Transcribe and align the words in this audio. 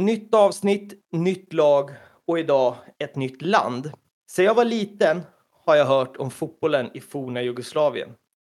Nytt 0.00 0.34
avsnitt, 0.34 0.92
nytt 1.12 1.52
lag 1.52 1.90
och 2.26 2.38
idag 2.38 2.76
ett 2.98 3.16
nytt 3.16 3.42
land. 3.42 3.92
Sen 4.30 4.44
jag 4.44 4.54
var 4.54 4.64
liten 4.64 5.22
har 5.64 5.76
jag 5.76 5.84
hört 5.84 6.16
om 6.16 6.30
fotbollen 6.30 6.90
i 6.94 7.00
forna 7.00 7.42
Jugoslavien. 7.42 8.08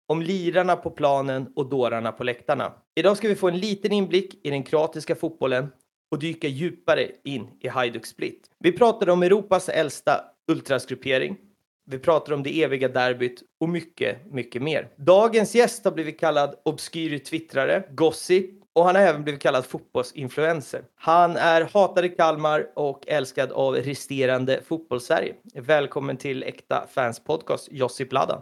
Om 0.07 0.21
lirarna 0.21 0.75
på 0.75 0.89
planen 0.89 1.53
och 1.55 1.69
dårarna 1.69 2.11
på 2.11 2.23
läktarna. 2.23 2.73
Idag 2.95 3.17
ska 3.17 3.27
vi 3.27 3.35
få 3.35 3.47
en 3.47 3.57
liten 3.57 3.91
inblick 3.91 4.45
i 4.45 4.49
den 4.49 4.63
kroatiska 4.63 5.15
fotbollen 5.15 5.67
och 6.11 6.19
dyka 6.19 6.47
djupare 6.47 7.11
in 7.23 7.49
i 7.59 7.67
Hajduk 7.67 8.05
Split. 8.05 8.49
Vi 8.59 8.71
pratar 8.71 9.09
om 9.09 9.23
Europas 9.23 9.69
äldsta 9.69 10.25
ultrasgruppering. 10.47 11.37
Vi 11.85 11.99
pratar 11.99 12.33
om 12.33 12.43
det 12.43 12.63
eviga 12.63 12.87
derbyt 12.87 13.43
och 13.59 13.69
mycket, 13.69 14.31
mycket 14.31 14.61
mer. 14.61 14.89
Dagens 14.97 15.55
gäst 15.55 15.85
har 15.85 15.91
blivit 15.91 16.19
kallad 16.19 16.55
obskyr 16.65 17.17
twittrare, 17.17 17.83
gossip 17.91 18.62
och 18.73 18.85
han 18.85 18.95
har 18.95 19.01
även 19.01 19.23
blivit 19.23 19.41
kallad 19.41 19.65
fotbollsinfluencer. 19.65 20.81
Han 20.95 21.37
är 21.37 21.69
hatad 21.73 22.05
i 22.05 22.09
Kalmar 22.09 22.67
och 22.75 23.07
älskad 23.07 23.51
av 23.51 23.75
resterande 23.75 24.61
fotbollssverige. 24.67 25.33
Välkommen 25.53 26.17
till 26.17 26.43
Äkta 26.43 26.87
Fans 26.93 27.19
Podcast, 27.19 27.67
Josip 27.71 28.13
Ladan. 28.13 28.41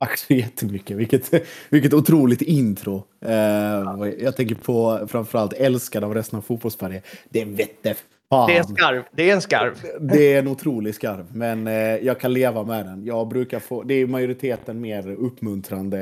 Tack 0.00 0.18
så 0.18 0.34
jättemycket. 0.34 0.96
Vilket, 0.96 1.32
vilket 1.68 1.94
otroligt 1.94 2.42
intro. 2.42 3.02
Uh, 3.26 4.08
jag 4.18 4.36
tänker 4.36 4.54
på 4.54 5.06
framförallt 5.10 5.52
älskad 5.52 6.04
av 6.04 6.14
resten 6.14 6.38
av 6.38 6.42
fotbollssverige. 6.42 7.02
Det 7.28 7.44
vette 7.44 7.94
fan. 8.28 8.46
Det 8.46 8.56
är 8.56 8.58
en 8.58 8.66
skarv. 8.66 9.02
Det 9.12 9.30
är 9.30 9.34
en 9.34 9.42
skarv. 9.42 9.74
Det 10.00 10.34
är 10.34 10.38
en 10.38 10.48
otrolig 10.48 10.94
skarv, 10.94 11.26
men 11.32 11.66
uh, 11.66 11.74
jag 11.96 12.20
kan 12.20 12.32
leva 12.32 12.62
med 12.62 12.86
den. 12.86 13.04
Jag 13.04 13.28
brukar 13.28 13.58
få, 13.58 13.82
det 13.82 13.94
är 13.94 14.06
majoriteten 14.06 14.80
mer 14.80 15.10
uppmuntrande 15.10 15.98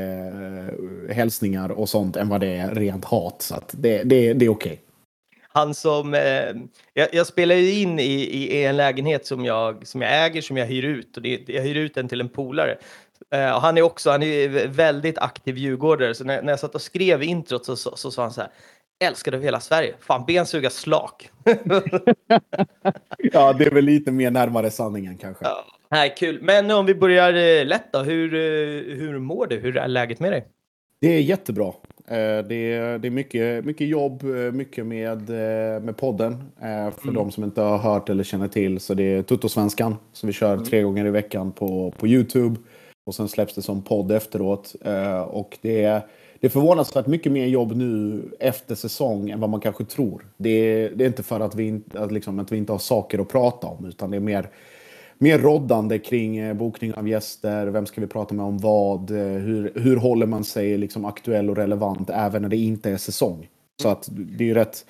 uh, 0.78 1.14
hälsningar 1.14 1.68
och 1.68 1.88
sånt 1.88 2.16
än 2.16 2.28
vad 2.28 2.40
det 2.40 2.56
är 2.56 2.74
rent 2.74 3.04
hat. 3.04 3.42
Så 3.42 3.54
det, 3.70 4.02
det, 4.02 4.32
det 4.32 4.44
är 4.44 4.48
okej. 4.48 4.72
Okay. 4.72 4.78
Han 5.54 5.74
som, 5.74 6.14
eh, 6.14 6.20
jag, 6.94 7.08
jag, 7.12 7.26
spelar 7.26 7.54
ju 7.54 7.72
in 7.80 7.98
i, 7.98 8.12
i, 8.12 8.64
en 8.64 8.76
lägenhet 8.76 9.26
som 9.26 9.44
jag, 9.44 9.86
som 9.86 10.02
jag 10.02 10.24
äger, 10.24 10.42
som 10.42 10.56
jag 10.56 10.66
hyr 10.66 10.84
ut. 10.84 11.16
Och 11.16 11.22
det, 11.22 11.48
jag 11.48 11.62
hyr 11.62 11.76
ut 11.76 11.94
den 11.94 12.08
till 12.08 12.20
en 12.20 12.28
polare. 12.28 12.78
Uh, 13.34 13.40
han 13.40 13.78
är 13.78 13.82
också 13.82 14.10
han 14.10 14.22
är 14.22 14.68
väldigt 14.68 15.18
aktiv 15.18 15.58
djurgårdare, 15.58 16.14
så 16.14 16.24
när, 16.24 16.42
när 16.42 16.52
jag 16.52 16.60
satt 16.60 16.74
och 16.74 16.82
skrev 16.82 17.22
introt 17.22 17.64
så, 17.64 17.76
så, 17.76 17.96
så 17.96 18.10
sa 18.10 18.22
han 18.22 18.32
så 18.32 18.40
här 18.40 18.50
älskad 19.02 19.34
av 19.34 19.42
hela 19.42 19.60
Sverige. 19.60 19.94
Fan, 20.00 20.24
bensuga 20.26 20.70
slak. 20.70 21.30
ja, 23.32 23.52
det 23.52 23.64
är 23.64 23.74
väl 23.74 23.84
lite 23.84 24.12
mer 24.12 24.30
närmare 24.30 24.70
sanningen 24.70 25.18
kanske. 25.18 25.44
Ja, 25.44 25.64
nej, 25.90 26.14
kul. 26.18 26.38
Men 26.42 26.70
om 26.70 26.86
vi 26.86 26.94
börjar 26.94 27.34
eh, 27.34 27.66
lätt 27.66 27.92
då. 27.92 27.98
Hur, 27.98 28.34
eh, 28.34 28.96
hur 28.96 29.18
mår 29.18 29.46
du? 29.46 29.58
Hur 29.58 29.76
är 29.76 29.88
läget 29.88 30.20
med 30.20 30.32
dig? 30.32 30.46
Det 31.00 31.08
är 31.08 31.20
jättebra. 31.20 31.72
Det 32.48 32.72
är, 32.72 32.98
det 32.98 33.08
är 33.08 33.10
mycket, 33.10 33.64
mycket 33.64 33.86
jobb, 33.86 34.22
mycket 34.52 34.86
med, 34.86 35.28
med 35.82 35.96
podden. 35.96 36.44
För 36.60 37.02
mm. 37.02 37.14
de 37.14 37.30
som 37.30 37.44
inte 37.44 37.60
har 37.60 37.78
hört 37.78 38.08
eller 38.08 38.24
känner 38.24 38.48
till 38.48 38.80
så 38.80 38.94
det 38.94 39.02
är 39.02 39.22
Tuttosvenskan 39.22 39.96
som 40.12 40.26
vi 40.26 40.32
kör 40.32 40.52
mm. 40.52 40.64
tre 40.64 40.82
gånger 40.82 41.06
i 41.06 41.10
veckan 41.10 41.52
på, 41.52 41.90
på 41.98 42.06
Youtube. 42.06 42.56
Och 43.06 43.14
sen 43.14 43.28
släpps 43.28 43.54
det 43.54 43.62
som 43.62 43.82
podd 43.82 44.12
efteråt. 44.12 44.74
Och 45.26 45.58
det 45.62 45.84
är, 45.84 46.02
det 46.42 46.48
är 46.48 46.50
förvånansvärt 46.50 47.06
mycket 47.06 47.32
mer 47.32 47.46
jobb 47.46 47.76
nu 47.76 48.22
efter 48.40 48.74
säsong 48.74 49.30
än 49.30 49.40
vad 49.40 49.50
man 49.50 49.60
kanske 49.60 49.84
tror. 49.84 50.26
Det 50.36 50.50
är, 50.50 50.90
det 50.90 51.04
är 51.04 51.08
inte 51.08 51.22
för 51.22 51.40
att 51.40 51.54
vi, 51.54 51.66
inte, 51.66 52.00
att, 52.00 52.12
liksom, 52.12 52.38
att 52.38 52.52
vi 52.52 52.56
inte 52.56 52.72
har 52.72 52.78
saker 52.78 53.18
att 53.18 53.28
prata 53.28 53.66
om, 53.66 53.86
utan 53.86 54.10
det 54.10 54.16
är 54.16 54.20
mer, 54.20 54.50
mer 55.18 55.38
roddande 55.38 55.98
kring 55.98 56.38
eh, 56.38 56.54
bokning 56.54 56.94
av 56.94 57.08
gäster, 57.08 57.66
vem 57.66 57.86
ska 57.86 58.00
vi 58.00 58.06
prata 58.06 58.34
med 58.34 58.44
om 58.44 58.58
vad, 58.58 59.10
eh, 59.10 59.16
hur, 59.16 59.72
hur 59.74 59.96
håller 59.96 60.26
man 60.26 60.44
sig 60.44 60.78
liksom 60.78 61.04
aktuell 61.04 61.50
och 61.50 61.56
relevant 61.56 62.10
även 62.10 62.42
när 62.42 62.48
det 62.48 62.56
inte 62.56 62.90
är 62.90 62.96
säsong. 62.96 63.48
Så 63.82 63.88
att 63.88 64.08
det 64.10 64.44
är 64.44 64.48
ju 64.48 64.54
rätt, 64.54 64.86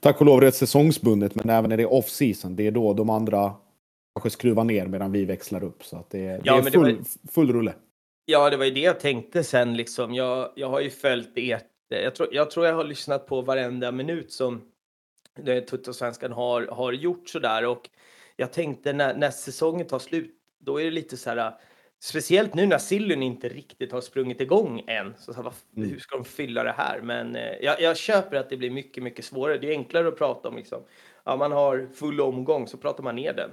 tack 0.00 0.20
och 0.20 0.26
lov 0.26 0.40
rätt 0.40 0.54
säsongsbundet, 0.54 1.34
men 1.34 1.50
även 1.50 1.70
när 1.70 1.76
det 1.76 1.82
är 1.82 1.92
off 1.92 2.08
season, 2.08 2.56
det 2.56 2.66
är 2.66 2.70
då 2.70 2.94
de 2.94 3.10
andra 3.10 3.52
kanske 4.14 4.30
skruva 4.30 4.64
ner 4.64 4.86
medan 4.86 5.12
vi 5.12 5.24
växlar 5.24 5.64
upp. 5.64 5.84
Så 5.84 5.96
att 5.96 6.10
det, 6.10 6.26
det 6.26 6.40
ja, 6.44 6.58
är 6.58 6.62
full, 6.62 6.72
det 6.72 6.94
var, 6.94 7.32
full 7.32 7.52
rulle. 7.52 7.72
Ja, 8.32 8.50
det 8.50 8.56
var 8.56 8.64
ju 8.64 8.70
det 8.70 8.80
jag 8.80 9.00
tänkte 9.00 9.44
sen. 9.44 9.76
Liksom. 9.76 10.14
Jag, 10.14 10.52
jag 10.56 10.68
har 10.68 10.80
ju 10.80 10.90
följt 10.90 11.32
ert... 11.36 11.66
Jag 11.88 12.14
tror, 12.14 12.34
jag 12.34 12.50
tror 12.50 12.66
jag 12.66 12.74
har 12.74 12.84
lyssnat 12.84 13.26
på 13.26 13.42
varenda 13.42 13.92
minut 13.92 14.32
som 14.32 14.62
Tuttosvenskan 15.70 16.32
har, 16.32 16.66
har 16.66 16.92
gjort 16.92 17.28
sådär. 17.28 17.66
Och 17.66 17.90
jag 18.36 18.52
tänkte 18.52 18.92
när, 18.92 19.14
när 19.14 19.30
säsongen 19.30 19.86
tar 19.86 19.98
slut, 19.98 20.34
då 20.60 20.80
är 20.80 20.84
det 20.84 20.90
lite 20.90 21.16
så 21.16 21.30
här... 21.30 21.54
Speciellt 22.02 22.54
nu 22.54 22.66
när 22.66 22.78
Sillyn 22.78 23.22
inte 23.22 23.48
riktigt 23.48 23.92
har 23.92 24.00
sprungit 24.00 24.40
igång 24.40 24.84
än. 24.86 25.14
Så, 25.18 25.32
så 25.34 25.42
här, 25.42 25.52
mm. 25.76 25.90
Hur 25.90 25.98
ska 25.98 26.16
de 26.16 26.24
fylla 26.24 26.64
det 26.64 26.74
här? 26.76 27.00
Men 27.00 27.36
eh, 27.36 27.56
jag, 27.60 27.80
jag, 27.80 27.96
köper 27.96 28.36
att 28.36 28.50
det 28.50 28.56
blir 28.56 28.70
mycket, 28.70 29.02
mycket 29.02 29.24
svårare. 29.24 29.58
Det 29.58 29.66
är 29.66 29.70
enklare 29.70 30.08
att 30.08 30.18
prata 30.18 30.48
om 30.48 30.56
liksom. 30.56 30.82
Ja, 31.24 31.36
man 31.36 31.52
har 31.52 31.88
full 31.94 32.20
omgång 32.20 32.68
så 32.68 32.76
pratar 32.76 33.02
man 33.02 33.16
ner 33.16 33.32
den. 33.32 33.50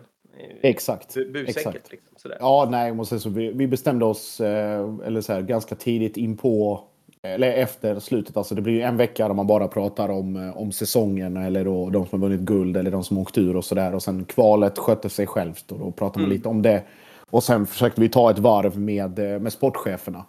Exakt. 0.62 1.18
Exakt. 1.48 1.92
Liksom, 1.92 2.14
sådär. 2.18 2.38
Ja, 2.40 2.68
nej, 2.72 2.94
måste 2.94 3.20
så. 3.20 3.30
Vi, 3.30 3.52
vi 3.52 3.68
bestämde 3.68 4.06
oss 4.06 4.42
eh, 4.42 4.96
eller 5.06 5.22
så 5.22 5.34
här, 5.34 5.42
ganska 5.42 5.76
tidigt 5.76 6.18
in 6.18 6.38
på 6.38 6.84
eller 7.22 7.52
efter 7.54 8.00
slutet. 8.00 8.38
Alltså 8.38 8.56
det 8.56 8.62
blir 8.62 8.74
ju 8.74 8.82
en 8.82 8.98
vecka 8.98 9.28
där 9.28 9.36
man 9.36 9.48
bara 9.48 9.68
pratar 9.68 10.10
om, 10.10 10.36
eh, 10.36 10.58
om 10.58 10.72
säsongen 10.72 11.38
eller 11.38 11.66
då 11.66 11.90
de 11.90 12.06
som 12.06 12.22
har 12.22 12.30
vunnit 12.30 12.46
guld 12.46 12.78
eller 12.78 12.92
de 12.92 13.04
som 13.04 13.18
åkt 13.18 13.38
ur 13.38 13.56
och 13.56 13.66
sådär. 13.66 13.96
Och 13.96 14.04
sen 14.04 14.26
kvalet 14.26 14.78
skötte 14.78 15.10
sig 15.10 15.28
självt 15.28 15.72
och 15.72 15.80
då 15.80 15.92
pratar 15.92 16.20
man 16.20 16.26
mm. 16.26 16.38
lite 16.38 16.50
om 16.50 16.62
det. 16.62 16.84
Och 17.30 17.44
sen 17.44 17.66
försökte 17.66 18.02
vi 18.02 18.10
ta 18.10 18.32
ett 18.32 18.40
varv 18.40 18.80
med, 18.80 19.20
eh, 19.20 19.40
med 19.40 19.54
sportcheferna. 19.54 20.26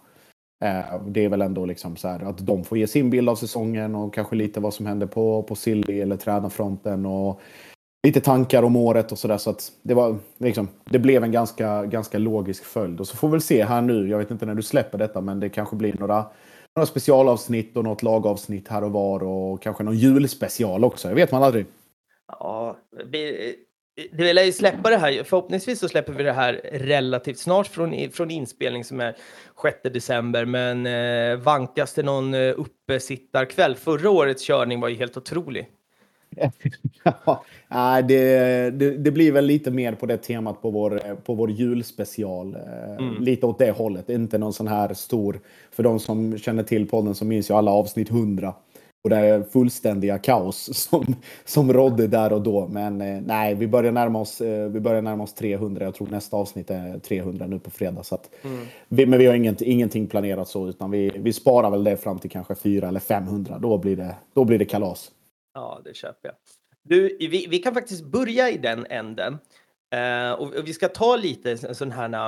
Det 1.07 1.25
är 1.25 1.29
väl 1.29 1.41
ändå 1.41 1.65
liksom 1.65 1.95
så 1.95 2.07
här 2.07 2.29
att 2.29 2.45
de 2.45 2.63
får 2.63 2.77
ge 2.77 2.87
sin 2.87 3.09
bild 3.09 3.29
av 3.29 3.35
säsongen 3.35 3.95
och 3.95 4.13
kanske 4.13 4.35
lite 4.35 4.59
vad 4.59 4.73
som 4.73 4.85
händer 4.85 5.07
på, 5.07 5.43
på 5.43 5.55
Silly 5.55 6.01
eller 6.01 6.17
tränarfronten. 6.17 7.05
Och 7.05 7.41
lite 8.07 8.21
tankar 8.21 8.63
om 8.63 8.75
året 8.75 9.11
och 9.11 9.19
sådär. 9.19 9.37
Så 9.37 9.49
att 9.49 9.71
det, 9.81 9.93
var, 9.93 10.17
liksom, 10.37 10.67
det 10.85 10.99
blev 10.99 11.23
en 11.23 11.31
ganska, 11.31 11.85
ganska 11.85 12.17
logisk 12.17 12.63
följd. 12.63 12.99
Och 12.99 13.07
så 13.07 13.17
får 13.17 13.27
vi 13.27 13.31
väl 13.31 13.41
se 13.41 13.63
här 13.63 13.81
nu, 13.81 14.09
jag 14.09 14.17
vet 14.17 14.31
inte 14.31 14.45
när 14.45 14.55
du 14.55 14.63
släpper 14.63 14.97
detta, 14.97 15.21
men 15.21 15.39
det 15.39 15.49
kanske 15.49 15.75
blir 15.75 15.93
några, 15.99 16.25
några 16.75 16.85
specialavsnitt 16.85 17.77
och 17.77 17.83
något 17.83 18.03
lagavsnitt 18.03 18.67
här 18.67 18.83
och 18.83 18.91
var 18.91 19.23
och 19.23 19.61
kanske 19.61 19.83
någon 19.83 19.97
julspecial 19.97 20.83
också. 20.83 21.07
Det 21.07 21.13
vet 21.13 21.31
man 21.31 21.43
aldrig. 21.43 21.65
Ja, 22.27 22.77
vi, 23.05 23.55
det 24.11 24.23
vill 24.23 24.37
ju 24.37 24.51
släppa 24.51 24.89
det 24.89 24.97
här. 24.97 25.23
Förhoppningsvis 25.23 25.79
så 25.79 25.89
släpper 25.89 26.13
vi 26.13 26.23
det 26.23 26.31
här 26.31 26.53
relativt 26.73 27.39
snart 27.39 27.67
från, 27.67 28.11
från 28.11 28.31
inspelning 28.31 28.83
som 28.83 28.99
är 28.99 29.15
6 29.61 29.77
december. 29.83 30.45
Men 30.45 30.85
eh, 30.85 31.43
vankas 31.43 31.93
det 31.93 32.03
någon 32.03 32.33
eh, 32.33 32.53
uppesittarkväll? 32.57 33.75
Förra 33.75 34.09
årets 34.09 34.43
körning 34.43 34.79
var 34.79 34.89
ju 34.89 34.95
helt 34.95 35.17
otrolig 35.17 35.67
ja, 37.69 38.01
det, 38.01 38.69
det, 38.69 38.97
det, 38.97 39.11
blir 39.11 39.31
väl 39.31 39.45
lite 39.45 39.71
mer 39.71 39.93
på 39.93 40.05
det 40.05 40.17
temat 40.17 40.61
på 40.61 40.69
vår, 40.69 41.15
på 41.15 41.33
vår 41.33 41.51
julspecial. 41.51 42.55
Eh, 42.55 43.05
mm. 43.05 43.23
Lite 43.23 43.45
åt 43.45 43.59
det 43.59 43.71
hållet. 43.71 44.09
Inte 44.09 44.37
någon 44.37 44.53
sån 44.53 44.67
här 44.67 44.93
stor... 44.93 45.39
För 45.71 45.83
de 45.83 45.99
som 45.99 46.37
känner 46.37 46.63
till 46.63 46.87
podden 46.87 47.15
så 47.15 47.25
minns 47.25 47.49
ju 47.49 47.53
alla 47.53 47.71
avsnitt 47.71 48.09
100. 48.09 48.53
Och 49.03 49.09
det 49.09 49.15
är 49.15 49.43
fullständiga 49.43 50.17
kaos 50.17 50.77
som, 50.89 51.15
som 51.45 51.73
rådde 51.73 52.07
där 52.07 52.33
och 52.33 52.41
då. 52.41 52.67
Men 52.67 53.01
eh, 53.01 53.21
nej, 53.25 53.55
vi 53.55 53.67
börjar, 53.67 53.91
närma 53.91 54.19
oss, 54.19 54.41
eh, 54.41 54.69
vi 54.69 54.79
börjar 54.79 55.01
närma 55.01 55.23
oss 55.23 55.33
300. 55.33 55.85
Jag 55.85 55.95
tror 55.95 56.07
nästa 56.07 56.37
avsnitt 56.37 56.69
är 56.69 56.99
300 56.99 57.47
nu 57.47 57.59
på 57.59 57.69
fredag. 57.69 58.03
Så 58.03 58.15
att, 58.15 58.29
mm. 58.43 58.65
vi, 58.87 59.05
men 59.05 59.19
vi 59.19 59.25
har 59.25 59.35
inget, 59.35 59.61
ingenting 59.61 60.07
planerat 60.07 60.47
så, 60.47 60.67
utan 60.67 60.91
vi, 60.91 61.11
vi 61.15 61.33
sparar 61.33 61.71
väl 61.71 61.83
det 61.83 61.97
fram 61.97 62.19
till 62.19 62.29
kanske 62.29 62.55
400 62.55 62.87
eller 62.87 62.99
500. 62.99 63.59
Då 63.59 63.77
blir 63.77 63.95
det, 63.95 64.15
då 64.33 64.45
blir 64.45 64.59
det 64.59 64.65
kalas. 64.65 65.11
Ja, 65.53 65.81
det 65.85 65.93
köper 65.93 66.29
jag. 66.29 66.35
Du, 66.83 67.17
vi, 67.19 67.47
vi 67.47 67.59
kan 67.59 67.73
faktiskt 67.73 68.05
börja 68.05 68.49
i 68.49 68.57
den 68.57 68.85
änden. 68.89 69.33
Uh, 69.95 70.31
och, 70.31 70.53
och, 70.55 70.67
vi 70.67 70.73
ska 70.73 70.87
ta 70.87 71.15
lite 71.15 71.75
sån 71.75 71.91
här 71.91 72.27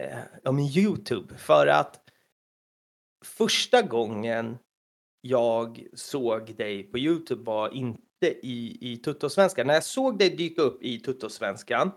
uh, 0.00 0.18
om 0.44 0.58
Youtube. 0.58 1.38
För 1.38 1.66
att 1.66 2.00
första 3.24 3.82
gången 3.82 4.58
jag 5.20 5.86
såg 5.94 6.56
dig 6.56 6.82
på 6.82 6.98
Youtube 6.98 7.42
var 7.42 7.74
inte 7.74 8.26
i, 8.42 8.78
i 8.92 8.96
Tuttosvenskan. 8.96 9.66
När 9.66 9.74
jag 9.74 9.84
såg 9.84 10.18
dig 10.18 10.30
dyka 10.30 10.62
upp 10.62 10.82
i 10.82 11.00
Tuttosvenskan, 11.00 11.90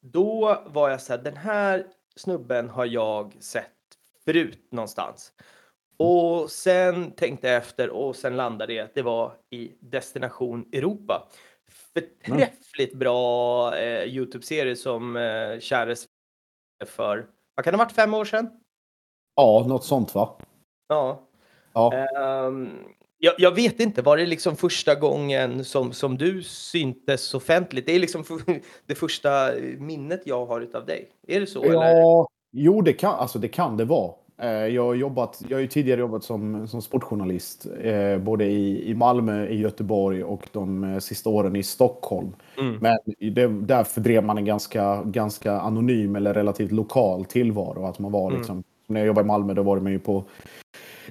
då 0.00 0.62
var 0.66 0.90
jag 0.90 1.00
så 1.00 1.12
här, 1.12 1.22
den 1.22 1.36
här 1.36 1.86
snubben 2.16 2.68
har 2.68 2.86
jag 2.86 3.36
sett 3.40 3.72
förut 4.24 4.68
någonstans. 4.70 5.32
Och 5.98 6.50
sen 6.50 7.10
tänkte 7.10 7.48
jag 7.48 7.56
efter 7.56 7.90
och 7.90 8.16
sen 8.16 8.36
landade 8.36 8.72
det 8.72 8.80
att 8.80 8.94
det 8.94 9.02
var 9.02 9.32
i 9.50 9.72
Destination 9.80 10.68
Europa. 10.72 11.28
Förträffligt 11.94 12.94
bra 12.94 13.76
eh, 13.76 14.04
Youtube-serie 14.04 14.76
som 14.76 15.16
eh, 15.16 15.60
kärdes 15.60 16.06
för, 16.86 17.26
vad 17.54 17.64
kan 17.64 17.72
det 17.72 17.78
ha 17.78 17.84
varit, 17.84 17.94
fem 17.94 18.14
år 18.14 18.24
sedan? 18.24 18.50
Ja, 19.36 19.64
något 19.68 19.84
sånt 19.84 20.14
va? 20.14 20.36
Ja. 20.88 21.22
ja. 21.72 22.06
Um, 22.46 22.70
jag, 23.18 23.34
jag, 23.38 23.54
vet 23.54 23.80
inte, 23.80 24.02
var 24.02 24.16
det 24.16 24.26
liksom 24.26 24.56
första 24.56 24.94
gången 24.94 25.64
som, 25.64 25.92
som 25.92 26.18
du 26.18 26.42
syntes 26.42 27.34
offentligt? 27.34 27.86
Det 27.86 27.92
är 27.92 27.98
liksom 28.00 28.24
det 28.86 28.94
första 28.94 29.50
minnet 29.78 30.22
jag 30.24 30.46
har 30.46 30.68
av 30.74 30.86
dig. 30.86 31.10
Är 31.26 31.40
det 31.40 31.46
så? 31.46 31.64
Ja, 31.64 31.84
eller? 31.84 32.26
jo 32.52 32.82
det 32.82 32.92
kan, 32.92 33.14
alltså 33.14 33.38
det 33.38 33.48
kan 33.48 33.76
det 33.76 33.84
vara. 33.84 34.14
Eh, 34.42 34.50
jag 34.50 34.84
har, 34.84 34.94
jobbat, 34.94 35.42
jag 35.48 35.58
har 35.58 35.66
tidigare 35.66 36.00
jobbat 36.00 36.24
som, 36.24 36.68
som 36.68 36.82
sportjournalist, 36.82 37.66
eh, 37.82 38.18
både 38.18 38.44
i, 38.44 38.90
i 38.90 38.94
Malmö, 38.94 39.46
i 39.46 39.60
Göteborg 39.60 40.24
och 40.24 40.48
de 40.52 40.84
eh, 40.84 40.98
sista 40.98 41.30
åren 41.30 41.56
i 41.56 41.62
Stockholm. 41.62 42.32
Mm. 42.58 42.76
Men 42.80 42.98
det, 43.34 43.46
där 43.46 43.84
fördrev 43.84 44.24
man 44.24 44.38
en 44.38 44.44
ganska, 44.44 45.02
ganska 45.02 45.52
anonym 45.52 46.16
eller 46.16 46.34
relativt 46.34 46.72
lokal 46.72 47.24
tillvaro. 47.24 47.86
Att 47.86 47.98
man 47.98 48.12
var 48.12 48.26
mm. 48.26 48.38
liksom, 48.38 48.62
när 48.86 49.00
jag 49.00 49.06
jobbade 49.06 49.26
i 49.26 49.28
Malmö 49.28 49.54
då 49.54 49.62
var 49.62 49.80
man 49.80 49.92
ju 49.92 49.98
på 49.98 50.24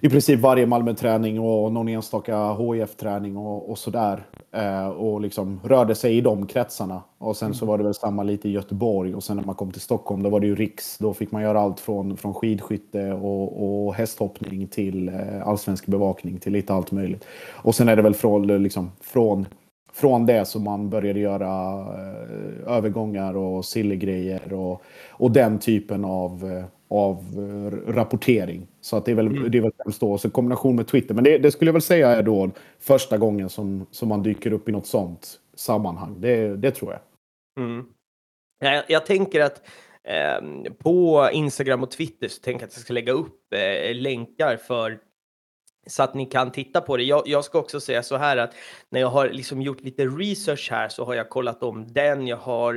i 0.02 0.10
princip 0.10 0.40
varje 0.40 0.66
Malmö-träning 0.66 1.40
och 1.40 1.72
någon 1.72 1.88
enstaka 1.88 2.54
HIF-träning 2.54 3.38
och, 3.38 3.70
och 3.70 3.78
sådär. 3.78 4.26
Eh, 4.58 4.88
och 4.88 5.22
liksom 5.22 5.60
rörde 5.64 5.96
sig 5.96 6.18
i 6.18 6.22
de 6.22 6.48
kretsarna. 6.48 7.02
Och 7.18 7.38
sen 7.38 7.54
så 7.54 7.66
mm. 7.66 7.70
var 7.72 7.78
det 7.78 7.84
väl 7.84 7.94
samma 7.94 8.24
lite 8.24 8.50
i 8.50 8.52
Göteborg 8.52 9.16
och 9.16 9.24
sen 9.24 9.38
när 9.38 9.44
man 9.44 9.56
kom 9.56 9.72
till 9.72 9.82
Stockholm 9.82 10.24
då 10.24 10.30
var 10.30 10.40
det 10.40 10.48
ju 10.48 10.56
Riks. 10.56 10.98
Då 10.98 11.14
fick 11.14 11.32
man 11.32 11.42
göra 11.42 11.60
allt 11.60 11.80
från, 11.80 12.18
från 12.18 12.34
skidskytte 12.34 13.14
och, 13.14 13.86
och 13.88 13.94
hästhoppning 13.94 14.68
till 14.68 15.10
eh, 15.10 15.48
allsvensk 15.48 15.86
bevakning 15.86 16.38
till 16.38 16.54
lite 16.54 16.74
allt 16.74 16.92
möjligt. 16.92 17.26
Och 17.50 17.76
sen 17.76 17.90
är 17.90 17.96
det 17.96 18.02
väl 18.02 18.14
från, 18.14 18.64
liksom, 18.64 18.92
från 19.02 19.46
från 19.94 20.26
det 20.26 20.46
som 20.46 20.64
man 20.64 20.90
började 20.90 21.20
göra 21.20 21.80
eh, 21.80 22.74
övergångar 22.76 23.38
och 23.38 23.66
sillegrejer 23.66 24.54
och, 24.54 24.82
och 25.10 25.32
den 25.32 25.60
typen 25.60 26.06
av, 26.06 26.64
av 26.90 27.18
eh, 27.18 27.92
rapportering. 27.94 28.68
Så 28.82 28.98
att 28.98 29.06
det 29.06 29.12
är 29.12 29.16
väl, 29.16 29.28
mm. 29.28 29.52
det 29.52 29.58
är 29.58 29.62
väl 29.62 29.72
främst 29.84 30.00
då, 30.00 30.18
så 30.18 30.30
kombination 30.30 30.76
med 30.76 30.88
Twitter. 30.88 31.14
Men 31.16 31.24
det, 31.24 31.38
det, 31.38 31.52
skulle 31.52 31.70
jag 31.70 31.74
väl 31.74 31.82
säga 31.82 32.10
är 32.10 32.24
då 32.24 32.52
första 32.80 33.18
gången 33.18 33.50
som, 33.50 33.86
som 33.92 34.10
man 34.10 34.24
dyker 34.24 34.54
upp 34.54 34.70
i 34.70 34.72
något 34.72 34.88
sånt 34.88 35.40
sammanhang. 35.56 36.22
Det, 36.22 36.56
det 36.56 36.72
tror 36.72 36.92
jag. 36.92 37.02
Mm. 37.66 37.86
Jag, 38.60 38.84
jag 38.88 39.06
tänker 39.06 39.42
att 39.42 39.62
eh, 40.04 40.72
på 40.78 41.30
Instagram 41.34 41.84
och 41.84 41.92
Twitter 41.92 42.28
så 42.28 42.42
tänker 42.42 42.64
jag 42.64 42.68
att 42.68 42.76
jag 42.76 42.82
ska 42.82 42.94
lägga 42.94 43.12
upp 43.12 43.54
eh, 43.54 43.96
länkar 43.96 44.58
för 44.58 45.00
så 45.88 46.04
att 46.04 46.14
ni 46.14 46.26
kan 46.26 46.52
titta 46.52 46.82
på 46.82 46.98
det. 46.98 47.04
Jag, 47.04 47.24
jag, 47.26 47.46
ska 47.46 47.60
också 47.60 47.80
säga 47.80 48.04
så 48.04 48.18
här 48.18 48.38
att 48.38 48.54
när 48.90 49.00
jag 49.00 49.08
har 49.08 49.30
liksom 49.30 49.62
gjort 49.62 49.82
lite 49.82 50.06
research 50.06 50.72
här 50.72 50.90
så 50.90 51.06
har 51.06 51.14
jag 51.14 51.30
kollat 51.30 51.64
om 51.64 51.94
den. 51.94 52.28
Jag 52.28 52.38
har, 52.38 52.76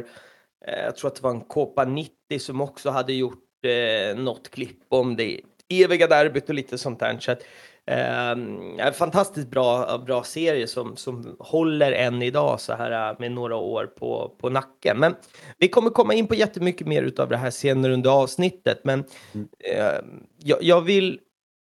eh, 0.67 0.85
jag 0.85 0.97
tror 0.97 1.09
att 1.11 1.17
det 1.17 1.23
var 1.23 1.31
en 1.31 1.41
Copa 1.41 1.85
90 1.85 2.39
som 2.39 2.61
också 2.61 2.91
hade 2.91 3.13
gjort 3.13 3.50
eh, 3.65 4.17
något 4.17 4.51
klipp 4.51 4.79
om 4.89 5.17
det 5.17 5.41
eviga 5.69 6.07
derbyt 6.07 6.49
och 6.49 6.55
lite 6.55 6.79
sånt 6.79 7.01
där. 7.01 7.19
Så 7.19 7.33
att, 7.33 7.43
eh, 7.87 8.93
fantastiskt 8.93 9.49
bra, 9.49 9.99
bra 9.99 10.23
serie 10.23 10.67
som, 10.67 10.97
som 10.97 11.37
håller 11.39 11.93
än 11.93 12.23
idag 12.23 12.61
så 12.61 12.75
här 12.75 13.11
eh, 13.11 13.17
med 13.19 13.33
några 13.33 13.57
år 13.57 13.87
på, 13.87 14.37
på 14.39 14.51
nacken. 14.51 14.99
Men 14.99 15.15
vi 15.59 15.69
kommer 15.69 15.91
komma 15.91 16.15
in 16.15 16.27
på 16.27 16.35
jättemycket 16.35 16.87
mer 16.87 17.13
av 17.21 17.29
det 17.29 17.37
här 17.37 17.51
senare 17.51 17.93
under 17.95 18.11
avsnittet. 18.11 18.81
Men 18.85 19.05
mm. 19.33 19.49
eh, 19.59 20.01
jag, 20.39 20.63
jag 20.63 20.81
vill 20.81 21.21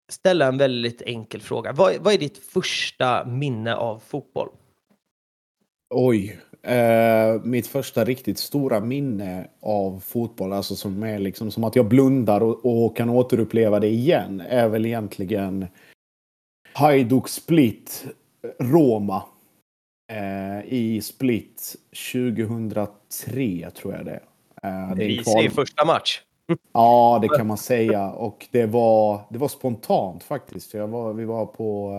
ställa 0.09 0.45
en 0.47 0.57
väldigt 0.57 1.01
enkel 1.01 1.41
fråga. 1.41 1.71
Vad, 1.71 1.95
vad 1.99 2.13
är 2.13 2.17
ditt 2.17 2.37
första 2.37 3.25
minne 3.25 3.75
av 3.75 3.99
fotboll? 4.07 4.49
Oj. 5.89 6.39
Eh, 6.67 7.41
mitt 7.43 7.67
första 7.67 8.03
riktigt 8.03 8.37
stora 8.37 8.79
minne 8.79 9.47
av 9.59 9.99
fotboll, 9.99 10.53
alltså 10.53 10.75
som 10.75 11.03
är 11.03 11.19
liksom 11.19 11.51
som 11.51 11.63
att 11.63 11.75
jag 11.75 11.87
blundar 11.87 12.41
och, 12.41 12.85
och 12.85 12.97
kan 12.97 13.09
återuppleva 13.09 13.79
det 13.79 13.87
igen, 13.87 14.41
är 14.49 14.67
väl 14.67 14.85
egentligen 14.85 15.67
Hajduk 16.73 17.27
Split 17.27 18.05
Roma. 18.59 19.23
Eh, 20.11 20.73
I 20.73 21.01
Split 21.01 21.75
2003 22.13 23.69
tror 23.75 23.93
jag 23.93 24.05
det 24.05 24.19
är. 24.61 24.89
Eh, 24.89 24.95
det 24.95 25.03
är 25.03 25.45
en 25.45 25.51
första 25.51 25.85
match. 25.85 26.21
Ja, 26.73 27.19
det 27.21 27.27
kan 27.27 27.47
man 27.47 27.57
säga. 27.57 28.11
Och 28.11 28.47
det 28.51 28.65
var, 28.65 29.21
det 29.29 29.37
var 29.37 29.47
spontant 29.47 30.23
faktiskt. 30.23 30.73
Jag 30.73 30.87
var, 30.87 31.13
vi 31.13 31.25
var 31.25 31.45
på, 31.45 31.93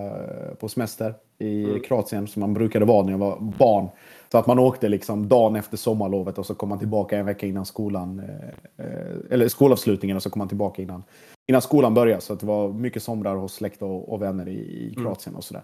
på 0.61 0.69
semester 0.69 1.15
i 1.39 1.65
mm. 1.65 1.81
Kroatien 1.81 2.27
som 2.27 2.41
man 2.41 2.55
brukade 2.55 2.85
vara 2.85 3.05
när 3.05 3.11
jag 3.11 3.19
var 3.19 3.41
barn. 3.41 3.89
Så 4.33 4.39
att 4.39 4.47
man 4.47 4.59
åkte 4.59 4.89
liksom 4.89 5.29
dagen 5.29 5.57
efter 5.57 5.77
sommarlovet 5.77 6.39
och 6.39 6.47
så 6.47 6.55
kom 6.55 6.69
man 6.69 6.79
tillbaka 6.79 7.19
en 7.19 7.27
vecka 7.27 7.47
innan 7.47 7.67
skolan. 7.67 8.19
Eh, 8.19 8.87
eh, 8.87 9.17
eller 9.31 9.49
skolavslutningen 9.49 10.17
och 10.17 10.23
så 10.23 10.31
kom 10.31 10.39
man 10.39 10.49
tillbaka 10.49 10.83
innan, 10.83 11.05
innan 11.49 11.63
skolan 11.63 11.95
började. 11.95 12.21
Så 12.21 12.35
det 12.35 12.47
var 12.47 12.69
mycket 12.69 13.03
somrar 13.03 13.37
hos 13.37 13.55
släkt 13.55 13.83
och, 13.83 14.13
och 14.13 14.23
vänner 14.23 14.49
i, 14.49 14.59
i 14.59 14.93
mm. 14.93 15.05
Kroatien 15.05 15.37
och 15.37 15.45
sådär. 15.45 15.63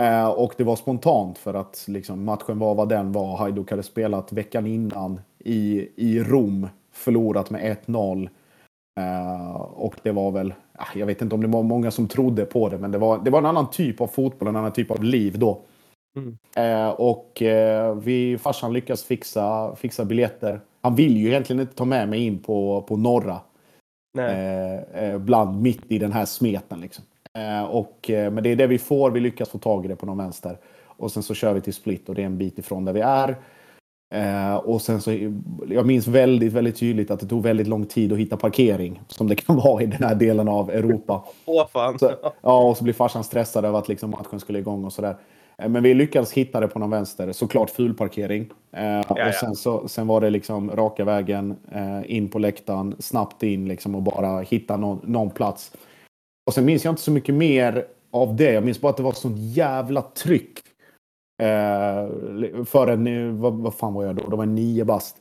Eh, 0.00 0.28
och 0.28 0.54
det 0.56 0.64
var 0.64 0.76
spontant 0.76 1.38
för 1.38 1.54
att 1.54 1.84
liksom, 1.88 2.24
matchen 2.24 2.58
var 2.58 2.74
vad 2.74 2.88
den 2.88 3.12
var. 3.12 3.36
Hajduk 3.36 3.70
hade 3.70 3.82
spelat 3.82 4.32
veckan 4.32 4.66
innan 4.66 5.20
i, 5.38 5.88
i 5.96 6.22
Rom 6.22 6.68
förlorat 6.92 7.50
med 7.50 7.76
1-0. 7.86 8.28
Uh, 9.00 9.56
och 9.60 9.94
det 10.02 10.12
var 10.12 10.30
väl, 10.30 10.54
jag 10.94 11.06
vet 11.06 11.22
inte 11.22 11.34
om 11.34 11.40
det 11.40 11.48
var 11.48 11.62
många 11.62 11.90
som 11.90 12.08
trodde 12.08 12.44
på 12.44 12.68
det, 12.68 12.78
men 12.78 12.90
det 12.90 12.98
var, 12.98 13.18
det 13.18 13.30
var 13.30 13.38
en 13.38 13.46
annan 13.46 13.70
typ 13.70 14.00
av 14.00 14.06
fotboll, 14.06 14.48
en 14.48 14.56
annan 14.56 14.72
typ 14.72 14.90
av 14.90 15.04
liv 15.04 15.38
då. 15.38 15.62
Mm. 16.16 16.38
Uh, 16.58 16.88
och 16.90 17.42
uh, 17.42 17.94
vi, 17.94 18.38
farsan 18.38 18.72
lyckas 18.72 19.04
fixa, 19.04 19.76
fixa 19.76 20.04
biljetter. 20.04 20.60
Han 20.82 20.94
vill 20.94 21.16
ju 21.16 21.28
egentligen 21.28 21.60
inte 21.60 21.74
ta 21.74 21.84
med 21.84 22.08
mig 22.08 22.26
in 22.26 22.38
på, 22.38 22.82
på 22.88 22.96
norra. 22.96 23.40
bland 25.18 25.62
mitt 25.62 25.82
i 25.88 25.98
den 25.98 26.12
här 26.12 26.24
smeten 26.24 26.80
liksom. 26.80 27.04
och, 27.68 28.06
men 28.08 28.42
det 28.42 28.48
är 28.48 28.56
det 28.56 28.66
vi 28.66 28.78
får, 28.78 29.10
vi 29.10 29.20
lyckas 29.20 29.48
få 29.48 29.58
tag 29.58 29.84
i 29.84 29.88
det 29.88 29.96
på 29.96 30.06
någon 30.06 30.18
vänster. 30.18 30.58
Och 31.00 31.12
sen 31.12 31.22
så 31.22 31.34
kör 31.34 31.54
vi 31.54 31.60
till 31.60 31.74
Split 31.74 32.08
och 32.08 32.14
det 32.14 32.22
är 32.22 32.26
en 32.26 32.38
bit 32.38 32.58
ifrån 32.58 32.84
där 32.84 32.92
vi 32.92 33.00
är. 33.00 33.36
Eh, 34.14 34.54
och 34.54 34.82
sen 34.82 35.00
så, 35.00 35.10
jag 35.68 35.86
minns 35.86 36.06
väldigt, 36.06 36.52
väldigt 36.52 36.76
tydligt 36.76 37.10
att 37.10 37.20
det 37.20 37.26
tog 37.26 37.42
väldigt 37.42 37.66
lång 37.66 37.86
tid 37.86 38.12
att 38.12 38.18
hitta 38.18 38.36
parkering. 38.36 39.00
Som 39.08 39.28
det 39.28 39.34
kan 39.34 39.56
vara 39.64 39.82
i 39.82 39.86
den 39.86 40.02
här 40.02 40.14
delen 40.14 40.48
av 40.48 40.70
Europa. 40.70 41.24
Åh 41.44 41.66
fan. 41.66 41.98
Så, 41.98 42.12
ja, 42.40 42.62
och 42.62 42.76
så 42.76 42.84
blir 42.84 42.94
farsan 42.94 43.24
stressad 43.24 43.64
över 43.64 43.78
att 43.78 43.88
liksom 43.88 44.10
matchen 44.10 44.40
skulle 44.40 44.58
igång 44.58 44.84
och 44.84 44.92
sådär. 44.92 45.16
Eh, 45.60 45.68
men 45.68 45.82
vi 45.82 45.94
lyckades 45.94 46.32
hitta 46.32 46.60
det 46.60 46.68
på 46.68 46.78
någon 46.78 46.90
vänster. 46.90 47.32
Såklart 47.32 47.70
fulparkering. 47.70 48.50
Eh, 48.72 49.10
och 49.10 49.34
sen, 49.40 49.54
så, 49.54 49.88
sen 49.88 50.06
var 50.06 50.20
det 50.20 50.30
liksom 50.30 50.70
raka 50.70 51.04
vägen 51.04 51.56
eh, 51.72 52.16
in 52.16 52.28
på 52.28 52.38
läktaren, 52.38 52.96
snabbt 52.98 53.42
in 53.42 53.68
liksom 53.68 53.94
och 53.94 54.02
bara 54.02 54.40
hitta 54.40 54.76
någon, 54.76 55.00
någon 55.04 55.30
plats. 55.30 55.72
Och 56.46 56.54
sen 56.54 56.64
minns 56.64 56.84
jag 56.84 56.92
inte 56.92 57.02
så 57.02 57.10
mycket 57.10 57.34
mer 57.34 57.84
av 58.10 58.36
det. 58.36 58.52
Jag 58.52 58.64
minns 58.64 58.80
bara 58.80 58.90
att 58.90 58.96
det 58.96 59.02
var 59.02 59.12
sånt 59.12 59.38
jävla 59.38 60.02
tryck 60.02 60.58
Eh, 61.40 62.64
för 62.64 62.86
en, 62.88 63.40
vad, 63.40 63.54
vad 63.54 63.74
fan 63.74 63.94
var 63.94 64.04
jag 64.04 64.16
då? 64.16 64.28
Det 64.28 64.36
var 64.36 64.46
nio 64.46 64.84
bast. 64.84 65.16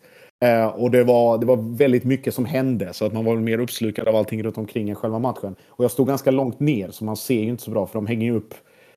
Eh, 0.46 0.68
och 0.68 0.92
det 0.92 1.04
var, 1.04 1.38
det 1.38 1.46
var 1.46 1.78
väldigt 1.78 2.04
mycket 2.04 2.34
som 2.34 2.46
hände 2.46 2.94
så 2.94 3.06
att 3.06 3.14
man 3.14 3.26
var 3.26 3.36
mer 3.36 3.60
uppslukad 3.60 4.08
av 4.08 4.16
allting 4.16 4.44
runt 4.44 4.58
omkring 4.58 4.90
än 4.90 4.96
själva 4.96 5.20
matchen. 5.20 5.56
Och 5.68 5.84
jag 5.84 5.92
stod 5.92 6.08
ganska 6.08 6.32
långt 6.32 6.60
ner 6.60 6.92
så 6.92 7.06
man 7.06 7.18
ser 7.18 7.42
ju 7.42 7.50
inte 7.50 7.64
så 7.64 7.72
bra 7.72 7.88
för 7.88 7.94
de 7.94 8.08
hänger 8.08 8.26
ju 8.26 8.36
upp, 8.36 8.54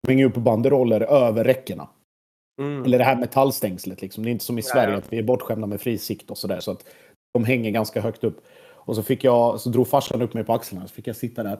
hänger 0.08 0.24
upp 0.24 0.34
banderoller 0.34 1.00
över 1.00 1.44
räckena. 1.44 1.88
Mm. 2.60 2.84
Eller 2.84 2.98
det 2.98 3.04
här 3.04 3.16
metallstängslet 3.16 4.02
liksom. 4.02 4.24
Det 4.24 4.30
är 4.30 4.32
inte 4.32 4.44
som 4.44 4.58
i 4.58 4.62
Sverige 4.62 4.92
ja. 4.92 4.98
att 4.98 5.12
vi 5.12 5.18
är 5.18 5.22
bortskämda 5.22 5.66
med 5.66 5.80
fri 5.80 5.98
sikt 5.98 6.30
och 6.30 6.38
sådär. 6.38 6.60
Så 6.60 6.70
att 6.70 6.84
de 7.34 7.44
hänger 7.44 7.70
ganska 7.70 8.00
högt 8.00 8.24
upp. 8.24 8.44
Och 8.84 8.96
så 8.96 9.02
fick 9.02 9.24
jag, 9.24 9.60
så 9.60 9.70
drog 9.70 9.88
farsan 9.88 10.22
upp 10.22 10.34
mig 10.34 10.44
på 10.44 10.52
axlarna 10.52 10.88
så 10.88 10.94
fick 10.94 11.06
jag 11.06 11.16
sitta 11.16 11.42
där. 11.42 11.58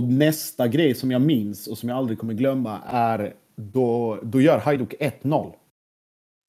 Och 0.00 0.08
nästa 0.08 0.68
grej 0.68 0.94
som 0.94 1.10
jag 1.10 1.22
minns 1.22 1.66
och 1.66 1.78
som 1.78 1.88
jag 1.88 1.98
aldrig 1.98 2.18
kommer 2.18 2.34
glömma 2.34 2.80
är 2.86 3.34
då, 3.56 4.18
då 4.22 4.40
gör 4.40 4.58
Hajduk 4.58 4.94
1-0. 5.00 5.54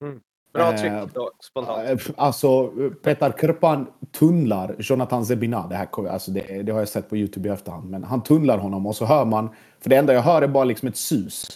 Mm. 0.04 0.20
Bra 0.54 0.78
tryck 0.78 0.92
då, 1.14 1.30
spontant. 1.40 1.88
Eh, 1.88 1.96
alltså, 2.16 2.72
Petar 3.02 3.30
Krpan 3.30 3.86
tunnlar 4.18 4.76
Jonathan 4.78 5.26
Zebina. 5.26 5.66
Det, 5.66 5.74
här, 5.74 6.08
alltså 6.08 6.30
det, 6.30 6.62
det, 6.62 6.72
har 6.72 6.78
jag 6.78 6.88
sett 6.88 7.08
på 7.08 7.16
YouTube 7.16 7.48
i 7.48 7.52
efterhand. 7.52 7.90
Men 7.90 8.04
han 8.04 8.22
tunnlar 8.22 8.58
honom 8.58 8.86
och 8.86 8.96
så 8.96 9.04
hör 9.04 9.24
man... 9.24 9.48
För 9.80 9.90
det 9.90 9.96
enda 9.96 10.12
jag 10.12 10.22
hör 10.22 10.42
är 10.42 10.48
bara 10.48 10.64
liksom 10.64 10.88
ett 10.88 10.96
sus. 10.96 11.46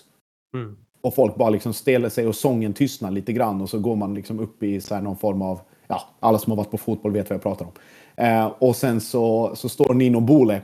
Mm. 0.55 0.77
Och 1.01 1.15
folk 1.15 1.37
bara 1.37 1.51
liksom 1.51 1.73
ställer 1.73 2.09
sig 2.09 2.27
och 2.27 2.35
sången 2.35 2.73
tystnar 2.73 3.11
lite 3.11 3.33
grann. 3.33 3.61
Och 3.61 3.71
så 3.71 3.79
går 3.79 3.97
man 3.97 4.15
liksom 4.15 4.41
upp 4.41 4.63
i 4.63 4.81
så 4.81 5.01
någon 5.01 5.17
form 5.17 5.43
av... 5.43 5.61
Ja, 5.87 6.01
alla 6.21 6.39
som 6.39 6.51
har 6.51 6.57
varit 6.57 6.71
på 6.71 6.79
fotboll 6.79 7.13
vet 7.13 7.31
vad 7.31 7.35
jag 7.35 7.43
pratar 7.43 7.65
om. 7.65 7.73
Eh, 8.17 8.47
och 8.47 8.77
sen 8.77 9.01
så, 9.01 9.53
så 9.55 9.69
står 9.69 9.95
Nino 9.95 10.21
Bole, 10.21 10.63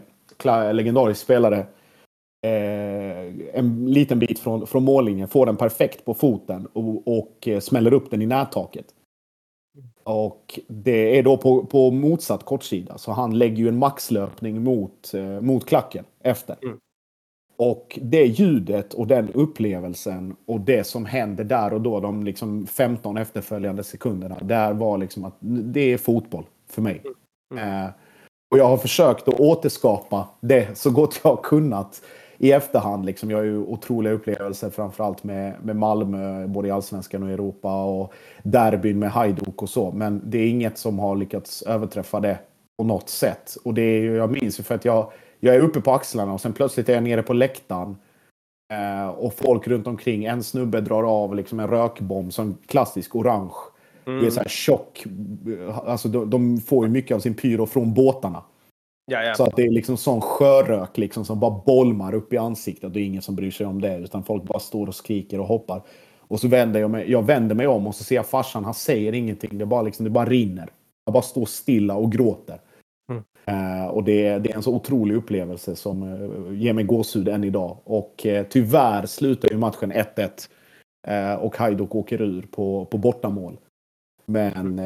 legendarisk 0.73 1.21
spelare, 1.21 1.59
eh, 1.59 1.65
en 2.45 3.85
liten 3.87 4.19
bit 4.19 4.39
från, 4.39 4.67
från 4.67 4.85
mållinjen, 4.85 5.29
får 5.29 5.47
den 5.47 5.57
perfekt 5.57 6.05
på 6.05 6.15
foten 6.15 6.67
och, 6.73 7.19
och 7.19 7.49
eh, 7.49 7.61
smäller 7.61 7.93
upp 7.93 8.11
den 8.11 8.23
i 8.23 8.27
nättaket. 8.27 8.87
Och 10.05 10.61
det 10.69 11.19
är 11.19 11.23
då 11.23 11.37
på, 11.37 11.67
på 11.67 11.91
motsatt 11.91 12.45
kortsida, 12.45 12.99
så 12.99 13.13
han 13.13 13.39
lägger 13.39 13.57
ju 13.57 13.69
en 13.69 13.79
maxlöpning 13.79 14.63
mot, 14.63 15.15
eh, 15.15 15.41
mot 15.41 15.67
klacken 15.67 16.05
efter. 16.21 16.57
Mm. 16.63 16.79
Och 17.57 17.99
det 18.03 18.25
ljudet 18.25 18.95
och 18.95 19.07
den 19.07 19.33
upplevelsen 19.33 20.37
och 20.47 20.61
det 20.61 20.85
som 20.85 21.07
händer 21.07 21.45
där 21.45 21.73
och 21.73 21.81
då, 21.81 22.01
de 22.01 22.25
liksom 22.25 22.67
15 22.67 23.17
efterföljande 23.17 23.85
sekunderna, 23.85 24.39
där 24.43 24.73
var 24.73 24.99
liksom 24.99 25.25
att 25.25 25.37
det 25.41 25.93
är 25.93 25.99
fotboll 25.99 26.45
för 26.69 26.83
mig. 26.83 27.03
Mm. 27.05 27.65
Mm. 27.65 27.85
Eh, 27.85 27.91
och 28.51 28.59
jag 28.59 28.69
har 28.69 28.77
försökt 28.77 29.29
att 29.29 29.41
återskapa 29.41 30.29
det 30.41 30.79
så 30.79 30.91
gott 30.91 31.21
jag 31.23 31.31
har 31.31 31.43
kunnat 31.43 32.03
i 32.45 32.53
efterhand. 32.53 33.07
Liksom, 33.07 33.31
jag 33.31 33.39
har 33.39 33.45
ju 33.45 33.59
otroliga 33.59 34.13
upplevelser 34.13 34.71
framförallt 34.71 35.25
med, 35.25 35.55
med 35.63 35.77
Malmö, 35.77 36.47
både 36.47 36.69
i 36.69 36.71
Allsvenskan 36.71 37.23
och 37.23 37.31
Europa 37.31 37.85
och 37.85 38.13
derbyn 38.43 38.99
med 38.99 39.11
Hajduk 39.11 39.63
och 39.63 39.69
så. 39.69 39.93
Men 39.93 40.23
det 40.25 40.39
är 40.39 40.49
inget 40.49 40.79
som 40.79 40.99
har 40.99 41.17
lyckats 41.17 41.63
överträffa 41.63 42.21
det 42.21 42.39
på 42.79 42.85
något 42.85 43.09
sätt. 43.09 43.57
Och 43.65 43.75
det 43.75 43.83
är, 43.83 44.15
jag 44.15 44.31
minns 44.31 44.59
ju 44.61 44.63
för 44.63 44.75
att 44.75 44.85
jag, 44.85 45.13
jag 45.41 45.55
är 45.55 45.61
uppe 45.61 45.81
på 45.81 45.93
axlarna 45.93 46.33
och 46.33 46.41
sen 46.41 46.53
plötsligt 46.53 46.89
är 46.89 46.95
jag 46.95 47.03
nere 47.03 47.23
på 47.23 47.33
läktaren. 47.33 47.97
Eh, 48.73 49.09
och 49.09 49.35
folk 49.35 49.69
runt 49.69 49.87
omkring. 49.87 50.25
En 50.25 50.43
snubbe 50.43 50.81
drar 50.81 51.03
av 51.03 51.35
liksom 51.35 51.61
en 51.61 51.69
rökbomb 51.69 52.33
som 52.33 52.57
klassisk 52.67 53.17
orange. 53.17 53.55
Mm. 54.07 54.21
Det 54.21 54.27
är 54.27 54.31
så 54.31 54.41
här 54.41 54.49
tjock. 54.49 55.05
Alltså 55.87 56.09
de, 56.09 56.31
de, 56.31 56.61
får 56.61 56.87
ju 56.87 56.93
mycket 56.93 57.15
av 57.15 57.21
sin 57.21 57.35
pyro 57.35 57.67
från 57.67 57.95
båtarna. 57.95 58.43
Ja, 59.07 59.23
ja. 59.23 59.35
Så 59.35 59.45
att 59.45 59.57
det 59.57 59.63
är 59.63 59.71
liksom 59.71 59.97
sån 59.97 60.21
sjörök 60.21 60.99
liksom 60.99 61.25
som 61.25 61.41
bara 61.41 61.63
bolmar 61.67 62.15
upp 62.15 62.33
i 62.33 62.37
ansiktet. 62.37 62.95
Det 62.95 63.01
är 63.01 63.05
ingen 63.05 63.23
som 63.23 63.37
bryr 63.37 63.51
sig 63.51 63.67
om 63.67 63.81
det. 63.81 63.99
Utan 63.99 64.25
folk 64.25 64.43
bara 64.43 64.59
står 64.59 64.87
och 64.87 64.95
skriker 64.95 65.41
och 65.41 65.47
hoppar. 65.47 65.83
Och 66.19 66.41
så 66.41 66.49
vänder 66.49 66.81
jag 66.81 66.91
mig, 66.91 67.11
jag 67.11 67.27
vänder 67.27 67.55
mig 67.55 67.67
om 67.67 67.87
och 67.87 67.95
så 67.95 68.05
ser 68.05 68.15
jag 68.17 68.27
farsan. 68.27 68.65
Han 68.65 68.75
säger 68.75 69.13
ingenting. 69.13 69.59
Det 69.59 69.67
bara, 69.67 69.83
liksom, 69.83 70.05
det 70.05 70.11
bara 70.11 70.25
rinner. 70.25 70.71
Jag 71.05 71.13
bara 71.13 71.23
står 71.23 71.47
stilla 71.47 71.95
och 71.95 72.13
gråter. 72.13 72.61
Mm. 73.13 73.23
Uh, 73.49 73.87
och 73.87 74.05
det, 74.05 74.39
det, 74.39 74.51
är 74.51 74.57
en 74.57 74.63
så 74.63 74.75
otrolig 74.75 75.15
upplevelse 75.15 75.77
som 75.77 76.03
uh, 76.03 76.63
ger 76.63 76.73
mig 76.73 76.85
gåshud 76.85 77.29
än 77.29 77.45
idag. 77.45 77.77
Och 77.85 78.27
uh, 78.27 78.43
tyvärr 78.43 79.07
slutar 79.07 79.51
ju 79.51 79.57
matchen 79.57 79.93
1-1. 79.93 81.39
och 81.41 81.57
Hajduk 81.57 81.95
åker 81.95 82.23
ur 82.23 82.43
på, 82.43 82.85
på 82.85 82.99
bortamål. 82.99 83.57
Men 84.27 84.77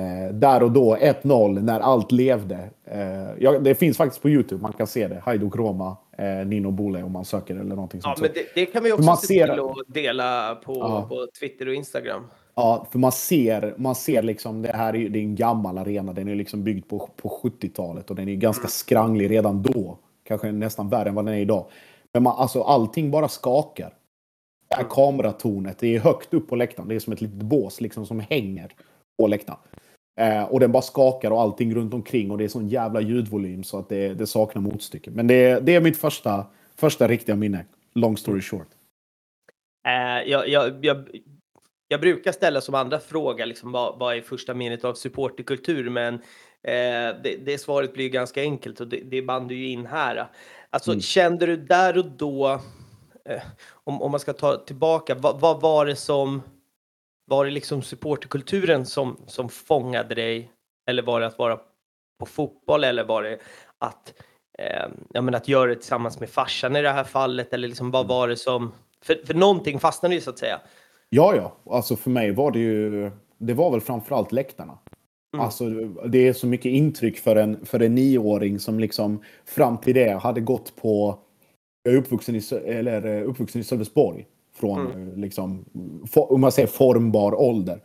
där 0.40 0.62
och 0.62 0.72
då, 0.72 0.96
1-0, 0.96 1.62
när 1.62 1.80
allt 1.80 2.12
levde. 2.12 2.70
Eh, 2.90 3.30
ja, 3.38 3.58
det 3.58 3.74
finns 3.74 3.96
faktiskt 3.96 4.22
på 4.22 4.30
YouTube, 4.30 4.62
man 4.62 4.72
kan 4.72 4.86
se 4.86 5.08
det. 5.08 5.22
Hajduk 5.24 5.56
Roma, 5.56 5.96
eh, 6.18 6.46
Nino 6.46 6.70
Bole 6.70 7.02
om 7.02 7.12
man 7.12 7.24
söker 7.24 7.54
eller 7.54 7.74
någonting 7.74 8.00
ja, 8.04 8.14
sånt. 8.16 8.20
Men 8.20 8.30
det, 8.34 8.60
det 8.60 8.66
kan 8.66 8.84
vi 8.84 8.92
också 8.92 9.04
man 9.04 9.16
se 9.16 9.26
ser... 9.26 9.46
till 9.46 9.60
att 9.60 9.94
dela 9.94 10.54
på, 10.54 10.74
ja. 10.74 11.06
på 11.08 11.26
Twitter 11.40 11.68
och 11.68 11.74
Instagram. 11.74 12.22
Ja, 12.54 12.86
för 12.90 12.98
man 12.98 13.12
ser, 13.12 13.74
man 13.76 13.94
ser 13.94 14.22
liksom, 14.22 14.62
det 14.62 14.72
här 14.72 14.96
är, 14.96 15.08
det 15.08 15.18
är 15.18 15.22
en 15.22 15.34
gammal 15.34 15.78
arena. 15.78 16.12
Den 16.12 16.28
är 16.28 16.34
liksom 16.34 16.64
byggd 16.64 16.88
på, 16.88 17.08
på 17.16 17.40
70-talet 17.42 18.10
och 18.10 18.16
den 18.16 18.28
är 18.28 18.34
ganska 18.34 18.62
mm. 18.62 18.70
skranglig 18.70 19.30
redan 19.30 19.62
då. 19.62 19.98
Kanske 20.24 20.52
nästan 20.52 20.88
värre 20.88 21.08
än 21.08 21.14
vad 21.14 21.24
den 21.24 21.34
är 21.34 21.38
idag. 21.38 21.66
Men 22.12 22.22
man, 22.22 22.36
alltså 22.36 22.62
allting 22.62 23.10
bara 23.10 23.28
skakar. 23.28 23.94
Det 24.68 24.74
här 24.74 24.82
mm. 24.82 24.90
kameratornet, 24.90 25.78
det 25.78 25.96
är 25.96 26.00
högt 26.00 26.34
upp 26.34 26.48
på 26.48 26.56
läktaren. 26.56 26.88
Det 26.88 26.94
är 26.94 27.00
som 27.00 27.12
ett 27.12 27.20
litet 27.20 27.42
bås 27.42 27.80
liksom 27.80 28.06
som 28.06 28.20
hänger 28.20 28.72
på 29.18 29.26
läktaren. 29.26 29.58
Eh, 30.18 30.44
och 30.44 30.60
den 30.60 30.72
bara 30.72 30.82
skakar 30.82 31.30
och 31.30 31.40
allting 31.40 31.74
runt 31.74 31.94
omkring 31.94 32.30
och 32.30 32.38
det 32.38 32.44
är 32.44 32.48
sån 32.48 32.68
jävla 32.68 33.00
ljudvolym 33.00 33.64
så 33.64 33.78
att 33.78 33.88
det, 33.88 34.14
det 34.14 34.26
saknar 34.26 34.62
motstycke. 34.62 35.10
Men 35.10 35.26
det, 35.26 35.60
det 35.60 35.74
är 35.74 35.80
mitt 35.80 35.96
första, 35.96 36.46
första 36.76 37.08
riktiga 37.08 37.36
minne. 37.36 37.64
Long 37.94 38.16
story 38.16 38.40
short. 38.40 38.66
Eh, 39.86 40.28
jag, 40.30 40.48
jag, 40.48 40.84
jag, 40.84 41.08
jag, 41.88 42.00
brukar 42.00 42.32
ställa 42.32 42.60
som 42.60 42.74
andra 42.74 43.00
fråga 43.00 43.44
liksom, 43.44 43.72
vad, 43.72 43.98
vad 43.98 44.16
är 44.16 44.20
första 44.20 44.54
minnet 44.54 44.84
av 44.84 44.94
supporterkultur? 44.94 45.90
Men 45.90 46.14
eh, 46.14 47.16
det, 47.22 47.36
det, 47.44 47.58
svaret 47.60 47.94
blir 47.94 48.08
ganska 48.08 48.40
enkelt 48.40 48.80
och 48.80 48.88
det, 48.88 49.00
det 49.00 49.22
band 49.22 49.48
du 49.48 49.54
ju 49.54 49.68
in 49.68 49.86
här. 49.86 50.26
Alltså, 50.70 50.90
mm. 50.90 51.00
Kände 51.00 51.46
du 51.46 51.56
där 51.56 51.98
och 51.98 52.06
då, 52.06 52.60
eh, 53.24 53.42
om, 53.84 54.02
om 54.02 54.10
man 54.10 54.20
ska 54.20 54.32
ta 54.32 54.56
tillbaka, 54.56 55.14
vad, 55.14 55.40
vad 55.40 55.60
var 55.60 55.86
det 55.86 55.96
som 55.96 56.42
var 57.28 57.44
det 57.44 57.50
liksom 57.50 57.82
supporterkulturen 57.82 58.86
som, 58.86 59.16
som 59.26 59.48
fångade 59.48 60.14
dig? 60.14 60.50
Eller 60.90 61.02
var 61.02 61.20
det 61.20 61.26
att 61.26 61.38
vara 61.38 61.58
på 62.18 62.26
fotboll 62.26 62.84
eller 62.84 63.04
var 63.04 63.22
det 63.22 63.38
att, 63.78 64.14
eh, 64.58 64.88
ja, 65.12 65.20
men 65.20 65.34
att 65.34 65.48
göra 65.48 65.68
det 65.68 65.74
tillsammans 65.74 66.20
med 66.20 66.30
farsan 66.30 66.76
i 66.76 66.82
det 66.82 66.90
här 66.90 67.04
fallet? 67.04 67.52
Eller 67.52 67.68
liksom, 67.68 67.90
vad 67.90 68.08
var 68.08 68.28
det 68.28 68.36
som... 68.36 68.72
För, 69.04 69.26
för 69.26 69.34
någonting 69.34 69.80
fastnade 69.80 70.14
ju 70.14 70.20
så 70.20 70.30
att 70.30 70.38
säga. 70.38 70.60
Ja, 71.08 71.34
ja. 71.36 71.74
Alltså 71.74 71.96
för 71.96 72.10
mig 72.10 72.32
var 72.32 72.50
det 72.50 72.58
ju... 72.58 73.10
Det 73.38 73.54
var 73.54 73.70
väl 73.70 73.80
framförallt 73.80 74.32
läktarna. 74.32 74.78
Mm. 75.34 75.44
Alltså, 75.44 75.68
det 76.08 76.28
är 76.28 76.32
så 76.32 76.46
mycket 76.46 76.72
intryck 76.72 77.18
för 77.18 77.36
en, 77.36 77.66
för 77.66 77.82
en 77.82 77.94
nioåring 77.94 78.58
som 78.58 78.80
liksom 78.80 79.22
fram 79.44 79.78
till 79.78 79.94
det 79.94 80.10
hade 80.10 80.40
gått 80.40 80.76
på... 80.76 81.18
Jag 81.82 81.94
är 81.94 81.98
uppvuxen 81.98 82.34
i, 82.34 82.42
eller, 82.64 83.06
eh, 83.06 83.28
uppvuxen 83.28 83.60
i 83.60 83.64
Sölvesborg 83.64 84.26
från 84.60 84.92
mm. 84.92 85.20
liksom, 85.20 85.64
for, 86.10 86.32
om 86.32 86.40
man 86.40 86.52
säger 86.52 86.68
formbar 86.68 87.40
ålder. 87.40 87.80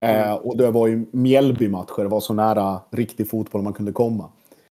Mm. 0.00 0.30
Eh, 0.30 0.34
och 0.34 0.56
det 0.56 0.70
var 0.70 0.86
ju 0.86 1.06
Mjällby-matcher, 1.12 2.02
det 2.02 2.08
var 2.08 2.20
så 2.20 2.34
nära 2.34 2.80
riktig 2.90 3.30
fotboll 3.30 3.62
man 3.62 3.72
kunde 3.72 3.92
komma. 3.92 4.30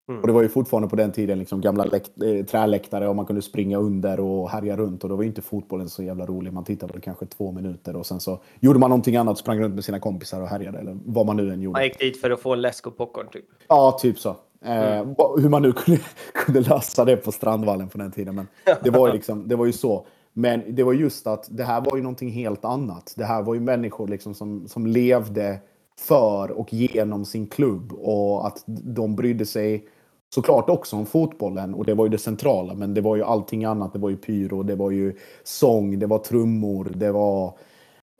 Mm. 0.08 0.20
Och 0.20 0.26
det 0.26 0.32
var 0.32 0.42
ju 0.42 0.48
fortfarande 0.48 0.88
på 0.88 0.96
den 0.96 1.12
tiden 1.12 1.38
liksom 1.38 1.60
gamla 1.60 1.84
läkt, 1.84 2.10
äh, 2.22 2.44
träläktare 2.44 3.08
och 3.08 3.16
man 3.16 3.26
kunde 3.26 3.42
springa 3.42 3.78
under 3.78 4.20
och 4.20 4.50
härja 4.50 4.76
runt. 4.76 5.02
Och 5.02 5.10
då 5.10 5.16
var 5.16 5.22
ju 5.22 5.28
inte 5.28 5.42
fotbollen 5.42 5.88
så 5.88 6.02
jävla 6.02 6.26
rolig. 6.26 6.52
Man 6.52 6.64
tittade 6.64 6.92
väl 6.92 7.02
kanske 7.02 7.26
två 7.26 7.52
minuter 7.52 7.96
och 7.96 8.06
sen 8.06 8.20
så 8.20 8.38
gjorde 8.60 8.78
man 8.78 8.90
någonting 8.90 9.16
annat, 9.16 9.38
sprang 9.38 9.60
runt 9.60 9.74
med 9.74 9.84
sina 9.84 10.00
kompisar 10.00 10.40
och 10.42 10.48
härjade 10.48 10.78
eller 10.78 10.98
vad 11.04 11.26
man 11.26 11.36
nu 11.36 11.52
än 11.52 11.62
gjorde. 11.62 11.78
Man 11.78 11.84
gick 11.84 11.98
dit 11.98 12.20
för 12.20 12.30
att 12.30 12.40
få 12.40 12.52
en 12.52 12.60
läsk 12.60 12.86
och 12.86 12.96
popcorn 12.96 13.26
typ? 13.32 13.44
Ja, 13.68 13.98
typ 14.00 14.18
så. 14.18 14.36
Eh, 14.64 14.98
mm. 14.98 15.14
Hur 15.38 15.48
man 15.48 15.62
nu 15.62 15.72
kunde, 15.72 16.00
kunde 16.32 16.60
lösa 16.60 17.04
det 17.04 17.16
på 17.16 17.32
Strandvallen 17.32 17.88
på 17.88 17.98
den 17.98 18.12
tiden. 18.12 18.34
Men 18.34 18.46
det 18.82 18.90
var 18.90 19.08
ju, 19.08 19.12
liksom, 19.14 19.48
det 19.48 19.56
var 19.56 19.66
ju 19.66 19.72
så. 19.72 20.06
Men 20.38 20.74
det 20.74 20.82
var 20.82 20.92
just 20.92 21.26
att 21.26 21.48
det 21.50 21.64
här 21.64 21.80
var 21.80 21.96
ju 21.96 22.02
någonting 22.02 22.30
helt 22.30 22.64
annat. 22.64 23.14
Det 23.16 23.24
här 23.24 23.42
var 23.42 23.54
ju 23.54 23.60
människor 23.60 24.08
liksom 24.08 24.34
som, 24.34 24.68
som 24.68 24.86
levde 24.86 25.58
för 25.98 26.50
och 26.50 26.72
genom 26.72 27.24
sin 27.24 27.46
klubb 27.46 27.92
och 27.92 28.46
att 28.46 28.64
de 28.66 29.16
brydde 29.16 29.46
sig 29.46 29.88
såklart 30.34 30.70
också 30.70 30.96
om 30.96 31.06
fotbollen 31.06 31.74
och 31.74 31.84
det 31.84 31.94
var 31.94 32.04
ju 32.04 32.10
det 32.10 32.18
centrala. 32.18 32.74
Men 32.74 32.94
det 32.94 33.00
var 33.00 33.16
ju 33.16 33.22
allting 33.22 33.64
annat. 33.64 33.92
Det 33.92 33.98
var 33.98 34.10
ju 34.10 34.16
pyro, 34.16 34.62
det 34.62 34.74
var 34.74 34.90
ju 34.90 35.16
sång, 35.44 35.98
det 35.98 36.06
var 36.06 36.18
trummor, 36.18 36.92
det 36.94 37.12
var 37.12 37.58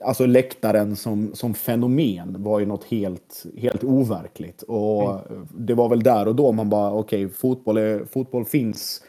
Alltså 0.05 0.25
läktaren 0.25 0.95
som, 0.95 1.35
som 1.35 1.53
fenomen 1.53 2.43
var 2.43 2.59
ju 2.59 2.65
något 2.65 2.83
helt, 2.83 3.45
helt 3.57 3.83
overkligt. 3.83 4.61
Och 4.61 5.31
mm. 5.31 5.47
det 5.57 5.73
var 5.73 5.89
väl 5.89 6.03
där 6.03 6.27
och 6.27 6.35
då 6.35 6.51
man 6.51 6.69
bara, 6.69 6.91
okej, 6.91 7.25
okay, 7.25 7.35
fotboll, 7.37 8.05
fotboll 8.05 8.45
finns 8.45 9.01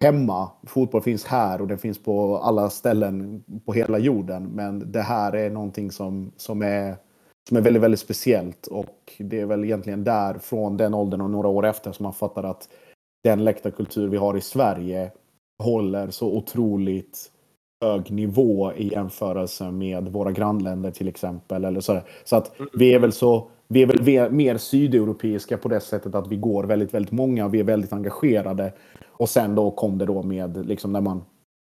hemma. 0.00 0.50
Fotboll 0.66 1.02
finns 1.02 1.24
här 1.24 1.60
och 1.60 1.68
den 1.68 1.78
finns 1.78 2.02
på 2.02 2.38
alla 2.38 2.70
ställen 2.70 3.44
på 3.66 3.72
hela 3.72 3.98
jorden. 3.98 4.44
Men 4.44 4.92
det 4.92 5.02
här 5.02 5.36
är 5.36 5.50
någonting 5.50 5.90
som, 5.90 6.32
som, 6.36 6.62
är, 6.62 6.96
som 7.48 7.56
är 7.56 7.60
väldigt, 7.60 7.82
väldigt 7.82 8.00
speciellt. 8.00 8.66
Och 8.66 9.12
det 9.18 9.40
är 9.40 9.46
väl 9.46 9.64
egentligen 9.64 10.04
där, 10.04 10.38
från 10.38 10.76
den 10.76 10.94
åldern 10.94 11.20
och 11.20 11.30
några 11.30 11.48
år 11.48 11.66
efter, 11.66 11.92
som 11.92 12.04
man 12.04 12.12
fattar 12.12 12.44
att 12.44 12.68
den 13.24 13.44
läktarkultur 13.44 14.08
vi 14.08 14.16
har 14.16 14.36
i 14.36 14.40
Sverige 14.40 15.10
håller 15.62 16.10
så 16.10 16.36
otroligt 16.36 17.30
hög 17.84 18.10
nivå 18.10 18.72
i 18.72 18.92
jämförelse 18.92 19.70
med 19.70 20.08
våra 20.08 20.32
grannländer 20.32 20.90
till 20.90 21.08
exempel. 21.08 21.64
Eller 21.64 21.80
så, 21.80 22.00
så 22.24 22.36
att 22.36 22.52
vi 22.72 22.94
är 22.94 22.98
väl 22.98 23.12
så 23.12 23.50
vi 23.68 23.82
är 23.82 23.86
väl 23.86 24.32
mer 24.32 24.56
sydeuropeiska 24.56 25.58
på 25.58 25.68
det 25.68 25.80
sättet 25.80 26.14
att 26.14 26.28
vi 26.28 26.36
går 26.36 26.64
väldigt, 26.64 26.94
väldigt 26.94 27.12
många. 27.12 27.44
och 27.44 27.54
Vi 27.54 27.60
är 27.60 27.64
väldigt 27.64 27.92
engagerade. 27.92 28.72
Och 29.18 29.28
sen 29.28 29.54
då 29.54 29.70
kom 29.70 29.98
det 29.98 30.06
då 30.06 30.22
med 30.22 30.66
liksom 30.66 30.92
när 30.92 31.00
man 31.00 31.24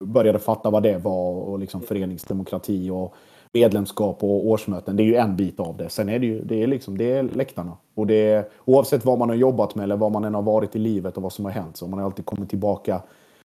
började 0.05 0.39
fatta 0.39 0.69
vad 0.69 0.83
det 0.83 0.97
var 0.97 1.31
och 1.31 1.59
liksom 1.59 1.81
föreningsdemokrati 1.81 2.89
och 2.89 3.15
medlemskap 3.53 4.23
och 4.23 4.47
årsmöten. 4.47 4.95
Det 4.95 5.03
är 5.03 5.05
ju 5.05 5.15
en 5.15 5.35
bit 5.35 5.59
av 5.59 5.77
det. 5.77 5.89
Sen 5.89 6.09
är 6.09 6.19
det 6.19 6.25
ju 6.25 6.41
det 6.41 6.63
är 6.63 6.67
liksom, 6.67 6.97
det 6.97 7.11
är 7.11 7.23
läktarna. 7.23 7.77
Och 7.95 8.07
det 8.07 8.31
är, 8.31 8.49
oavsett 8.65 9.05
vad 9.05 9.19
man 9.19 9.29
har 9.29 9.35
jobbat 9.35 9.75
med 9.75 9.83
eller 9.83 9.97
vad 9.97 10.11
man 10.11 10.23
än 10.23 10.35
har 10.35 10.41
varit 10.41 10.75
i 10.75 10.79
livet 10.79 11.17
och 11.17 11.23
vad 11.23 11.33
som 11.33 11.45
har 11.45 11.51
hänt 11.51 11.77
så 11.77 11.87
man 11.87 11.99
har 11.99 12.05
alltid 12.05 12.25
kommit 12.25 12.49
tillbaka, 12.49 13.03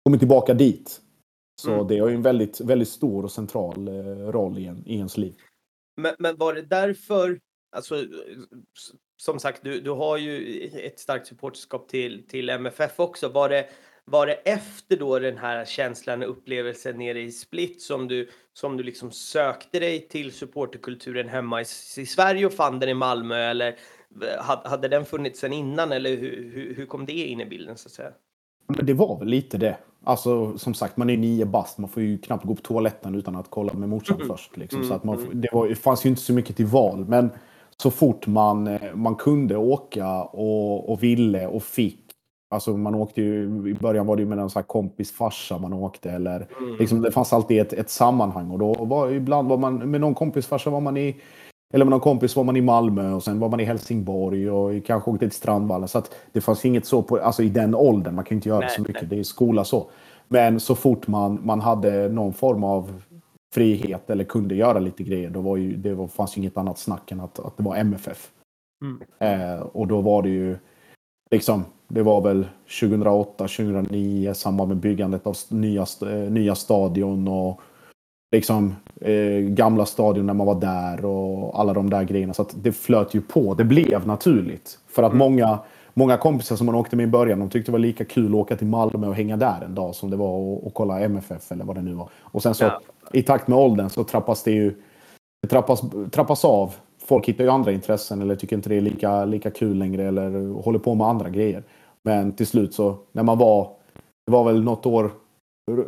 kommit 0.05 0.21
tillbaka 0.21 0.53
dit. 0.53 1.01
Så 1.61 1.73
mm. 1.73 1.87
det 1.87 1.99
har 1.99 2.09
ju 2.09 2.15
en 2.15 2.21
väldigt, 2.21 2.61
väldigt 2.61 2.89
stor 2.89 3.23
och 3.23 3.31
central 3.31 3.87
eh, 3.87 3.93
roll 4.31 4.57
i, 4.57 4.65
en, 4.65 4.83
i 4.85 4.95
ens 4.95 5.17
liv. 5.17 5.35
Men, 6.01 6.15
men 6.19 6.37
var 6.37 6.53
det 6.53 6.61
därför 6.61 7.39
alltså, 7.75 7.95
som 9.23 9.39
sagt, 9.39 9.63
du, 9.63 9.81
du 9.81 9.91
har 9.91 10.17
ju 10.17 10.59
ett 10.83 10.99
starkt 10.99 11.27
supporterskap 11.27 11.87
till, 11.87 12.27
till 12.27 12.49
MFF 12.49 12.99
också. 12.99 13.29
Var 13.29 13.49
det, 13.49 13.65
var 14.05 14.27
det 14.27 14.33
efter 14.33 14.97
då 14.97 15.19
den 15.19 15.37
här 15.37 15.65
känslan 15.65 16.23
och 16.23 16.29
upplevelsen 16.29 16.97
nere 16.97 17.21
i 17.21 17.31
Split 17.31 17.81
som 17.81 18.07
du, 18.07 18.29
som 18.53 18.77
du 18.77 18.83
liksom 18.83 19.11
sökte 19.11 19.79
dig 19.79 20.07
till 20.07 20.31
supporterkulturen 20.31 21.29
hemma 21.29 21.61
i, 21.61 21.65
i 21.97 22.05
Sverige 22.05 22.45
och 22.45 22.53
fann 22.53 22.79
den 22.79 22.89
i 22.89 22.93
Malmö? 22.93 23.35
Eller 23.35 23.75
hade 24.43 24.87
den 24.87 25.05
funnits 25.05 25.39
sen 25.39 25.53
innan 25.53 25.91
eller 25.91 26.17
hur, 26.17 26.51
hur, 26.53 26.75
hur 26.75 26.85
kom 26.85 27.05
det 27.05 27.13
in 27.13 27.41
i 27.41 27.45
bilden 27.45 27.77
så 27.77 27.87
att 27.87 27.93
säga? 27.93 28.11
Men 28.67 28.85
det 28.85 28.93
var 28.93 29.19
väl 29.19 29.27
lite 29.27 29.57
det. 29.57 29.77
Alltså 30.03 30.57
som 30.57 30.73
sagt, 30.73 30.97
man 30.97 31.09
är 31.09 31.17
nio 31.17 31.45
bast. 31.45 31.77
Man 31.77 31.89
får 31.89 32.03
ju 32.03 32.17
knappt 32.17 32.45
gå 32.45 32.55
på 32.55 32.61
toaletten 32.61 33.15
utan 33.15 33.35
att 33.35 33.49
kolla 33.49 33.73
med 33.73 33.89
morsan 33.89 34.15
mm. 34.15 34.27
först. 34.27 34.57
Liksom. 34.57 34.79
Mm. 34.79 34.89
Så 34.89 34.95
att 34.95 35.03
man, 35.03 35.19
mm. 35.19 35.41
det, 35.41 35.49
var, 35.51 35.67
det 35.67 35.75
fanns 35.75 36.05
ju 36.05 36.09
inte 36.09 36.21
så 36.21 36.33
mycket 36.33 36.55
till 36.55 36.65
val. 36.65 37.05
Men 37.07 37.29
så 37.77 37.91
fort 37.91 38.27
man, 38.27 38.67
eh, 38.67 38.95
man 38.95 39.15
kunde 39.15 39.57
åka 39.57 40.23
och, 40.23 40.89
och 40.89 41.03
ville 41.03 41.47
och 41.47 41.63
fick. 41.63 41.99
Alltså 42.53 42.77
man 42.77 42.95
åkte 42.95 43.21
ju, 43.21 43.43
i 43.69 43.73
början 43.73 44.07
var 44.07 44.15
det 44.15 44.21
ju 44.21 44.27
med 44.27 44.37
någon 44.37 44.49
här 44.55 44.61
kompis 44.61 45.11
farsa 45.11 45.57
man 45.57 45.73
åkte 45.73 46.11
eller 46.11 46.47
mm. 46.59 46.75
liksom, 46.79 47.01
det 47.01 47.11
fanns 47.11 47.33
alltid 47.33 47.61
ett, 47.61 47.73
ett 47.73 47.89
sammanhang 47.89 48.51
och 48.51 48.59
då 48.59 48.73
var 48.73 49.11
ibland 49.11 49.49
var 49.49 49.57
man 49.57 49.91
med 49.91 50.01
någon 50.01 50.15
kompis 50.15 50.47
farsa 50.47 50.69
var 50.69 50.81
man 50.81 50.97
i 50.97 51.15
eller 51.73 51.85
med 51.85 51.91
någon 51.91 51.99
kompis 51.99 52.35
var 52.35 52.43
man 52.43 52.55
i 52.55 52.61
Malmö 52.61 53.13
och 53.13 53.23
sen 53.23 53.39
var 53.39 53.49
man 53.49 53.59
i 53.59 53.63
Helsingborg 53.63 54.49
och 54.49 54.85
kanske 54.85 55.11
åkte 55.11 55.29
till 55.29 55.37
Strandvallen. 55.37 55.87
Så 55.87 55.97
att 55.97 56.15
det 56.31 56.41
fanns 56.41 56.65
inget 56.65 56.85
så 56.85 57.01
på, 57.01 57.17
alltså 57.17 57.43
i 57.43 57.49
den 57.49 57.75
åldern, 57.75 58.15
man 58.15 58.25
kan 58.25 58.35
inte 58.35 58.49
göra 58.49 58.59
nej, 58.59 58.69
så 58.69 58.81
mycket, 58.81 59.01
nej. 59.01 59.09
det 59.09 59.19
är 59.19 59.23
skola 59.23 59.63
så. 59.63 59.89
Men 60.27 60.59
så 60.59 60.75
fort 60.75 61.07
man, 61.07 61.39
man 61.43 61.61
hade 61.61 62.09
någon 62.09 62.33
form 62.33 62.63
av 62.63 63.01
frihet 63.53 64.09
eller 64.09 64.23
kunde 64.23 64.55
göra 64.55 64.79
lite 64.79 65.03
grejer, 65.03 65.29
då 65.29 65.41
var 65.41 65.57
ju, 65.57 65.75
det 65.75 65.93
var, 65.93 66.07
fanns 66.07 66.37
ju 66.37 66.41
inget 66.41 66.57
annat 66.57 66.79
snack 66.79 67.11
än 67.11 67.19
att, 67.19 67.39
att 67.39 67.57
det 67.57 67.63
var 67.63 67.75
MFF. 67.75 68.31
Mm. 68.83 69.01
Eh, 69.19 69.59
och 69.61 69.87
då 69.87 70.01
var 70.01 70.21
det 70.21 70.29
ju 70.29 70.57
liksom, 71.31 71.65
det 71.87 72.03
var 72.03 72.21
väl 72.21 72.47
2008, 72.79 73.29
2009 73.37 74.31
i 74.31 74.35
samband 74.35 74.69
med 74.69 74.77
byggandet 74.77 75.27
av 75.27 75.35
nya, 75.49 75.85
nya 76.29 76.55
stadion 76.55 77.27
och 77.27 77.61
liksom 78.31 78.75
eh, 79.01 79.39
gamla 79.39 79.85
stadion 79.85 80.25
när 80.25 80.33
man 80.33 80.47
var 80.47 80.59
där 80.59 81.05
och 81.05 81.59
alla 81.59 81.73
de 81.73 81.89
där 81.89 82.03
grejerna. 82.03 82.33
Så 82.33 82.45
det 82.55 82.71
flöt 82.71 83.13
ju 83.13 83.21
på. 83.21 83.53
Det 83.53 83.63
blev 83.63 84.07
naturligt. 84.07 84.79
För 84.87 85.03
att 85.03 85.13
mm. 85.13 85.19
många, 85.19 85.59
många 85.93 86.17
kompisar 86.17 86.55
som 86.55 86.65
man 86.65 86.75
åkte 86.75 86.95
med 86.95 87.03
i 87.03 87.07
början, 87.07 87.39
de 87.39 87.49
tyckte 87.49 87.71
det 87.71 87.73
var 87.73 87.79
lika 87.79 88.05
kul 88.05 88.25
att 88.25 88.35
åka 88.35 88.55
till 88.55 88.67
Malmö 88.67 89.07
och 89.07 89.15
hänga 89.15 89.37
där 89.37 89.61
en 89.65 89.75
dag 89.75 89.95
som 89.95 90.09
det 90.09 90.17
var 90.17 90.57
att 90.67 90.73
kolla 90.73 90.99
MFF 90.99 91.51
eller 91.51 91.65
vad 91.65 91.75
det 91.75 91.81
nu 91.81 91.93
var. 91.93 92.09
Och 92.19 92.43
sen 92.43 92.55
så 92.55 92.63
ja. 92.63 92.81
I 93.13 93.23
takt 93.23 93.47
med 93.47 93.57
åldern 93.57 93.89
så 93.89 94.03
trappas 94.03 94.43
det 94.43 94.51
ju 94.51 94.75
det 95.41 95.47
trappas, 95.47 95.81
trappas 96.11 96.45
av. 96.45 96.75
Folk 97.05 97.25
hittar 97.25 97.43
ju 97.43 97.49
andra 97.49 97.71
intressen 97.71 98.21
eller 98.21 98.35
tycker 98.35 98.55
inte 98.55 98.69
det 98.69 98.75
är 98.75 98.81
lika, 98.81 99.25
lika 99.25 99.51
kul 99.51 99.77
längre 99.77 100.03
eller 100.03 100.61
håller 100.61 100.79
på 100.79 100.95
med 100.95 101.07
andra 101.07 101.29
grejer. 101.29 101.63
Men 102.03 102.31
till 102.31 102.47
slut 102.47 102.73
så 102.73 102.97
när 103.11 103.23
man 103.23 103.37
var, 103.37 103.75
det 104.25 104.31
var 104.31 104.43
väl 104.43 104.63
något 104.63 104.85
år 104.85 105.11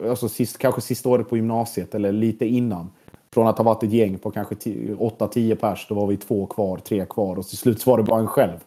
alltså 0.10 0.30
sist, 0.30 0.58
kanske 0.58 0.82
sista 0.82 1.10
året 1.10 1.30
på 1.30 1.36
gymnasiet 1.38 1.96
eller 1.96 2.12
lite 2.12 2.46
innan. 2.46 2.92
Från 3.34 3.48
att 3.48 3.58
ha 3.58 3.66
varit 3.66 3.84
ett 3.84 3.92
gäng 3.92 4.18
på 4.18 4.32
kanske 4.32 4.56
8-10 4.56 5.56
pers, 5.56 5.86
då 5.90 5.96
var 5.96 6.08
vi 6.08 6.18
två 6.18 6.46
kvar, 6.46 6.78
tre 6.78 7.06
kvar 7.06 7.38
och 7.38 7.48
till 7.48 7.58
slut 7.58 7.82
så 7.82 7.92
var 7.92 7.98
det 7.98 8.04
bara 8.04 8.20
en 8.20 8.28
själv. 8.28 8.58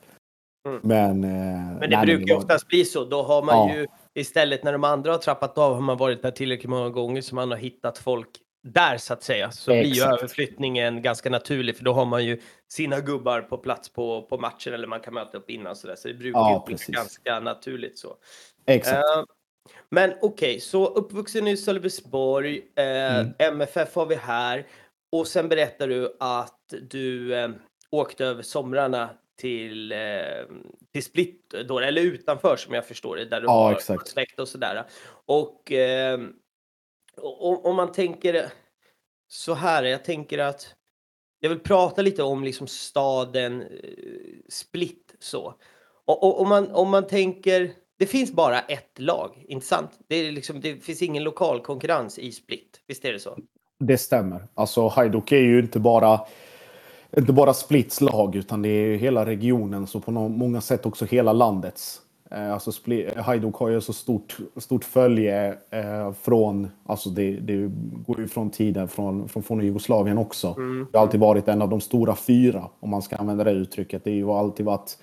Mm. 0.69 0.81
Men, 0.83 1.25
eh, 1.25 1.79
men 1.81 1.81
det 1.81 1.97
nej, 1.97 2.07
brukar 2.07 2.27
ju 2.27 2.35
oftast 2.35 2.69
bli 2.69 2.85
så. 2.85 3.05
Då 3.05 3.23
har 3.23 3.43
man 3.43 3.69
ja. 3.69 3.75
ju 3.75 3.87
istället 4.15 4.65
när 4.65 4.73
de 4.73 4.85
andra 4.85 5.13
har 5.13 5.19
trappat 5.19 5.59
av 5.59 5.75
har 5.75 5.81
man 5.81 5.97
varit 5.97 6.23
där 6.23 6.31
tillräckligt 6.31 6.71
många 6.71 6.91
gånger 6.91 7.23
så 7.23 7.35
man 7.35 7.51
har 7.51 7.59
hittat 7.59 7.99
folk 7.99 8.29
där 8.63 8.99
så 8.99 9.13
att 9.13 9.23
säga. 9.23 9.51
Så 9.51 9.73
Exakt. 9.73 9.83
blir 9.83 10.05
ju 10.05 10.13
överflyttningen 10.13 11.03
ganska 11.03 11.31
naturlig 11.31 11.77
för 11.77 11.85
då 11.85 11.93
har 11.93 12.05
man 12.05 12.25
ju 12.25 12.41
sina 12.69 13.01
gubbar 13.01 13.41
på 13.41 13.59
plats 13.59 13.89
på, 13.89 14.23
på 14.23 14.39
matchen 14.39 14.75
eller 14.75 14.87
man 14.87 15.01
kan 15.01 15.15
möta 15.15 15.39
upp 15.39 15.51
innan 15.51 15.77
så 15.77 15.87
där. 15.87 15.97
Så 15.97 16.09
det 16.09 16.15
brukar 16.15 16.41
ja, 16.41 16.67
ju 16.69 16.77
bli 16.77 16.85
ganska 16.95 17.41
naturligt 17.41 17.99
så. 17.99 18.17
Exakt. 18.67 18.97
Uh, 18.97 19.25
men 19.91 20.11
okej, 20.11 20.27
okay, 20.29 20.61
så 20.61 20.87
uppvuxen 20.87 21.49
i 21.49 21.57
Sölvesborg, 21.57 22.63
eh, 22.77 23.19
mm. 23.19 23.33
MFF 23.39 23.95
har 23.95 24.07
vi 24.07 24.15
här 24.15 24.67
och 25.13 25.27
sen 25.27 25.49
berättar 25.49 25.89
du 25.89 26.17
att 26.21 26.75
du 26.91 27.35
eh, 27.35 27.51
åkte 27.91 28.25
över 28.25 28.43
somrarna 28.43 29.11
till, 29.37 29.95
till 30.93 31.05
Split, 31.05 31.55
då, 31.69 31.79
eller 31.79 32.03
utanför 32.03 32.57
som 32.57 32.75
jag 32.75 32.87
förstår 32.87 33.17
det, 33.17 33.25
där 33.25 33.41
du 33.41 33.47
ja, 33.47 33.53
har 33.53 33.73
exakt. 33.73 34.09
släkt 34.09 34.41
och 34.41 34.49
sådär. 34.49 34.85
Och 35.27 35.73
eh, 35.73 36.21
om 37.23 37.77
man 37.77 37.93
tänker 37.93 38.53
så 39.29 39.55
här, 39.55 39.83
jag 39.83 40.05
tänker 40.05 40.39
att 40.39 40.75
jag 41.41 41.51
vill 41.51 41.61
prata 41.61 42.03
lite 42.03 42.23
om 42.23 42.45
liksom 42.45 42.67
staden 42.67 43.63
eh, 43.63 43.69
Split 44.49 45.15
så. 45.19 45.55
Och, 46.05 46.23
och 46.23 46.41
om, 46.41 46.49
man, 46.49 46.71
om 46.71 46.91
man 46.91 47.07
tänker 47.07 47.73
det 47.99 48.07
finns 48.07 48.33
bara 48.33 48.61
ett 48.61 48.99
lag, 48.99 49.45
inte 49.49 49.67
sant? 49.67 49.91
Det, 50.09 50.17
är 50.17 50.33
liksom, 50.33 50.61
det 50.61 50.85
finns 50.85 51.03
ingen 51.03 51.23
lokal 51.23 51.61
konkurrens 51.61 52.19
i 52.19 52.33
Split. 52.33 52.81
Visst 52.87 53.05
är 53.05 53.13
det 53.13 53.21
så? 53.21 53.39
Det 53.79 53.99
stämmer. 53.99 54.49
Alltså 54.55 54.89
Hajduk 54.89 55.33
är 55.33 55.41
ju 55.41 55.59
inte 55.61 55.81
bara, 55.81 56.21
inte 57.17 57.33
bara 57.33 57.55
Splits 57.55 58.01
lag 58.01 58.37
utan 58.37 58.63
det 58.63 58.69
är 58.69 58.97
hela 58.97 59.27
regionens 59.27 59.95
och 59.95 60.05
på 60.05 60.11
många 60.11 60.61
sätt 60.61 60.87
också 60.87 61.05
hela 61.05 61.33
landets. 61.33 62.01
Eh, 62.31 62.53
alltså 62.53 62.71
Hajduk 63.17 63.55
har 63.55 63.69
ju 63.69 63.81
så 63.81 63.93
stort, 63.93 64.37
stort 64.57 64.85
följe 64.85 65.59
eh, 65.71 66.13
från, 66.13 66.69
alltså 66.87 67.11
det, 67.11 67.33
det, 67.33 67.71
går 68.07 68.21
ju 68.21 68.29
från 68.29 68.51
tiden 68.51 68.89
från, 68.89 69.29
från 69.29 69.43
forna 69.43 69.63
Jugoslavien 69.63 70.19
också. 70.19 70.55
Mm. 70.57 70.87
Det 70.93 70.99
har 70.99 71.05
alltid 71.05 71.21
varit 71.21 71.49
en 71.49 71.63
av 71.63 71.69
de 71.69 71.81
stora 71.81 72.17
fyra, 72.17 72.65
om 72.81 72.91
man 72.91 73.03
ska 73.03 73.17
använda 73.17 73.45
det 73.45 73.51
uttrycket. 73.51 74.05
Det 74.05 74.21
har 74.21 74.39
alltid 74.39 74.67
varit 74.67 74.99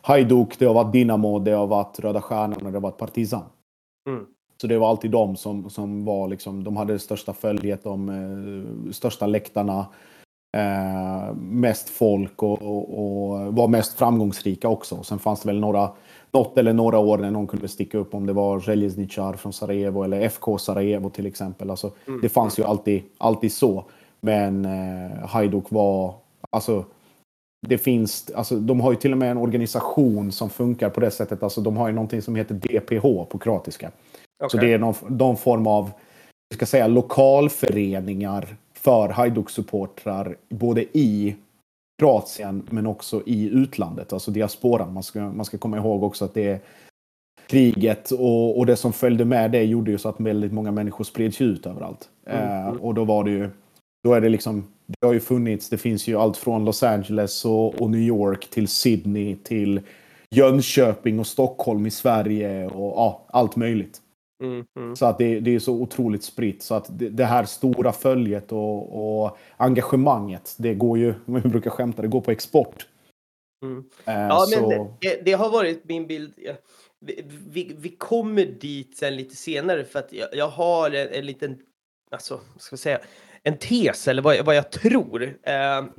Hajduk, 0.00 0.58
det 0.58 0.64
har 0.66 0.74
varit 0.74 0.92
Dinamo, 0.92 1.38
det 1.38 1.50
har 1.50 1.66
varit 1.66 2.00
Röda 2.00 2.20
Stjärnan 2.20 2.66
och 2.66 2.72
det 2.72 2.78
har 2.78 2.82
varit 2.82 2.98
Partizan. 2.98 3.44
Mm. 4.08 4.26
Så 4.60 4.66
det 4.66 4.78
var 4.78 4.88
alltid 4.88 5.10
de 5.10 5.36
som, 5.36 5.70
som 5.70 6.04
var 6.04 6.28
liksom, 6.28 6.64
de 6.64 6.76
hade 6.76 6.92
det 6.92 6.98
största 6.98 7.32
följet, 7.32 7.84
de 7.84 8.08
eh, 8.08 8.92
största 8.92 9.26
läktarna, 9.26 9.86
eh, 10.56 11.34
mest 11.34 11.88
folk 11.88 12.42
och, 12.42 12.62
och, 12.62 12.98
och, 12.98 13.54
var 13.54 13.68
mest 13.68 13.98
framgångsrika 13.98 14.68
också. 14.68 15.02
Sen 15.02 15.18
fanns 15.18 15.42
det 15.42 15.46
väl 15.46 15.60
några, 15.60 15.90
något 16.34 16.58
eller 16.58 16.72
några 16.72 16.98
år 16.98 17.18
när 17.18 17.30
någon 17.30 17.46
kunde 17.46 17.68
sticka 17.68 17.98
upp 17.98 18.14
om 18.14 18.26
det 18.26 18.32
var 18.32 18.60
Željezničar 18.60 19.32
från 19.32 19.52
Sarajevo 19.52 20.02
eller 20.02 20.20
FK 20.20 20.58
Sarajevo 20.58 21.10
till 21.10 21.26
exempel. 21.26 21.70
Alltså, 21.70 21.92
mm. 22.08 22.20
Det 22.20 22.28
fanns 22.28 22.58
ju 22.58 22.64
alltid, 22.64 23.02
alltid 23.18 23.52
så. 23.52 23.84
Men 24.20 24.64
eh, 24.64 25.28
Hajduk 25.28 25.64
var, 25.68 26.14
alltså 26.50 26.84
det 27.66 27.78
finns, 27.78 28.30
alltså, 28.34 28.56
de 28.56 28.80
har 28.80 28.92
ju 28.92 28.96
till 28.96 29.12
och 29.12 29.18
med 29.18 29.30
en 29.30 29.38
organisation 29.38 30.32
som 30.32 30.50
funkar 30.50 30.90
på 30.90 31.00
det 31.00 31.10
sättet. 31.10 31.42
Alltså, 31.42 31.60
de 31.60 31.76
har 31.76 31.88
ju 31.88 31.94
någonting 31.94 32.22
som 32.22 32.36
heter 32.36 32.54
DPH 32.54 33.02
på 33.02 33.38
kroatiska. 33.38 33.90
Okay. 34.44 34.48
Så 34.50 34.56
det 34.56 34.72
är 34.72 34.78
någon, 34.78 34.94
någon 35.08 35.36
form 35.36 35.66
av 35.66 35.90
ska 36.54 36.66
säga, 36.66 36.86
lokalföreningar 36.86 38.56
för 38.74 39.08
Hajduk-supportrar 39.08 40.36
både 40.48 40.98
i 40.98 41.36
Kroatien 42.02 42.62
men 42.70 42.86
också 42.86 43.22
i 43.26 43.48
utlandet, 43.48 44.12
alltså 44.12 44.30
diasporan. 44.30 44.92
Man 44.92 45.02
ska, 45.02 45.20
man 45.20 45.44
ska 45.44 45.58
komma 45.58 45.76
ihåg 45.76 46.02
också 46.02 46.24
att 46.24 46.34
det 46.34 46.48
är 46.48 46.60
kriget 47.46 48.10
och, 48.10 48.58
och 48.58 48.66
det 48.66 48.76
som 48.76 48.92
följde 48.92 49.24
med 49.24 49.50
det 49.50 49.62
gjorde 49.62 49.90
ju 49.90 49.98
så 49.98 50.08
att 50.08 50.20
väldigt 50.20 50.52
många 50.52 50.70
människor 50.70 51.04
spreds 51.04 51.40
ut 51.40 51.66
överallt. 51.66 52.08
Mm. 52.26 52.66
Eh, 52.66 52.68
och 52.68 52.94
då 52.94 53.04
var 53.04 53.24
det 53.24 53.30
ju, 53.30 53.50
då 54.04 54.14
är 54.14 54.20
det 54.20 54.28
liksom 54.28 54.64
det 54.86 55.06
har 55.06 55.12
ju 55.12 55.20
funnits, 55.20 55.68
det 55.68 55.78
finns 55.78 56.08
ju 56.08 56.16
allt 56.16 56.36
från 56.36 56.64
Los 56.64 56.82
Angeles 56.82 57.44
och, 57.44 57.82
och, 57.82 57.90
New 57.90 58.00
York 58.00 58.50
till 58.50 58.68
Sydney 58.68 59.36
till 59.36 59.80
Jönköping 60.30 61.20
och 61.20 61.26
Stockholm 61.26 61.86
i 61.86 61.90
Sverige 61.90 62.66
och 62.66 62.92
ja, 62.96 63.24
allt 63.28 63.56
möjligt. 63.56 64.01
Mm, 64.42 64.64
mm. 64.76 64.96
Så 64.96 65.06
att 65.06 65.18
det, 65.18 65.40
det, 65.40 65.54
är 65.54 65.58
så 65.58 65.72
otroligt 65.72 66.24
spritt. 66.24 66.62
Så 66.62 66.74
att 66.74 66.98
det, 66.98 67.08
det 67.08 67.24
här 67.24 67.44
stora 67.44 67.92
följet 67.92 68.52
och, 68.52 69.22
och, 69.22 69.38
engagemanget, 69.56 70.54
det 70.58 70.74
går 70.74 70.98
ju, 70.98 71.14
vi 71.26 71.40
brukar 71.40 71.70
skämta, 71.70 72.02
det 72.02 72.08
går 72.08 72.20
på 72.20 72.30
export. 72.30 72.86
Mm. 73.64 73.84
Äh, 74.04 74.14
ja, 74.14 74.46
så... 74.48 74.68
men 74.68 74.94
det, 75.00 75.24
det, 75.24 75.32
har 75.32 75.50
varit 75.50 75.84
min 75.84 76.06
bild. 76.06 76.34
Vi, 77.00 77.24
vi, 77.48 77.76
vi, 77.78 77.88
kommer 77.88 78.44
dit 78.44 78.96
sen 78.96 79.16
lite 79.16 79.36
senare 79.36 79.84
för 79.84 79.98
att 79.98 80.12
jag, 80.12 80.28
jag 80.32 80.48
har 80.48 80.90
en, 80.90 81.08
en 81.08 81.26
liten, 81.26 81.58
alltså, 82.10 82.40
ska 82.58 82.72
jag 82.72 82.80
säga, 82.80 83.00
en 83.42 83.58
tes 83.58 84.08
eller 84.08 84.22
vad, 84.22 84.44
vad 84.44 84.56
jag 84.56 84.70
tror. 84.70 85.38
Mm. 85.42 85.92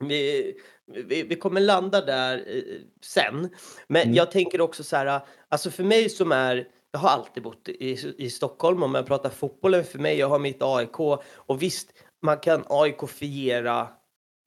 vi, 0.00 0.54
vi, 0.86 1.22
vi, 1.22 1.36
kommer 1.36 1.60
landa 1.60 2.04
där 2.04 2.44
eh, 2.46 2.62
sen. 3.00 3.48
Men 3.86 4.02
mm. 4.02 4.14
jag 4.14 4.30
tänker 4.30 4.60
också 4.60 4.84
så 4.84 4.96
här, 4.96 5.20
alltså 5.48 5.70
för 5.70 5.84
mig 5.84 6.08
som 6.08 6.32
är 6.32 6.68
jag 6.92 6.98
har 6.98 7.08
alltid 7.08 7.42
bott 7.42 7.68
i, 7.68 8.14
i 8.18 8.30
Stockholm 8.30 8.82
om 8.82 8.94
jag 8.94 9.06
pratar 9.06 9.30
fotbollen 9.30 9.84
för 9.84 9.98
mig. 9.98 10.18
Jag 10.18 10.28
har 10.28 10.38
mitt 10.38 10.62
AIK 10.62 11.00
och 11.24 11.62
visst, 11.62 11.88
man 12.22 12.38
kan 12.38 12.64
AIK-fiera 12.68 13.88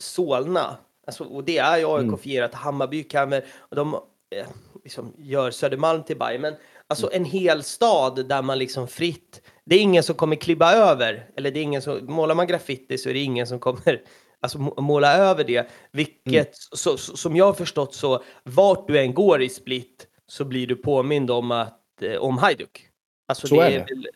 Solna. 0.03 0.77
Alltså, 1.08 1.23
och 1.23 1.43
det 1.43 1.58
är 1.58 1.77
ju 1.77 1.86
AIK-fierat. 1.86 2.51
Mm. 2.51 2.63
Hammarby 2.63 3.03
kan 3.03 3.29
väl, 3.29 3.41
och 3.60 3.75
de 3.75 3.93
eh, 4.36 4.47
liksom 4.84 5.13
gör 5.17 5.51
Södermalm 5.51 6.03
till 6.03 6.17
Bayern. 6.17 6.41
Men 6.41 6.55
alltså 6.88 7.08
mm. 7.12 7.21
en 7.21 7.25
hel 7.25 7.63
stad 7.63 8.27
där 8.27 8.41
man 8.41 8.60
liksom 8.60 8.88
fritt 8.88 9.41
det 9.65 9.75
är 9.75 9.79
ingen 9.79 10.03
som 10.03 10.15
kommer 10.15 10.36
klibba 10.36 10.73
över. 10.73 11.29
Eller 11.38 11.51
det 11.51 11.60
är 11.60 11.63
ingen 11.63 11.81
som, 11.81 12.05
målar 12.05 12.36
man 12.36 12.47
graffiti 12.47 12.97
så 12.97 13.10
är 13.10 13.13
det 13.13 13.19
ingen 13.19 13.47
som 13.47 13.60
kommer 13.60 14.01
alltså, 14.39 14.60
måla 14.60 15.13
över 15.13 15.43
det. 15.43 15.69
Vilket, 15.91 16.27
mm. 16.27 16.53
så, 16.53 16.97
så, 16.97 17.17
som 17.17 17.36
jag 17.36 17.45
har 17.45 17.53
förstått 17.53 17.95
så, 17.95 18.23
vart 18.43 18.88
du 18.88 18.99
än 18.99 19.13
går 19.13 19.41
i 19.41 19.49
Split 19.49 20.08
så 20.27 20.45
blir 20.45 20.67
du 20.67 20.75
påmind 20.75 21.31
om, 21.31 21.51
att, 21.51 21.79
om 22.19 22.38
Hajduk. 22.38 22.89
Alltså 23.27 23.47
så 23.47 23.55
det 23.55 23.62
är, 23.62 23.71
är 23.71 23.86
det. 23.86 24.10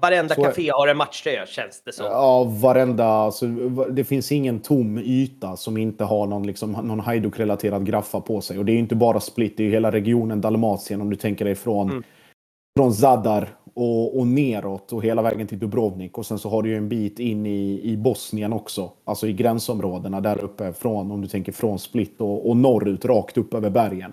Varenda 0.00 0.34
så 0.34 0.42
café 0.42 0.70
har 0.70 0.88
en 0.88 0.96
matchtröja 0.96 1.46
känns 1.46 1.82
det 1.84 1.92
som. 1.92 2.06
Ja, 2.06 2.44
varenda. 2.44 3.06
Alltså, 3.06 3.46
det 3.90 4.04
finns 4.04 4.32
ingen 4.32 4.60
tom 4.60 4.98
yta 4.98 5.56
som 5.56 5.76
inte 5.76 6.04
har 6.04 6.26
någon, 6.26 6.46
liksom, 6.46 6.72
någon 6.72 7.00
Hajduk-relaterad 7.00 7.86
graffa 7.86 8.20
på 8.20 8.40
sig. 8.40 8.58
Och 8.58 8.64
det 8.64 8.72
är 8.72 8.76
inte 8.76 8.94
bara 8.94 9.20
Split, 9.20 9.56
det 9.56 9.64
är 9.64 9.70
hela 9.70 9.92
regionen 9.92 10.40
Dalmatien 10.40 11.00
om 11.00 11.10
du 11.10 11.16
tänker 11.16 11.44
dig 11.44 11.54
från, 11.54 11.90
mm. 11.90 12.02
från 12.78 12.94
Zadar 12.94 13.48
och, 13.74 14.18
och 14.18 14.26
neråt 14.26 14.92
och 14.92 15.04
hela 15.04 15.22
vägen 15.22 15.46
till 15.46 15.58
Dubrovnik. 15.58 16.18
Och 16.18 16.26
sen 16.26 16.38
så 16.38 16.48
har 16.48 16.62
du 16.62 16.68
ju 16.70 16.76
en 16.76 16.88
bit 16.88 17.18
in 17.18 17.46
i, 17.46 17.80
i 17.82 17.96
Bosnien 17.96 18.52
också. 18.52 18.90
Alltså 19.04 19.26
i 19.26 19.32
gränsområdena 19.32 20.20
där 20.20 20.44
uppe 20.44 20.72
från, 20.72 21.10
om 21.10 21.20
du 21.20 21.28
tänker 21.28 21.52
från 21.52 21.78
Split 21.78 22.20
och, 22.20 22.48
och 22.48 22.56
norrut, 22.56 23.04
rakt 23.04 23.38
upp 23.38 23.54
över 23.54 23.70
bergen. 23.70 24.12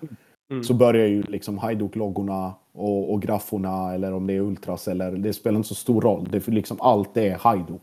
Mm. 0.52 0.64
Så 0.64 0.74
börjar 0.74 1.08
ju 1.08 1.22
liksom 1.22 1.58
Hajduk-loggorna 1.58 2.54
och, 2.80 3.14
och 3.14 3.22
grafforna 3.22 3.94
eller 3.94 4.14
om 4.14 4.28
det 4.28 4.34
är 4.34 4.40
Ultras 4.40 4.88
eller 4.88 5.12
det 5.12 5.34
spelar 5.34 5.58
inte 5.58 5.70
så 5.70 5.76
stor 5.76 6.02
roll. 6.02 6.28
Det 6.32 6.48
är 6.48 6.52
liksom 6.52 6.78
allt 6.82 7.18
är 7.18 7.36
Hajduk. 7.36 7.82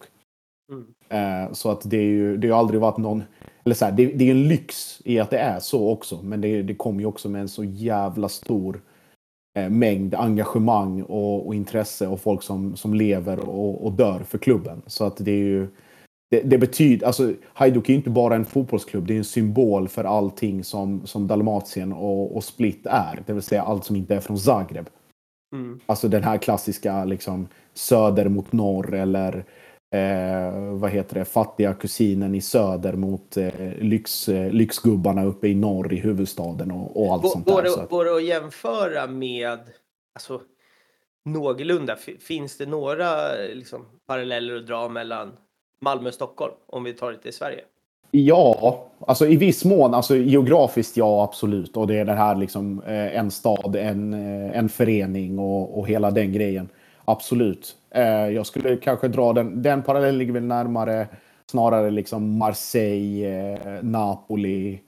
Mm. 0.72 1.44
Eh, 1.44 1.52
så 1.52 1.70
att 1.70 1.90
det 1.90 1.96
är 1.96 2.02
ju, 2.02 2.36
det 2.36 2.48
har 2.48 2.58
aldrig 2.58 2.80
varit 2.80 2.96
någon, 2.96 3.22
eller 3.64 3.74
så 3.74 3.84
här, 3.84 3.92
det, 3.92 4.06
det, 4.06 4.24
är 4.24 4.30
en 4.30 4.48
lyx 4.48 5.02
i 5.04 5.20
att 5.20 5.30
det 5.30 5.38
är 5.38 5.60
så 5.60 5.90
också. 5.90 6.22
Men 6.22 6.40
det, 6.40 6.62
det 6.62 6.74
kommer 6.74 7.00
ju 7.00 7.06
också 7.06 7.28
med 7.28 7.40
en 7.40 7.48
så 7.48 7.64
jävla 7.64 8.28
stor 8.28 8.80
Eh, 9.56 9.70
mängd 9.70 10.14
engagemang 10.14 11.02
och, 11.02 11.46
och, 11.46 11.54
intresse 11.54 12.06
och 12.06 12.20
folk 12.20 12.42
som, 12.42 12.76
som 12.76 12.94
lever 12.94 13.38
och, 13.38 13.86
och, 13.86 13.92
dör 13.92 14.20
för 14.20 14.38
klubben. 14.38 14.82
Så 14.86 15.04
att 15.04 15.16
det 15.16 15.30
är 15.30 15.44
ju 15.44 15.68
det, 16.30 16.40
det, 16.40 16.58
betyder, 16.58 17.06
alltså 17.06 17.32
Hajduk 17.52 17.88
är 17.88 17.94
inte 17.94 18.10
bara 18.10 18.34
en 18.34 18.44
fotbollsklubb, 18.44 19.06
det 19.06 19.14
är 19.14 19.18
en 19.18 19.24
symbol 19.24 19.88
för 19.88 20.04
allting 20.04 20.64
som, 20.64 21.06
som 21.06 21.26
Dalmatien 21.26 21.92
och, 21.92 22.36
och 22.36 22.44
Split 22.44 22.86
är. 22.86 23.22
Det 23.26 23.32
vill 23.32 23.42
säga 23.42 23.62
allt 23.62 23.84
som 23.84 23.96
inte 23.96 24.14
är 24.14 24.20
från 24.20 24.38
Zagreb. 24.38 24.88
Mm. 25.52 25.80
Alltså 25.86 26.08
den 26.08 26.22
här 26.22 26.38
klassiska 26.38 27.04
liksom 27.04 27.48
söder 27.74 28.28
mot 28.28 28.52
norr 28.52 28.94
eller 28.94 29.44
eh, 29.94 30.72
vad 30.72 30.90
heter 30.90 31.14
det, 31.14 31.24
fattiga 31.24 31.74
kusinen 31.74 32.34
i 32.34 32.40
söder 32.40 32.92
mot 32.92 33.36
eh, 33.36 33.78
lyx, 33.78 34.28
eh, 34.28 34.52
lyxgubbarna 34.52 35.24
uppe 35.24 35.48
i 35.48 35.54
norr 35.54 35.92
i 35.92 35.96
huvudstaden 35.96 36.70
och, 36.70 37.02
och 37.02 37.12
allt 37.12 37.22
går, 37.22 37.28
sånt 37.28 37.46
där. 37.46 37.62
Det, 37.62 37.86
går 37.90 38.04
det 38.04 38.16
att 38.16 38.24
jämföra 38.24 39.06
med, 39.06 39.58
alltså 40.14 40.40
någorlunda, 41.24 41.96
finns 42.20 42.58
det 42.58 42.66
några 42.66 43.32
liksom, 43.54 43.86
paralleller 44.06 44.56
att 44.56 44.66
dra 44.66 44.88
mellan 44.88 45.32
Malmö 45.80 46.08
och 46.08 46.14
Stockholm 46.14 46.52
om 46.66 46.84
vi 46.84 46.92
tar 46.92 47.12
det 47.12 47.18
till 47.18 47.32
Sverige? 47.32 47.60
Ja, 48.10 48.86
alltså 49.00 49.26
i 49.26 49.36
viss 49.36 49.64
mån. 49.64 49.94
Alltså 49.94 50.16
geografiskt 50.16 50.96
ja, 50.96 51.24
absolut. 51.24 51.76
Och 51.76 51.86
det 51.86 51.98
är 51.98 52.04
det 52.04 52.12
här 52.12 52.34
liksom 52.34 52.82
eh, 52.82 53.16
en 53.16 53.30
stad, 53.30 53.76
en, 53.76 54.14
eh, 54.14 54.58
en 54.58 54.68
förening 54.68 55.38
och, 55.38 55.78
och 55.78 55.88
hela 55.88 56.10
den 56.10 56.32
grejen. 56.32 56.68
Absolut. 57.04 57.76
Eh, 57.90 58.04
jag 58.04 58.46
skulle 58.46 58.76
kanske 58.76 59.08
dra 59.08 59.32
den, 59.32 59.62
den 59.62 59.82
parallellen 59.82 60.18
ligger 60.18 60.32
väl 60.32 60.44
närmare 60.44 61.08
snarare 61.50 61.90
liksom 61.90 62.38
Marseille, 62.38 63.54
eh, 63.54 63.82
Napoli, 63.82 64.80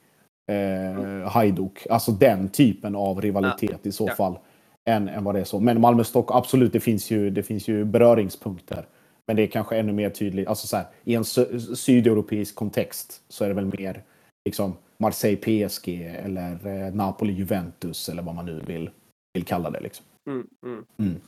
eh, 0.49 1.29
Hajduk. 1.29 1.87
Alltså 1.91 2.13
den 2.13 2.49
typen 2.49 2.97
av 2.97 3.21
rivalitet 3.21 3.81
ja. 3.83 3.89
i 3.89 3.93
så 3.93 4.09
ja. 4.09 4.15
fall. 4.15 4.39
Än, 4.85 5.09
än 5.09 5.25
vad 5.25 5.35
det 5.35 5.41
är 5.41 5.45
så. 5.45 5.61
Men 5.61 5.81
Malmö-Stockholm, 5.81 6.39
absolut, 6.39 6.73
det 6.73 6.81
finns, 6.81 7.11
ju, 7.11 7.31
det 7.31 7.43
finns 7.43 7.69
ju 7.69 7.85
beröringspunkter. 7.85 8.87
Men 9.29 9.37
det 9.37 9.43
är 9.43 9.47
kanske 9.47 9.77
ännu 9.77 9.93
mer 9.93 10.11
tydligt. 10.11 10.49
Alltså 10.49 10.67
så 10.67 10.77
här, 10.77 10.87
I 11.05 11.15
en 11.15 11.25
sydeuropeisk 11.25 12.55
kontext 12.55 13.23
så 13.29 13.45
är 13.45 13.49
det 13.49 13.55
väl 13.55 13.73
mer 13.79 14.03
liksom 14.45 14.77
Marseille 14.97 15.37
PSG 15.37 15.89
eller 16.03 16.67
eh, 16.67 16.95
Napoli 16.95 17.33
Juventus 17.33 18.09
eller 18.09 18.23
vad 18.23 18.35
man 18.35 18.47
nu 18.47 18.63
vill, 18.67 18.91
vill 19.35 19.45
kalla 19.45 19.71
det. 19.71 19.81
Liksom. 19.81 20.07
Mm, 20.27 20.49
mm. 20.65 20.85
Mm. 20.99 21.21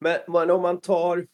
Men, 0.00 0.18
men, 0.28 0.50
om 0.50 0.62
man 0.62 0.80
tar, 0.80 1.26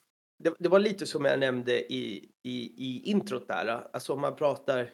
det, 0.44 0.54
det, 0.58 0.68
var 0.68 0.78
lite 0.78 1.06
som 1.06 1.24
jag 1.24 1.40
nämnde 1.40 1.92
i, 1.92 2.28
i, 2.42 2.56
i 2.76 3.02
introt 3.04 3.48
där, 3.48 3.86
alltså 3.92 4.12
om 4.12 4.20
man 4.20 4.36
pratar, 4.36 4.90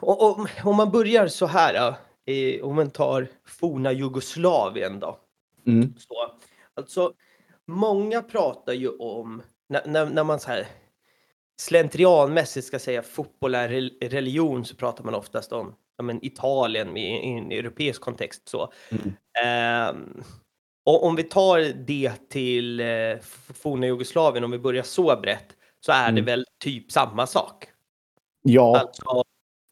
om, 0.00 0.46
om 0.64 0.76
man 0.76 0.90
börjar 0.90 1.28
så 1.28 1.46
här, 1.46 1.94
eh, 2.26 2.64
om 2.64 2.76
man 2.76 2.90
tar 2.90 3.28
forna 3.44 3.92
Jugoslavien 3.92 5.00
då. 5.00 5.18
Mm. 5.66 5.94
Så, 5.98 6.14
alltså, 6.74 7.12
många 7.68 8.22
pratar 8.22 8.72
ju 8.72 8.88
om, 8.88 9.42
när, 9.68 9.82
när, 9.86 10.06
när 10.06 10.24
man 10.24 10.40
så 10.40 10.48
här 10.48 10.66
slentrianmässigt 11.60 12.66
ska 12.66 12.78
säga 12.78 13.02
fotboll 13.02 13.54
är 13.54 13.68
religion 14.08 14.64
så 14.64 14.76
pratar 14.76 15.04
man 15.04 15.14
oftast 15.14 15.52
om 15.52 15.74
ja, 15.96 16.04
men 16.04 16.24
Italien 16.24 16.96
i, 16.96 17.00
i 17.00 17.38
en 17.38 17.52
europeisk 17.52 18.00
kontext. 18.00 18.48
Så. 18.48 18.72
Mm. 18.90 19.14
Um, 19.90 20.24
och 20.86 21.04
om 21.04 21.16
vi 21.16 21.22
tar 21.22 21.58
det 21.86 22.12
till 22.30 22.80
eh, 22.80 23.18
forna 23.54 23.86
Jugoslavien, 23.86 24.44
om 24.44 24.50
vi 24.50 24.58
börjar 24.58 24.82
så 24.82 25.16
brett, 25.22 25.56
så 25.80 25.92
är 25.92 26.08
mm. 26.08 26.14
det 26.14 26.22
väl 26.22 26.44
typ 26.64 26.92
samma 26.92 27.26
sak. 27.26 27.64
Ja. 28.42 28.78
Alltså, 28.78 29.24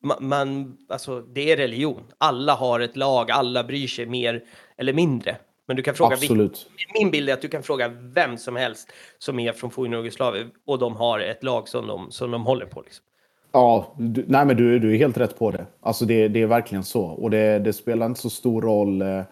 man, 0.04 0.28
man, 0.28 0.78
alltså, 0.88 1.20
det 1.20 1.52
är 1.52 1.56
religion. 1.56 2.02
Alla 2.18 2.54
har 2.54 2.80
ett 2.80 2.96
lag, 2.96 3.30
alla 3.30 3.64
bryr 3.64 3.88
sig 3.88 4.06
mer 4.06 4.44
eller 4.76 4.92
mindre. 4.92 5.36
Men 5.66 5.76
du 5.76 5.82
kan 5.82 5.94
fråga, 5.94 6.14
Absolut. 6.14 6.70
min 7.00 7.10
bild 7.10 7.28
är 7.28 7.32
att 7.32 7.42
du 7.42 7.48
kan 7.48 7.62
fråga 7.62 7.88
vem 7.88 8.38
som 8.38 8.56
helst 8.56 8.92
som 9.18 9.38
är 9.38 9.52
från 9.52 9.70
forna 9.70 9.96
Jugoslavien 9.96 10.50
och 10.66 10.78
de 10.78 10.96
har 10.96 11.20
ett 11.20 11.42
lag 11.44 11.68
som 11.68 11.86
de, 11.86 12.10
som 12.10 12.30
de 12.30 12.46
håller 12.46 12.66
på. 12.66 12.82
Liksom. 12.82 13.04
Ja, 13.52 13.94
du, 13.98 14.24
nej 14.28 14.46
men 14.46 14.56
du, 14.56 14.78
du 14.78 14.94
är 14.94 14.98
helt 14.98 15.18
rätt 15.18 15.38
på 15.38 15.50
det. 15.50 15.66
Alltså 15.80 16.04
det, 16.04 16.28
det 16.28 16.42
är 16.42 16.46
verkligen 16.46 16.84
så. 16.84 17.02
Och 17.02 17.30
det, 17.30 17.58
det 17.58 17.72
spelar 17.72 18.06
inte 18.06 18.20
så 18.20 18.30
stor 18.30 18.62
roll 18.62 19.02
eh, 19.02 19.22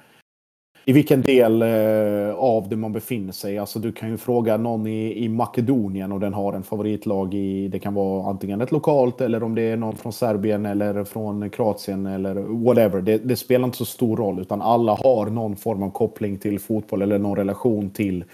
i 0.85 0.93
vilken 0.93 1.23
del 1.23 1.63
eh, 1.63 2.35
av 2.35 2.69
det 2.69 2.77
man 2.77 2.93
befinner 2.93 3.33
sig. 3.33 3.59
Alltså 3.59 3.79
du 3.79 3.93
kan 3.93 4.11
ju 4.11 4.17
fråga 4.17 4.57
någon 4.57 4.87
i, 4.87 5.25
i 5.25 5.29
Makedonien 5.29 6.13
och 6.13 6.21
den 6.21 6.35
har 6.35 6.53
en 6.53 6.63
favoritlag 6.63 7.35
i, 7.35 7.69
det 7.69 7.79
kan 7.79 7.95
vara 7.95 8.31
antingen 8.31 8.61
ett 8.61 8.73
lokalt 8.73 9.21
eller 9.21 9.43
om 9.43 9.55
det 9.55 9.63
är 9.63 9.77
någon 9.77 9.97
från 9.97 10.13
Serbien 10.13 10.67
eller 10.67 11.05
från 11.05 11.51
Kroatien 11.51 12.07
eller 12.07 12.35
whatever. 12.35 13.01
Det, 13.01 13.19
det 13.19 13.37
spelar 13.37 13.65
inte 13.65 13.79
så 13.79 13.85
stor 13.85 14.17
roll 14.17 14.41
utan 14.41 14.63
alla 14.63 14.93
har 14.95 15.27
någon 15.27 15.57
form 15.57 15.83
av 15.83 15.91
koppling 15.91 16.39
till 16.39 16.61
fotboll 16.61 17.03
eller 17.03 17.19
någon 17.19 17.37
relation 17.37 17.91
till, 17.91 18.25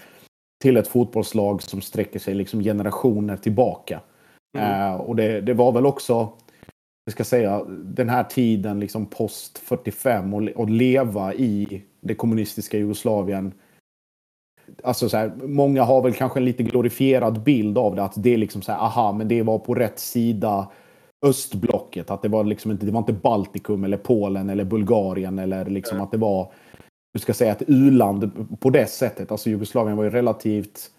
till 0.61 0.77
ett 0.77 0.87
fotbollslag 0.87 1.61
som 1.61 1.81
sträcker 1.81 2.19
sig 2.19 2.33
liksom 2.35 2.63
generationer 2.63 3.37
tillbaka. 3.37 3.99
Mm. 4.57 4.93
Uh, 4.93 5.01
och 5.01 5.15
det, 5.15 5.41
det 5.41 5.53
var 5.53 5.71
väl 5.71 5.85
också 5.85 6.29
jag 7.05 7.11
ska 7.13 7.23
säga, 7.23 7.63
den 7.69 8.09
här 8.09 8.23
tiden 8.23 8.79
liksom 8.79 9.05
post 9.05 9.57
45 9.57 10.33
och, 10.33 10.41
och 10.41 10.69
leva 10.69 11.33
i 11.33 11.83
det 12.01 12.15
kommunistiska 12.15 12.77
Jugoslavien. 12.77 13.53
Alltså 14.83 15.09
så 15.09 15.17
här, 15.17 15.31
många 15.43 15.83
har 15.83 16.01
väl 16.01 16.13
kanske 16.13 16.39
en 16.39 16.45
lite 16.45 16.63
glorifierad 16.63 17.43
bild 17.43 17.77
av 17.77 17.95
det. 17.95 18.03
Att 18.03 18.23
det 18.23 18.33
är 18.33 18.37
liksom 18.37 18.61
så 18.61 18.71
här, 18.71 18.79
aha, 18.79 19.11
men 19.11 19.27
det 19.27 19.43
var 19.43 19.59
på 19.59 19.75
rätt 19.75 19.99
sida 19.99 20.67
östblocket. 21.25 22.11
Att 22.11 22.21
det 22.21 22.29
var 22.29 22.43
liksom 22.43 22.71
inte, 22.71 22.85
det 22.85 22.91
var 22.91 22.99
inte 22.99 23.13
Baltikum 23.13 23.83
eller 23.83 23.97
Polen 23.97 24.49
eller 24.49 24.63
Bulgarien 24.63 25.39
eller 25.39 25.65
liksom 25.65 25.95
mm. 25.95 26.05
att 26.05 26.11
det 26.11 26.17
var, 26.17 26.51
du 27.13 27.19
ska 27.19 27.33
säga 27.33 27.51
ett 27.51 27.63
u-land 27.67 28.31
på 28.59 28.69
det 28.69 28.89
sättet. 28.89 29.31
Alltså 29.31 29.49
Jugoslavien 29.49 29.97
var 29.97 30.03
ju 30.03 30.09
relativt 30.09 30.91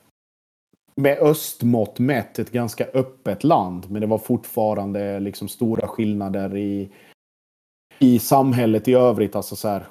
med 0.95 1.19
östmått 1.19 1.99
mätt 1.99 2.39
ett 2.39 2.53
ganska 2.53 2.85
öppet 2.85 3.45
land. 3.45 3.91
Men 3.91 4.01
det 4.01 4.07
var 4.07 4.19
fortfarande 4.19 5.21
liksom 5.21 5.49
stora 5.49 5.89
skillnader 5.89 6.57
i, 6.57 6.91
i 7.99 8.19
samhället 8.19 8.89
i 8.89 8.95
övrigt. 8.95 9.37
Alltså 9.37 9.57
så 9.57 9.69
här, 9.69 9.87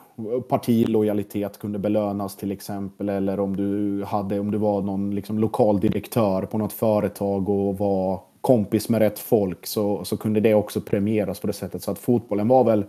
partilojalitet 0.49 1.59
kunde 1.59 1.79
belönas 1.79 2.35
till 2.35 2.51
exempel. 2.51 3.09
Eller 3.09 3.39
om 3.39 3.55
du, 3.55 4.03
hade, 4.03 4.39
om 4.39 4.51
du 4.51 4.57
var 4.57 4.81
någon 4.81 5.15
liksom 5.15 5.39
lokal 5.39 5.79
direktör 5.79 6.41
på 6.41 6.57
något 6.57 6.73
företag 6.73 7.49
och 7.49 7.77
var 7.77 8.21
kompis 8.41 8.89
med 8.89 8.99
rätt 8.99 9.19
folk 9.19 9.67
så, 9.67 10.05
så 10.05 10.17
kunde 10.17 10.39
det 10.39 10.53
också 10.53 10.81
premieras 10.81 11.39
på 11.39 11.47
det 11.47 11.53
sättet. 11.53 11.83
Så 11.83 11.91
att 11.91 11.99
fotbollen 11.99 12.47
var 12.47 12.63
väl, 12.63 12.79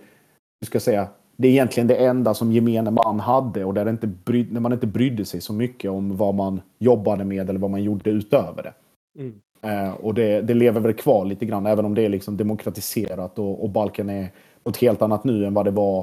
hur 0.60 0.66
ska 0.66 0.76
jag 0.76 0.82
säga, 0.82 1.08
det 1.42 1.48
är 1.48 1.52
egentligen 1.52 1.86
det 1.86 1.96
enda 1.96 2.34
som 2.34 2.52
gemene 2.52 2.90
man 2.90 3.20
hade 3.20 3.64
och 3.64 3.74
där, 3.74 3.88
inte 3.88 4.06
bryd, 4.06 4.52
när 4.52 4.60
man 4.60 4.72
inte 4.72 4.86
brydde 4.86 5.24
sig 5.24 5.40
så 5.40 5.52
mycket 5.52 5.90
om 5.90 6.16
vad 6.16 6.34
man 6.34 6.60
jobbade 6.78 7.24
med 7.24 7.50
eller 7.50 7.60
vad 7.60 7.70
man 7.70 7.82
gjorde 7.82 8.10
utöver 8.10 8.62
det. 8.62 8.74
Mm. 9.18 9.34
Eh, 9.62 9.94
och 9.94 10.14
det, 10.14 10.40
det, 10.40 10.54
lever 10.54 10.80
väl 10.80 10.92
kvar 10.92 11.24
lite 11.24 11.46
grann, 11.46 11.66
även 11.66 11.84
om 11.84 11.94
det 11.94 12.02
är 12.02 12.08
liksom 12.08 12.36
demokratiserat 12.36 13.38
och, 13.38 13.62
och 13.62 13.70
Balkan 13.70 14.10
är 14.10 14.28
något 14.64 14.76
helt 14.76 15.02
annat 15.02 15.24
nu 15.24 15.46
än 15.46 15.54
vad 15.54 15.64
det 15.64 15.70
var, 15.70 16.00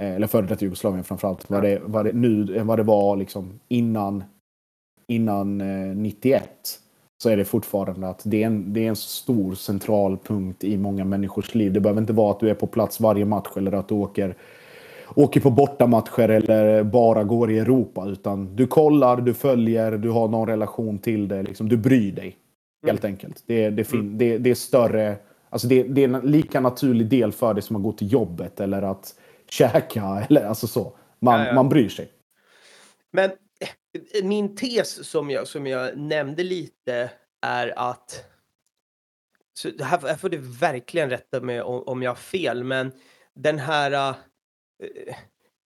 eh, 0.00 0.14
eller 0.14 0.26
före 0.26 0.46
detta 0.46 0.64
Jugoslavien 0.64 1.04
framförallt, 1.04 1.50
vad 1.50 1.62
det, 1.62 1.80
vad 1.84 2.04
det, 2.04 2.12
nu 2.12 2.56
än 2.58 2.66
vad 2.66 2.78
det 2.78 2.82
var 2.82 3.16
liksom 3.16 3.60
innan, 3.68 4.24
innan 5.08 5.60
eh, 5.60 5.96
91 5.96 6.48
så 7.22 7.28
är 7.28 7.36
det 7.36 7.44
fortfarande 7.44 8.08
att 8.08 8.22
det 8.24 8.42
är, 8.42 8.46
en, 8.46 8.72
det 8.72 8.84
är 8.84 8.88
en 8.88 8.96
stor 8.96 9.54
central 9.54 10.18
punkt 10.18 10.64
i 10.64 10.76
många 10.76 11.04
människors 11.04 11.54
liv. 11.54 11.72
Det 11.72 11.80
behöver 11.80 12.00
inte 12.00 12.12
vara 12.12 12.30
att 12.30 12.40
du 12.40 12.50
är 12.50 12.54
på 12.54 12.66
plats 12.66 13.00
varje 13.00 13.24
match 13.24 13.56
eller 13.56 13.72
att 13.72 13.88
du 13.88 13.94
åker, 13.94 14.36
åker 15.14 15.40
på 15.40 15.50
bortamatcher 15.50 16.28
eller 16.28 16.82
bara 16.82 17.24
går 17.24 17.50
i 17.50 17.58
Europa. 17.58 18.06
Utan 18.06 18.56
du 18.56 18.66
kollar, 18.66 19.16
du 19.16 19.34
följer, 19.34 19.92
du 19.92 20.10
har 20.10 20.28
någon 20.28 20.48
relation 20.48 20.98
till 20.98 21.28
det. 21.28 21.42
Liksom, 21.42 21.68
du 21.68 21.76
bryr 21.76 22.12
dig. 22.12 22.36
Helt 22.86 23.04
mm. 23.04 23.12
enkelt. 23.12 23.42
Det, 23.46 23.70
det, 23.70 23.84
fin, 23.84 24.18
det, 24.18 24.38
det 24.38 24.50
är 24.50 24.54
större... 24.54 25.16
Alltså 25.50 25.68
det, 25.68 25.82
det, 25.82 26.04
är 26.04 26.08
en 26.08 26.30
lika 26.30 26.60
naturlig 26.60 27.06
del 27.06 27.32
för 27.32 27.54
dig 27.54 27.62
som 27.62 27.76
att 27.76 27.82
gå 27.82 27.92
till 27.92 28.12
jobbet 28.12 28.60
eller 28.60 28.82
att 28.82 29.14
käka. 29.50 30.26
Eller, 30.28 30.44
alltså 30.44 30.66
så. 30.66 30.92
Man, 31.18 31.40
ja, 31.40 31.46
ja. 31.46 31.54
man 31.54 31.68
bryr 31.68 31.88
sig. 31.88 32.08
Men 33.12 33.30
min 34.22 34.56
tes 34.56 35.08
som 35.08 35.30
jag, 35.30 35.46
som 35.46 35.66
jag 35.66 35.98
nämnde 35.98 36.42
lite 36.42 37.10
är 37.42 37.78
att 37.78 38.24
så 39.54 39.70
här, 39.84 40.00
här 40.08 40.16
får 40.16 40.28
du 40.28 40.38
verkligen 40.38 41.10
rätta 41.10 41.40
mig 41.40 41.62
om, 41.62 41.82
om 41.86 42.02
jag 42.02 42.10
har 42.10 42.16
fel, 42.16 42.64
men 42.64 42.92
den 43.34 43.58
här 43.58 44.10
uh, 44.10 44.16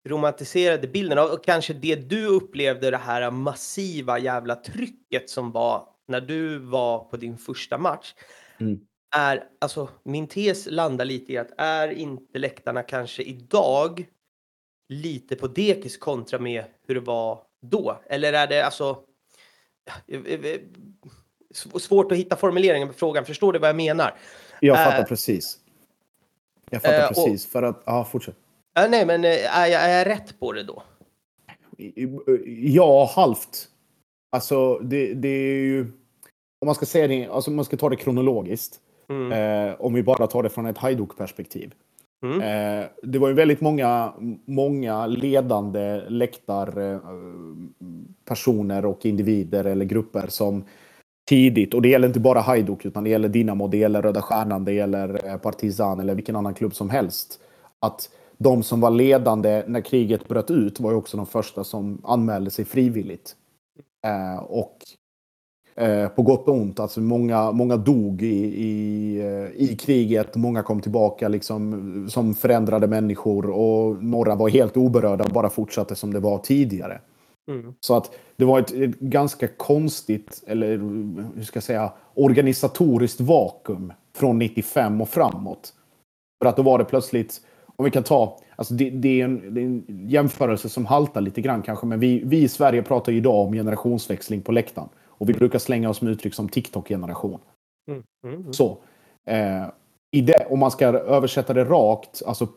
romantiserade 0.08 0.88
bilden 0.88 1.18
av 1.18 1.30
och 1.30 1.44
kanske 1.44 1.74
det 1.74 1.96
du 1.96 2.26
upplevde 2.26 2.92
det 2.92 2.98
här 2.98 3.32
massiva 3.32 4.20
jävla 4.20 4.56
trycket 4.56 5.30
som 5.30 5.52
var 5.52 5.88
när 6.08 6.22
du 6.22 6.58
var 6.58 7.00
på 7.00 7.18
din 7.18 7.38
första 7.38 7.78
match. 7.78 8.14
Mm. 8.60 8.80
Är 9.16 9.44
alltså 9.62 9.90
min 10.04 10.28
tes 10.28 10.68
landar 10.72 11.06
lite 11.06 11.34
i 11.34 11.38
att 11.38 11.52
är 11.58 11.88
inte 11.88 12.40
läktarna 12.40 12.84
kanske 12.84 13.24
idag 13.24 14.06
lite 14.90 15.36
på 15.36 15.48
dekis 15.48 15.98
kontra 15.98 16.40
med 16.40 16.64
hur 16.88 16.96
det 16.96 17.02
var 17.02 17.42
då? 17.62 18.02
Eller 18.06 18.34
är 18.34 18.48
det 18.48 18.66
alltså 18.66 19.04
eh, 20.08 20.22
eh, 20.26 20.46
eh, 20.46 20.60
svårt 21.80 22.12
att 22.12 22.18
hitta 22.18 22.36
formuleringen 22.36 22.88
på 22.88 22.94
frågan. 22.94 23.26
Förstår 23.26 23.54
du 23.54 23.60
vad 23.60 23.70
jag 23.70 23.76
menar? 23.76 24.18
Jag 24.60 24.78
fattar 24.78 25.00
äh, 25.00 25.06
precis. 25.06 25.60
Jag 26.70 26.82
fattar 26.82 27.02
äh, 27.02 27.08
precis. 27.08 27.46
Och, 27.46 27.52
för 27.52 27.64
att, 27.64 27.84
ja, 27.86 28.06
fortsätt. 28.06 28.36
Äh, 28.84 28.90
nej, 28.90 29.06
men 29.06 29.26
är 29.26 29.66
jag, 29.66 29.72
är 29.72 29.98
jag 29.98 30.08
rätt 30.08 30.40
på 30.40 30.52
det 30.52 30.64
då? 30.64 30.84
Ja, 32.46 33.12
halvt. 33.16 33.68
Alltså, 34.32 34.80
det, 34.80 35.14
det 35.14 35.30
är 35.30 35.64
ju... 35.64 35.82
om 36.62 36.66
man 36.66 36.76
ska 36.76 36.86
säga 36.86 37.08
det, 37.08 37.28
alltså 37.28 37.52
om 37.52 37.56
man 37.56 37.66
ska 37.66 37.78
ta 37.78 37.90
det 37.90 37.96
kronologiskt. 37.96 38.80
Mm. 39.10 39.32
Eh, 39.32 39.76
om 39.82 39.94
vi 39.94 40.04
bara 40.04 40.28
tar 40.28 40.44
det 40.44 40.50
från 40.50 40.66
ett 40.66 40.78
Hajduk-perspektiv. 40.78 41.74
Mm. 42.26 42.42
Eh, 42.42 42.86
det 43.04 43.20
var 43.20 43.28
ju 43.28 43.34
väldigt 43.34 43.62
många, 43.62 44.14
många 44.46 45.08
ledande 45.08 46.02
läktarpersoner 46.08 48.86
och 48.86 49.06
individer 49.06 49.66
eller 49.66 49.86
grupper 49.86 50.28
som 50.28 50.64
tidigt, 51.30 51.74
och 51.74 51.82
det 51.82 51.90
gäller 51.90 52.08
inte 52.08 52.20
bara 52.20 52.40
Hajduk 52.40 52.86
utan 52.86 53.04
det 53.04 53.10
gäller 53.10 53.30
Dinamo, 53.30 53.68
det 53.68 53.78
gäller 53.78 54.02
Röda 54.02 54.22
Stjärnan, 54.22 54.66
det 54.66 54.74
gäller 54.74 55.26
eh, 55.26 55.38
Partizan 55.38 56.00
eller 56.00 56.16
vilken 56.16 56.36
annan 56.36 56.54
klubb 56.54 56.76
som 56.76 56.90
helst. 56.90 57.40
Att 57.80 58.10
de 58.44 58.64
som 58.64 58.82
var 58.82 58.92
ledande 58.92 59.64
när 59.68 59.82
kriget 59.82 60.28
bröt 60.28 60.52
ut 60.52 60.80
var 60.80 60.92
ju 60.92 60.98
också 60.98 61.18
de 61.18 61.26
första 61.26 61.64
som 61.64 62.02
anmälde 62.04 62.52
sig 62.52 62.66
frivilligt. 62.66 63.36
Eh, 64.06 64.44
och 64.44 64.78
eh, 65.76 66.10
på 66.10 66.22
gott 66.22 66.48
och 66.48 66.56
ont, 66.56 66.80
alltså 66.80 67.02
många, 67.02 67.52
många 67.52 67.78
dog 67.78 68.22
i, 68.22 68.46
i, 68.66 69.20
eh, 69.20 69.64
i 69.64 69.78
kriget, 69.80 70.36
många 70.36 70.64
kom 70.64 70.82
tillbaka 70.82 71.28
liksom, 71.28 72.08
som 72.10 72.34
förändrade 72.36 72.88
människor 72.88 73.50
och 73.50 74.04
några 74.04 74.36
var 74.36 74.50
helt 74.50 74.78
oberörda 74.78 75.24
och 75.24 75.32
bara 75.32 75.50
fortsatte 75.50 75.96
som 75.96 76.14
det 76.14 76.20
var 76.20 76.38
tidigare. 76.38 77.02
Mm. 77.52 77.74
Så 77.80 77.96
att 77.96 78.12
det 78.36 78.46
var 78.46 78.60
ett, 78.60 78.72
ett, 78.72 79.00
ganska 79.00 79.48
konstigt, 79.48 80.44
eller 80.48 80.78
hur 81.36 81.44
ska 81.44 81.58
jag 81.58 81.64
säga, 81.64 81.92
organisatoriskt 82.14 83.22
vakuum 83.22 83.94
från 84.16 84.40
95 84.40 85.02
och 85.02 85.10
framåt. 85.10 85.74
För 86.44 86.50
att 86.50 86.56
då 86.56 86.62
var 86.62 86.78
det 86.78 86.86
plötsligt, 86.86 87.42
om 87.80 87.86
vi 87.86 87.92
kan 87.92 88.04
ta, 88.04 88.38
alltså 88.56 88.74
det, 88.74 88.90
det, 88.90 89.22
är 89.22 89.26
en, 89.26 89.54
det, 89.54 89.62
är 89.62 89.66
en, 89.66 90.08
jämförelse 90.10 90.70
som 90.70 90.86
haltar 90.86 91.22
lite 91.22 91.42
grann 91.42 91.62
kanske, 91.62 91.86
men 91.86 92.00
vi, 92.00 92.22
vi 92.26 92.42
i 92.42 92.48
Sverige 92.48 92.84
pratar 92.84 93.12
ju 93.12 93.18
idag 93.18 93.48
om 93.48 93.54
generationsväxling 93.54 94.42
på 94.42 94.52
läktaren. 94.52 94.90
Och 95.06 95.30
vi 95.30 95.34
brukar 95.34 95.60
slänga 95.60 95.90
oss 95.90 96.02
med 96.02 96.12
uttryck 96.12 96.34
som 96.34 96.50
TikTok-generation. 96.50 97.40
Mm. 97.92 98.04
Mm. 98.28 98.40
mm. 98.40 98.54
Så. 98.54 98.78
Eh, 99.30 99.68
i 100.12 100.22
det, 100.22 100.48
om 100.50 100.60
man 100.60 100.72
ska 100.72 100.86
översätta 100.88 101.54
det 101.54 101.64
rakt, 101.64 102.22
alltså 102.26 102.48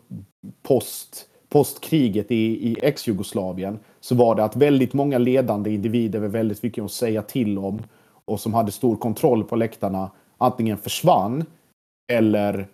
post 0.62 1.28
postkriget 1.48 2.30
i, 2.30 2.68
i 2.68 2.76
ex-Jugoslavien 2.82 3.78
så 4.00 4.14
var 4.14 4.35
det 4.35 4.44
att 4.44 4.56
väldigt 4.56 4.92
många 4.92 5.18
ledande 5.18 5.70
individer 5.70 6.20
med 6.20 6.32
väldigt 6.32 6.62
mycket 6.62 6.85
att 6.85 6.92
säga 6.92 7.22
till 7.22 7.58
om 7.58 7.82
och 8.24 8.40
som 8.40 8.54
hade 8.54 8.72
stor 8.72 8.96
kontroll 8.96 9.44
på 9.44 9.56
läktarna 9.56 10.11
antingen 10.38 10.78
försvann 10.78 11.44
eller 12.12 12.68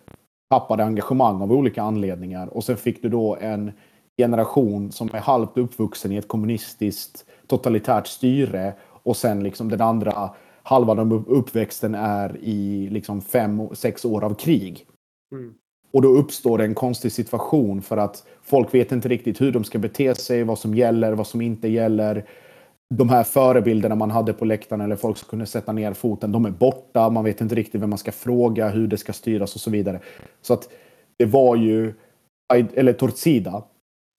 tappade 0.49 0.83
engagemang 0.83 1.41
av 1.41 1.51
olika 1.51 1.81
anledningar. 1.81 2.47
Och 2.47 2.63
sen 2.63 2.77
fick 2.77 3.01
du 3.01 3.09
då 3.09 3.37
en 3.41 3.71
generation 4.17 4.91
som 4.91 5.09
är 5.13 5.19
halvt 5.19 5.57
uppvuxen 5.57 6.11
i 6.11 6.15
ett 6.15 6.27
kommunistiskt 6.27 7.25
totalitärt 7.47 8.07
styre 8.07 8.73
och 9.03 9.17
sen 9.17 9.43
liksom 9.43 9.69
den 9.69 9.81
andra 9.81 10.29
halvan 10.63 10.99
av 10.99 11.13
uppväxten 11.27 11.95
är 11.95 12.37
i 12.37 12.89
liksom 12.91 13.21
fem, 13.21 13.69
sex 13.73 14.05
år 14.05 14.23
av 14.23 14.33
krig. 14.33 14.85
Mm. 15.31 15.53
Och 15.91 16.01
då 16.01 16.09
uppstår 16.09 16.57
det 16.57 16.63
en 16.63 16.75
konstig 16.75 17.11
situation 17.11 17.81
för 17.81 17.97
att 17.97 18.23
folk 18.41 18.73
vet 18.73 18.91
inte 18.91 19.09
riktigt 19.09 19.41
hur 19.41 19.51
de 19.51 19.63
ska 19.63 19.79
bete 19.79 20.15
sig, 20.15 20.43
vad 20.43 20.59
som 20.59 20.75
gäller, 20.75 21.13
vad 21.13 21.27
som 21.27 21.41
inte 21.41 21.67
gäller. 21.67 22.25
De 22.95 23.09
här 23.09 23.23
förebilderna 23.23 23.95
man 23.95 24.11
hade 24.11 24.33
på 24.33 24.45
läktaren 24.45 24.81
eller 24.81 24.95
folk 24.95 25.17
som 25.17 25.29
kunde 25.29 25.45
sätta 25.45 25.71
ner 25.71 25.93
foten, 25.93 26.31
de 26.31 26.45
är 26.45 26.51
borta. 26.51 27.09
Man 27.09 27.23
vet 27.23 27.41
inte 27.41 27.55
riktigt 27.55 27.81
vem 27.81 27.89
man 27.89 27.99
ska 27.99 28.11
fråga, 28.11 28.69
hur 28.69 28.87
det 28.87 28.97
ska 28.97 29.13
styras 29.13 29.55
och 29.55 29.61
så 29.61 29.71
vidare. 29.71 29.99
Så 30.41 30.53
att 30.53 30.69
det 31.17 31.25
var 31.25 31.55
ju, 31.55 31.93
eller 32.73 32.93
Torcida, 32.93 33.63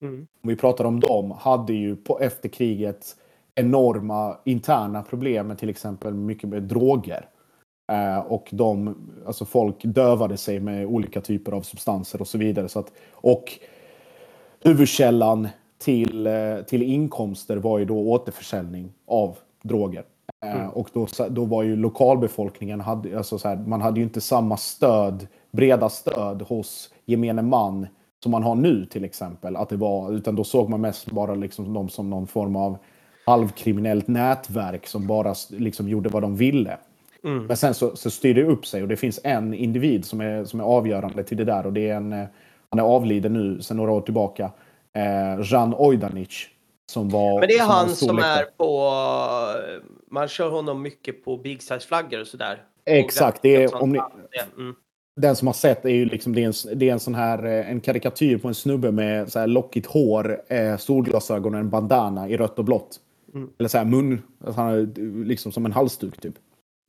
mm. 0.03 0.27
om 0.43 0.49
vi 0.49 0.55
pratar 0.55 0.85
om 0.85 0.99
dem, 0.99 1.31
hade 1.31 1.73
ju 1.73 1.95
på 1.95 2.19
efterkriget 2.19 3.15
enorma 3.55 4.37
interna 4.45 5.03
problem 5.03 5.47
med 5.47 5.57
till 5.57 5.69
exempel 5.69 6.13
mycket 6.13 6.49
med 6.49 6.63
droger. 6.63 7.29
Eh, 7.91 8.19
och 8.19 8.49
de, 8.51 8.95
alltså 9.25 9.45
folk 9.45 9.75
dövade 9.83 10.37
sig 10.37 10.59
med 10.59 10.85
olika 10.85 11.21
typer 11.21 11.51
av 11.51 11.61
substanser 11.61 12.21
och 12.21 12.27
så 12.27 12.37
vidare. 12.37 12.69
Så 12.69 12.79
att, 12.79 12.91
och 13.11 13.59
huvudkällan 14.63 15.47
till, 15.81 16.27
eh, 16.27 16.61
till 16.67 16.83
inkomster 16.83 17.57
var 17.57 17.79
ju 17.79 17.85
då 17.85 18.11
återförsäljning 18.11 18.91
av 19.07 19.37
droger. 19.61 20.03
Eh, 20.45 20.55
mm. 20.55 20.69
Och 20.69 20.89
då, 20.93 21.07
då 21.29 21.45
var 21.45 21.63
ju 21.63 21.75
lokalbefolkningen, 21.75 22.81
hade, 22.81 23.17
alltså 23.17 23.37
så 23.37 23.47
här, 23.47 23.55
man 23.55 23.81
hade 23.81 23.99
ju 23.99 24.03
inte 24.03 24.21
samma 24.21 24.57
stöd, 24.57 25.27
breda 25.51 25.89
stöd 25.89 26.41
hos 26.41 26.89
gemene 27.05 27.41
man 27.41 27.87
som 28.23 28.31
man 28.31 28.43
har 28.43 28.55
nu 28.55 28.85
till 28.85 29.05
exempel. 29.05 29.55
Att 29.55 29.69
det 29.69 29.77
var, 29.77 30.11
utan 30.11 30.35
då 30.35 30.43
såg 30.43 30.69
man 30.69 30.81
mest 30.81 31.11
bara 31.11 31.35
liksom 31.35 31.73
dem 31.73 31.89
som 31.89 32.09
någon 32.09 32.27
form 32.27 32.55
av 32.55 32.77
halvkriminellt 33.25 34.07
nätverk 34.07 34.87
som 34.87 35.07
bara 35.07 35.35
liksom 35.49 35.89
gjorde 35.89 36.09
vad 36.09 36.21
de 36.21 36.35
ville. 36.35 36.77
Mm. 37.23 37.45
Men 37.45 37.57
sen 37.57 37.73
så, 37.73 37.95
så 37.95 38.09
styr 38.11 38.33
det 38.33 38.43
upp 38.43 38.65
sig 38.65 38.81
och 38.81 38.87
det 38.87 38.97
finns 38.97 39.19
en 39.23 39.53
individ 39.53 40.05
som 40.05 40.21
är, 40.21 40.45
som 40.45 40.59
är 40.59 40.63
avgörande 40.63 41.23
till 41.23 41.37
det 41.37 41.45
där 41.45 41.65
och 41.65 41.73
det 41.73 41.89
är 41.89 41.95
en, 41.95 42.13
eh, 42.13 42.25
han 42.69 42.79
är 42.79 42.83
avliden 42.83 43.33
nu 43.33 43.61
sedan 43.61 43.77
några 43.77 43.91
år 43.91 44.01
tillbaka. 44.01 44.51
Eh, 44.95 45.45
Jan 45.51 45.73
Ojdanic. 45.77 46.47
Som 46.91 47.09
var, 47.09 47.39
Men 47.39 47.47
det 47.49 47.57
är 47.57 47.65
han 47.65 47.89
som 47.89 48.19
är 48.19 48.43
på, 48.57 48.91
man 50.11 50.27
kör 50.27 50.49
honom 50.49 50.81
mycket 50.81 51.25
på 51.25 51.37
big 51.37 51.61
size 51.61 51.79
flaggor 51.79 52.21
och 52.21 52.27
sådär. 52.27 52.63
Exakt, 52.85 53.41
det 53.41 53.63
är, 53.63 53.81
om 53.81 53.91
ni, 53.91 53.99
mm. 54.57 54.75
den 55.21 55.35
som 55.35 55.47
har 55.47 55.53
sett 55.53 55.85
är 55.85 55.89
ju 55.89 56.05
liksom, 56.05 56.35
det 56.35 56.43
är 56.43 56.47
en, 56.47 56.77
det 56.79 56.89
är 56.89 56.93
en 56.93 56.99
sån 56.99 57.15
här, 57.15 57.45
eh, 57.45 57.71
en 57.71 57.81
karikatyr 57.81 58.37
på 58.37 58.47
en 58.47 58.53
snubbe 58.53 58.91
med 58.91 59.31
så 59.31 59.39
här 59.39 59.47
lockigt 59.47 59.87
hår, 59.87 60.41
eh, 60.47 60.77
solglasögon 60.77 61.53
och 61.53 61.59
en 61.59 61.69
bandana 61.69 62.29
i 62.29 62.37
rött 62.37 62.59
och 62.59 62.65
blått. 62.65 62.99
Mm. 63.33 63.49
Eller 63.59 63.69
så 63.69 63.77
här 63.77 63.85
mun, 63.85 64.21
alltså, 64.45 64.87
liksom 65.25 65.51
som 65.51 65.65
en 65.65 65.71
halsduk 65.71 66.21
typ. 66.21 66.35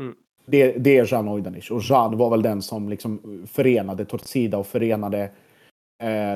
Mm. 0.00 0.14
Det, 0.46 0.72
det 0.72 0.98
är 0.98 1.12
Jean 1.12 1.28
Ojdanic. 1.28 1.70
Och 1.70 1.82
Jean 1.82 2.18
var 2.18 2.30
väl 2.30 2.42
den 2.42 2.62
som 2.62 2.88
liksom 2.88 3.42
förenade 3.52 4.04
Tortsida 4.04 4.58
och 4.58 4.66
förenade 4.66 5.18
eh, 5.22 5.30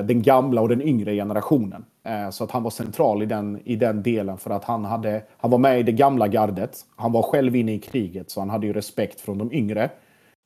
den 0.03 0.21
gamla 0.21 0.61
och 0.61 0.69
den 0.69 0.81
yngre 0.81 1.15
generationen. 1.15 1.85
Eh, 2.07 2.29
så 2.29 2.43
att 2.43 2.51
han 2.51 2.63
var 2.63 2.69
central 2.69 3.23
i 3.23 3.25
den, 3.25 3.59
i 3.65 3.75
den 3.75 4.03
delen 4.03 4.37
för 4.37 4.49
att 4.49 4.63
han, 4.63 4.85
hade, 4.85 5.23
han 5.37 5.51
var 5.51 5.57
med 5.57 5.79
i 5.79 5.83
det 5.83 5.91
gamla 5.91 6.27
gardet. 6.27 6.85
Han 6.95 7.11
var 7.11 7.21
själv 7.21 7.55
inne 7.55 7.73
i 7.73 7.79
kriget 7.79 8.31
så 8.31 8.39
han 8.39 8.49
hade 8.49 8.67
ju 8.67 8.73
respekt 8.73 9.21
från 9.21 9.37
de 9.37 9.53
yngre. 9.53 9.89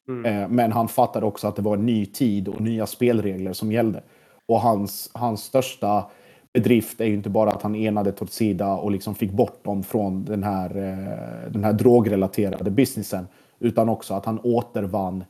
Mm. 0.08 0.26
Eh, 0.26 0.50
men 0.50 0.72
han 0.72 0.88
fattade 0.88 1.26
också 1.26 1.48
att 1.48 1.56
det 1.56 1.62
var 1.62 1.78
en 1.78 1.86
ny 1.86 2.06
tid 2.06 2.48
och 2.48 2.62
nya 2.62 2.86
spelregler 2.86 3.54
som 3.54 3.72
gällde. 3.72 4.04
Och 4.48 4.62
hans, 4.62 5.12
hans 5.14 5.44
största 5.44 6.06
bedrift 6.54 7.02
är 7.02 7.06
ju 7.06 7.14
inte 7.14 7.30
bara 7.30 7.52
att 7.52 7.62
han 7.62 7.76
enade 7.76 8.12
Tortsida 8.12 8.74
och 8.74 8.92
liksom 8.92 9.16
fick 9.16 9.32
bort 9.32 9.64
dem 9.64 9.84
från 9.84 10.26
den 10.26 10.44
här, 10.44 10.78
eh, 10.78 11.52
den 11.52 11.64
här 11.64 11.74
drogrelaterade 11.74 12.72
businessen. 12.72 13.28
Utan 13.60 13.90
också 13.90 14.14
att 14.14 14.26
han 14.26 14.40
återvann 14.44 15.24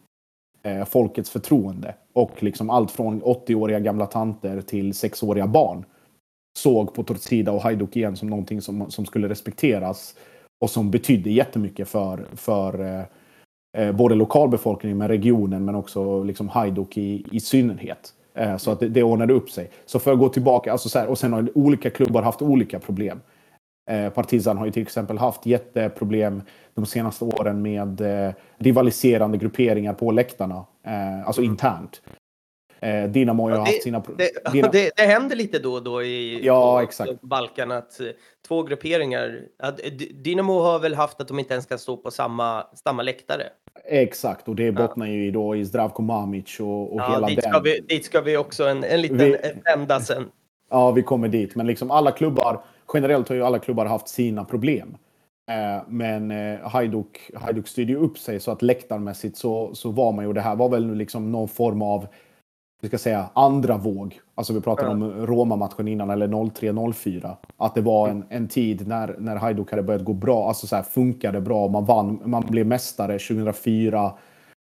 eh, 0.64 0.86
folkets 0.86 1.30
förtroende. 1.30 1.96
Och 2.14 2.44
liksom 2.44 2.70
allt 2.70 2.92
från 2.92 3.24
80-åriga 3.24 3.80
gamla 3.80 4.06
tanter 4.06 4.62
till 4.62 4.92
6-åriga 4.92 5.48
barn 5.48 5.86
såg 6.60 6.94
på 6.94 7.04
Tortida 7.04 7.52
och 7.52 7.62
Hajduk 7.62 7.96
igen 7.96 8.16
som 8.16 8.30
någonting 8.30 8.62
som, 8.62 8.92
som 8.92 9.06
skulle 9.06 9.30
respekteras 9.30 10.16
och 10.62 10.70
som 10.70 10.92
betydde 10.92 11.32
jättemycket 11.32 11.88
för, 11.88 12.26
för 12.36 12.80
eh, 12.86 13.04
eh, 13.78 13.92
både 13.92 14.16
lokalbefolkningen 14.16 14.98
men 14.98 15.08
regionen 15.08 15.66
men 15.66 15.76
också 15.76 16.24
liksom 16.24 16.50
Hajduk 16.50 16.98
i, 16.98 17.26
i 17.32 17.40
synnerhet. 17.40 18.14
Eh, 18.34 18.58
så 18.58 18.72
att 18.72 18.80
det, 18.80 18.90
det 18.90 19.04
ordnade 19.04 19.34
upp 19.34 19.50
sig. 19.50 19.70
Så 19.86 20.00
för 20.00 20.14
att 20.14 20.20
gå 20.20 20.30
tillbaka, 20.30 20.72
alltså 20.72 20.90
så 20.90 21.00
här, 21.00 21.08
och 21.08 21.18
sen 21.18 21.34
har 21.34 21.58
olika 21.58 21.90
klubbar 21.90 22.22
haft 22.22 22.42
olika 22.42 22.80
problem. 22.80 23.20
Eh, 23.90 24.10
Partizan 24.10 24.58
har 24.58 24.66
ju 24.66 24.72
till 24.72 24.82
exempel 24.82 25.18
haft 25.18 25.46
jätteproblem 25.46 26.42
de 26.74 26.86
senaste 26.86 27.26
åren 27.26 27.62
med 27.62 28.02
eh, 28.02 28.34
rivaliserande 28.58 29.38
grupperingar 29.38 29.94
på 29.94 30.12
läktarna. 30.12 30.66
Eh, 30.86 31.28
alltså 31.28 31.42
mm. 31.42 31.52
internt. 31.52 32.02
Dinamo 33.10 33.44
har 33.44 33.52
ju 33.52 33.58
haft 33.58 33.84
sina... 33.84 34.04
Det, 34.18 34.62
det, 34.72 34.92
det 34.96 35.04
händer 35.04 35.36
lite 35.36 35.60
då 35.60 35.74
och 35.74 35.84
då 35.84 36.04
i 36.04 36.46
ja. 36.46 36.88
Balkan 37.22 37.72
att 37.72 38.02
två 38.48 38.64
grupperingar... 38.64 39.42
Att, 39.60 39.80
Dynamo 40.24 40.60
har 40.60 40.80
väl 40.80 40.96
haft 40.96 41.22
att 41.22 41.28
de 41.28 41.40
inte 41.40 41.54
ens 41.54 41.66
kan 41.66 41.80
stå 41.80 41.98
på 41.98 42.12
samma, 42.12 42.64
samma 42.84 43.02
läktare. 43.04 43.44
Exakt, 43.86 44.48
och 44.48 44.56
det 44.56 44.72
bottnar 44.72 45.06
ja. 45.06 45.14
ju 45.14 45.32
då 45.32 45.56
i 45.56 45.66
Zdravko 45.66 46.02
Mamic 46.02 46.60
och, 46.60 46.94
och 46.94 47.02
ja, 47.02 47.14
hela 47.14 47.28
dit 47.28 47.42
den. 47.42 47.52
Ska 47.52 47.60
vi, 47.60 47.80
dit 47.80 48.06
ska 48.06 48.22
vi 48.22 48.38
också 48.38 48.68
en, 48.68 48.84
en 48.84 49.02
liten 49.02 49.36
vända 49.66 50.00
sen. 50.00 50.30
Ja, 50.70 50.92
vi 50.92 51.04
kommer 51.04 51.28
dit. 51.28 51.56
Men 51.56 51.68
liksom 51.68 51.92
alla 51.92 52.12
klubbar, 52.12 52.64
generellt 52.94 53.30
har 53.30 53.36
ju 53.36 53.44
alla 53.44 53.60
klubbar 53.60 53.86
haft 53.86 54.08
sina 54.08 54.46
problem. 54.46 54.98
Eh, 55.52 55.84
men 55.88 56.32
eh, 56.32 56.60
Hajduk, 56.60 57.32
Hajduk 57.36 57.68
styrde 57.68 57.92
ju 57.92 57.98
upp 57.98 58.18
sig 58.18 58.40
så 58.40 58.52
att 58.52 58.62
läktarmässigt 58.62 59.38
så, 59.38 59.76
så 59.76 59.92
var 59.92 60.12
man 60.12 60.26
ju, 60.26 60.34
det 60.34 60.42
här 60.42 60.56
var 60.56 60.70
väl 60.70 60.94
liksom 60.96 61.32
någon 61.32 61.48
form 61.48 61.82
av 61.82 62.08
vi 62.82 62.88
ska 62.88 62.98
säga 62.98 63.30
andra 63.34 63.78
våg. 63.78 64.20
Alltså 64.36 64.54
vi 64.54 64.62
pratade 64.62 64.92
mm. 64.92 65.04
om 65.04 65.28
Roma-matchen 65.28 65.88
innan, 65.88 66.10
eller 66.10 66.28
03-04. 66.28 67.36
Att 67.58 67.76
det 67.76 67.82
var 67.82 68.10
en, 68.10 68.26
en 68.30 68.48
tid 68.48 68.88
när, 68.88 69.16
när 69.20 69.36
Hajduk 69.36 69.72
hade 69.72 69.84
börjat 69.84 70.04
gå 70.04 70.14
bra, 70.14 70.48
alltså 70.48 70.68
så 70.68 70.76
här, 70.76 70.84
funkade 70.84 71.42
bra. 71.42 71.68
Man 71.68 71.86
vann, 71.86 72.22
man 72.26 72.46
blev 72.50 72.68
mästare 72.68 73.20
2004. 73.20 74.14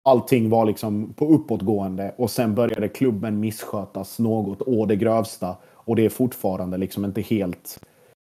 Allting 0.03 0.49
var 0.49 0.65
liksom 0.65 1.13
på 1.13 1.25
uppåtgående 1.25 2.13
och 2.17 2.31
sen 2.31 2.55
började 2.55 2.89
klubben 2.89 3.39
misskötas 3.39 4.19
något 4.19 4.61
å 4.61 4.85
det 4.85 4.95
grövsta. 4.95 5.55
Och 5.73 5.95
det 5.95 6.05
är 6.05 6.09
fortfarande 6.09 6.77
liksom 6.77 7.05
inte 7.05 7.21
helt, 7.21 7.79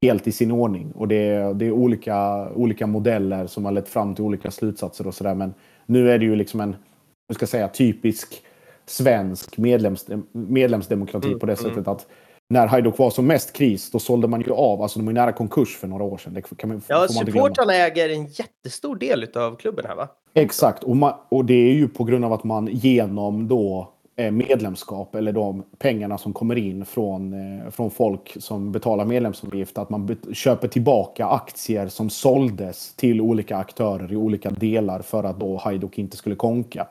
helt 0.04 0.26
i 0.26 0.32
sin 0.32 0.52
ordning. 0.52 0.92
Och 0.92 1.08
det 1.08 1.16
är, 1.16 1.54
det 1.54 1.66
är 1.66 1.72
olika, 1.72 2.48
olika 2.50 2.86
modeller 2.86 3.46
som 3.46 3.64
har 3.64 3.72
lett 3.72 3.88
fram 3.88 4.14
till 4.14 4.24
olika 4.24 4.50
slutsatser 4.50 5.06
och 5.06 5.14
sådär. 5.14 5.34
Men 5.34 5.54
nu 5.86 6.10
är 6.10 6.18
det 6.18 6.24
ju 6.24 6.36
liksom 6.36 6.60
en, 6.60 6.76
hur 7.28 7.34
ska 7.34 7.42
jag 7.42 7.48
säga, 7.48 7.68
typisk 7.68 8.42
svensk 8.86 9.58
medlems, 9.58 10.06
medlemsdemokrati 10.32 11.26
mm, 11.26 11.38
på 11.38 11.46
det 11.46 11.60
mm. 11.60 11.70
sättet 11.70 11.88
att 11.88 12.06
när 12.48 12.66
Hajduk 12.66 12.98
var 12.98 13.10
som 13.10 13.26
mest 13.26 13.52
kris, 13.52 13.90
då 13.90 13.98
sålde 13.98 14.28
man 14.28 14.40
ju 14.40 14.52
av. 14.52 14.82
Alltså 14.82 14.98
de 14.98 15.06
var 15.06 15.12
nära 15.12 15.32
konkurs 15.32 15.76
för 15.76 15.88
några 15.88 16.04
år 16.04 16.18
sedan. 16.18 16.34
Det 16.34 16.56
kan 16.56 16.68
man, 16.68 16.82
ja, 16.86 17.08
supportrarna 17.08 17.74
äger 17.74 18.08
en 18.08 18.26
jättestor 18.26 18.96
del 18.96 19.28
av 19.34 19.56
klubben 19.56 19.84
här 19.88 19.94
va? 19.94 20.08
Exakt, 20.34 20.84
och, 20.84 20.96
man, 20.96 21.14
och 21.28 21.44
det 21.44 21.54
är 21.54 21.72
ju 21.72 21.88
på 21.88 22.04
grund 22.04 22.24
av 22.24 22.32
att 22.32 22.44
man 22.44 22.68
genom 22.72 23.48
då 23.48 23.93
medlemskap 24.16 25.14
eller 25.14 25.32
de 25.32 25.64
pengarna 25.78 26.18
som 26.18 26.32
kommer 26.32 26.56
in 26.56 26.84
från, 26.84 27.32
eh, 27.32 27.70
från 27.70 27.90
folk 27.90 28.36
som 28.38 28.72
betalar 28.72 29.04
medlemsavgift, 29.04 29.78
att 29.78 29.90
man 29.90 30.16
köper 30.32 30.68
tillbaka 30.68 31.26
aktier 31.26 31.88
som 31.88 32.10
såldes 32.10 32.94
till 32.94 33.20
olika 33.20 33.56
aktörer 33.56 34.12
i 34.12 34.16
olika 34.16 34.50
delar 34.50 35.02
för 35.02 35.24
att 35.24 35.40
då 35.40 35.56
Hajduk 35.56 35.98
inte 35.98 36.16
skulle 36.16 36.36
konka. 36.36 36.86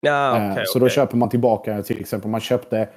Ja, 0.00 0.50
okay, 0.52 0.64
så 0.66 0.78
okay. 0.78 0.80
då 0.80 0.88
köper 0.88 1.16
man 1.16 1.28
tillbaka 1.28 1.82
till 1.82 2.00
exempel, 2.00 2.30
man 2.30 2.40
köpte 2.40 2.88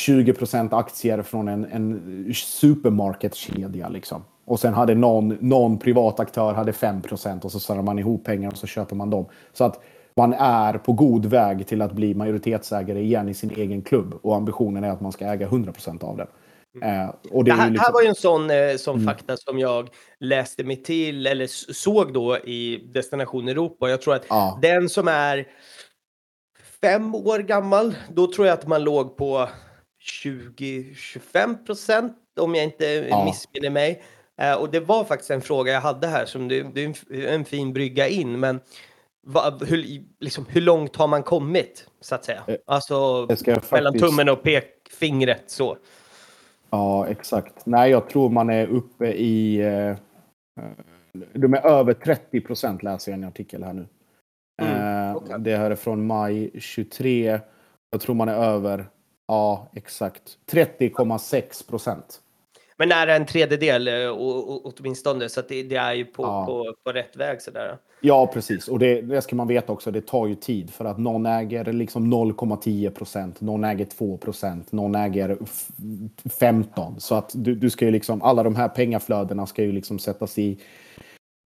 20% 0.00 0.78
aktier 0.78 1.22
från 1.22 1.48
en, 1.48 1.64
en 1.64 2.34
supermarketkedja. 2.34 3.88
Liksom. 3.88 4.24
Och 4.44 4.60
sen 4.60 4.74
hade 4.74 4.94
någon, 4.94 5.28
någon 5.40 5.78
privat 5.78 6.20
aktör 6.20 6.54
hade 6.54 6.72
5% 6.72 7.44
och 7.44 7.52
så 7.52 7.60
samlar 7.60 7.82
man 7.82 7.98
ihop 7.98 8.24
pengar 8.24 8.50
och 8.50 8.56
så 8.56 8.66
köper 8.66 8.96
man 8.96 9.10
dem. 9.10 9.26
Så 9.52 9.64
att 9.64 9.80
man 10.16 10.32
är 10.32 10.78
på 10.78 10.92
god 10.92 11.26
väg 11.26 11.66
till 11.66 11.82
att 11.82 11.92
bli 11.92 12.14
majoritetsägare 12.14 13.00
igen 13.00 13.28
i 13.28 13.34
sin 13.34 13.50
egen 13.50 13.82
klubb. 13.82 14.18
Och 14.22 14.36
ambitionen 14.36 14.84
är 14.84 14.90
att 14.90 15.00
man 15.00 15.12
ska 15.12 15.24
äga 15.24 15.48
100% 15.48 16.04
av 16.04 16.16
den. 16.16 16.26
Eh, 16.82 17.08
och 17.30 17.44
det, 17.44 17.50
det 17.50 17.56
här, 17.56 17.70
liksom... 17.70 17.84
här, 17.84 17.92
var 17.92 18.02
ju 18.02 18.08
en 18.08 18.14
sån, 18.14 18.50
eh, 18.50 18.76
sån 18.76 18.94
mm. 18.94 19.06
fakta 19.06 19.36
som 19.36 19.58
jag 19.58 19.88
läste 20.20 20.64
mig 20.64 20.82
till 20.82 21.26
eller 21.26 21.46
såg 21.72 22.12
då 22.12 22.38
i 22.38 22.90
Destination 22.94 23.48
Europa. 23.48 23.90
Jag 23.90 24.02
tror 24.02 24.14
att 24.14 24.26
ja. 24.28 24.58
den 24.62 24.88
som 24.88 25.08
är 25.08 25.46
fem 26.80 27.14
år 27.14 27.38
gammal, 27.38 27.94
då 28.14 28.32
tror 28.32 28.46
jag 28.46 28.54
att 28.54 28.66
man 28.66 28.84
låg 28.84 29.16
på 29.16 29.48
20-25 30.24 31.66
procent 31.66 32.16
om 32.40 32.54
jag 32.54 32.64
inte 32.64 32.86
ja. 32.86 33.24
missminner 33.24 33.70
mig. 33.70 34.02
Uh, 34.42 34.52
och 34.52 34.70
det 34.70 34.80
var 34.80 35.04
faktiskt 35.04 35.30
en 35.30 35.40
fråga 35.40 35.72
jag 35.72 35.80
hade 35.80 36.06
här 36.06 36.26
som 36.26 36.48
det, 36.48 36.62
det 36.74 36.84
är 36.84 36.94
en, 37.10 37.26
en 37.26 37.44
fin 37.44 37.72
brygga 37.72 38.08
in, 38.08 38.40
men 38.40 38.60
va, 39.24 39.58
hur, 39.60 40.04
liksom, 40.20 40.46
hur 40.48 40.60
långt 40.60 40.96
har 40.96 41.08
man 41.08 41.22
kommit 41.22 41.88
så 42.00 42.14
att 42.14 42.24
säga? 42.24 42.42
Eh, 42.46 42.56
alltså 42.66 43.26
faktiskt... 43.26 43.72
mellan 43.72 43.98
tummen 43.98 44.28
och 44.28 44.42
pekfingret 44.42 45.42
så. 45.46 45.76
Ja, 46.70 47.06
exakt. 47.06 47.66
Nej, 47.66 47.90
jag 47.90 48.08
tror 48.08 48.30
man 48.30 48.50
är 48.50 48.66
uppe 48.66 49.06
i... 49.06 49.60
Eh, 49.60 49.96
de 51.32 51.54
är 51.54 51.66
över 51.66 51.94
30 51.94 52.40
procent 52.40 52.82
läser 52.82 53.12
jag 53.12 53.18
en 53.18 53.24
artikel 53.24 53.64
här 53.64 53.72
nu. 53.72 53.86
Mm, 54.62 55.10
eh, 55.10 55.16
okay. 55.16 55.38
Det 55.38 55.56
här 55.56 55.70
är 55.70 55.76
från 55.76 56.06
maj 56.06 56.50
23. 56.60 57.40
Jag 57.90 58.00
tror 58.00 58.14
man 58.14 58.28
är 58.28 58.34
över 58.34 58.86
Ja, 59.26 59.68
exakt. 59.74 60.38
30,6 60.50 61.68
procent. 61.68 62.20
Men 62.76 62.88
nära 62.88 63.16
en 63.16 63.26
tredjedel 63.26 63.88
eh, 63.88 63.94
åtminstone, 64.64 65.28
så 65.28 65.40
det, 65.48 65.62
det, 65.62 65.76
är 65.76 65.94
ju 65.94 66.04
på, 66.04 66.22
ja. 66.22 66.46
på, 66.46 66.74
på 66.84 66.92
rätt 66.92 67.16
väg. 67.16 67.42
Sådär. 67.42 67.78
Ja, 68.00 68.26
precis. 68.26 68.68
Och 68.68 68.78
det, 68.78 69.00
det 69.00 69.22
ska 69.22 69.36
man 69.36 69.48
veta 69.48 69.72
också, 69.72 69.90
det 69.90 70.00
tar 70.00 70.26
ju 70.26 70.34
tid 70.34 70.70
för 70.70 70.84
att 70.84 70.98
någon 70.98 71.26
äger 71.26 71.72
liksom 71.72 72.14
0,10 72.14 72.90
procent, 72.90 73.40
någon 73.40 73.64
äger 73.64 73.84
2 73.84 74.16
procent, 74.16 74.72
någon 74.72 74.94
äger 74.94 75.38
15. 76.40 77.00
Så 77.00 77.14
att 77.14 77.30
du, 77.34 77.54
du 77.54 77.70
ska 77.70 77.84
ju 77.84 77.90
liksom, 77.90 78.22
alla 78.22 78.42
de 78.42 78.56
här 78.56 78.68
pengaflödena 78.68 79.46
ska 79.46 79.62
ju 79.62 79.72
liksom 79.72 79.98
sättas 79.98 80.38
i, 80.38 80.58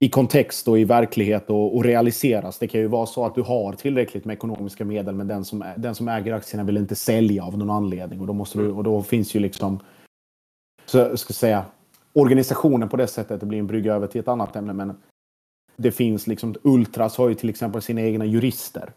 i 0.00 0.08
kontext 0.08 0.68
och 0.68 0.78
i 0.78 0.84
verklighet 0.84 1.50
och, 1.50 1.76
och, 1.76 1.84
realiseras. 1.84 2.58
Det 2.58 2.68
kan 2.68 2.80
ju 2.80 2.86
vara 2.86 3.06
så 3.06 3.24
att 3.24 3.34
du 3.34 3.42
har 3.42 3.72
tillräckligt 3.72 4.24
med 4.24 4.34
ekonomiska 4.34 4.84
medel 4.84 5.14
men 5.14 5.28
den 5.28 5.44
som, 5.44 5.64
den 5.76 5.94
som 5.94 6.08
äger 6.08 6.32
aktierna 6.32 6.64
vill 6.64 6.76
inte 6.76 6.94
sälja 6.94 7.44
av 7.44 7.58
någon 7.58 7.70
anledning 7.70 8.20
och 8.20 8.26
då, 8.26 8.32
måste 8.32 8.58
du, 8.58 8.70
och 8.70 8.84
då 8.84 9.02
finns 9.02 9.34
ju 9.34 9.40
liksom 9.40 9.80
så 10.88 10.98
jag 10.98 11.18
ska 11.18 11.32
säga 11.32 11.64
organisationen 12.12 12.88
på 12.88 12.96
det 12.96 13.06
sättet, 13.06 13.40
det 13.40 13.46
blir 13.46 13.58
en 13.58 13.66
brygga 13.66 13.94
över 13.94 14.06
till 14.06 14.20
ett 14.20 14.28
annat 14.28 14.56
ämne 14.56 14.72
men 14.72 14.96
det 15.76 15.92
finns 15.92 16.26
liksom, 16.26 16.54
Ultras 16.62 17.16
har 17.16 17.28
ju 17.28 17.34
till 17.34 17.48
exempel 17.48 17.82
sina 17.82 18.00
egna 18.00 18.24
jurister. 18.24 18.92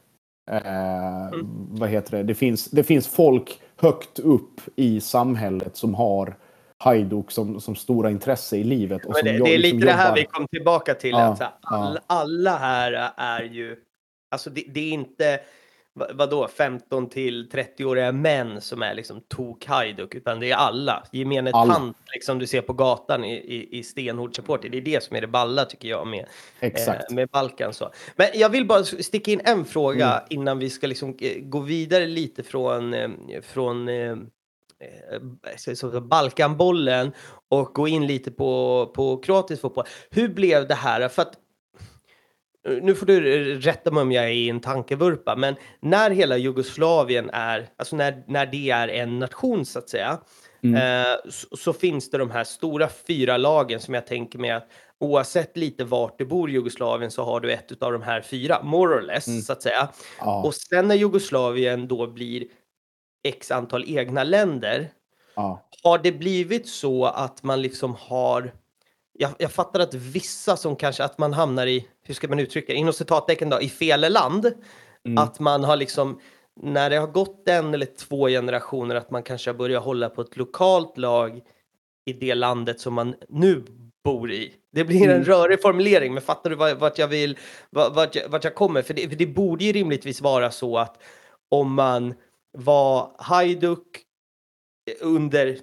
Eh, 0.51 1.27
mm. 1.27 1.47
Vad 1.69 1.89
heter 1.89 2.17
det? 2.17 2.23
Det 2.23 2.35
finns, 2.35 2.65
det 2.65 2.83
finns 2.83 3.07
folk 3.07 3.61
högt 3.77 4.19
upp 4.19 4.61
i 4.75 5.01
samhället 5.01 5.77
som 5.77 5.93
har 5.95 6.35
Hajduk 6.77 7.31
som, 7.31 7.61
som 7.61 7.75
stora 7.75 8.11
intresse 8.11 8.57
i 8.57 8.63
livet. 8.63 9.05
Och 9.05 9.13
det, 9.13 9.21
det, 9.21 9.29
är 9.29 9.37
lite 9.37 9.57
liksom 9.57 9.79
det 9.79 9.91
här 9.91 10.15
vi 10.15 10.25
kom 10.25 10.47
tillbaka 10.47 10.93
till. 10.93 11.11
Ja, 11.11 11.23
att 11.23 11.39
här, 11.39 11.51
all, 11.61 11.93
ja. 11.93 12.01
Alla 12.07 12.57
här 12.57 13.11
är 13.17 13.43
ju, 13.43 13.77
alltså 14.31 14.49
det, 14.49 14.63
det 14.67 14.79
är 14.79 14.91
inte 14.91 15.39
vadå 15.93 16.47
15 16.47 17.09
till 17.09 17.49
30-åriga 17.49 18.11
män 18.11 18.61
som 18.61 18.81
är 18.81 18.93
liksom 18.93 19.21
tok 19.21 19.65
Hajduk 19.65 20.15
utan 20.15 20.39
det 20.39 20.51
är 20.51 20.55
alla. 20.55 21.03
Gemene 21.11 21.51
alla. 21.53 21.73
tant 21.73 21.97
liksom 22.13 22.39
du 22.39 22.47
ser 22.47 22.61
på 22.61 22.73
gatan 22.73 23.23
i, 23.23 23.33
i, 23.33 23.79
i 23.79 23.83
stenhård 23.83 24.35
support. 24.35 24.61
Det 24.61 24.77
är 24.77 24.81
det 24.81 25.03
som 25.03 25.15
är 25.15 25.21
det 25.21 25.27
balla 25.27 25.65
tycker 25.65 25.89
jag 25.89 26.07
med, 26.07 26.25
eh, 26.59 26.99
med 27.09 27.29
Balkan. 27.29 27.73
Så. 27.73 27.91
Men 28.15 28.27
jag 28.33 28.49
vill 28.49 28.67
bara 28.67 28.83
sticka 28.83 29.31
in 29.31 29.41
en 29.45 29.65
fråga 29.65 30.11
mm. 30.11 30.23
innan 30.29 30.59
vi 30.59 30.69
ska 30.69 30.87
liksom 30.87 31.17
eh, 31.21 31.41
gå 31.41 31.59
vidare 31.59 32.07
lite 32.07 32.43
från, 32.43 32.93
eh, 32.93 33.09
från 33.41 33.89
eh, 33.89 34.11
eh, 34.81 36.01
Balkanbollen 36.01 37.11
och 37.49 37.73
gå 37.73 37.87
in 37.87 38.07
lite 38.07 38.31
på, 38.31 38.85
på 38.95 39.17
kroatisk 39.17 39.61
fotboll. 39.61 39.85
Hur 40.09 40.29
blev 40.29 40.67
det 40.67 40.75
här? 40.75 41.07
För 41.07 41.21
att, 41.21 41.33
nu 42.63 42.95
får 42.95 43.05
du 43.05 43.19
rätta 43.59 43.91
mig 43.91 44.01
om 44.01 44.11
jag 44.11 44.25
är 44.25 44.29
i 44.29 44.49
en 44.49 44.59
tankevurpa, 44.59 45.35
men 45.35 45.55
när 45.79 46.11
hela 46.11 46.37
Jugoslavien 46.37 47.29
är, 47.33 47.69
alltså 47.77 47.95
när, 47.95 48.23
när 48.27 48.45
det 48.45 48.69
är 48.69 48.87
en 48.87 49.19
nation 49.19 49.65
så 49.65 49.79
att 49.79 49.89
säga, 49.89 50.19
mm. 50.63 50.75
eh, 50.75 51.15
så, 51.29 51.57
så, 51.57 51.73
finns 51.73 52.09
det 52.09 52.17
de 52.17 52.31
här 52.31 52.43
stora 52.43 52.89
fyra 53.07 53.37
lagen 53.37 53.79
som 53.79 53.93
jag 53.93 54.07
tänker 54.07 54.39
mig 54.39 54.51
att 54.51 54.67
oavsett 54.99 55.57
lite 55.57 55.83
vart 55.83 56.17
du 56.17 56.25
bor 56.25 56.49
i 56.49 56.53
Jugoslavien 56.53 57.11
så 57.11 57.23
har 57.23 57.39
du 57.39 57.51
ett 57.51 57.83
av 57.83 57.91
de 57.91 58.01
här 58.01 58.21
fyra, 58.21 58.63
more 58.63 58.95
or 58.95 59.01
less, 59.01 59.27
mm. 59.27 59.41
så 59.41 59.53
att 59.53 59.61
säga. 59.61 59.89
Ja. 60.19 60.43
Och 60.43 60.55
sen 60.55 60.87
när 60.87 60.95
Jugoslavien 60.95 61.87
då 61.87 62.07
blir 62.07 62.45
x 63.23 63.51
antal 63.51 63.85
egna 63.87 64.23
länder. 64.23 64.89
Ja. 65.35 65.69
Har 65.83 65.97
det 65.97 66.11
blivit 66.11 66.67
så 66.67 67.05
att 67.05 67.43
man 67.43 67.61
liksom 67.61 67.95
har 67.99 68.51
jag, 69.21 69.31
jag, 69.37 69.51
fattar 69.51 69.79
att 69.79 69.93
vissa 69.93 70.57
som 70.57 70.75
kanske 70.75 71.03
att 71.03 71.17
man 71.17 71.33
hamnar 71.33 71.67
i, 71.67 71.87
hur 72.03 72.13
ska 72.13 72.27
man 72.27 72.39
uttrycka 72.39 72.73
det, 72.73 72.79
inom 72.79 72.93
citattecken 72.93 73.49
då, 73.49 73.61
i 73.61 73.69
fel 73.69 74.13
land. 74.13 74.45
Mm. 75.05 75.17
Att 75.17 75.39
man 75.39 75.63
har 75.63 75.75
liksom, 75.75 76.19
när 76.61 76.89
det 76.89 76.95
har 76.95 77.07
gått 77.07 77.47
en 77.47 77.73
eller 77.73 77.85
två 77.85 78.27
generationer, 78.27 78.95
att 78.95 79.11
man 79.11 79.23
kanske 79.23 79.49
har 79.49 79.55
börjat 79.55 79.83
hålla 79.83 80.09
på 80.09 80.21
ett 80.21 80.37
lokalt 80.37 80.97
lag 80.97 81.41
i 82.05 82.13
det 82.13 82.35
landet 82.35 82.79
som 82.79 82.93
man 82.93 83.15
nu 83.29 83.63
bor 84.03 84.31
i. 84.31 84.53
Det 84.71 84.83
blir 84.83 85.03
en 85.03 85.09
mm. 85.09 85.23
rörig 85.23 85.61
formulering, 85.61 86.13
men 86.13 86.23
fattar 86.23 86.49
du 86.49 86.55
vart 86.55 86.97
jag 86.97 87.07
vill, 87.07 87.37
vart 87.69 88.15
jag, 88.15 88.29
vart 88.29 88.43
jag 88.43 88.55
kommer? 88.55 88.81
För 88.81 88.93
det, 88.93 89.09
för 89.09 89.15
det 89.15 89.27
borde 89.27 89.63
ju 89.63 89.71
rimligtvis 89.71 90.21
vara 90.21 90.51
så 90.51 90.77
att 90.77 91.01
om 91.49 91.73
man 91.73 92.13
var 92.57 93.11
Hajduk 93.17 94.03
under 95.01 95.59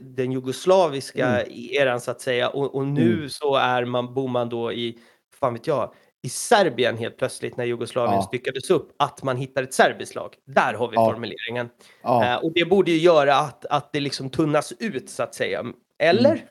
den 0.00 0.32
jugoslaviska 0.32 1.26
mm. 1.26 1.46
eran 1.72 2.00
så 2.00 2.10
att 2.10 2.20
säga 2.20 2.48
och, 2.48 2.74
och 2.74 2.86
nu 2.86 3.14
mm. 3.14 3.28
så 3.28 3.56
är 3.56 3.84
man, 3.84 4.14
bor 4.14 4.28
man 4.28 4.48
då 4.48 4.72
i, 4.72 4.98
fan 5.40 5.52
vet 5.52 5.66
jag, 5.66 5.92
i 6.22 6.28
Serbien 6.28 6.96
helt 6.96 7.16
plötsligt 7.16 7.56
när 7.56 7.64
Jugoslavien 7.64 8.14
ja. 8.14 8.22
styckades 8.22 8.70
upp, 8.70 8.92
att 8.96 9.22
man 9.22 9.36
hittar 9.36 9.62
ett 9.62 9.74
serbiskt 9.74 10.14
lag. 10.14 10.34
Där 10.46 10.74
har 10.74 10.88
vi 10.88 10.94
ja. 10.94 11.10
formuleringen. 11.10 11.68
Ja. 12.02 12.38
Uh, 12.38 12.44
och 12.44 12.52
det 12.54 12.64
borde 12.64 12.90
ju 12.90 12.98
göra 12.98 13.36
att, 13.36 13.66
att 13.66 13.92
det 13.92 14.00
liksom 14.00 14.30
tunnas 14.30 14.72
ut 14.78 15.10
så 15.10 15.22
att 15.22 15.34
säga. 15.34 15.64
Eller? 15.98 16.30
Mm. 16.30 16.44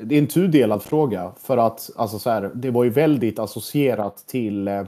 Det 0.00 0.14
är 0.14 0.18
en 0.18 0.26
tudelad 0.26 0.82
fråga 0.82 1.32
för 1.40 1.58
att 1.58 1.90
alltså 1.96 2.18
så 2.18 2.30
här, 2.30 2.50
det 2.54 2.70
var 2.70 2.84
ju 2.84 2.90
väldigt 2.90 3.38
associerat 3.38 4.16
till 4.26 4.68
eh, 4.68 4.86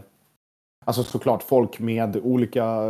Alltså 0.85 1.03
såklart 1.03 1.43
folk 1.43 1.79
med 1.79 2.17
olika 2.23 2.83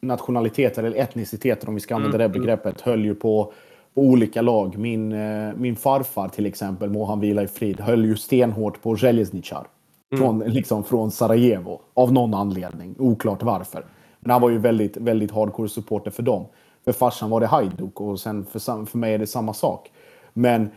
nationaliteter 0.00 0.82
eller 0.84 0.96
etniciteter 0.96 1.68
om 1.68 1.74
vi 1.74 1.80
ska 1.80 1.94
använda 1.94 2.16
mm. 2.16 2.32
det 2.32 2.38
begreppet 2.38 2.80
höll 2.80 3.04
ju 3.04 3.14
på, 3.14 3.52
på 3.94 4.00
olika 4.00 4.42
lag. 4.42 4.78
Min, 4.78 5.12
eh, 5.12 5.54
min 5.56 5.76
farfar 5.76 6.28
till 6.28 6.46
exempel, 6.46 6.90
må 6.90 7.04
han 7.04 7.20
vila 7.20 7.42
i 7.42 7.48
frid, 7.48 7.80
höll 7.80 8.04
ju 8.04 8.16
stenhårt 8.16 8.82
på 8.82 8.96
Željezničar. 8.96 9.66
Mm. 10.12 10.24
Från, 10.24 10.38
liksom 10.38 10.84
från 10.84 11.10
Sarajevo. 11.10 11.80
Av 11.94 12.12
någon 12.12 12.34
anledning. 12.34 12.94
Oklart 12.98 13.42
varför. 13.42 13.84
Men 14.20 14.30
han 14.30 14.42
var 14.42 14.50
ju 14.50 14.58
väldigt, 14.58 14.96
väldigt 14.96 15.30
hardcore 15.30 15.68
supporter 15.68 16.10
för 16.10 16.22
dem. 16.22 16.46
För 16.84 16.92
farsan 16.92 17.30
var 17.30 17.40
det 17.40 17.46
Hajduk 17.46 18.00
och 18.00 18.20
sen 18.20 18.46
för, 18.46 18.86
för 18.86 18.98
mig 18.98 19.14
är 19.14 19.18
det 19.18 19.26
samma 19.26 19.54
sak. 19.54 19.90
Men 20.32 20.70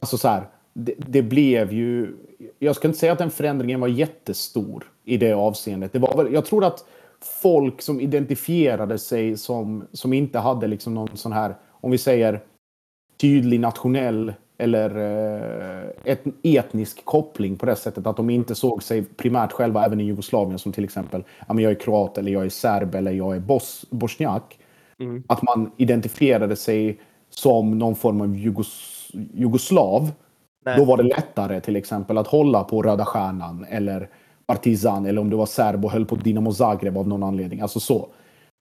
alltså 0.00 0.18
så 0.18 0.28
här, 0.28 0.42
det, 0.72 0.94
det, 0.96 1.22
blev 1.22 1.72
ju... 1.72 2.16
Jag 2.58 2.76
ska 2.76 2.88
inte 2.88 2.98
säga 2.98 3.12
att 3.12 3.18
den 3.18 3.30
förändringen 3.30 3.80
var 3.80 3.88
jättestor 3.88 4.84
i 5.04 5.16
det 5.16 5.32
avseendet. 5.32 5.92
Det 5.92 5.98
var 5.98 6.28
jag 6.32 6.44
tror 6.44 6.64
att 6.64 6.84
folk 7.42 7.82
som 7.82 8.00
identifierade 8.00 8.98
sig 8.98 9.36
som, 9.36 9.84
som 9.92 10.12
inte 10.12 10.38
hade 10.38 10.66
liksom 10.66 10.94
någon 10.94 11.16
sån 11.16 11.32
här, 11.32 11.54
om 11.70 11.90
vi 11.90 11.98
säger 11.98 12.40
tydlig 13.20 13.60
nationell 13.60 14.32
eller 14.58 14.96
eh, 14.96 15.90
ett 16.04 16.24
etnisk 16.42 17.04
koppling 17.04 17.56
på 17.56 17.66
det 17.66 17.76
sättet 17.76 18.06
att 18.06 18.16
de 18.16 18.30
inte 18.30 18.54
såg 18.54 18.82
sig 18.82 19.02
primärt 19.02 19.52
själva 19.52 19.84
även 19.84 20.00
i 20.00 20.04
Jugoslavien 20.04 20.58
som 20.58 20.72
till 20.72 20.84
exempel 20.84 21.24
ja, 21.48 21.54
men 21.54 21.64
jag 21.64 21.70
är 21.70 21.80
kroat 21.80 22.18
eller 22.18 22.32
jag 22.32 22.44
är 22.44 22.48
serb 22.48 22.94
eller 22.94 23.12
jag 23.12 23.36
är 23.36 23.40
bos 23.40 23.86
bosniak. 23.90 24.58
Mm. 24.98 25.22
Att 25.26 25.42
man 25.42 25.70
identifierade 25.76 26.56
sig 26.56 27.00
som 27.30 27.78
någon 27.78 27.94
form 27.94 28.20
av 28.20 28.36
jugos 28.36 29.10
jugoslav. 29.12 30.10
Nej. 30.64 30.78
Då 30.78 30.84
var 30.84 30.96
det 30.96 31.02
lättare 31.02 31.60
till 31.60 31.76
exempel 31.76 32.18
att 32.18 32.26
hålla 32.26 32.64
på 32.64 32.82
Röda 32.82 33.04
Stjärnan 33.04 33.66
eller 33.70 34.08
Partizan 34.46 35.06
eller 35.06 35.20
om 35.20 35.30
du 35.30 35.36
var 35.36 35.46
serb 35.46 35.84
och 35.84 35.90
höll 35.90 36.06
på 36.06 36.16
Dinamo 36.16 36.52
Zagreb 36.52 36.98
av 36.98 37.08
någon 37.08 37.22
anledning. 37.22 37.60
Alltså 37.60 37.80
så. 37.80 38.08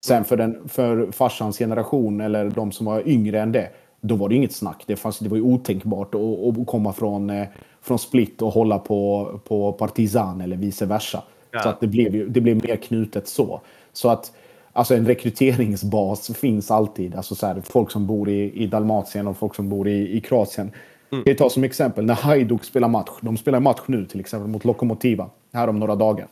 Sen 0.05 0.23
för, 0.23 0.37
den, 0.37 0.69
för 0.69 1.11
farsans 1.11 1.57
generation 1.57 2.21
eller 2.21 2.49
de 2.49 2.71
som 2.71 2.85
var 2.85 3.07
yngre 3.07 3.41
än 3.41 3.51
det, 3.51 3.69
då 4.01 4.15
var 4.15 4.29
det 4.29 4.35
inget 4.35 4.53
snack. 4.53 4.83
Det, 4.87 4.95
fanns, 4.95 5.19
det 5.19 5.29
var 5.29 5.37
ju 5.37 5.43
otänkbart 5.43 6.15
att, 6.15 6.59
att 6.59 6.67
komma 6.67 6.93
från, 6.93 7.29
eh, 7.29 7.47
från 7.81 7.99
Split 7.99 8.41
och 8.41 8.53
hålla 8.53 8.79
på, 8.79 9.31
på 9.47 9.73
Partizan 9.73 10.41
eller 10.41 10.57
vice 10.57 10.85
versa. 10.85 11.23
Ja. 11.51 11.61
Så 11.61 11.69
att 11.69 11.79
det, 11.79 11.87
blev 11.87 12.15
ju, 12.15 12.29
det 12.29 12.41
blev 12.41 12.55
mer 12.67 12.75
knutet 12.75 13.27
så. 13.27 13.61
Så 13.93 14.09
att 14.09 14.31
alltså 14.73 14.95
en 14.95 15.05
rekryteringsbas 15.05 16.31
finns 16.37 16.71
alltid. 16.71 17.15
Alltså 17.15 17.35
så 17.35 17.47
här, 17.47 17.61
folk 17.65 17.91
som 17.91 18.07
bor 18.07 18.29
i, 18.29 18.63
i 18.63 18.67
Dalmatien 18.67 19.27
och 19.27 19.37
folk 19.37 19.55
som 19.55 19.69
bor 19.69 19.87
i, 19.87 20.17
i 20.17 20.21
Kroatien. 20.21 20.71
Mm. 21.11 21.23
Jag 21.27 21.37
ta 21.37 21.49
som 21.49 21.63
exempel 21.63 22.05
när 22.05 22.13
Hajduk 22.13 22.63
spelar 22.63 22.87
match. 22.87 23.09
De 23.21 23.37
spelar 23.37 23.59
match 23.59 23.81
nu 23.85 24.05
till 24.05 24.19
exempel 24.19 24.49
mot 24.49 24.65
Lokomotiva 24.65 25.29
här 25.53 25.67
om 25.67 25.79
några 25.79 25.95
dagar. 25.95 26.27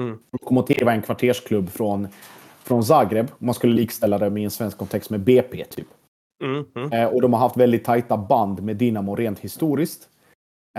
Mm. 0.00 0.18
Lokomotiva 0.32 0.92
är 0.92 0.96
en 0.96 1.02
kvartersklubb 1.02 1.70
från, 1.70 2.08
från 2.62 2.84
Zagreb. 2.84 3.30
Man 3.38 3.54
skulle 3.54 3.74
likställa 3.74 4.18
det 4.18 4.30
med 4.30 4.44
en 4.44 4.50
svensk 4.50 4.78
kontext 4.78 5.10
med 5.10 5.20
BP 5.20 5.64
typ. 5.64 5.86
Mm. 6.44 6.64
Mm. 6.76 6.92
Eh, 6.92 7.14
och 7.14 7.22
de 7.22 7.32
har 7.32 7.40
haft 7.40 7.56
väldigt 7.56 7.84
tajta 7.84 8.16
band 8.16 8.62
med 8.62 8.76
Dinamo 8.76 9.16
rent 9.16 9.38
historiskt. 9.38 10.08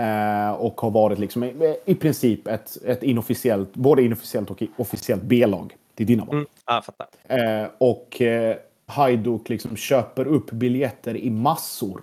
Eh, 0.00 0.50
och 0.50 0.80
har 0.80 0.90
varit 0.90 1.18
liksom 1.18 1.44
i, 1.84 1.94
princip 1.94 2.46
ett, 2.48 2.76
ett 2.84 3.02
inofficiellt, 3.02 3.74
både 3.74 4.02
inofficiellt 4.02 4.50
och 4.50 4.62
officiellt 4.76 5.22
B-lag 5.22 5.76
till 5.94 6.06
Dinamo. 6.06 6.32
Mm. 6.32 6.46
Fattar. 6.66 7.06
Eh, 7.28 7.68
och 7.78 8.22
eh, 8.22 8.56
Hajduk 8.86 9.48
liksom 9.48 9.76
köper 9.76 10.26
upp 10.26 10.50
biljetter 10.50 11.16
i 11.16 11.30
massor 11.30 12.02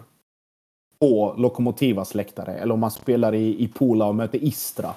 på 1.02 1.36
Lokomotivas 1.38 2.16
läktare. 2.16 2.54
Eller 2.54 2.74
om 2.74 2.80
man 2.80 2.92
spelar 2.92 3.36
i, 3.36 3.64
i 3.64 3.68
Pula 3.68 4.06
och 4.06 4.16
möter 4.16 4.44
Istra. 4.44 4.94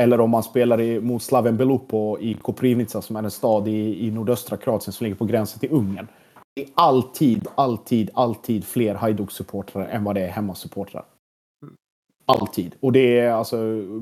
Eller 0.00 0.20
om 0.20 0.30
man 0.30 0.42
spelar 0.42 0.80
i, 0.80 1.00
mot 1.00 1.22
Slaven 1.22 1.56
Belupo 1.56 2.18
i 2.18 2.34
Koprivnica 2.34 3.02
som 3.02 3.16
är 3.16 3.22
en 3.22 3.30
stad 3.30 3.68
i, 3.68 4.06
i 4.06 4.10
nordöstra 4.10 4.56
Kroatien 4.56 4.92
som 4.92 5.04
ligger 5.04 5.16
på 5.16 5.24
gränsen 5.24 5.60
till 5.60 5.72
Ungern. 5.72 6.08
Det 6.54 6.62
är 6.62 6.68
alltid, 6.74 7.46
alltid, 7.54 8.10
alltid 8.14 8.64
fler 8.64 8.94
Hajduk-supportrar 8.94 9.88
än 9.88 10.04
vad 10.04 10.14
det 10.14 10.20
är 10.20 10.28
hemmasupportrar. 10.28 11.04
Alltid. 12.26 12.74
Och 12.80 12.92
det 12.92 13.18
är 13.18 13.30
alltså 13.30 13.56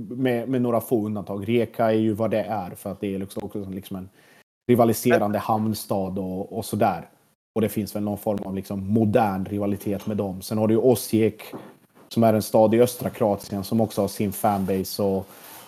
med, 0.09 0.49
med 0.49 0.63
några 0.63 0.81
få 0.81 1.07
undantag. 1.07 1.49
Reka 1.49 1.93
är 1.93 1.97
ju 1.97 2.13
vad 2.13 2.31
det 2.31 2.43
är 2.43 2.71
för 2.71 2.93
att 2.93 3.01
det 3.01 3.15
är 3.15 3.19
liksom 3.19 3.45
också 3.45 3.65
liksom 3.65 3.97
en 3.97 4.09
rivaliserande 4.69 5.39
hamnstad 5.39 6.19
och, 6.19 6.59
och 6.59 6.65
sådär. 6.65 7.09
Och 7.55 7.61
det 7.61 7.69
finns 7.69 7.97
väl 7.97 8.03
någon 8.03 8.19
form 8.19 8.39
av 8.45 8.55
liksom 8.55 8.93
modern 8.93 9.45
rivalitet 9.45 10.07
med 10.07 10.17
dem. 10.17 10.43
Sen 10.43 10.59
har 10.59 10.69
du 10.69 10.75
ju 10.75 10.81
Osijek 10.81 11.43
som 12.09 12.25
är 12.25 12.35
en 12.35 12.43
stad 12.43 12.75
i 12.75 12.81
östra 12.81 13.11
Kroatien 13.11 13.65
som 13.65 13.81
också 13.81 14.01
har 14.01 14.09
sin 14.09 14.33
fanbase 14.33 15.03
och, 15.03 15.27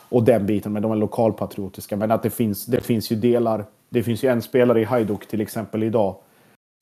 och 0.09 0.23
den 0.23 0.47
biten. 0.47 0.73
Men 0.73 0.83
de 0.83 0.93
är 0.93 0.97
lokalpatriotiska. 0.97 1.97
Men 1.97 2.11
att 2.11 2.23
det 2.23 2.31
finns, 2.31 2.67
det 2.67 2.81
finns 2.81 3.13
ju 3.13 3.17
delar. 3.17 3.65
Det 3.89 4.03
finns 4.03 4.23
ju 4.25 4.29
en 4.29 4.43
spelare 4.43 4.81
i 4.81 4.85
Hajduk 4.85 5.29
till 5.29 5.41
exempel 5.41 5.83
idag 5.83 6.17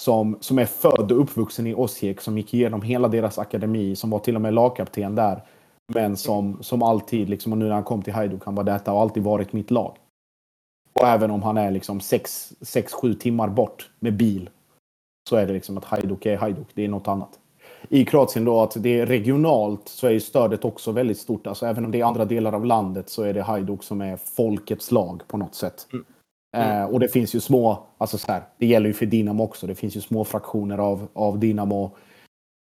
som, 0.02 0.36
som 0.40 0.58
är 0.58 0.66
född 0.66 1.12
och 1.12 1.20
uppvuxen 1.20 1.66
i 1.66 1.74
Osijek 1.74 2.20
som 2.20 2.38
gick 2.38 2.54
igenom 2.54 2.82
hela 2.82 3.08
deras 3.08 3.38
akademi, 3.38 3.96
som 3.96 4.10
var 4.10 4.18
till 4.18 4.36
och 4.36 4.42
med 4.42 4.54
lagkapten 4.54 5.14
där. 5.14 5.42
Men 5.94 6.16
som, 6.16 6.62
som 6.62 6.82
alltid, 6.82 7.28
liksom, 7.28 7.52
och 7.52 7.58
nu 7.58 7.64
när 7.64 7.74
han 7.74 7.84
kom 7.84 8.02
till 8.02 8.12
Hajduk, 8.12 8.44
han 8.44 8.54
var 8.54 8.64
detta 8.64 8.90
har 8.90 9.02
alltid 9.02 9.22
varit 9.22 9.52
mitt 9.52 9.70
lag. 9.70 9.96
Och 10.92 11.08
även 11.08 11.30
om 11.30 11.42
han 11.42 11.56
är 11.56 11.70
liksom 11.70 11.98
6-7 11.98 13.14
timmar 13.14 13.48
bort 13.48 13.90
med 14.00 14.16
bil 14.16 14.50
så 15.28 15.36
är 15.36 15.46
det 15.46 15.52
liksom 15.52 15.78
att 15.78 15.84
Hajduk 15.84 16.26
är 16.26 16.36
Hajduk, 16.36 16.68
det 16.74 16.84
är 16.84 16.88
något 16.88 17.08
annat. 17.08 17.38
I 17.88 18.04
Kroatien 18.04 18.44
då 18.44 18.60
att 18.60 18.76
det 18.76 19.00
är 19.00 19.06
regionalt 19.06 19.88
så 19.88 20.06
är 20.06 20.18
stödet 20.18 20.64
också 20.64 20.92
väldigt 20.92 21.18
stort. 21.18 21.46
Alltså 21.46 21.66
även 21.66 21.84
om 21.84 21.90
det 21.90 22.00
är 22.00 22.04
andra 22.04 22.24
delar 22.24 22.52
av 22.52 22.64
landet 22.64 23.08
så 23.08 23.22
är 23.22 23.34
det 23.34 23.42
Hajduk 23.42 23.82
som 23.82 24.00
är 24.00 24.16
folkets 24.16 24.90
lag 24.90 25.22
på 25.28 25.36
något 25.36 25.54
sätt. 25.54 25.86
Mm. 25.92 26.04
Mm. 26.56 26.82
Eh, 26.82 26.84
och 26.84 27.00
det 27.00 27.08
finns 27.08 27.34
ju 27.34 27.40
små, 27.40 27.86
alltså 27.98 28.18
så 28.18 28.32
här, 28.32 28.42
det 28.58 28.66
gäller 28.66 28.86
ju 28.86 28.92
för 28.92 29.06
Dinamo 29.06 29.44
också. 29.44 29.66
Det 29.66 29.74
finns 29.74 29.96
ju 29.96 30.00
små 30.00 30.24
fraktioner 30.24 30.78
av, 30.78 31.08
av 31.12 31.38
Dinamo 31.38 31.96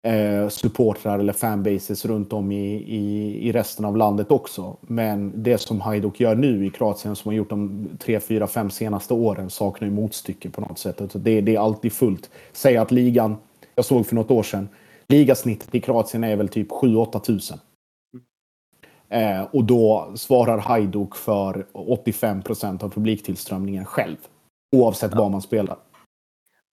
eh, 0.07 0.49
supportrar 0.49 1.19
eller 1.19 1.33
fanbases 1.33 2.05
runt 2.05 2.33
om 2.33 2.53
i, 2.53 2.75
i, 2.75 3.49
i 3.49 3.53
resten 3.53 3.85
av 3.85 3.97
landet 3.97 4.31
också. 4.31 4.77
Men 4.81 5.33
det 5.43 5.59
som 5.59 5.81
Hajduk 5.81 6.21
gör 6.21 6.35
nu 6.35 6.67
i 6.67 6.71
Kroatien, 6.71 7.17
som 7.17 7.29
har 7.29 7.37
gjort 7.37 7.51
de 7.51 7.89
tre, 7.99 8.21
fyra, 8.21 8.47
fem 8.47 8.71
senaste 8.71 9.15
åren, 9.15 9.51
saknar 9.51 9.89
ju 9.89 9.95
motstycke 9.95 10.51
på 10.51 10.61
något 10.61 10.79
sätt. 10.79 11.01
Alltså 11.01 11.19
det, 11.19 11.41
det 11.41 11.55
är 11.55 11.61
alltid 11.61 11.93
fullt. 11.93 12.31
Säg 12.53 12.77
att 12.77 12.93
ligan, 12.93 13.37
jag 13.75 13.85
såg 13.85 14.07
för 14.07 14.15
något 14.15 14.31
år 14.31 14.43
sedan, 14.43 14.69
ligasnittet 15.09 15.75
i 15.75 15.81
Kroatien 15.81 16.25
är 16.25 16.37
väl 16.37 16.49
typ 16.49 16.71
7-8 16.71 17.21
tusen. 17.21 17.59
Eh, 19.09 19.43
och 19.43 19.65
då 19.65 20.13
svarar 20.15 20.59
Hajduk 20.59 21.15
för 21.15 21.67
85 21.73 22.43
procent 22.43 22.83
av 22.83 22.89
publiktillströmningen 22.89 23.85
själv. 23.85 24.17
Oavsett 24.77 25.11
ja. 25.13 25.19
var 25.19 25.31
man 25.31 25.43
spelar. 25.43 25.77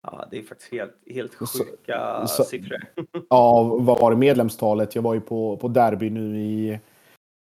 Ja, 0.03 0.29
det 0.31 0.39
är 0.39 0.43
faktiskt 0.43 0.73
helt, 0.73 0.95
helt 1.07 1.35
sjuka 1.35 2.27
så, 2.27 2.45
siffror. 2.45 2.79
ja, 3.31 3.63
vad 3.81 4.01
var 4.01 4.11
det 4.11 4.17
medlemstalet? 4.17 4.95
Jag 4.95 5.03
var 5.03 5.15
ju 5.15 5.21
på, 5.21 5.57
på 5.57 5.69
derby 5.69 6.11
nu 6.11 6.41
i, 6.41 6.79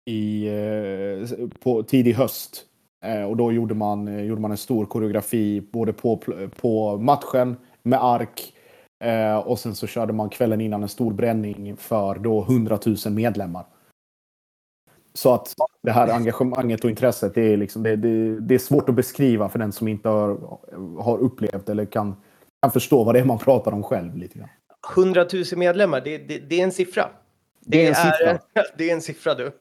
i 0.05 0.47
eh, 0.47 1.47
på 1.63 1.83
tidig 1.83 2.13
höst. 2.13 2.65
Eh, 3.05 3.23
och 3.23 3.37
då 3.37 3.51
gjorde 3.51 3.75
man, 3.75 4.07
eh, 4.07 4.23
gjorde 4.23 4.41
man 4.41 4.51
en 4.51 4.57
stor 4.57 4.85
koreografi 4.85 5.61
både 5.61 5.93
på, 5.93 6.17
på 6.61 6.97
matchen 6.97 7.57
med 7.83 8.03
ark 8.03 8.51
och 9.45 9.59
sen 9.59 9.75
så 9.75 9.87
körde 9.87 10.13
man 10.13 10.29
kvällen 10.29 10.61
innan 10.61 10.83
en 10.83 10.89
stor 10.89 11.13
bränning 11.13 11.77
för 11.77 12.15
då 12.15 12.41
100 12.41 12.79
000 12.85 13.13
medlemmar. 13.13 13.65
Så 15.13 15.33
att 15.33 15.53
det 15.83 15.91
här 15.91 16.07
engagemanget 16.07 16.83
och 16.83 16.89
intresset, 16.89 17.35
det 17.35 17.53
är, 17.53 17.57
liksom, 17.57 17.83
det, 17.83 17.95
det, 17.95 18.39
det 18.39 18.55
är 18.55 18.59
svårt 18.59 18.89
att 18.89 18.95
beskriva 18.95 19.49
för 19.49 19.59
den 19.59 19.71
som 19.71 19.87
inte 19.87 20.09
har, 20.09 20.59
har 21.01 21.17
upplevt 21.17 21.69
eller 21.69 21.85
kan 21.85 22.15
kan 22.65 22.71
förstå 22.71 23.03
vad 23.03 23.15
det 23.15 23.19
är 23.19 23.25
man 23.25 23.37
pratar 23.37 23.71
om 23.71 23.83
själv. 23.83 24.17
lite 24.17 24.37
grann. 24.37 24.49
100 24.95 25.25
000 25.33 25.43
medlemmar, 25.55 26.01
det, 26.01 26.17
det, 26.17 26.39
det 26.39 26.59
är 26.59 26.63
en 26.63 26.71
siffra. 26.71 27.09
Det, 27.59 27.77
det 27.77 27.85
är 27.85 27.89
en 27.89 27.95
siffra. 27.95 28.39
det 28.77 28.89
är 28.89 28.93
en 28.93 29.01
siffra 29.01 29.35
du. 29.35 29.51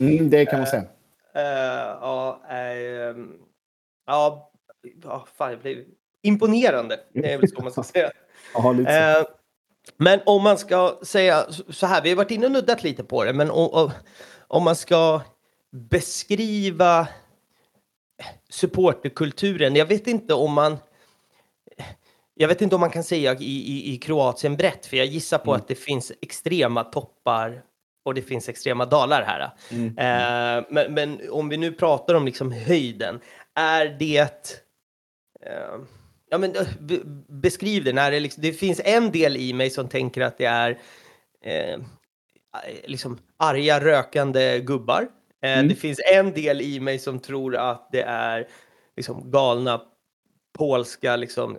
Mm, 0.00 0.30
det 0.30 0.46
kan 0.46 0.58
man 0.58 0.66
säga. 0.66 0.82
Uh, 0.82 0.88
ja, 2.00 2.40
uh, 2.50 3.26
ja, 4.06 4.52
ja, 5.02 5.26
fan, 5.36 5.50
jag 5.50 5.60
blev 5.60 5.84
imponerande. 6.22 7.00
Det 7.12 7.32
är 7.32 7.38
väl 7.38 7.50
så 7.50 7.62
man 7.62 7.72
ska 7.72 7.82
säga. 7.82 8.10
Aha, 8.56 8.72
lite 8.72 9.20
uh, 9.20 9.26
men 9.96 10.20
om 10.26 10.42
man 10.42 10.58
ska 10.58 10.98
säga 11.02 11.46
så 11.68 11.86
här, 11.86 12.02
vi 12.02 12.08
har 12.08 12.16
varit 12.16 12.30
inne 12.30 12.46
och 12.46 12.52
nuddat 12.52 12.82
lite 12.82 13.04
på 13.04 13.24
det, 13.24 13.32
men 13.32 13.50
om, 13.50 13.90
om 14.48 14.62
man 14.64 14.76
ska 14.76 15.20
beskriva 15.70 17.08
supporterkulturen, 18.50 19.76
jag 19.76 19.86
vet 19.86 20.06
inte 20.06 20.34
om 20.34 20.52
man 20.52 20.78
jag 22.34 22.48
vet 22.48 22.62
inte 22.62 22.74
om 22.74 22.80
man 22.80 22.90
kan 22.90 23.04
säga 23.04 23.34
i, 23.34 23.44
i, 23.44 23.94
i 23.94 23.96
Kroatien 23.96 24.56
brett, 24.56 24.86
för 24.86 24.96
jag 24.96 25.06
gissar 25.06 25.38
på 25.38 25.50
mm. 25.50 25.60
att 25.60 25.68
det 25.68 25.74
finns 25.74 26.12
extrema 26.20 26.84
toppar 26.84 27.62
och 28.04 28.14
det 28.14 28.22
finns 28.22 28.48
extrema 28.48 28.86
dalar 28.86 29.22
här. 29.22 29.50
Mm. 29.70 29.98
Eh, 29.98 30.64
men, 30.70 30.94
men, 30.94 31.20
om 31.30 31.48
vi 31.48 31.56
nu 31.56 31.72
pratar 31.72 32.14
om 32.14 32.26
liksom 32.26 32.52
höjden, 32.52 33.20
är 33.54 33.96
det... 33.98 34.70
Eh, 35.46 35.78
ja, 36.30 36.38
men, 36.38 36.56
eh, 36.56 36.66
beskriv 37.28 37.84
det. 37.84 37.92
När 37.92 38.10
det, 38.10 38.20
liksom, 38.20 38.42
det 38.42 38.52
finns 38.52 38.80
en 38.84 39.10
del 39.10 39.36
i 39.36 39.52
mig 39.52 39.70
som 39.70 39.88
tänker 39.88 40.20
att 40.20 40.38
det 40.38 40.44
är 40.44 40.78
eh, 41.44 41.80
liksom 42.84 43.18
arga 43.36 43.80
rökande 43.80 44.60
gubbar. 44.60 45.08
Eh, 45.42 45.58
mm. 45.58 45.68
Det 45.68 45.74
finns 45.74 46.00
en 46.12 46.32
del 46.32 46.60
i 46.60 46.80
mig 46.80 46.98
som 46.98 47.18
tror 47.18 47.56
att 47.56 47.88
det 47.92 48.02
är 48.02 48.48
liksom 48.96 49.30
galna 49.30 49.80
polska 50.58 51.16
liksom, 51.16 51.58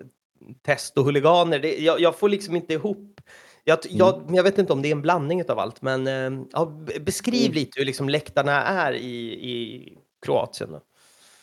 testohuliganer. 0.61 1.59
Det, 1.59 1.77
jag, 1.77 1.99
jag 1.99 2.19
får 2.19 2.29
liksom 2.29 2.55
inte 2.55 2.73
ihop 2.73 3.21
jag, 3.67 3.86
mm. 3.86 3.97
jag, 3.97 4.23
jag, 4.27 4.43
vet 4.43 4.57
inte 4.57 4.73
om 4.73 4.81
det 4.81 4.88
är 4.88 4.91
en 4.91 5.01
blandning 5.01 5.49
av 5.49 5.59
allt, 5.59 5.81
men 5.81 6.07
eh, 6.07 6.45
ja, 6.51 6.71
beskriv 7.01 7.45
mm. 7.45 7.53
lite 7.53 7.79
hur 7.79 7.86
liksom 7.86 8.09
läktarna 8.09 8.63
är 8.63 8.93
i, 8.93 9.31
i 9.51 9.97
Kroatien. 10.25 10.71
Då. 10.71 10.81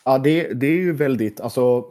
Ja, 0.05 0.17
det, 0.17 0.53
det 0.53 0.67
är 0.67 0.71
ju 0.71 0.93
väldigt, 0.93 1.41
alltså 1.41 1.85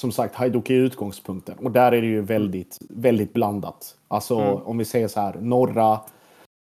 som 0.00 0.12
sagt, 0.12 0.34
Hajduk 0.34 0.70
är 0.70 0.74
utgångspunkten 0.74 1.58
och 1.58 1.70
där 1.70 1.92
är 1.92 2.00
det 2.00 2.06
ju 2.06 2.20
väldigt, 2.20 2.78
väldigt 2.90 3.32
blandat. 3.32 3.96
Alltså 4.08 4.38
mm. 4.38 4.62
om 4.62 4.78
vi 4.78 4.84
säger 4.84 5.08
så 5.08 5.20
här, 5.20 5.34
norra, 5.34 6.00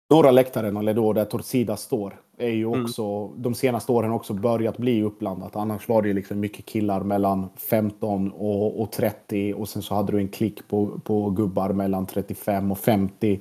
norra 0.09 0.31
läktaren, 0.31 0.77
eller 0.77 0.93
då 0.93 1.13
där 1.13 1.25
Torcida 1.25 1.77
står, 1.77 2.21
är 2.37 2.49
ju 2.49 2.67
mm. 2.67 2.83
också 2.83 3.03
mm. 3.03 3.41
de 3.41 3.55
senaste 3.55 3.91
åren 3.91 4.11
också 4.11 4.33
börjat 4.33 4.77
bli 4.77 5.03
uppblandat. 5.03 5.55
Annars 5.55 5.87
var 5.87 6.01
det 6.01 6.07
ju 6.07 6.13
liksom 6.13 6.39
mycket 6.39 6.65
killar 6.65 7.01
mellan 7.01 7.49
15 7.57 8.31
och, 8.31 8.81
och 8.81 8.91
30 8.91 9.53
och 9.53 9.69
sen 9.69 9.81
så 9.81 9.95
hade 9.95 10.11
du 10.11 10.17
en 10.17 10.27
klick 10.27 10.67
på, 10.67 10.99
på 11.03 11.29
gubbar 11.29 11.69
mellan 11.69 12.05
35 12.05 12.71
och 12.71 12.79
50. 12.79 13.39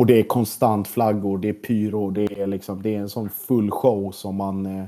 Och 0.00 0.06
det 0.06 0.18
är 0.18 0.22
konstant 0.22 0.88
flaggor, 0.88 1.38
det 1.38 1.48
är 1.48 1.52
pyro, 1.52 2.10
det 2.10 2.40
är, 2.40 2.46
liksom, 2.46 2.82
det 2.82 2.94
är 2.94 2.98
en 2.98 3.08
sån 3.08 3.28
full 3.28 3.70
show 3.70 4.10
som 4.10 4.36
man, 4.36 4.66
eh, 4.66 4.84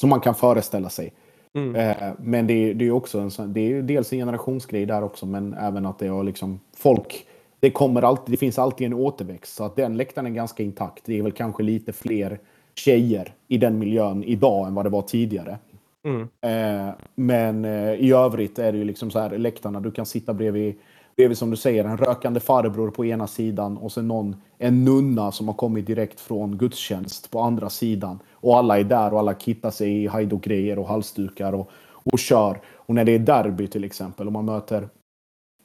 som 0.00 0.10
man 0.10 0.20
kan 0.20 0.34
föreställa 0.34 0.88
sig. 0.88 1.12
Mm. 1.54 1.76
Eh, 1.76 2.12
men 2.18 2.46
det, 2.46 2.74
det 2.74 2.86
är 2.86 2.90
också 2.90 3.18
en 3.18 3.30
sån, 3.30 3.52
det 3.52 3.60
är 3.60 3.82
dels 3.82 4.12
en 4.12 4.18
generationsgrej 4.18 4.86
där 4.86 5.02
också, 5.02 5.26
men 5.26 5.54
även 5.54 5.86
att 5.86 5.98
det 5.98 6.08
har 6.08 6.24
liksom 6.24 6.60
folk. 6.76 7.26
Det 7.60 7.70
kommer 7.70 8.02
alltid, 8.02 8.32
det 8.32 8.36
finns 8.36 8.58
alltid 8.58 8.86
en 8.86 8.94
återväxt 8.94 9.54
så 9.54 9.64
att 9.64 9.76
den 9.76 9.96
läktaren 9.96 10.26
är 10.26 10.30
ganska 10.30 10.62
intakt. 10.62 11.02
Det 11.04 11.18
är 11.18 11.22
väl 11.22 11.32
kanske 11.32 11.62
lite 11.62 11.92
fler 11.92 12.38
tjejer 12.78 13.34
i 13.48 13.58
den 13.58 13.78
miljön 13.78 14.24
idag 14.24 14.66
än 14.66 14.74
vad 14.74 14.86
det 14.86 14.90
var 14.90 15.02
tidigare. 15.02 15.58
Mm. 16.06 16.28
Eh, 16.40 16.94
men 17.14 17.64
eh, 17.64 17.92
i 17.92 18.12
övrigt 18.12 18.58
är 18.58 18.72
det 18.72 18.78
ju 18.78 18.84
liksom 18.84 19.10
så 19.10 19.18
här 19.18 19.38
läktarna. 19.38 19.80
Du 19.80 19.90
kan 19.90 20.06
sitta 20.06 20.34
bredvid, 20.34 20.74
bredvid 21.16 21.38
som 21.38 21.50
du 21.50 21.56
säger 21.56 21.84
en 21.84 21.96
rökande 21.96 22.40
farbror 22.40 22.90
på 22.90 23.04
ena 23.04 23.26
sidan 23.26 23.76
och 23.76 23.92
sen 23.92 24.08
någon, 24.08 24.36
en 24.58 24.84
nunna 24.84 25.32
som 25.32 25.48
har 25.48 25.54
kommit 25.54 25.86
direkt 25.86 26.20
från 26.20 26.58
gudstjänst 26.58 27.30
på 27.30 27.40
andra 27.40 27.70
sidan. 27.70 28.18
Och 28.32 28.56
alla 28.56 28.78
är 28.78 28.84
där 28.84 29.12
och 29.12 29.18
alla 29.18 29.34
kittar 29.34 29.70
sig 29.70 30.04
i 30.04 30.06
hajduk-grejer 30.06 30.78
och 30.78 30.88
halsdukar 30.88 31.52
och, 31.52 31.70
och 31.88 32.18
kör. 32.18 32.60
Och 32.74 32.94
när 32.94 33.04
det 33.04 33.12
är 33.12 33.18
derby 33.18 33.66
till 33.66 33.84
exempel, 33.84 34.26
om 34.26 34.32
man 34.32 34.44
möter, 34.44 34.88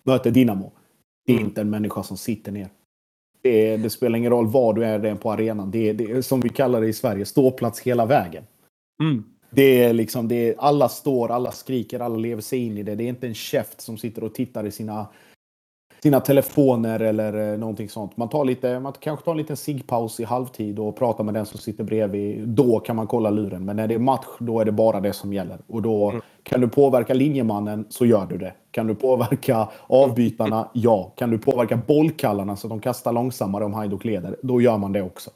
möter 0.03 0.31
Dinamo. 0.31 0.71
Det 1.25 1.33
är 1.33 1.37
mm. 1.37 1.47
inte 1.47 1.61
en 1.61 1.69
människa 1.69 2.03
som 2.03 2.17
sitter 2.17 2.51
ner. 2.51 2.69
Det, 3.41 3.77
det, 3.77 3.89
spelar 3.89 4.17
ingen 4.17 4.31
roll 4.31 4.47
var 4.47 4.73
du 4.73 4.85
är 4.85 5.15
på 5.15 5.31
arenan. 5.31 5.71
Det 5.71 5.89
är, 5.89 6.21
som 6.21 6.39
vi 6.39 6.49
kallar 6.49 6.81
det 6.81 6.87
i 6.87 6.93
Sverige, 6.93 7.25
ståplats 7.25 7.79
hela 7.79 8.05
vägen. 8.05 8.43
Mm. 9.03 9.23
Det 9.49 9.83
är 9.83 9.93
liksom, 9.93 10.27
det 10.27 10.49
är, 10.49 10.55
alla 10.57 10.89
står, 10.89 11.31
alla 11.31 11.51
skriker, 11.51 11.99
alla 11.99 12.15
lever 12.15 12.41
sig 12.41 12.65
in 12.65 12.77
i 12.77 12.83
det. 12.83 12.95
Det 12.95 13.03
är 13.03 13.07
inte 13.07 13.27
en 13.27 13.33
käft 13.33 13.81
som 13.81 13.97
sitter 13.97 14.23
och 14.23 14.33
tittar 14.33 14.65
i 14.65 14.71
sina, 14.71 15.07
sina 16.03 16.19
telefoner 16.19 16.99
eller 16.99 17.53
eh, 17.53 17.59
någonting 17.59 17.89
sånt. 17.89 18.17
Man, 18.17 18.29
tar 18.29 18.45
lite, 18.45 18.79
man 18.79 18.93
kanske 18.99 19.25
tar 19.25 19.31
en 19.31 19.37
liten 19.37 19.57
ciggpaus 19.57 20.19
i 20.19 20.23
halvtid 20.23 20.79
och 20.79 20.97
pratar 20.97 21.23
med 21.23 21.33
den 21.33 21.45
som 21.45 21.59
sitter 21.59 21.83
bredvid. 21.83 22.47
Då 22.47 22.79
kan 22.79 22.95
man 22.95 23.07
kolla 23.07 23.29
luren. 23.29 23.65
Men 23.65 23.75
när 23.75 23.87
det 23.87 23.95
är 23.95 23.99
match, 23.99 24.27
då 24.39 24.59
är 24.59 24.65
det 24.65 24.71
bara 24.71 24.99
det 24.99 25.13
som 25.13 25.33
gäller. 25.33 25.57
Och 25.67 25.81
då 25.81 26.09
mm. 26.09 26.21
kan 26.43 26.61
du 26.61 26.67
påverka 26.67 27.13
linjemannen 27.13 27.85
så 27.89 28.05
gör 28.05 28.25
du 28.25 28.37
det. 28.37 28.53
Kan 28.71 28.87
du 28.87 28.95
påverka 28.95 29.69
avbytarna? 29.87 30.69
Ja. 30.73 31.13
Kan 31.15 31.29
du 31.29 31.37
påverka 31.37 31.77
bollkallarna 31.77 32.55
så 32.55 32.67
att 32.67 32.71
de 32.71 32.79
kastar 32.79 33.13
långsammare 33.13 33.65
om 33.65 33.73
Hajduk 33.73 34.05
leder? 34.05 34.35
Då 34.41 34.61
gör 34.61 34.77
man 34.77 34.93
det 34.93 35.01
också. 35.01 35.29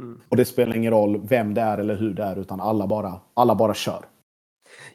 Mm. 0.00 0.20
Och 0.28 0.36
det 0.36 0.44
spelar 0.44 0.76
ingen 0.76 0.92
roll 0.92 1.20
vem 1.28 1.54
det 1.54 1.60
är 1.60 1.78
eller 1.78 1.96
hur 1.96 2.14
det 2.14 2.22
är, 2.22 2.38
utan 2.38 2.60
alla 2.60 2.86
bara, 2.86 3.20
alla 3.34 3.54
bara 3.54 3.74
kör. 3.74 4.04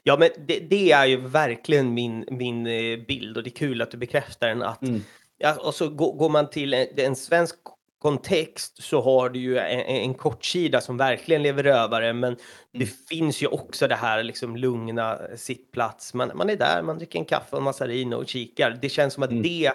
Ja, 0.02 0.16
men 0.18 0.28
det, 0.46 0.58
det 0.58 0.92
är 0.92 1.06
ju 1.06 1.16
verkligen 1.16 1.94
min, 1.94 2.24
min 2.30 2.66
eh, 2.66 2.98
bild 3.06 3.36
och 3.36 3.42
det 3.42 3.48
är 3.48 3.56
kul 3.56 3.82
att 3.82 3.90
du 3.90 3.96
bekräftar 3.96 4.48
den. 4.48 4.62
Att, 4.62 4.82
mm. 4.82 5.00
ja, 5.38 5.56
och 5.66 5.74
så 5.74 5.88
går, 5.88 6.12
går 6.12 6.28
man 6.28 6.50
till 6.50 6.74
en, 6.74 6.86
en, 6.96 7.16
svensk 7.16 7.54
kontext 8.02 8.82
så 8.82 9.00
har 9.00 9.28
du 9.28 9.40
ju 9.40 9.58
en, 9.58 9.80
en 9.80 10.14
kortsida 10.14 10.80
som 10.80 10.96
verkligen 10.96 11.42
lever 11.42 11.62
rövare, 11.62 12.12
men 12.12 12.32
mm. 12.32 12.40
det 12.72 12.86
finns 12.86 13.42
ju 13.42 13.46
också 13.46 13.88
det 13.88 13.94
här 13.94 14.22
liksom 14.22 14.56
lugna 14.56 15.18
sittplats. 15.36 16.14
Man, 16.14 16.30
man 16.34 16.50
är 16.50 16.56
där, 16.56 16.82
man 16.82 16.98
dricker 16.98 17.18
en 17.18 17.24
kaffe 17.24 17.46
och 17.50 17.58
en 17.58 17.64
massarino 17.64 18.16
och 18.16 18.28
kikar. 18.28 18.78
Det 18.82 18.88
känns 18.88 19.14
som 19.14 19.22
att 19.22 19.30
mm. 19.30 19.42
det 19.42 19.72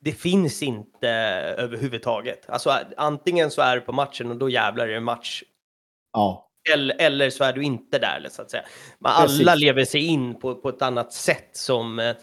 det 0.00 0.12
finns 0.12 0.62
inte 0.62 1.08
överhuvudtaget. 1.58 2.50
Alltså 2.50 2.78
antingen 2.96 3.50
så 3.50 3.62
är 3.62 3.76
du 3.76 3.80
på 3.80 3.92
matchen 3.92 4.30
och 4.30 4.36
då 4.36 4.48
jävlar 4.48 4.88
är 4.88 4.92
det 4.92 5.00
match. 5.00 5.42
Ja. 6.12 6.50
Eller, 6.72 6.96
eller 6.98 7.30
så 7.30 7.44
är 7.44 7.52
du 7.52 7.62
inte 7.62 7.98
där, 7.98 8.26
så 8.30 8.42
att 8.42 8.50
säga. 8.50 8.62
Men 8.98 9.12
alla 9.12 9.26
Precis. 9.26 9.60
lever 9.60 9.84
sig 9.84 10.06
in 10.06 10.34
på, 10.34 10.54
på 10.54 10.68
ett 10.68 10.82
annat 10.82 11.12
sätt 11.12 11.50
som... 11.52 12.14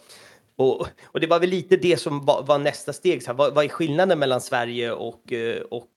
Eh, 0.60 0.66
och, 0.66 0.88
och 1.04 1.20
det 1.20 1.28
var 1.28 1.40
väl 1.40 1.50
lite 1.50 1.78
det 1.78 1.98
som 1.98 2.26
var, 2.26 2.44
var 2.44 2.58
nästa 2.58 2.94
steg. 2.94 3.24
Så 3.24 3.32
här, 3.32 3.38
vad, 3.38 3.54
vad 3.54 3.66
är 3.66 3.70
skillnaden 3.70 4.20
mellan 4.20 4.42
Sverige 4.42 4.92
och, 4.92 5.34
eh, 5.34 5.62
och, 5.62 5.88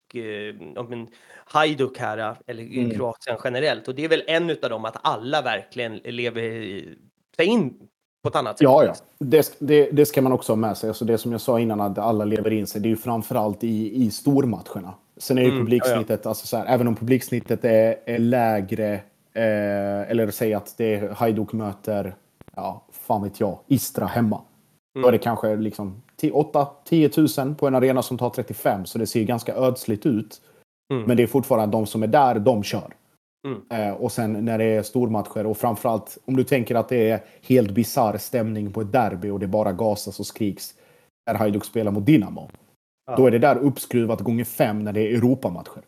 och 0.77 0.91
men, 0.91 1.09
Hajduk 1.47 1.99
här, 1.99 2.37
eller 2.47 2.63
mm. 2.63 2.91
Kroatien 2.91 3.37
generellt? 3.45 3.89
Och 3.89 3.95
det 3.95 4.05
är 4.05 4.09
väl 4.09 4.25
en 4.27 4.51
av 4.51 4.71
dem 4.71 4.85
att 4.85 4.97
alla 5.03 5.43
verkligen 5.43 5.97
lever 5.97 6.43
sig 7.37 7.47
in 7.47 7.75
på 8.25 8.29
ett 8.29 8.37
annat 8.37 8.59
sätt. 8.59 8.63
Ja, 8.63 8.85
ja. 8.85 8.95
Det, 9.19 9.57
det, 9.59 9.91
det, 9.91 10.07
ska 10.07 10.23
man 10.23 10.33
också 10.33 10.53
ha 10.53 10.57
med 10.57 10.77
sig. 10.77 10.89
Alltså 10.89 11.05
det 11.05 11.19
som 11.19 11.33
jag 11.33 11.41
sa 11.41 11.61
innan, 11.61 11.81
att 11.81 11.99
alla 11.99 12.25
lever 12.25 12.51
in 12.51 12.67
sig, 12.67 12.81
det 12.81 12.89
är 12.89 12.91
ju 12.91 12.97
framförallt 12.97 13.65
i, 13.65 14.05
i 14.05 14.11
stormatcherna. 14.11 14.95
Sen 15.17 15.39
är 15.39 15.43
ju 15.43 15.49
mm, 15.49 15.61
publiksnittet, 15.61 16.09
ja, 16.11 16.19
ja. 16.23 16.29
Alltså 16.29 16.47
så 16.47 16.57
här, 16.57 16.67
även 16.67 16.89
om 16.89 16.97
publiksnittet 16.97 17.65
är, 17.65 17.97
är 18.05 18.19
lägre, 18.19 18.93
eh, 19.33 20.11
eller 20.11 20.31
säg 20.31 20.55
att 20.55 20.75
det 20.77 20.95
är 20.95 21.09
Hajduk 21.09 21.53
möter, 21.53 22.15
ja, 22.57 22.85
fan 23.05 23.23
vet 23.23 23.41
jag, 23.41 23.59
Istra 23.67 24.07
hemma. 24.07 24.41
Mm. 24.97 25.03
Då 25.03 25.09
är 25.09 25.13
det 25.13 25.19
kanske 25.19 25.57
liksom 25.57 26.03
8-10 26.21 27.45
000 27.45 27.55
på 27.55 27.67
en 27.67 27.75
arena 27.75 28.03
som 28.03 28.19
tar 28.19 28.31
35, 28.31 28.87
så 28.87 28.99
det 28.99 29.07
ser 29.07 29.25
ganska 29.25 29.55
ödsligt 29.55 30.07
ut. 30.07 30.43
Mm. 30.93 31.05
Men 31.05 31.17
det 31.17 31.23
är 31.23 31.27
fortfarande 31.27 31.77
de 31.77 31.87
som 31.87 32.03
är 32.03 32.07
där, 32.07 32.39
de 32.39 32.63
kör. 32.63 32.95
Mm. 33.47 33.63
Eh, 33.71 33.95
och 33.95 34.13
sen 34.13 34.45
när 34.45 34.59
det 34.59 34.65
är 34.65 34.83
stormatcher 34.83 35.47
och 35.47 35.57
framförallt 35.57 36.19
om 36.25 36.37
du 36.37 36.45
tänker 36.45 36.75
att 36.75 36.89
det 36.89 37.11
är 37.11 37.25
helt 37.43 37.71
bizarr 37.71 38.19
stämning 38.19 38.73
på 38.73 38.81
ett 38.81 38.93
derby 38.93 39.31
och 39.31 39.41
det 39.41 39.47
bara 39.47 39.73
gasas 39.73 40.21
och 40.21 40.27
skriks 40.27 40.75
när 41.27 41.35
Hajduk 41.35 41.65
spelar 41.65 41.93
mot 41.93 42.07
Dinamo. 42.07 42.49
Ja. 43.07 43.17
Då 43.17 43.27
är 43.27 43.31
det 43.31 43.39
där 43.39 43.57
uppskruvat 43.57 44.21
gånger 44.21 44.45
fem 44.45 44.85
när 44.85 44.93
det 44.93 45.01
är 45.01 45.15
Europamatcher. 45.15 45.83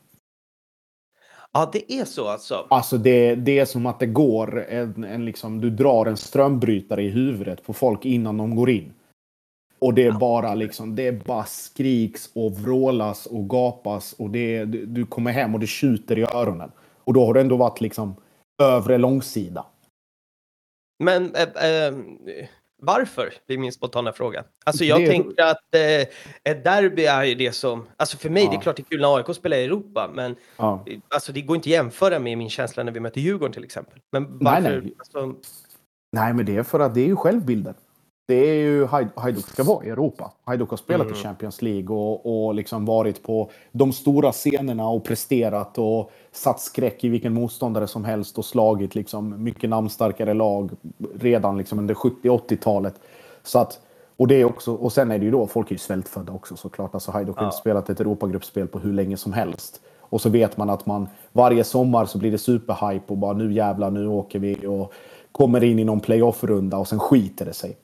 Ja, 1.56 1.70
det 1.72 1.92
är 1.92 2.04
så 2.04 2.28
alltså? 2.28 2.66
Alltså 2.70 2.98
det, 2.98 3.34
det 3.34 3.58
är 3.58 3.64
som 3.64 3.86
att 3.86 4.00
det 4.00 4.06
går 4.06 4.64
en, 4.68 5.04
en 5.04 5.24
liksom, 5.24 5.60
du 5.60 5.70
drar 5.70 6.06
en 6.06 6.16
strömbrytare 6.16 7.02
i 7.02 7.08
huvudet 7.08 7.62
på 7.62 7.72
folk 7.72 8.04
innan 8.04 8.36
de 8.36 8.56
går 8.56 8.70
in. 8.70 8.92
Och 9.78 9.94
det 9.94 10.06
är 10.06 10.12
bara 10.12 10.54
liksom, 10.54 10.96
det 10.96 11.06
är 11.06 11.12
bara 11.12 11.44
skriks 11.44 12.30
och 12.34 12.52
vrålas 12.52 13.26
och 13.26 13.50
gapas 13.50 14.12
och 14.12 14.30
det, 14.30 14.64
du, 14.64 14.86
du 14.86 15.06
kommer 15.06 15.32
hem 15.32 15.54
och 15.54 15.60
det 15.60 15.66
tjuter 15.66 16.18
i 16.18 16.22
öronen. 16.22 16.72
Och 17.04 17.12
då 17.12 17.26
har 17.26 17.34
det 17.34 17.40
ändå 17.40 17.56
varit 17.56 17.80
liksom 17.80 18.14
övre 18.62 18.98
långsida. 18.98 19.66
Men 21.04 21.34
äh, 21.34 21.42
äh, 21.42 21.94
varför? 22.86 23.32
Är 23.48 23.58
min 23.58 23.72
spontana 23.72 24.12
fråga. 24.12 24.44
Alltså 24.64 24.84
jag 24.84 25.00
det... 25.00 25.06
tänker 25.06 25.42
att 25.42 25.74
äh, 25.74 26.06
ett 26.52 26.64
derby 26.64 27.04
är 27.04 27.24
ju 27.24 27.34
det 27.34 27.52
som, 27.52 27.86
alltså 27.96 28.16
för 28.16 28.30
mig, 28.30 28.44
ja. 28.44 28.50
det 28.50 28.56
är 28.56 28.60
klart 28.60 28.76
det 28.76 28.82
är 28.82 28.90
kul 28.90 29.00
när 29.00 29.16
AIK 29.16 29.36
spelar 29.36 29.56
i 29.56 29.64
Europa, 29.64 30.10
men 30.14 30.36
ja. 30.56 30.84
alltså 31.08 31.32
det 31.32 31.40
går 31.40 31.56
inte 31.56 31.66
att 31.66 31.70
jämföra 31.70 32.18
med 32.18 32.38
min 32.38 32.50
känsla 32.50 32.82
när 32.82 32.92
vi 32.92 33.00
möter 33.00 33.20
Djurgården 33.20 33.52
till 33.52 33.64
exempel. 33.64 33.98
Men 34.12 34.38
varför? 34.38 34.60
Nej, 34.60 34.80
nej. 34.82 34.94
Alltså... 34.98 35.34
nej 36.12 36.32
men 36.34 36.46
det 36.46 36.56
är 36.56 36.62
för 36.62 36.80
att 36.80 36.94
det 36.94 37.00
är 37.00 37.06
ju 37.06 37.16
självbilden 37.16 37.74
det 38.28 38.34
är 38.34 38.54
ju 38.54 38.86
Hajduk 39.16 39.46
ska 39.46 39.64
vara 39.64 39.84
i 39.84 39.88
Europa. 39.88 40.32
Hajduk 40.44 40.70
har 40.70 40.76
spelat 40.76 41.06
mm. 41.06 41.18
i 41.18 41.22
Champions 41.22 41.62
League 41.62 41.96
och, 41.96 42.46
och 42.46 42.54
liksom 42.54 42.84
varit 42.84 43.22
på 43.22 43.50
de 43.72 43.92
stora 43.92 44.32
scenerna 44.32 44.88
och 44.88 45.04
presterat 45.04 45.78
och 45.78 46.10
satt 46.36 46.60
skräck 46.60 47.04
i 47.04 47.08
vilken 47.08 47.34
motståndare 47.34 47.86
som 47.86 48.04
helst 48.04 48.38
och 48.38 48.44
slagit 48.44 48.94
liksom 48.94 49.42
mycket 49.42 49.70
namnstarkare 49.70 50.34
lag 50.34 50.70
redan 51.14 51.58
liksom 51.58 51.78
under 51.78 51.94
70-80-talet. 51.94 52.94
Så 53.42 53.58
att, 53.58 53.80
och, 54.16 54.28
det 54.28 54.34
är 54.34 54.44
också, 54.44 54.74
och 54.74 54.92
sen 54.92 55.10
är 55.10 55.18
det 55.18 55.24
ju 55.24 55.30
då, 55.30 55.46
folk 55.46 55.70
är 55.70 55.74
ju 55.74 55.78
svältfödda 55.78 56.32
också 56.32 56.56
såklart. 56.56 56.94
Alltså 56.94 57.10
Hajduk 57.10 57.36
har 57.36 57.42
ja. 57.42 57.46
inte 57.46 57.56
spelat 57.56 57.90
ett 57.90 58.00
Europagruppspel 58.00 58.66
på 58.66 58.78
hur 58.78 58.92
länge 58.92 59.16
som 59.16 59.32
helst. 59.32 59.80
Och 60.00 60.20
så 60.20 60.28
vet 60.28 60.56
man 60.56 60.70
att 60.70 60.86
man 60.86 61.08
varje 61.32 61.64
sommar 61.64 62.06
så 62.06 62.18
blir 62.18 62.30
det 62.30 62.38
superhype 62.38 63.04
och 63.06 63.18
bara 63.18 63.32
nu 63.32 63.52
jävlar, 63.52 63.90
nu 63.90 64.06
åker 64.06 64.38
vi 64.38 64.66
och 64.66 64.92
kommer 65.32 65.64
in 65.64 65.78
i 65.78 65.84
någon 65.84 66.00
playoff-runda 66.00 66.76
och 66.76 66.88
sen 66.88 66.98
skiter 66.98 67.44
det 67.44 67.52
sig. 67.52 67.76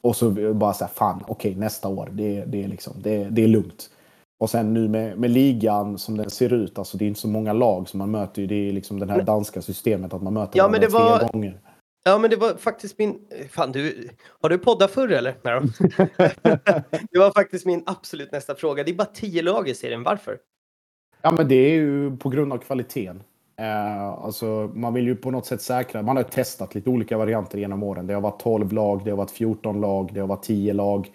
Och 0.00 0.16
så 0.16 0.30
bara 0.54 0.72
så 0.72 0.84
här, 0.84 0.92
fan, 0.92 1.24
okej, 1.28 1.50
okay, 1.50 1.60
nästa 1.60 1.88
år, 1.88 2.08
det, 2.12 2.44
det, 2.44 2.64
är 2.64 2.68
liksom, 2.68 2.92
det, 2.96 3.24
det 3.24 3.44
är 3.44 3.48
lugnt. 3.48 3.90
Och 4.38 4.50
sen 4.50 4.74
nu 4.74 4.88
med, 4.88 5.18
med 5.18 5.30
ligan 5.30 5.98
som 5.98 6.16
den 6.16 6.30
ser 6.30 6.52
ut, 6.52 6.78
alltså 6.78 6.96
det 6.96 7.04
är 7.04 7.06
inte 7.06 7.20
så 7.20 7.28
många 7.28 7.52
lag 7.52 7.88
som 7.88 7.98
man 7.98 8.10
möter. 8.10 8.46
Det 8.46 8.68
är 8.68 8.72
liksom 8.72 9.00
det 9.00 9.12
här 9.12 9.22
danska 9.22 9.62
systemet 9.62 10.12
att 10.14 10.22
man 10.22 10.34
möter 10.34 10.58
ja, 10.58 10.68
men 10.68 10.80
det 10.80 10.86
tre 10.86 10.98
var... 10.98 11.28
gånger. 11.32 11.60
Ja, 12.04 12.18
men 12.18 12.30
det 12.30 12.36
var 12.36 12.54
faktiskt 12.54 12.98
min... 12.98 13.18
Fan, 13.50 13.72
du... 13.72 14.08
Har 14.40 14.48
du 14.48 14.58
poddat 14.58 14.90
förr 14.90 15.08
eller? 15.08 15.36
Nej, 15.42 15.60
det 17.10 17.18
var 17.18 17.30
faktiskt 17.30 17.66
min 17.66 17.82
absolut 17.86 18.32
nästa 18.32 18.54
fråga. 18.54 18.84
Det 18.84 18.90
är 18.90 18.94
bara 18.94 19.04
tio 19.04 19.42
lag 19.42 19.68
i 19.68 19.74
serien. 19.74 20.02
Varför? 20.02 20.38
Ja, 21.22 21.30
men 21.30 21.48
det 21.48 21.54
är 21.54 21.74
ju 21.74 22.16
på 22.16 22.28
grund 22.28 22.52
av 22.52 22.58
kvaliteten. 22.58 23.22
Eh, 23.56 24.04
alltså, 24.04 24.70
man 24.74 24.94
vill 24.94 25.04
ju 25.04 25.16
på 25.16 25.30
något 25.30 25.46
sätt 25.46 25.62
säkra. 25.62 26.02
Man 26.02 26.16
har 26.16 26.22
testat 26.22 26.74
lite 26.74 26.90
olika 26.90 27.18
varianter 27.18 27.58
genom 27.58 27.82
åren. 27.82 28.06
Det 28.06 28.14
har 28.14 28.20
varit 28.20 28.40
12 28.40 28.72
lag, 28.72 29.04
det 29.04 29.10
har 29.10 29.16
varit 29.16 29.30
14 29.30 29.80
lag, 29.80 30.10
det 30.14 30.20
har 30.20 30.26
varit 30.26 30.42
10 30.42 30.72
lag. 30.72 31.10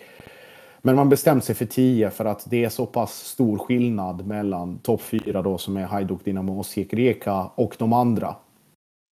Men 0.81 0.95
man 0.95 1.09
bestämt 1.09 1.43
sig 1.43 1.55
för 1.55 1.65
10 1.65 2.09
för 2.09 2.25
att 2.25 2.49
det 2.49 2.65
är 2.65 2.69
så 2.69 2.85
pass 2.85 3.13
stor 3.13 3.57
skillnad 3.57 4.27
mellan 4.27 4.77
topp 4.77 5.01
4 5.01 5.41
då 5.41 5.57
som 5.57 5.77
är 5.77 5.85
Hajduk, 5.85 6.25
Dynamo 6.25 6.59
och 6.59 6.65
Rijeka 6.75 7.49
och 7.55 7.75
de 7.77 7.93
andra. 7.93 8.35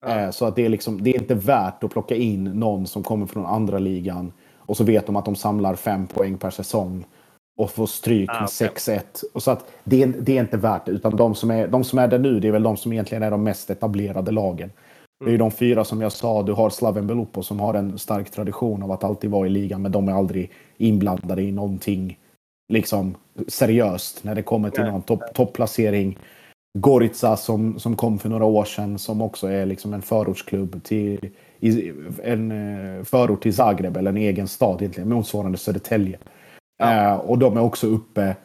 Ja. 0.06 0.20
Eh, 0.20 0.30
så 0.30 0.46
att 0.46 0.56
det 0.56 0.66
är, 0.66 0.70
liksom, 0.70 1.04
det 1.04 1.10
är 1.10 1.20
inte 1.20 1.36
värt 1.36 1.84
att 1.84 1.92
plocka 1.92 2.16
in 2.16 2.44
någon 2.44 2.88
som 2.88 3.04
kommer 3.04 3.26
från 3.26 3.46
andra 3.46 3.80
ligan 3.80 4.34
och 4.56 4.78
så 4.78 4.84
vet 4.84 5.06
de 5.06 5.16
att 5.16 5.26
de 5.26 5.36
samlar 5.36 5.76
5 5.76 6.08
poäng 6.08 6.38
per 6.38 6.50
säsong 6.50 7.06
och 7.58 7.72
får 7.72 7.88
stryk 7.88 8.30
ah, 8.30 8.40
med 8.40 8.48
6-1. 8.48 9.02
Och 9.34 9.44
så 9.44 9.52
att 9.52 9.72
det, 9.84 10.04
är, 10.04 10.08
det 10.08 10.38
är 10.38 10.42
inte 10.42 10.58
värt 10.58 10.86
det. 10.86 10.92
Utan 10.92 11.16
de 11.16 11.36
som, 11.36 11.52
är, 11.52 11.68
de 11.68 11.84
som 11.84 12.00
är 12.00 12.08
där 12.08 12.20
nu, 12.20 12.40
det 12.40 12.48
är 12.48 12.52
väl 12.52 12.64
de 12.64 12.78
som 12.78 12.94
egentligen 12.94 13.24
är 13.24 13.32
de 13.32 13.44
mest 13.44 13.70
etablerade 13.70 14.32
lagen. 14.32 14.72
Det 15.20 15.26
är 15.26 15.32
ju 15.32 15.38
de 15.38 15.52
fyra 15.52 15.86
som 15.86 16.02
jag 16.02 16.12
sa. 16.12 16.44
Du 16.44 16.54
har 16.54 16.70
Slaven 16.70 17.08
Belupo 17.08 17.44
som 17.44 17.60
har 17.60 17.74
en 17.74 18.00
stark 18.00 18.32
tradition 18.32 18.84
av 18.84 18.92
att 18.92 19.04
alltid 19.04 19.30
vara 19.30 19.48
i 19.48 19.50
ligan, 19.50 19.82
men 19.82 19.92
de 19.92 20.08
är 20.08 20.14
aldrig 20.14 20.52
inblandade 20.78 21.42
i 21.42 21.52
någonting 21.52 22.20
liksom 22.74 23.16
seriöst 23.48 24.24
när 24.24 24.36
det 24.36 24.42
kommer 24.42 24.70
till 24.70 24.84
någon 24.84 25.02
topp, 25.02 25.22
topplacering. 25.34 26.18
Gorica 26.80 27.38
som, 27.38 27.80
som 27.80 27.96
kom 27.96 28.20
för 28.20 28.30
några 28.30 28.46
år 28.46 28.66
sedan 28.66 29.00
som 29.00 29.22
också 29.22 29.48
är 29.48 29.66
liksom 29.66 29.94
en 29.94 30.02
förortsklubb 30.02 30.84
till 30.84 31.30
i, 31.60 31.94
en 32.24 32.52
eh, 32.52 33.04
förort 33.04 33.44
till 33.44 33.56
Zagreb 33.56 33.98
eller 33.98 34.12
en 34.12 34.18
egen 34.18 34.48
stad 34.48 34.82
egentligen 34.82 35.10
motsvarande 35.10 35.58
Södertälje. 35.58 36.18
Ja. 36.78 37.14
Eh, 37.14 37.16
och 37.16 37.38
de 37.38 37.58
är 37.58 37.62
också 37.62 37.88
uppe 37.88 38.36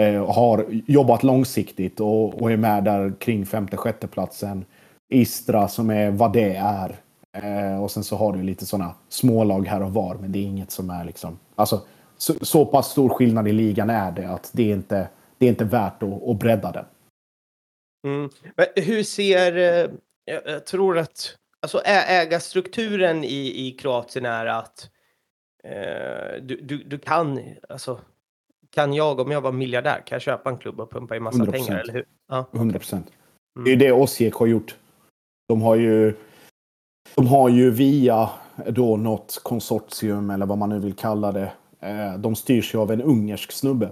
eh, 0.00 0.34
har 0.34 0.66
jobbat 0.68 1.22
långsiktigt 1.22 2.00
och, 2.00 2.42
och, 2.42 2.52
är 2.52 2.56
med 2.56 2.84
där 2.84 3.12
kring 3.18 3.46
femte 3.46 3.76
sjätte 3.76 4.06
platsen. 4.06 4.64
Istra 5.08 5.68
som 5.68 5.90
är 5.90 6.10
vad 6.10 6.32
det 6.32 6.56
är. 6.56 6.96
Eh, 7.32 7.82
och 7.82 7.90
sen 7.90 8.04
så 8.04 8.16
har 8.16 8.32
du 8.32 8.42
lite 8.42 8.66
sådana 8.66 8.94
smålag 9.08 9.66
här 9.66 9.82
och 9.82 9.92
var 9.92 10.14
men 10.14 10.32
det 10.32 10.38
är 10.38 10.42
inget 10.42 10.70
som 10.70 10.90
är 10.90 11.04
liksom 11.04 11.38
alltså 11.54 11.80
så, 12.18 12.34
så 12.44 12.66
pass 12.66 12.90
stor 12.90 13.08
skillnad 13.08 13.48
i 13.48 13.52
ligan 13.52 13.90
är 13.90 14.12
det 14.12 14.28
att 14.28 14.50
det 14.52 14.62
är 14.62 14.74
inte, 14.74 15.08
det 15.38 15.46
är 15.46 15.50
inte 15.50 15.64
värt 15.64 16.02
att, 16.02 16.28
att 16.28 16.38
bredda 16.38 16.72
den. 16.72 16.84
Mm. 18.06 18.30
Hur 18.76 19.02
ser, 19.02 19.56
eh, 19.56 19.90
jag 20.44 20.66
tror 20.66 20.98
att, 20.98 21.36
alltså 21.62 21.80
ägarstrukturen 21.84 23.24
i, 23.24 23.66
i 23.66 23.70
Kroatien 23.70 24.26
är 24.26 24.46
att 24.46 24.90
eh, 25.64 26.42
du, 26.42 26.60
du, 26.62 26.84
du 26.84 26.98
kan, 26.98 27.40
alltså 27.68 28.00
kan 28.70 28.92
jag, 28.92 29.20
om 29.20 29.30
jag 29.30 29.40
var 29.40 29.52
miljardär, 29.52 30.02
kan 30.06 30.16
jag 30.16 30.22
köpa 30.22 30.50
en 30.50 30.58
klubb 30.58 30.80
och 30.80 30.90
pumpa 30.90 31.16
in 31.16 31.22
massa 31.22 31.38
100%. 31.38 31.52
pengar, 31.52 31.78
eller 31.78 31.92
hur? 31.92 32.04
Ja. 32.28 32.46
100 32.52 32.78
procent. 32.78 33.06
Mm. 33.56 33.64
Det 33.64 33.72
är 33.72 33.76
det 33.76 33.92
Osijek 33.92 34.34
har 34.34 34.46
gjort. 34.46 34.76
De 35.48 35.62
har 35.62 35.74
ju, 35.74 36.14
de 37.14 37.26
har 37.26 37.48
ju 37.48 37.70
via 37.70 38.30
då 38.68 38.96
något 38.96 39.40
konsortium, 39.42 40.30
eller 40.30 40.46
vad 40.46 40.58
man 40.58 40.68
nu 40.68 40.78
vill 40.78 40.94
kalla 40.94 41.32
det, 41.32 41.52
Eh, 41.80 42.18
de 42.18 42.34
styrs 42.34 42.74
ju 42.74 42.78
av 42.78 42.92
en 42.92 43.02
ungersk 43.02 43.52
snubbe. 43.52 43.90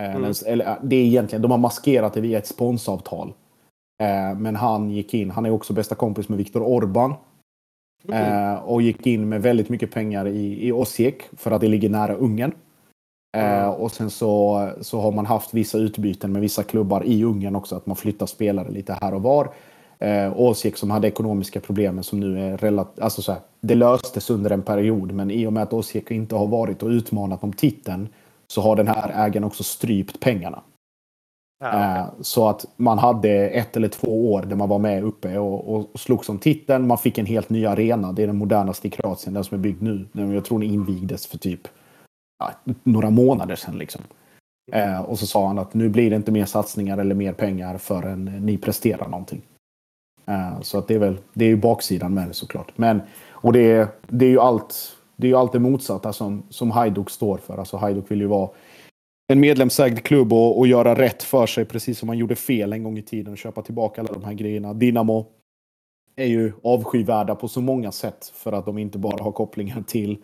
Eh, 0.00 0.16
mm. 0.16 0.32
Eller, 0.46 0.66
eh, 0.66 0.76
det 0.82 0.96
är 0.96 1.04
egentligen, 1.04 1.42
de 1.42 1.50
har 1.50 1.58
maskerat 1.58 2.14
det 2.14 2.20
via 2.20 2.38
ett 2.38 2.46
sponsavtal. 2.46 3.32
Men 4.36 4.56
han 4.56 4.90
gick 4.90 5.14
in, 5.14 5.30
han 5.30 5.46
är 5.46 5.50
också 5.50 5.72
bästa 5.72 5.94
kompis 5.94 6.28
med 6.28 6.38
Viktor 6.38 6.62
Orban. 6.62 7.14
Mm. 8.08 8.58
Och 8.58 8.82
gick 8.82 9.06
in 9.06 9.28
med 9.28 9.42
väldigt 9.42 9.68
mycket 9.68 9.92
pengar 9.92 10.26
i, 10.26 10.68
i 10.68 10.72
Osijek 10.72 11.22
för 11.36 11.50
att 11.50 11.60
det 11.60 11.68
ligger 11.68 11.88
nära 11.88 12.14
Ungern. 12.14 12.52
Mm. 13.36 13.70
Och 13.70 13.92
sen 13.92 14.10
så, 14.10 14.70
så 14.80 15.00
har 15.00 15.12
man 15.12 15.26
haft 15.26 15.54
vissa 15.54 15.78
utbyten 15.78 16.32
med 16.32 16.42
vissa 16.42 16.62
klubbar 16.62 17.04
i 17.04 17.24
Ungern 17.24 17.56
också. 17.56 17.76
Att 17.76 17.86
man 17.86 17.96
flyttar 17.96 18.26
spelare 18.26 18.70
lite 18.70 18.98
här 19.00 19.14
och 19.14 19.22
var. 19.22 19.52
Eh, 20.02 20.32
Osijek 20.36 20.76
som 20.76 20.90
hade 20.90 21.08
ekonomiska 21.08 21.60
problem 21.60 22.02
som 22.02 22.20
nu 22.20 22.40
är 22.40 22.56
relativt... 22.56 23.04
Alltså 23.04 23.22
så 23.22 23.32
här, 23.32 23.40
det 23.60 23.74
löstes 23.74 24.30
under 24.30 24.50
en 24.50 24.62
period 24.62 25.12
men 25.12 25.30
i 25.30 25.46
och 25.46 25.52
med 25.52 25.62
att 25.62 25.72
Osijek 25.72 26.10
inte 26.10 26.34
har 26.34 26.46
varit 26.46 26.82
och 26.82 26.88
utmanat 26.88 27.44
om 27.44 27.52
titeln 27.52 28.08
så 28.46 28.60
har 28.60 28.76
den 28.76 28.88
här 28.88 29.26
ägaren 29.26 29.44
också 29.44 29.62
strypt 29.62 30.20
pengarna. 30.20 30.62
Ja, 31.60 31.68
okay. 31.68 31.98
eh, 31.98 32.04
så 32.20 32.48
att 32.48 32.66
man 32.76 32.98
hade 32.98 33.30
ett 33.30 33.76
eller 33.76 33.88
två 33.88 34.32
år 34.32 34.42
där 34.42 34.56
man 34.56 34.68
var 34.68 34.78
med 34.78 35.04
uppe 35.04 35.38
och, 35.38 35.74
och, 35.74 35.90
och 35.92 36.00
slogs 36.00 36.28
om 36.28 36.38
titeln. 36.38 36.86
Man 36.86 36.98
fick 36.98 37.18
en 37.18 37.26
helt 37.26 37.50
ny 37.50 37.66
arena. 37.66 38.12
Det 38.12 38.22
är 38.22 38.26
den 38.26 38.38
modernaste 38.38 38.86
i 38.86 38.90
Kroatien, 38.90 39.34
den 39.34 39.44
som 39.44 39.58
är 39.58 39.62
byggd 39.62 39.82
nu. 39.82 40.06
Jag 40.12 40.44
tror 40.44 40.58
den 40.58 40.70
invigdes 40.70 41.26
för 41.26 41.38
typ 41.38 41.68
ja, 42.38 42.50
några 42.82 43.10
månader 43.10 43.56
sedan. 43.56 43.78
Liksom. 43.78 44.02
Mm. 44.72 44.94
Eh, 44.94 45.00
och 45.00 45.18
så 45.18 45.26
sa 45.26 45.46
han 45.46 45.58
att 45.58 45.74
nu 45.74 45.88
blir 45.88 46.10
det 46.10 46.16
inte 46.16 46.32
mer 46.32 46.44
satsningar 46.44 46.98
eller 46.98 47.14
mer 47.14 47.32
pengar 47.32 47.78
förrän 47.78 48.24
ni 48.24 48.56
presterar 48.56 49.08
någonting. 49.08 49.42
Eh, 50.26 50.60
så 50.60 50.78
att 50.78 50.88
det 50.88 50.94
är 50.94 50.98
väl 50.98 51.18
det 51.34 51.44
är 51.44 51.48
ju 51.48 51.56
baksidan 51.56 52.14
med 52.14 52.28
det 52.28 52.34
såklart. 52.34 52.72
Men, 52.76 53.02
och 53.30 53.52
det 53.52 53.70
är, 53.72 53.88
det 54.08 54.24
är 54.24 54.30
ju 54.30 54.40
allt 54.40 54.96
det 55.16 55.26
är 55.26 55.28
ju 55.28 55.36
allt 55.36 55.52
det 55.52 55.58
motsatta 55.58 56.12
som, 56.12 56.42
som 56.48 56.70
Hajduk 56.70 57.10
står 57.10 57.38
för. 57.38 57.58
Alltså 57.58 57.76
Hajduk 57.76 58.10
vill 58.10 58.20
ju 58.20 58.26
vara 58.26 58.50
en 59.32 59.40
medlemsägd 59.40 60.02
klubb 60.02 60.32
och, 60.32 60.58
och 60.58 60.66
göra 60.66 60.94
rätt 60.94 61.22
för 61.22 61.46
sig 61.46 61.64
precis 61.64 61.98
som 61.98 62.06
man 62.06 62.18
gjorde 62.18 62.36
fel 62.36 62.72
en 62.72 62.82
gång 62.82 62.98
i 62.98 63.02
tiden 63.02 63.32
och 63.32 63.38
köpa 63.38 63.62
tillbaka 63.62 64.00
alla 64.00 64.12
de 64.12 64.24
här 64.24 64.32
grejerna. 64.32 64.74
Dynamo 64.74 65.26
är 66.16 66.26
ju 66.26 66.52
avskyvärda 66.62 67.34
på 67.34 67.48
så 67.48 67.60
många 67.60 67.92
sätt 67.92 68.32
för 68.34 68.52
att 68.52 68.66
de 68.66 68.78
inte 68.78 68.98
bara 68.98 69.24
har 69.24 69.32
kopplingar 69.32 69.82
till, 69.82 70.16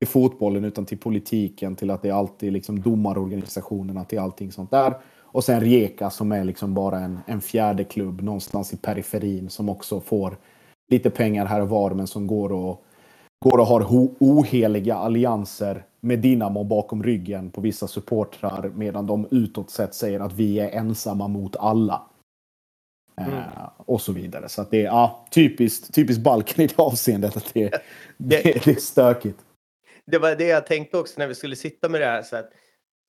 till 0.00 0.08
fotbollen 0.08 0.64
utan 0.64 0.86
till 0.86 0.98
politiken, 0.98 1.76
till 1.76 1.90
att 1.90 2.02
det 2.02 2.08
är 2.08 2.12
alltid 2.12 2.52
liksom 2.52 2.82
domarorganisationerna, 2.82 4.04
till 4.04 4.18
allting 4.18 4.52
sånt 4.52 4.70
där. 4.70 4.94
Och 5.32 5.44
sen 5.44 5.60
Rijeka 5.60 6.10
som 6.10 6.32
är 6.32 6.44
liksom 6.44 6.74
bara 6.74 6.98
en, 6.98 7.20
en 7.26 7.40
fjärde 7.40 7.84
klubb 7.84 8.20
någonstans 8.20 8.72
i 8.72 8.76
periferin 8.76 9.50
som 9.50 9.68
också 9.68 10.00
får 10.00 10.36
lite 10.90 11.10
pengar 11.10 11.46
här 11.46 11.60
och 11.60 11.68
var 11.68 11.90
men 11.90 12.06
som 12.06 12.26
går 12.26 12.52
och, 12.52 12.84
går 13.44 13.58
och 13.58 13.66
har 13.66 13.86
oheliga 14.20 14.94
allianser 14.94 15.84
med 16.00 16.18
Dinamo 16.18 16.64
bakom 16.64 17.02
ryggen 17.02 17.50
på 17.50 17.60
vissa 17.60 17.88
supportrar 17.88 18.72
medan 18.74 19.06
de 19.06 19.28
utåt 19.30 19.70
sett 19.70 19.94
säger 19.94 20.20
att 20.20 20.32
vi 20.32 20.58
är 20.58 20.70
ensamma 20.70 21.28
mot 21.28 21.56
alla. 21.56 22.02
Mm. 23.16 23.34
Uh, 23.34 23.70
och 23.76 24.00
så 24.00 24.12
vidare. 24.12 24.48
Så 24.48 24.62
att 24.62 24.70
det 24.70 24.80
är 24.80 24.84
ja, 24.84 25.26
typiskt, 25.30 25.94
typiskt 25.94 26.22
Balkan 26.22 26.64
i 26.64 26.66
det 26.66 26.78
avseendet. 26.78 27.36
Att 27.36 27.50
det, 27.54 27.70
det, 28.16 28.42
det, 28.64 28.66
är 28.66 28.74
stökigt. 28.74 29.38
Det 30.06 30.18
var 30.18 30.36
det 30.36 30.46
jag 30.46 30.66
tänkte 30.66 30.98
också 30.98 31.14
när 31.18 31.26
vi 31.26 31.34
skulle 31.34 31.56
sitta 31.56 31.88
med 31.88 32.00
det 32.00 32.06
här. 32.06 32.22
Så 32.22 32.36
att 32.36 32.50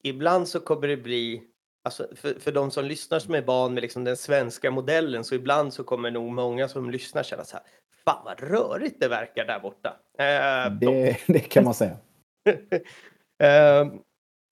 ibland 0.03 0.47
så 0.47 0.59
kommer 0.59 0.87
det 0.87 0.97
bli 0.97 1.52
Alltså 1.85 2.07
för, 2.15 2.39
för 2.39 2.51
de 2.51 2.71
som 2.71 2.85
lyssnar 2.85 3.19
som 3.19 3.33
är 3.33 3.41
van 3.41 3.73
med 3.73 3.81
liksom 3.81 4.03
den 4.03 4.17
svenska 4.17 4.71
modellen 4.71 5.23
så 5.23 5.35
ibland 5.35 5.73
så 5.73 5.83
kommer 5.83 6.11
nog 6.11 6.31
många 6.31 6.67
som 6.67 6.89
lyssnar 6.89 7.23
känna 7.23 7.43
så 7.43 7.57
här. 7.57 7.65
Fan 8.05 8.25
vad 8.25 8.39
rörigt 8.39 8.99
det 8.99 9.07
verkar 9.07 9.45
där 9.45 9.59
borta. 9.59 9.89
Eh, 10.17 10.73
det, 10.79 11.17
det, 11.27 11.39
kan 11.39 11.63
man 11.63 11.73
säga. 11.73 11.97
eh, 13.43 13.93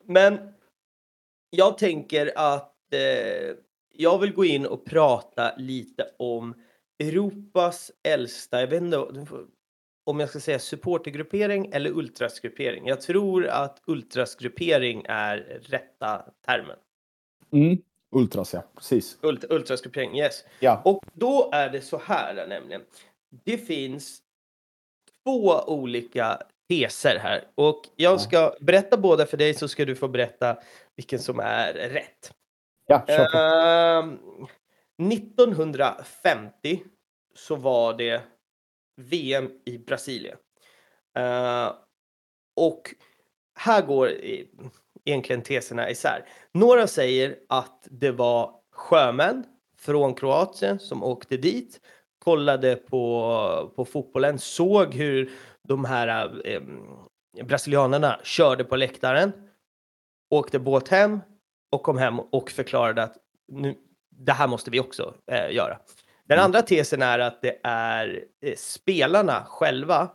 men 0.05 0.53
jag 1.49 1.77
tänker 1.77 2.31
att 2.35 2.93
eh, 2.93 3.55
jag 3.93 4.19
vill 4.19 4.33
gå 4.33 4.45
in 4.45 4.65
och 4.65 4.85
prata 4.85 5.55
lite 5.57 6.05
om 6.17 6.53
Europas 6.99 7.91
äldsta, 8.03 8.59
jag 8.59 8.67
vet 8.67 8.81
inte 8.81 8.97
om 10.03 10.19
jag 10.19 10.29
ska 10.29 10.39
säga 10.39 10.59
supportergruppering 10.59 11.69
eller 11.73 11.89
ultrasgruppering. 11.89 12.87
Jag 12.87 13.01
tror 13.01 13.47
att 13.47 13.81
ultrasgruppering 13.87 15.05
är 15.09 15.37
rätta 15.61 16.25
termen. 16.45 16.77
Mm. 17.51 17.77
Ultras, 18.11 18.53
ja. 18.53 18.63
Precis. 18.75 19.17
Ult 19.21 19.43
ultrasgruppering, 19.49 20.19
yes. 20.19 20.43
Ja. 20.59 20.81
Och 20.85 21.05
då 21.13 21.49
är 21.53 21.69
det 21.69 21.81
så 21.81 21.97
här 21.97 22.47
nämligen. 22.47 22.81
Det 23.43 23.57
finns 23.57 24.21
två 25.23 25.63
olika 25.67 26.41
teser 26.69 27.19
här 27.19 27.47
och 27.55 27.81
jag 27.95 28.21
ska 28.21 28.55
berätta 28.59 28.97
båda 28.97 29.25
för 29.25 29.37
dig 29.37 29.53
så 29.53 29.67
ska 29.67 29.85
du 29.85 29.95
få 29.95 30.07
berätta 30.07 30.57
vilken 30.95 31.19
som 31.19 31.39
är 31.39 31.73
rätt. 31.73 32.33
Ja, 32.85 33.05
uh, 33.07 34.13
1950 35.11 36.83
så 37.35 37.55
var 37.55 37.93
det 37.93 38.21
VM 38.95 39.49
i 39.65 39.77
Brasilien. 39.77 40.37
Uh, 41.19 41.73
och 42.55 42.95
här 43.55 43.81
går 43.81 44.11
egentligen 45.05 45.41
teserna 45.41 45.89
isär. 45.89 46.25
Några 46.53 46.87
säger 46.87 47.35
att 47.49 47.87
det 47.91 48.11
var 48.11 48.55
sjömän 48.71 49.45
från 49.77 50.13
Kroatien 50.13 50.79
som 50.79 51.03
åkte 51.03 51.37
dit, 51.37 51.79
kollade 52.19 52.75
på, 52.75 53.73
på 53.75 53.85
fotbollen, 53.85 54.39
såg 54.39 54.93
hur 54.93 55.31
de 55.67 55.85
här 55.85 56.41
eh, 56.45 56.61
brasilianerna 57.43 58.19
körde 58.23 58.63
på 58.63 58.75
läktaren, 58.75 59.31
åkte 60.29 60.59
båt 60.59 60.87
hem 60.87 61.19
och 61.71 61.83
kom 61.83 61.97
hem 61.97 62.19
och 62.19 62.51
förklarade 62.51 63.03
att 63.03 63.17
nu, 63.47 63.75
det 64.09 64.31
här 64.31 64.47
måste 64.47 64.71
vi 64.71 64.79
också 64.79 65.13
eh, 65.31 65.55
göra. 65.55 65.79
Den 66.27 66.37
mm. 66.37 66.45
andra 66.45 66.61
tesen 66.61 67.01
är 67.01 67.19
att 67.19 67.41
det 67.41 67.59
är 67.63 68.23
eh, 68.45 68.55
spelarna 68.57 69.45
själva 69.45 70.09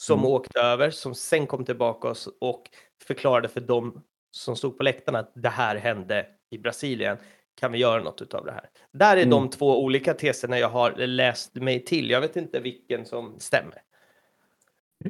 som 0.00 0.18
mm. 0.18 0.30
åkte 0.30 0.60
över, 0.60 0.90
som 0.90 1.14
sen 1.14 1.46
kom 1.46 1.64
tillbaka 1.64 2.14
och 2.40 2.70
förklarade 3.04 3.48
för 3.48 3.60
dem 3.60 4.02
som 4.38 4.56
stod 4.56 4.78
på 4.78 4.82
läktarna 4.82 5.18
att 5.18 5.32
det 5.34 5.48
här 5.48 5.76
hände 5.76 6.26
i 6.50 6.58
Brasilien. 6.58 7.16
Kan 7.54 7.72
vi 7.72 7.78
göra 7.78 8.02
något 8.02 8.34
av 8.34 8.44
det 8.44 8.52
här? 8.52 8.64
Där 8.92 9.16
är 9.16 9.22
mm. 9.22 9.30
de 9.30 9.50
två 9.50 9.84
olika 9.84 10.14
teserna 10.14 10.58
jag 10.58 10.68
har 10.68 11.06
läst 11.06 11.54
mig 11.54 11.84
till. 11.84 12.10
Jag 12.10 12.20
vet 12.20 12.36
inte 12.36 12.60
vilken 12.60 13.06
som 13.06 13.34
stämmer. 13.38 13.82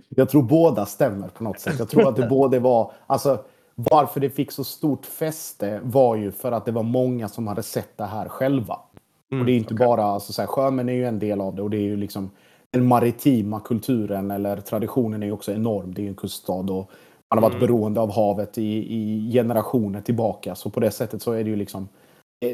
Jag 0.08 0.28
tror 0.28 0.42
båda 0.42 0.86
stämmer 0.86 1.28
på 1.28 1.44
något 1.44 1.60
sätt. 1.60 1.78
Jag 1.78 1.88
tror 1.88 2.08
att 2.08 2.16
det 2.16 2.26
både 2.30 2.58
var, 2.58 2.92
alltså 3.06 3.44
varför 3.74 4.20
det 4.20 4.30
fick 4.30 4.52
så 4.52 4.64
stort 4.64 5.06
fäste 5.06 5.80
var 5.82 6.16
ju 6.16 6.32
för 6.32 6.52
att 6.52 6.64
det 6.64 6.72
var 6.72 6.82
många 6.82 7.28
som 7.28 7.46
hade 7.46 7.62
sett 7.62 7.96
det 7.96 8.04
här 8.04 8.28
själva. 8.28 8.78
Mm, 9.30 9.40
och 9.40 9.46
det 9.46 9.52
är 9.52 9.56
inte 9.56 9.74
okay. 9.74 9.86
bara, 9.86 10.04
alltså 10.04 10.32
så 10.32 10.42
här, 10.42 10.46
sjömän 10.46 10.88
är 10.88 10.92
ju 10.92 11.06
en 11.06 11.18
del 11.18 11.40
av 11.40 11.54
det 11.54 11.62
och 11.62 11.70
det 11.70 11.76
är 11.76 11.82
ju 11.82 11.96
liksom 11.96 12.30
den 12.70 12.86
maritima 12.86 13.60
kulturen 13.60 14.30
eller 14.30 14.56
traditionen 14.56 15.22
är 15.22 15.26
ju 15.26 15.32
också 15.32 15.52
enorm. 15.52 15.94
Det 15.94 16.00
är 16.00 16.02
ju 16.02 16.08
en 16.08 16.14
kuststad 16.14 16.52
och 16.72 16.90
man 17.30 17.42
har 17.42 17.50
varit 17.50 17.62
mm. 17.62 17.66
beroende 17.66 18.00
av 18.00 18.12
havet 18.12 18.58
i, 18.58 18.94
i, 18.94 19.32
generationer 19.32 20.00
tillbaka. 20.00 20.54
Så 20.54 20.70
på 20.70 20.80
det 20.80 20.90
sättet 20.90 21.22
så 21.22 21.32
är 21.32 21.44
det 21.44 21.50
ju 21.50 21.56
liksom 21.56 21.88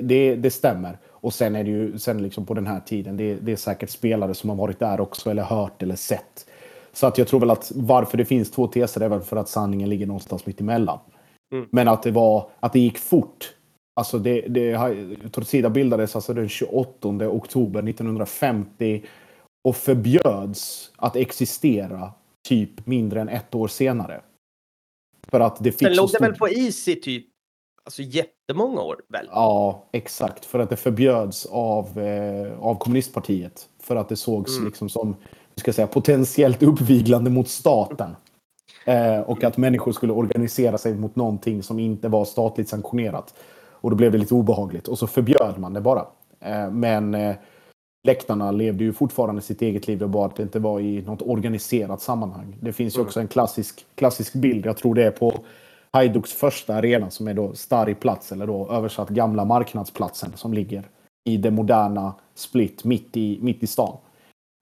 det, 0.02 0.36
det 0.36 0.50
stämmer. 0.50 0.98
Och 1.08 1.34
sen 1.34 1.56
är 1.56 1.64
det 1.64 1.70
ju 1.70 1.98
sen 1.98 2.22
liksom 2.22 2.46
på 2.46 2.54
den 2.54 2.66
här 2.66 2.80
tiden. 2.80 3.16
Det, 3.16 3.34
det, 3.34 3.52
är 3.52 3.56
säkert 3.56 3.90
spelare 3.90 4.34
som 4.34 4.50
har 4.50 4.56
varit 4.56 4.78
där 4.78 5.00
också 5.00 5.30
eller 5.30 5.42
hört 5.42 5.82
eller 5.82 5.96
sett. 5.96 6.46
Så 6.92 7.06
att 7.06 7.18
jag 7.18 7.28
tror 7.28 7.40
väl 7.40 7.50
att 7.50 7.72
varför 7.74 8.18
det 8.18 8.24
finns 8.24 8.50
två 8.50 8.66
teser 8.66 9.00
är 9.00 9.08
väl 9.08 9.20
för 9.20 9.36
att 9.36 9.48
sanningen 9.48 9.88
ligger 9.88 10.06
någonstans 10.06 10.46
mitt 10.46 10.60
emellan. 10.60 10.98
Mm. 11.52 11.68
Men 11.70 11.88
att 11.88 12.02
det 12.02 12.10
var 12.10 12.48
att 12.60 12.72
det 12.72 12.80
gick 12.80 12.98
fort. 12.98 13.54
Alltså 13.96 14.18
det, 14.18 14.40
det, 14.40 14.78
Torcida 15.32 15.70
bildades 15.70 16.16
alltså 16.16 16.34
den 16.34 16.48
28 16.48 17.08
oktober 17.28 17.88
1950 17.88 19.04
och 19.64 19.76
förbjöds 19.76 20.90
att 20.96 21.16
existera 21.16 22.12
typ 22.48 22.86
mindre 22.86 23.20
än 23.20 23.28
ett 23.28 23.54
år 23.54 23.68
senare. 23.68 24.20
För 25.30 25.40
att 25.40 25.56
det 25.64 25.72
fick 25.72 25.88
Sen 25.88 25.96
låg 25.96 26.10
det 26.12 26.18
väl 26.20 26.34
på 26.34 26.48
is 26.48 26.88
i 26.88 26.96
typ 26.96 27.26
alltså 27.84 28.02
jättemånga 28.02 28.80
år 28.80 28.96
väl? 29.08 29.28
Ja, 29.30 29.84
exakt. 29.92 30.44
För 30.44 30.58
att 30.58 30.70
det 30.70 30.76
förbjöds 30.76 31.46
av, 31.46 31.98
eh, 31.98 32.60
av 32.60 32.74
kommunistpartiet. 32.74 33.68
För 33.82 33.96
att 33.96 34.08
det 34.08 34.16
sågs 34.16 34.56
mm. 34.56 34.66
liksom 34.66 34.88
som 34.88 35.16
ska 35.56 35.72
säga, 35.72 35.86
potentiellt 35.86 36.62
uppviglande 36.62 37.30
mot 37.30 37.48
staten. 37.48 38.16
Eh, 38.84 39.20
och 39.20 39.44
att 39.44 39.56
människor 39.56 39.92
skulle 39.92 40.12
organisera 40.12 40.78
sig 40.78 40.94
mot 40.94 41.16
någonting 41.16 41.62
som 41.62 41.78
inte 41.78 42.08
var 42.08 42.24
statligt 42.24 42.68
sanktionerat. 42.68 43.34
Och 43.70 43.90
då 43.90 43.96
blev 43.96 44.12
det 44.12 44.18
lite 44.18 44.34
obehagligt. 44.34 44.88
Och 44.88 44.98
så 44.98 45.06
förbjöd 45.06 45.54
man 45.58 45.72
det 45.72 45.80
bara. 45.80 46.06
Eh, 46.40 46.70
men 46.70 47.14
eh, 47.14 47.36
läktarna 48.04 48.50
levde 48.50 48.84
ju 48.84 48.92
fortfarande 48.92 49.42
sitt 49.42 49.62
eget 49.62 49.86
liv. 49.86 49.98
Det 49.98 50.06
bara 50.06 50.26
att 50.26 50.36
det 50.36 50.42
inte 50.42 50.58
var 50.58 50.80
i 50.80 51.02
något 51.02 51.22
organiserat 51.22 52.00
sammanhang. 52.00 52.56
Det 52.60 52.72
finns 52.72 52.96
ju 52.96 52.98
mm. 52.98 53.06
också 53.06 53.20
en 53.20 53.28
klassisk, 53.28 53.86
klassisk 53.94 54.32
bild. 54.32 54.66
Jag 54.66 54.76
tror 54.76 54.94
det 54.94 55.04
är 55.04 55.10
på 55.10 55.34
Haiduks 55.90 56.32
första 56.32 56.74
arena 56.74 57.10
som 57.10 57.28
är 57.28 57.34
då 57.34 57.52
Stari 57.54 57.94
plats. 57.94 58.32
Eller 58.32 58.46
då 58.46 58.70
översatt 58.70 59.08
gamla 59.08 59.44
marknadsplatsen 59.44 60.32
som 60.34 60.54
ligger 60.54 60.82
i 61.24 61.36
det 61.36 61.50
moderna 61.50 62.14
Split 62.34 62.84
mitt 62.84 63.16
i, 63.16 63.38
mitt 63.42 63.62
i 63.62 63.66
stan. 63.66 63.96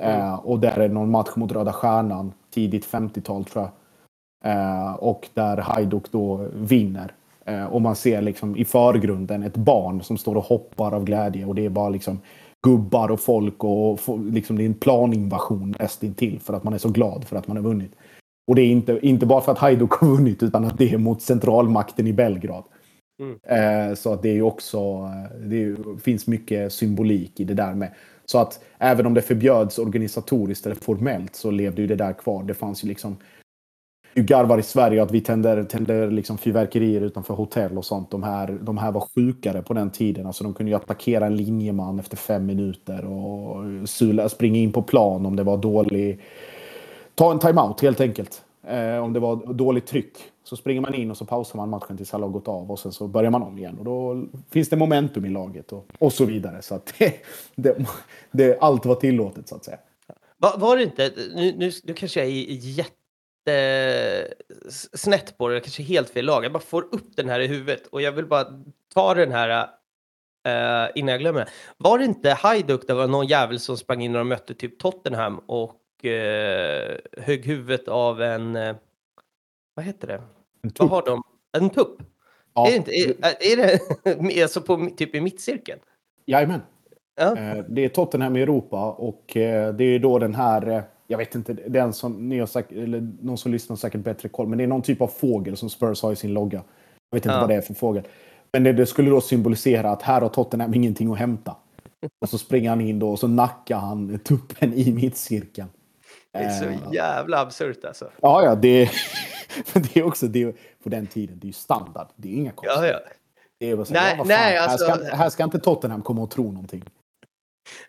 Mm. 0.03 0.21
Eh, 0.21 0.35
och 0.35 0.59
där 0.59 0.79
är 0.79 0.89
någon 0.89 1.11
match 1.11 1.31
mot 1.37 1.53
Röda 1.53 1.73
Stjärnan 1.73 2.33
tidigt 2.51 2.87
50-tal 2.87 3.45
tror 3.45 3.65
jag. 3.65 3.73
Eh, 4.53 4.95
och 4.95 5.29
där 5.35 5.57
Hajduk 5.57 6.13
då 6.13 6.49
vinner. 6.55 7.13
Eh, 7.45 7.65
och 7.65 7.83
man 7.83 7.97
ser 7.97 8.23
liksom 8.23 8.57
i 8.57 8.65
förgrunden 8.65 9.43
ett 9.43 9.57
barn 9.57 10.03
som 10.03 10.19
står 10.19 10.37
och 10.37 10.45
hoppar 10.45 10.95
av 10.95 11.05
glädje 11.05 11.47
och 11.47 11.55
det 11.55 11.65
är 11.65 11.71
bara 11.71 11.89
liksom 11.89 12.21
gubbar 12.63 13.11
och 13.11 13.21
folk 13.21 13.65
och 13.65 14.01
liksom 14.33 14.57
det 14.57 14.65
är 14.65 14.67
en 14.67 14.75
planinvasion 14.75 15.75
nästintill 15.79 16.41
för 16.41 16.55
att 16.55 16.65
man 16.65 16.73
är 16.73 16.79
så 16.79 16.89
glad 16.89 17.25
för 17.25 17.37
att 17.37 17.49
man 17.49 17.57
har 17.57 17.65
vunnit. 17.65 17.93
Och 18.47 18.55
det 18.55 18.63
är 18.63 18.67
inte, 18.67 18.99
inte 19.03 19.27
bara 19.27 19.41
för 19.41 19.53
att 19.53 19.59
Hajduk 19.59 19.93
har 19.93 20.09
vunnit 20.09 20.43
utan 20.43 20.65
att 20.65 20.79
det 20.79 20.93
är 20.93 20.99
mot 20.99 21.23
centralmakten 21.23 22.07
i 22.07 22.13
Belgrad. 22.13 22.65
Mm. 23.21 23.39
Eh, 23.45 23.95
så 23.95 24.13
att 24.13 24.23
det 24.23 24.29
är 24.29 24.35
ju 24.35 24.43
också, 24.43 24.79
eh, 24.79 25.39
det 25.39 25.77
finns 26.03 26.27
mycket 26.27 26.73
symbolik 26.73 27.41
i 27.41 27.45
det 27.45 27.55
där 27.55 27.75
med. 27.75 27.95
Så 28.25 28.39
att 28.39 28.65
även 28.79 29.07
om 29.07 29.15
det 29.15 29.23
förbjöds 29.23 29.79
organisatoriskt 29.79 30.67
eller 30.67 30.77
formellt 30.77 31.37
så 31.37 31.51
levde 31.51 31.83
ju 31.83 31.89
det 31.89 31.97
där 31.97 32.13
kvar. 32.13 32.43
Det 32.43 32.55
fanns 32.55 32.85
ju 32.85 32.89
liksom 32.89 33.17
du 34.15 34.23
garvar 34.23 34.59
i 34.59 34.63
Sverige 34.63 35.03
att 35.03 35.11
vi 35.11 35.21
tänder, 35.21 35.65
tänder 35.65 36.11
liksom 36.11 36.39
fyrverkerier 36.39 37.01
utanför 37.01 37.35
hotell 37.35 37.79
och 37.79 37.85
sånt. 37.85 38.11
De 38.11 38.23
här, 38.23 38.59
de 38.63 38.79
här 38.79 38.93
var 38.93 39.09
sjukare 39.15 39.63
på 39.63 39.75
den 39.75 39.91
tiden. 39.91 40.27
Alltså 40.27 40.45
de 40.45 40.55
kunde 40.55 40.71
ju 40.73 40.77
attackera 40.77 41.27
en 41.27 41.37
linjeman 41.37 41.99
efter 41.99 42.17
fem 42.17 42.47
minuter 42.47 43.05
och 43.05 43.89
sula, 43.89 44.29
springa 44.29 44.59
in 44.59 44.73
på 44.73 44.83
plan 44.83 45.27
om 45.27 45.37
det 45.37 45.43
var 45.43 45.57
dålig... 45.57 46.21
Ta 47.15 47.33
en 47.33 47.39
timeout 47.39 47.81
helt 47.81 48.01
enkelt. 48.01 48.43
Eh, 48.67 48.97
om 48.97 49.13
det 49.13 49.21
var 49.21 49.55
dåligt 49.55 49.87
tryck 49.87 50.17
så 50.45 50.57
springer 50.57 50.81
man 50.81 50.95
in 50.95 51.11
och 51.11 51.17
så 51.17 51.25
pausar 51.25 51.57
man 51.57 51.69
matchen 51.69 51.97
tills 51.97 52.15
alla 52.15 52.27
har 52.27 52.33
gått 52.33 52.49
av 52.49 52.71
och 52.71 52.79
sen 52.79 52.93
så 52.93 53.09
börjar 53.09 53.31
man 53.31 53.43
om 53.43 53.59
igen. 53.59 53.79
Och 53.79 53.85
då 53.85 54.25
finns 54.51 54.69
det 54.69 54.77
momentum 54.77 55.25
i 55.25 55.29
laget 55.29 55.73
och, 55.73 55.87
och 55.99 56.13
så 56.13 56.25
vidare. 56.25 56.63
Så 56.63 56.75
att 56.75 56.95
det, 56.99 57.15
det, 57.55 57.87
det, 58.31 58.59
allt 58.61 58.87
var 58.87 58.95
tillåtet 58.95 59.49
så 59.49 59.55
att 59.55 59.65
säga. 59.65 59.79
Var, 60.39 60.59
var 60.59 60.77
det 60.77 60.83
inte, 60.83 61.11
nu, 61.35 61.55
nu, 61.57 61.71
nu 61.85 61.95
kanske 61.95 62.21
jag 62.21 62.29
är 62.29 62.33
jätte 62.51 63.02
snett 64.95 65.39
på 65.39 65.49
det, 65.49 65.61
kanske 65.61 65.83
helt 65.83 66.11
fel 66.11 66.25
lag. 66.25 66.45
Jag 66.45 66.53
bara 66.53 66.63
får 66.63 66.83
upp 66.83 67.17
den 67.17 67.29
här 67.29 67.41
i 67.41 67.47
huvudet 67.47 67.87
och 67.87 68.03
jag 68.03 68.13
vill 68.13 68.27
bara 68.27 68.47
ta 68.95 69.15
den 69.15 69.33
här 69.33 69.69
uh, 70.49 70.91
innan 70.95 71.13
jag 71.13 71.21
glömmer. 71.21 71.49
Var 71.77 71.99
det 71.99 72.05
inte 72.05 72.31
Hajduk, 72.31 72.87
det 72.87 72.95
var 72.95 73.07
någon 73.07 73.27
jävel 73.27 73.61
som 73.61 73.77
sprang 73.77 74.03
in 74.03 74.17
och 74.17 74.27
mötte 74.27 74.55
typ 74.55 74.79
Tottenham 74.79 75.39
och 75.39 75.81
uh, 76.05 76.11
högg 77.23 77.47
huvudet 77.47 77.89
av 77.89 78.23
en, 78.23 78.57
uh, 78.57 78.77
vad 79.75 79.85
heter 79.85 80.07
det? 80.07 80.23
Vad 80.79 80.91
har 80.91 81.03
de? 81.03 81.23
En 81.53 81.71
tupp? 81.71 82.03
Ja. 82.55 82.67
Är 82.67 82.71
det, 82.71 82.77
inte, 82.77 82.91
är, 82.91 83.15
är 83.41 83.57
det 83.57 84.43
alltså 84.43 84.61
på, 84.61 84.91
typ 84.97 85.15
i 85.15 85.21
mittcirkeln? 85.21 85.81
Jajamän. 86.27 86.61
Ja. 87.15 87.35
Det 87.69 87.85
är 87.85 87.89
Tottenham 87.89 88.37
i 88.37 88.43
Europa 88.43 88.93
och 88.93 89.23
det 89.35 89.85
är 89.85 89.99
då 89.99 90.19
den 90.19 90.35
här 90.35 90.85
jag 91.13 91.19
vet 91.19 91.35
inte, 91.35 91.53
den 91.53 91.93
som 91.93 92.29
ni 92.29 92.39
har 92.39 92.47
sagt, 92.47 92.73
eller 92.73 93.09
någon 93.21 93.39
som 93.39 93.53
lyssnar 93.53 93.75
har 93.75 93.79
säkert 93.79 94.01
bättre 94.01 94.29
koll, 94.29 94.49
men 94.49 94.59
det 94.59 94.65
är 94.65 94.69
någon 94.69 94.83
typ 94.83 95.01
av 95.01 95.07
fågel 95.07 95.57
som 95.57 95.71
Spurs 95.71 96.03
har 96.03 96.13
i 96.13 96.17
sin 96.17 96.33
logga. 96.33 96.63
Jag 97.11 97.17
vet 97.17 97.27
inte 97.27 97.35
ja. 97.35 97.41
vad 97.41 97.49
det 97.49 97.55
är 97.55 97.61
för 97.61 97.75
fågel. 97.75 98.03
Men 98.53 98.65
det, 98.65 98.73
det, 98.73 98.87
skulle 98.87 99.11
då 99.11 99.21
symbolisera 99.21 99.91
att 99.91 100.03
här 100.03 100.21
har 100.21 100.29
Tottenham 100.29 100.75
ingenting 100.75 101.13
att 101.13 101.19
hämta. 101.19 101.57
Och 102.21 102.29
så 102.29 102.39
springer 102.39 102.71
han 102.71 102.81
in 102.81 102.99
då 102.99 103.11
och 103.11 103.19
så 103.19 103.29
nackar 103.29 103.77
han 103.77 104.19
tuppen 104.19 104.73
i 104.75 104.93
mittcirkeln. 104.93 105.69
Det 106.33 106.39
är 106.39 106.51
så 106.51 106.65
uh, 106.65 106.95
jävla 106.95 107.41
absurt 107.41 107.85
alltså. 107.85 108.11
Ja, 108.21 108.45
ja, 108.45 108.55
det, 108.55 108.91
det 109.73 109.97
är 109.97 110.03
också 110.03 110.27
det 110.27 110.57
på 110.83 110.89
den 110.89 111.07
tiden. 111.07 111.39
Det 111.39 111.45
är 111.45 111.47
ju 111.47 111.53
standard. 111.53 112.07
Det 112.17 112.29
är 112.29 112.33
inga 112.33 112.53
konstigheter. 112.53 112.89
Ja, 112.89 113.01
ja. 113.05 113.17
Det 113.59 113.71
är 113.71 113.77
bara 113.77 113.85
så, 113.85 113.95
nej, 113.95 114.15
ja, 114.19 114.25
nej, 114.25 114.59
alltså... 114.59 114.87
här, 114.87 114.97
ska, 114.97 115.17
här 115.17 115.31
ska 115.31 115.45
inte 115.45 115.59
Tottenham 115.59 116.03
komma 116.03 116.23
och 116.23 116.31
tro 116.31 116.53
någonting. 116.53 116.85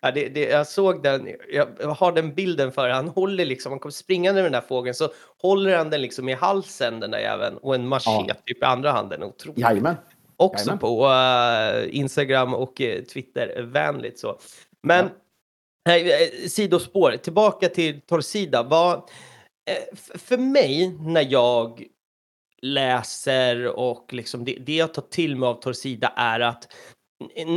Ja, 0.01 0.11
det, 0.11 0.30
det, 0.30 0.41
jag 0.41 0.67
såg 0.67 1.03
den, 1.03 1.30
jag 1.49 1.88
har 1.88 2.11
den 2.11 2.34
bilden 2.34 2.71
för 2.71 2.89
Han 2.89 3.07
håller 3.07 3.45
liksom, 3.45 3.71
han 3.71 3.80
kommer 3.80 3.91
springande 3.91 4.41
med 4.41 4.51
den 4.51 4.61
där 4.61 4.67
fågeln 4.67 4.93
så 4.93 5.09
håller 5.41 5.78
han 5.78 5.89
den 5.89 6.01
liksom 6.01 6.30
i 6.30 6.34
halsen 6.34 6.99
den 6.99 7.11
där 7.11 7.19
jäveln 7.19 7.57
och 7.57 7.76
en 7.76 7.88
machete 7.88 8.26
ja. 8.28 8.36
typ 8.45 8.61
i 8.61 8.65
andra 8.65 8.91
handen. 8.91 9.24
Otroligt. 9.24 9.59
Jajamän. 9.59 9.95
Också 10.38 10.65
Jajamän. 10.65 10.80
på 10.80 11.07
uh, 11.07 11.95
Instagram 11.95 12.53
och 12.53 12.82
uh, 12.82 13.03
Twitter 13.03 13.61
vänligt 13.61 14.19
så. 14.19 14.39
Men 14.84 15.09
ja. 15.84 15.97
uh, 15.97 16.47
sidospår, 16.47 17.17
tillbaka 17.17 17.69
till 17.69 18.01
Torcida. 18.01 18.63
Vad, 18.63 18.97
uh, 18.97 19.97
för 20.17 20.38
mig 20.38 20.97
när 20.99 21.32
jag 21.32 21.84
läser 22.61 23.67
och 23.67 24.13
liksom 24.13 24.45
det, 24.45 24.57
det 24.65 24.76
jag 24.76 24.93
tar 24.93 25.01
till 25.01 25.36
mig 25.36 25.47
av 25.47 25.61
Torcida 25.61 26.13
är 26.15 26.39
att 26.39 26.74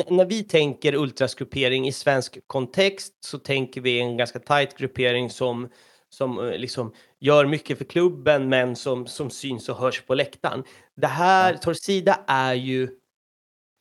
när 0.09 0.25
vi 0.25 0.43
tänker 0.43 0.95
ultrasgruppering 0.95 1.89
i 1.89 1.93
svensk 1.93 2.39
kontext 2.47 3.13
så 3.21 3.39
tänker 3.39 3.81
vi 3.81 4.01
en 4.01 4.17
ganska 4.17 4.39
tajt 4.39 4.79
gruppering 4.79 5.31
som, 5.31 5.69
som 6.09 6.49
eh, 6.49 6.59
liksom 6.59 6.93
gör 7.21 7.47
mycket 7.47 7.79
för 7.79 7.85
klubben 7.85 8.49
men 8.49 8.77
som, 8.77 9.07
som 9.07 9.31
syns 9.31 9.69
och 9.69 9.77
hörs 9.77 10.03
på 10.03 10.15
läktaren. 10.15 10.65
Det 10.97 11.07
här, 11.07 11.53
ja. 11.53 11.59
Torcida 11.59 12.21
är 12.27 12.55
ju 12.55 12.89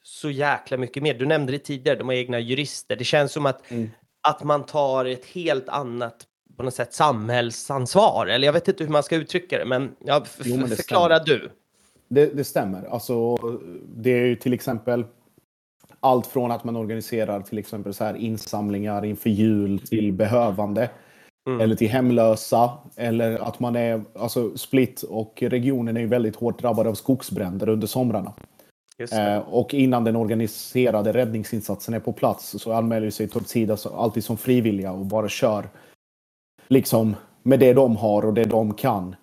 så 0.03 0.29
jäkla 0.29 0.77
mycket 0.77 1.03
mer. 1.03 1.13
Du 1.13 1.25
nämnde 1.25 1.51
det 1.51 1.59
tidigare, 1.59 1.97
de 1.97 2.07
har 2.07 2.15
egna 2.15 2.39
jurister. 2.39 2.95
Det 2.95 3.03
känns 3.03 3.31
som 3.31 3.45
att, 3.45 3.71
mm. 3.71 3.89
att 4.21 4.43
man 4.43 4.65
tar 4.65 5.05
ett 5.05 5.25
helt 5.25 5.69
annat 5.69 6.27
på 6.57 6.63
något 6.63 6.73
sätt 6.73 6.93
samhällsansvar. 6.93 8.27
Eller 8.27 8.45
jag 8.45 8.53
vet 8.53 8.67
inte 8.67 8.83
hur 8.83 8.91
man 8.91 9.03
ska 9.03 9.15
uttrycka 9.15 9.57
det, 9.57 9.65
men, 9.65 9.95
ja, 9.99 10.25
jo, 10.43 10.57
men 10.57 10.67
förklara 10.67 11.19
stämmer. 11.19 11.39
du. 11.39 11.51
Det, 12.07 12.25
det, 12.25 12.43
stämmer. 12.43 12.85
Alltså, 12.85 13.35
det 13.95 14.11
är 14.11 14.25
ju 14.25 14.35
till 14.35 14.53
exempel 14.53 15.05
allt 16.05 16.27
från 16.27 16.51
att 16.51 16.63
man 16.63 16.75
organiserar 16.75 17.41
till 17.41 17.57
exempel 17.57 17.93
så 17.93 18.03
här 18.03 18.15
insamlingar 18.15 19.05
inför 19.05 19.29
jul 19.29 19.79
till 19.79 20.13
behövande. 20.13 20.89
Mm. 21.49 21.61
Eller 21.61 21.75
till 21.75 21.89
hemlösa. 21.89 22.71
Eller 22.95 23.47
att 23.47 23.59
man 23.59 23.75
är, 23.75 24.03
alltså 24.13 24.57
Split 24.57 25.01
och 25.01 25.41
regionen 25.41 25.97
är 25.97 26.01
ju 26.01 26.07
väldigt 26.07 26.35
hårt 26.35 26.61
drabbade 26.61 26.89
av 26.89 26.93
skogsbränder 26.93 27.69
under 27.69 27.87
somrarna. 27.87 28.33
Eh, 29.11 29.37
och 29.37 29.73
innan 29.73 30.03
den 30.03 30.15
organiserade 30.15 31.13
räddningsinsatsen 31.13 31.93
är 31.93 31.99
på 31.99 32.13
plats 32.13 32.55
så 32.59 32.73
anmäler 32.73 33.09
sig 33.09 33.27
Tortsida 33.27 33.77
alltid 33.95 34.23
som 34.23 34.37
frivilliga 34.37 34.91
och 34.91 35.05
bara 35.05 35.29
kör 35.29 35.69
liksom 36.67 37.15
med 37.43 37.59
det 37.59 37.73
de 37.73 37.95
har 37.95 38.25
och 38.25 38.33
det 38.33 38.45
de 38.45 38.73
kan 38.73 39.15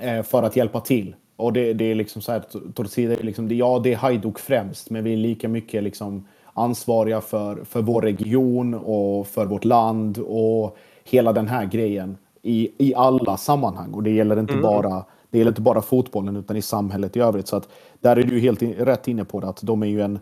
eh, 0.00 0.22
för 0.22 0.42
att 0.42 0.56
hjälpa 0.56 0.80
till. 0.80 1.14
Och 1.40 1.52
det, 1.52 1.72
det 1.72 1.84
är 1.84 1.94
liksom 1.94 2.22
så 2.22 2.32
här, 2.32 2.42
Torcida 2.74 3.14
är 3.14 3.22
liksom, 3.22 3.48
ja 3.48 3.80
det 3.84 3.92
är 3.92 3.96
Hajduk 3.96 4.38
främst, 4.38 4.90
men 4.90 5.04
vi 5.04 5.12
är 5.12 5.16
lika 5.16 5.48
mycket 5.48 5.82
liksom 5.82 6.26
ansvariga 6.54 7.20
för, 7.20 7.64
för 7.64 7.82
vår 7.82 8.02
region 8.02 8.74
och 8.74 9.26
för 9.26 9.46
vårt 9.46 9.64
land 9.64 10.18
och 10.18 10.76
hela 11.04 11.32
den 11.32 11.48
här 11.48 11.64
grejen 11.64 12.18
i, 12.42 12.70
i 12.78 12.94
alla 12.94 13.36
sammanhang. 13.36 13.92
Och 13.92 14.02
det 14.02 14.10
gäller 14.10 14.38
inte 14.38 14.52
mm. 14.52 14.62
bara 14.62 15.04
det 15.30 15.38
gäller 15.38 15.50
inte 15.50 15.60
bara 15.60 15.82
fotbollen 15.82 16.36
utan 16.36 16.56
i 16.56 16.62
samhället 16.62 17.16
i 17.16 17.20
övrigt. 17.20 17.48
Så 17.48 17.56
att 17.56 17.68
där 18.00 18.16
är 18.16 18.22
du 18.22 18.40
helt 18.40 18.62
in, 18.62 18.74
rätt 18.74 19.08
inne 19.08 19.24
på 19.24 19.40
det 19.40 19.48
att 19.48 19.62
de 19.62 19.82
är 19.82 19.86
ju 19.86 20.02
en 20.02 20.18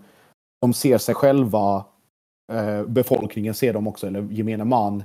de 0.60 0.72
ser 0.72 0.98
sig 0.98 1.14
själva, 1.14 1.84
eh, 2.52 2.82
befolkningen 2.82 3.54
ser 3.54 3.72
dem 3.72 3.86
också, 3.86 4.06
eller 4.06 4.22
gemene 4.22 4.64
man 4.64 5.02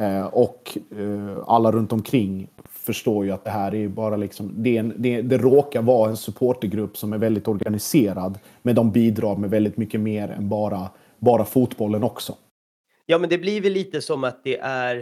eh, 0.00 0.26
och 0.26 0.78
eh, 0.98 1.38
alla 1.46 1.72
runt 1.72 1.92
omkring 1.92 2.48
förstår 2.90 3.24
ju 3.24 3.30
att 3.30 3.44
det 3.44 3.50
här 3.50 3.74
är 3.74 3.88
bara 3.88 4.16
liksom, 4.16 4.54
det, 4.56 4.76
en, 4.76 4.94
det, 4.96 5.22
det 5.22 5.38
råkar 5.38 5.82
vara 5.82 6.10
en 6.10 6.16
supportergrupp 6.16 6.96
som 6.96 7.12
är 7.12 7.18
väldigt 7.18 7.48
organiserad, 7.48 8.38
men 8.62 8.74
de 8.74 8.92
bidrar 8.92 9.36
med 9.36 9.50
väldigt 9.50 9.76
mycket 9.76 10.00
mer 10.00 10.28
än 10.28 10.48
bara, 10.48 10.90
bara 11.18 11.44
fotbollen 11.44 12.04
också. 12.04 12.36
Ja, 13.06 13.18
men 13.18 13.30
det 13.30 13.38
blir 13.38 13.60
väl 13.60 13.72
lite 13.72 14.00
som 14.00 14.24
att 14.24 14.44
det 14.44 14.58
är, 14.58 14.96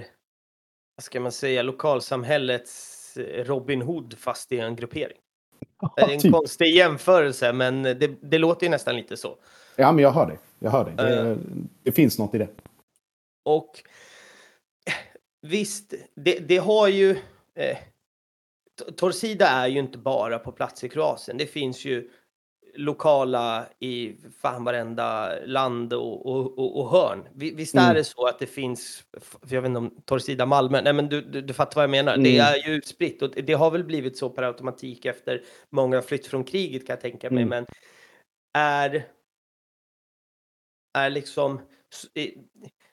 vad 0.96 1.04
ska 1.04 1.20
man 1.20 1.32
säga, 1.32 1.62
lokalsamhällets 1.62 3.18
Robin 3.44 3.82
Hood 3.82 4.14
fast 4.18 4.52
i 4.52 4.58
en 4.58 4.76
gruppering. 4.76 5.18
det 5.96 6.02
är 6.02 6.12
en 6.12 6.20
typ. 6.20 6.32
konstig 6.32 6.74
jämförelse, 6.74 7.52
men 7.52 7.82
det, 7.82 8.10
det, 8.20 8.38
låter 8.38 8.66
ju 8.66 8.70
nästan 8.70 8.96
lite 8.96 9.16
så. 9.16 9.36
Ja, 9.76 9.92
men 9.92 10.02
jag 10.02 10.10
hör 10.10 10.26
det. 10.26 10.38
Jag 10.58 10.70
hör 10.70 10.84
det. 10.84 11.02
Det, 11.02 11.30
uh, 11.30 11.38
det 11.82 11.92
finns 11.92 12.18
något 12.18 12.34
i 12.34 12.38
det. 12.38 12.48
Och 13.44 13.82
visst, 15.42 15.94
det, 16.14 16.38
det 16.48 16.56
har 16.56 16.88
ju... 16.88 17.16
Eh, 17.58 17.78
Torsida 18.96 19.48
är 19.48 19.68
ju 19.68 19.78
inte 19.78 19.98
bara 19.98 20.38
på 20.38 20.52
plats 20.52 20.84
i 20.84 20.88
Kroatien. 20.88 21.36
Det 21.36 21.46
finns 21.46 21.84
ju 21.84 22.10
lokala 22.74 23.66
i 23.78 24.16
fan 24.42 24.64
varenda 24.64 25.38
land 25.44 25.92
och, 25.92 26.26
och, 26.26 26.58
och, 26.58 26.80
och 26.80 26.90
hörn. 26.90 27.28
Visst 27.34 27.74
är 27.74 27.80
mm. 27.80 27.94
det 27.94 28.04
så 28.04 28.26
att 28.26 28.38
det 28.38 28.46
finns, 28.46 29.04
jag 29.48 29.62
vet 29.62 29.68
inte 29.68 29.78
om 29.78 30.02
Torsida 30.04 30.46
Malmö, 30.46 30.80
nej 30.80 30.92
men 30.92 31.08
du, 31.08 31.22
du, 31.22 31.40
du 31.40 31.54
fattar 31.54 31.74
vad 31.74 31.82
jag 31.82 31.90
menar. 31.90 32.12
Mm. 32.12 32.24
Det 32.24 32.38
är 32.38 32.68
ju 32.68 32.74
utspritt 32.74 33.22
och 33.22 33.30
det 33.30 33.52
har 33.52 33.70
väl 33.70 33.84
blivit 33.84 34.18
så 34.18 34.30
per 34.30 34.42
automatik 34.42 35.04
efter 35.04 35.42
många 35.70 36.02
flytt 36.02 36.26
från 36.26 36.44
kriget 36.44 36.86
kan 36.86 36.94
jag 36.94 37.00
tänka 37.00 37.30
mig. 37.30 37.42
Mm. 37.42 37.48
Men 37.48 37.66
är, 38.58 39.06
är 40.98 41.10
liksom 41.10 41.60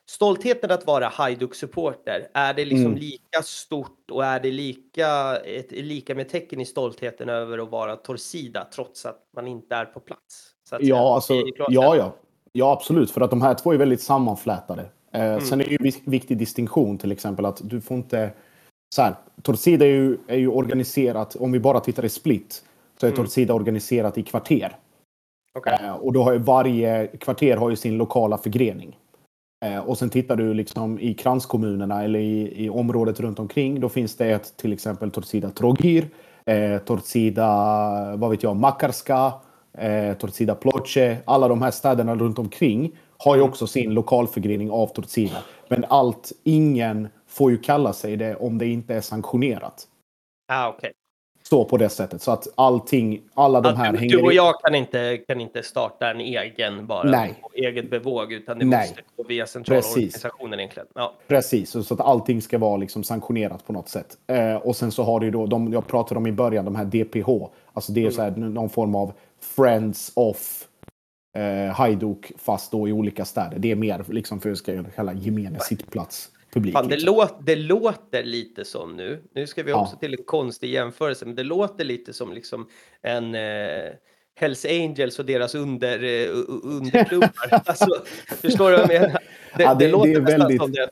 stoltheten 0.09 0.71
att 0.71 0.87
vara 0.87 1.07
Hajduk-supporter, 1.07 2.27
är 2.33 2.53
det 2.53 2.65
liksom 2.65 2.85
mm. 2.85 2.99
lika 2.99 3.41
stort 3.43 4.11
och 4.11 4.25
är 4.25 4.39
det 4.39 4.51
lika, 4.51 5.37
ett, 5.37 5.71
lika 5.71 6.15
med 6.15 6.29
tecken 6.29 6.61
i 6.61 6.65
stoltheten 6.65 7.29
över 7.29 7.57
att 7.57 7.69
vara 7.69 7.95
Torsida 7.95 8.67
trots 8.75 9.05
att 9.05 9.19
man 9.35 9.47
inte 9.47 9.75
är 9.75 9.85
på 9.85 9.99
plats? 9.99 10.51
ja, 10.79 11.15
alltså, 11.15 11.33
ja, 11.57 11.95
ja. 11.95 12.15
ja, 12.51 12.71
absolut. 12.71 13.11
För 13.11 13.21
att 13.21 13.29
de 13.29 13.41
här 13.41 13.53
två 13.53 13.73
är 13.73 13.77
väldigt 13.77 14.01
sammanflätade. 14.01 14.89
Eh, 15.11 15.21
mm. 15.21 15.41
Sen 15.41 15.61
är 15.61 15.65
det 15.65 15.71
ju 15.71 15.91
en 16.05 16.11
viktig 16.11 16.37
distinktion 16.37 16.97
till 16.97 17.11
exempel 17.11 17.45
att 17.45 17.61
du 17.63 17.81
får 17.81 17.97
inte... 17.97 18.31
Så 18.95 19.01
här, 19.01 19.15
Torsida 19.41 19.85
är 19.85 19.89
ju, 19.89 20.17
är 20.27 20.37
ju 20.37 20.47
organiserat, 20.47 21.35
om 21.35 21.51
vi 21.51 21.59
bara 21.59 21.79
tittar 21.79 22.05
i 22.05 22.09
Split, 22.09 22.63
så 22.99 23.05
är 23.05 23.11
mm. 23.11 23.23
Torsida 23.25 23.53
organiserat 23.53 24.17
i 24.17 24.23
kvarter. 24.23 24.77
Okay. 25.57 25.85
Eh, 25.85 25.95
och 25.95 26.13
då 26.13 26.23
har 26.23 26.33
ju 26.33 26.39
varje 26.39 27.07
kvarter 27.07 27.57
har 27.57 27.69
ju 27.69 27.75
sin 27.75 27.97
lokala 27.97 28.37
förgrening. 28.37 28.97
Eh, 29.65 29.79
och 29.79 29.97
sen 29.97 30.09
tittar 30.09 30.35
du 30.35 30.53
liksom 30.53 30.99
i 30.99 31.13
kranskommunerna 31.13 32.03
eller 32.03 32.19
i, 32.19 32.65
i 32.65 32.69
området 32.69 33.19
runt 33.19 33.39
omkring. 33.39 33.79
Då 33.79 33.89
finns 33.89 34.15
det 34.17 34.31
ett 34.31 34.57
till 34.57 34.73
exempel 34.73 35.11
Torcida 35.11 35.49
Trogir, 35.49 36.09
eh, 36.45 36.77
Torcida, 36.77 37.45
vad 38.15 38.29
vet 38.29 38.43
jag, 38.43 38.55
Makarska, 38.55 39.33
eh, 39.77 40.13
Torcida 40.13 40.55
Ploce. 40.55 41.17
Alla 41.25 41.47
de 41.47 41.61
här 41.61 41.71
städerna 41.71 42.15
runt 42.15 42.39
omkring 42.39 42.97
har 43.17 43.35
ju 43.35 43.41
också 43.41 43.67
sin 43.67 43.93
lokalförgrening 43.93 44.71
av 44.71 44.87
Torcida. 44.87 45.37
Men 45.69 45.85
allt, 45.89 46.31
ingen 46.43 47.07
får 47.27 47.51
ju 47.51 47.57
kalla 47.57 47.93
sig 47.93 48.17
det 48.17 48.35
om 48.35 48.57
det 48.57 48.67
inte 48.67 48.95
är 48.95 49.01
sanktionerat. 49.01 49.87
Ah, 50.47 50.69
okay 50.69 50.91
så 51.49 51.65
på 51.65 51.77
det 51.77 51.89
sättet. 51.89 52.21
Så 52.21 52.31
att 52.31 52.47
allting, 52.55 53.21
alla 53.33 53.61
de 53.61 53.75
här 53.75 53.91
du, 53.91 53.97
hänger... 53.97 54.17
Du 54.17 54.23
och 54.23 54.33
jag 54.33 54.61
kan 54.61 54.75
inte, 54.75 55.17
kan 55.17 55.41
inte 55.41 55.63
starta 55.63 56.11
en 56.11 56.19
egen 56.19 56.87
bara 56.87 57.09
Nej. 57.09 57.39
på 57.41 57.49
eget 57.53 57.89
bevåg 57.89 58.33
utan 58.33 58.59
det 58.59 58.65
Nej. 58.65 58.87
måste 58.87 59.01
gå 59.17 59.23
via 59.23 59.47
centralorganisationen 59.47 60.59
egentligen. 60.59 60.87
Ja. 60.95 61.13
Precis, 61.27 61.69
så 61.69 61.93
att 61.93 62.01
allting 62.01 62.41
ska 62.41 62.57
vara 62.57 62.77
liksom 62.77 63.03
sanktionerat 63.03 63.67
på 63.67 63.73
något 63.73 63.89
sätt. 63.89 64.17
Eh, 64.27 64.55
och 64.55 64.75
sen 64.75 64.91
så 64.91 65.03
har 65.03 65.19
du 65.19 65.31
då, 65.31 65.45
de 65.45 65.73
jag 65.73 65.87
pratade 65.87 66.17
om 66.17 66.27
i 66.27 66.31
början, 66.31 66.65
de 66.65 66.75
här 66.75 66.85
DPH. 66.85 67.29
Alltså 67.73 67.91
det 67.91 67.99
är 67.99 68.01
mm. 68.01 68.13
så 68.13 68.21
här, 68.21 68.31
någon 68.31 68.69
form 68.69 68.95
av 68.95 69.13
Friends 69.55 70.11
of 70.15 70.63
eh, 71.37 71.73
Hajduk 71.73 72.31
fast 72.37 72.71
då 72.71 72.87
i 72.87 72.91
olika 72.91 73.25
städer. 73.25 73.59
Det 73.59 73.71
är 73.71 73.75
mer 73.75 74.03
liksom 74.07 74.41
för 74.41 74.51
att 74.51 74.57
ska 74.57 74.83
kalla 74.83 75.13
gemene 75.13 75.59
sittplats 75.59 76.29
publik. 76.55 76.73
Fan, 76.73 76.87
det, 76.87 76.95
liksom. 76.95 77.15
låt, 77.15 77.45
det 77.45 77.55
låter 77.55 78.23
lite 78.23 78.65
som 78.65 78.95
nu, 78.95 79.23
nu 79.35 79.47
ska 79.47 79.63
vi 79.63 79.73
också 79.73 79.93
ja. 79.93 79.99
till 79.99 80.13
en 80.13 80.23
konstig 80.25 80.69
jämförelse, 80.69 81.25
men 81.25 81.35
det 81.35 81.43
låter 81.43 81.85
lite 81.85 82.13
som 82.13 82.33
liksom 82.33 82.67
en 83.01 83.35
eh, 83.35 83.93
Hells 84.35 84.65
Angels 84.65 85.19
och 85.19 85.25
deras 85.25 85.55
under, 85.55 86.03
eh, 86.03 86.29
underklubbar. 86.63 87.31
alltså, 87.65 88.03
förstår 88.41 88.71
du 88.71 88.77
vad 88.77 88.91
jag 88.91 89.01
menar? 89.01 89.19
Det, 89.57 89.63
ja, 89.63 89.73
det, 89.73 89.85
det 89.85 89.91
låter 89.91 90.13
det 90.13 90.19
väldigt, 90.19 90.61
som 90.61 90.71
det. 90.71 90.89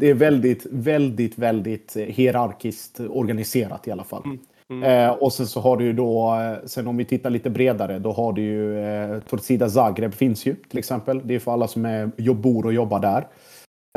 det 0.00 0.10
är 0.10 0.14
väldigt, 0.14 0.66
väldigt, 0.70 1.38
väldigt 1.38 1.96
eh, 1.96 2.04
hierarkiskt 2.04 3.00
organiserat 3.00 3.88
i 3.88 3.90
alla 3.90 4.04
fall. 4.04 4.22
Mm. 4.24 4.38
Mm. 4.70 4.82
Eh, 4.82 5.10
och 5.10 5.32
sen 5.32 5.46
så 5.46 5.60
har 5.60 5.76
du 5.76 5.84
ju 5.84 5.92
då, 5.92 6.34
eh, 6.34 6.66
sen 6.66 6.86
om 6.86 6.96
vi 6.96 7.04
tittar 7.04 7.30
lite 7.30 7.50
bredare, 7.50 7.98
då 7.98 8.12
har 8.12 8.32
du 8.32 8.42
ju 8.42 8.84
eh, 8.84 9.20
Torcida 9.20 9.68
Zagreb 9.68 10.14
finns 10.14 10.46
ju 10.46 10.54
till 10.54 10.78
exempel. 10.78 11.20
Det 11.24 11.34
är 11.34 11.38
för 11.38 11.52
alla 11.52 11.68
som 11.68 11.84
är, 11.84 12.32
bor 12.34 12.66
och 12.66 12.72
jobbar 12.72 13.00
där. 13.00 13.26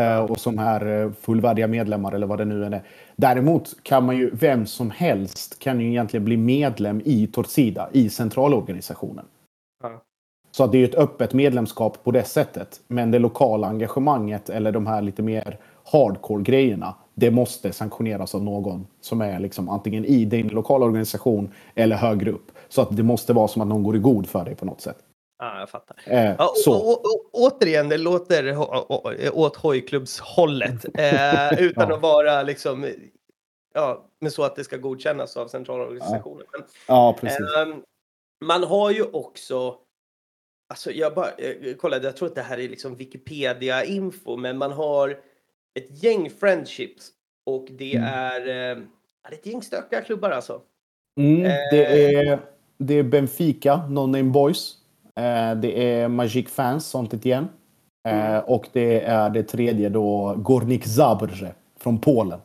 Eh, 0.01 0.19
och 0.19 0.39
som 0.39 0.59
är 0.59 1.03
eh, 1.03 1.11
fullvärdiga 1.11 1.67
medlemmar 1.67 2.11
eller 2.11 2.27
vad 2.27 2.37
det 2.37 2.45
nu 2.45 2.65
är. 2.65 2.83
Däremot 3.15 3.83
kan 3.83 4.05
man 4.05 4.17
ju, 4.17 4.29
vem 4.33 4.65
som 4.65 4.91
helst 4.91 5.59
kan 5.59 5.79
ju 5.79 5.87
egentligen 5.87 6.25
bli 6.25 6.37
medlem 6.37 7.01
i 7.05 7.27
Torsida, 7.27 7.89
i 7.91 8.09
centralorganisationen. 8.09 9.25
Mm. 9.83 9.97
Så 10.51 10.67
det 10.67 10.77
är 10.77 10.85
ett 10.85 10.95
öppet 10.95 11.33
medlemskap 11.33 12.03
på 12.03 12.11
det 12.11 12.23
sättet. 12.23 12.81
Men 12.87 13.11
det 13.11 13.19
lokala 13.19 13.67
engagemanget 13.67 14.49
eller 14.49 14.71
de 14.71 14.87
här 14.87 15.01
lite 15.01 15.21
mer 15.21 15.57
hardcore 15.91 16.43
grejerna, 16.43 16.95
det 17.13 17.31
måste 17.31 17.73
sanktioneras 17.73 18.35
av 18.35 18.43
någon 18.43 18.87
som 19.01 19.21
är 19.21 19.39
liksom 19.39 19.69
antingen 19.69 20.05
i 20.05 20.25
din 20.25 20.47
lokala 20.47 20.85
organisation 20.85 21.51
eller 21.75 21.95
högre 21.95 22.31
upp. 22.31 22.51
Så 22.69 22.81
att 22.81 22.97
det 22.97 23.03
måste 23.03 23.33
vara 23.33 23.47
som 23.47 23.61
att 23.61 23.67
någon 23.67 23.83
går 23.83 23.95
i 23.95 23.99
god 23.99 24.27
för 24.27 24.45
dig 24.45 24.55
på 24.55 24.65
något 24.65 24.81
sätt. 24.81 24.97
Ja, 25.41 25.59
jag 25.59 25.69
fattar. 25.69 25.97
Eh, 26.05 26.35
ja, 26.37 26.53
och, 26.67 27.05
och, 27.05 27.29
återigen, 27.31 27.89
det 27.89 27.97
låter 27.97 28.57
åt 29.33 29.55
hojklubbshållet 29.55 30.85
eh, 30.93 31.59
utan 31.59 31.89
ja. 31.89 31.95
att 31.95 32.01
vara 32.01 32.43
liksom 32.43 32.93
ja, 33.73 34.05
men 34.19 34.31
så 34.31 34.43
att 34.43 34.55
det 34.55 34.63
ska 34.63 34.77
godkännas 34.77 35.37
av 35.37 35.47
centralorganisationen. 35.47 36.45
Ja, 36.51 36.63
ja 36.87 37.17
precis. 37.21 37.39
Eh, 37.39 37.75
man 38.45 38.63
har 38.63 38.91
ju 38.91 39.03
också 39.03 39.77
Alltså 40.69 40.91
jag 40.91 41.13
bara 41.13 41.29
jag 41.39 41.77
kollade, 41.77 42.07
jag 42.07 42.17
tror 42.17 42.27
att 42.27 42.35
det 42.35 42.41
här 42.41 42.59
är 42.59 42.69
liksom 42.69 42.95
Wikipedia-info, 42.95 44.37
men 44.37 44.57
man 44.57 44.71
har 44.71 45.09
ett 45.79 46.03
gäng 46.03 46.29
friendships 46.29 47.09
och 47.45 47.67
det 47.71 47.95
mm. 47.95 48.07
är, 48.13 48.47
eh, 48.47 48.83
är 49.27 49.33
ett 49.33 49.45
gäng 49.45 49.61
stökiga 49.61 50.01
klubbar 50.01 50.31
alltså. 50.31 50.61
Mm, 51.19 51.41
det, 51.71 51.85
eh, 51.85 52.29
är, 52.29 52.39
det 52.77 52.93
är 52.93 53.03
Benfica, 53.03 53.87
No 53.87 53.99
Name 53.99 54.23
Boys. 54.31 54.80
Eh, 55.15 55.55
det 55.55 55.93
är 55.93 56.07
Magic 56.07 56.49
Fans, 56.49 56.85
sånt 56.85 57.25
igen. 57.25 57.47
Eh, 58.07 58.29
mm. 58.29 58.43
Och 58.47 58.67
det 58.73 59.01
är 59.01 59.29
det 59.29 59.43
tredje 59.43 59.89
då, 59.89 60.35
Gornik 60.37 60.85
Zabrze 60.85 61.53
från 61.79 61.99
Polen. 61.99 62.39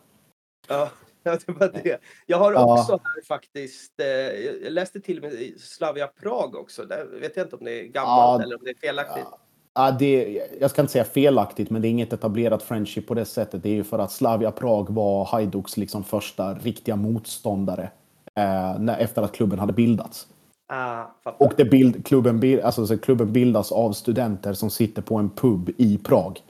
Ja, 0.69 0.89
det 1.23 1.49
var 1.49 1.69
det. 1.83 1.99
Jag 2.27 2.39
har 2.39 2.53
också 2.53 2.93
ja. 2.93 3.01
här 3.05 3.23
faktiskt, 3.29 4.01
eh, 4.01 4.07
jag 4.07 4.73
läste 4.73 5.01
till 5.01 5.17
och 5.17 5.23
med 5.23 5.61
Slavia 5.61 6.07
Prag 6.07 6.55
också. 6.55 6.85
Där 6.85 7.07
vet 7.21 7.37
jag 7.37 7.47
inte 7.47 7.57
om 7.57 7.65
det 7.65 7.81
är 7.81 7.85
gammalt 7.85 8.41
ja, 8.41 8.43
eller 8.43 8.57
om 8.57 8.65
det 8.65 8.71
är 8.71 8.89
felaktigt. 8.89 9.27
Ja, 9.75 9.91
det, 9.91 10.43
jag 10.61 10.71
ska 10.71 10.81
inte 10.81 10.93
säga 10.93 11.05
felaktigt, 11.05 11.71
men 11.71 11.83
det 11.83 11.89
är 11.89 11.91
inget 11.91 12.13
etablerat 12.13 12.63
friendship 12.63 13.07
på 13.07 13.15
det 13.15 13.25
sättet. 13.25 13.63
Det 13.63 13.69
är 13.69 13.75
ju 13.75 13.85
för 13.85 13.99
att 13.99 14.13
Slavia 14.13 14.51
Prag 14.51 14.91
var 14.91 15.25
Hajduks 15.25 15.77
liksom 15.77 16.05
första 16.05 16.55
riktiga 16.55 16.97
motståndare 16.97 17.91
eh, 18.35 18.79
när, 18.79 18.99
efter 18.99 19.23
att 19.23 19.33
klubben 19.33 19.59
hade 19.59 19.73
bildats. 19.73 20.27
Ah, 20.69 21.05
och 21.39 21.53
det 21.57 21.65
bild, 21.65 22.07
klubben, 22.07 22.61
alltså, 22.65 22.99
klubben 22.99 23.33
bildas 23.33 23.73
av 23.73 23.93
studenter 23.93 24.53
som 24.53 24.71
sitter 24.71 25.03
på 25.03 25.17
en 25.17 25.31
pub 25.31 25.71
i 25.77 25.99
Prag. 25.99 26.41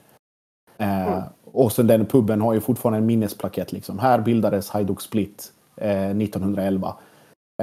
Eh, 0.77 1.07
mm. 1.07 1.23
Och 1.45 1.71
sen 1.71 1.87
den 1.87 2.05
puben 2.05 2.41
har 2.41 2.53
ju 2.53 2.59
fortfarande 2.59 2.97
en 2.97 3.05
minnesplakett. 3.05 3.71
Liksom. 3.71 3.99
Här 3.99 4.19
bildades 4.19 4.69
Hajduk 4.69 5.01
Split 5.01 5.51
eh, 5.75 6.09
1911. 6.09 6.95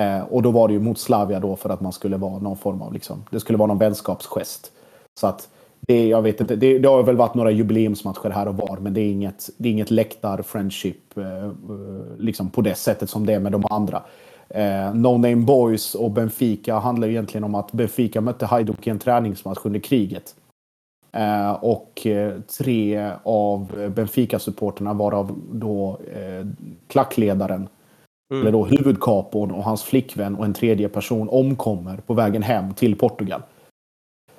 Eh, 0.00 0.20
och 0.20 0.42
då 0.42 0.50
var 0.50 0.68
det 0.68 0.74
ju 0.74 0.80
mot 0.80 0.98
Slavia 0.98 1.40
då 1.40 1.56
för 1.56 1.70
att 1.70 1.80
man 1.80 1.92
skulle 1.92 2.16
vara 2.16 2.38
någon 2.38 2.56
form 2.56 2.82
av, 2.82 2.92
liksom, 2.92 3.24
det 3.30 3.40
skulle 3.40 3.58
vara 3.58 3.66
någon 3.66 3.78
vänskapsgest. 3.78 4.72
Så 5.20 5.26
att 5.26 5.48
det, 5.80 6.08
jag 6.08 6.22
vet 6.22 6.40
inte, 6.40 6.56
det, 6.56 6.78
det 6.78 6.88
har 6.88 7.02
väl 7.02 7.16
varit 7.16 7.34
några 7.34 7.50
jubileumsmatcher 7.50 8.30
här 8.30 8.48
och 8.48 8.56
var, 8.56 8.78
men 8.80 8.94
det 8.94 9.00
är 9.00 9.10
inget, 9.10 9.50
det 9.56 9.68
är 9.68 9.72
inget 9.72 9.90
läktar-friendship 9.90 11.18
eh, 11.18 11.44
eh, 11.44 11.50
liksom 12.18 12.50
på 12.50 12.60
det 12.60 12.74
sättet 12.74 13.10
som 13.10 13.26
det 13.26 13.32
är 13.32 13.40
med 13.40 13.52
de 13.52 13.64
andra. 13.70 14.02
Eh, 14.48 14.94
no 14.94 15.12
Name 15.12 15.36
Boys 15.36 15.94
och 15.94 16.10
Benfica 16.10 16.78
handlar 16.78 17.08
egentligen 17.08 17.44
om 17.44 17.54
att 17.54 17.72
Benfica 17.72 18.20
mötte 18.20 18.46
Hajduk 18.46 18.86
i 18.86 18.90
en 18.90 18.98
träningsmatch 18.98 19.58
under 19.62 19.80
kriget. 19.80 20.34
Eh, 21.12 21.52
och 21.52 22.06
eh, 22.06 22.40
tre 22.58 23.10
av 23.22 23.90
Benfica-supporterna 23.94 24.94
varav 24.94 25.38
då 25.52 25.98
eh, 26.14 26.46
klackledaren, 26.88 27.68
mm. 28.30 28.42
eller 28.42 28.52
då 28.52 28.64
huvudkapon 28.64 29.50
och 29.50 29.64
hans 29.64 29.82
flickvän 29.82 30.36
och 30.36 30.44
en 30.44 30.54
tredje 30.54 30.88
person 30.88 31.28
omkommer 31.28 31.96
på 31.96 32.14
vägen 32.14 32.42
hem 32.42 32.74
till 32.74 32.96
Portugal. 32.96 33.42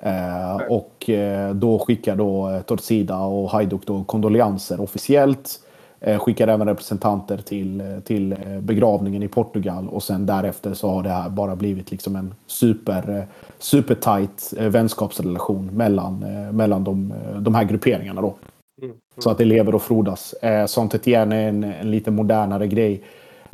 Eh, 0.00 0.56
och 0.56 1.10
eh, 1.10 1.54
då 1.54 1.78
skickar 1.78 2.16
då 2.16 2.50
eh, 2.50 2.62
Torcida 2.62 3.18
och 3.18 3.50
Hajduk 3.50 3.86
då 3.86 4.04
kondolenser 4.04 4.80
officiellt. 4.80 5.60
Eh, 6.06 6.18
skickar 6.18 6.48
även 6.48 6.68
representanter 6.68 7.38
till, 7.38 7.80
eh, 7.80 8.00
till 8.04 8.32
eh, 8.32 8.60
begravningen 8.60 9.22
i 9.22 9.28
Portugal 9.28 9.88
och 9.88 10.02
sen 10.02 10.26
därefter 10.26 10.74
så 10.74 10.88
har 10.90 11.02
det 11.02 11.08
här 11.08 11.30
bara 11.30 11.56
blivit 11.56 11.90
liksom 11.90 12.16
en 12.16 12.34
super, 12.46 13.26
super 13.58 13.94
tight 13.94 14.54
vänskapsrelation 14.58 15.66
mellan, 15.66 16.18
mellan 16.52 16.84
de, 16.84 17.14
de 17.40 17.54
här 17.54 17.64
grupperingarna 17.64 18.20
då. 18.20 18.34
Mm, 18.82 18.90
mm. 18.90 18.96
Så 19.18 19.30
att 19.30 19.38
det 19.38 19.44
lever 19.44 19.74
och 19.74 19.82
frodas. 19.82 20.32
Eh, 20.32 20.66
sånt 20.66 21.06
igen 21.06 21.32
är 21.32 21.48
en, 21.48 21.64
en 21.64 21.90
lite 21.90 22.10
modernare 22.10 22.66
grej. 22.66 23.02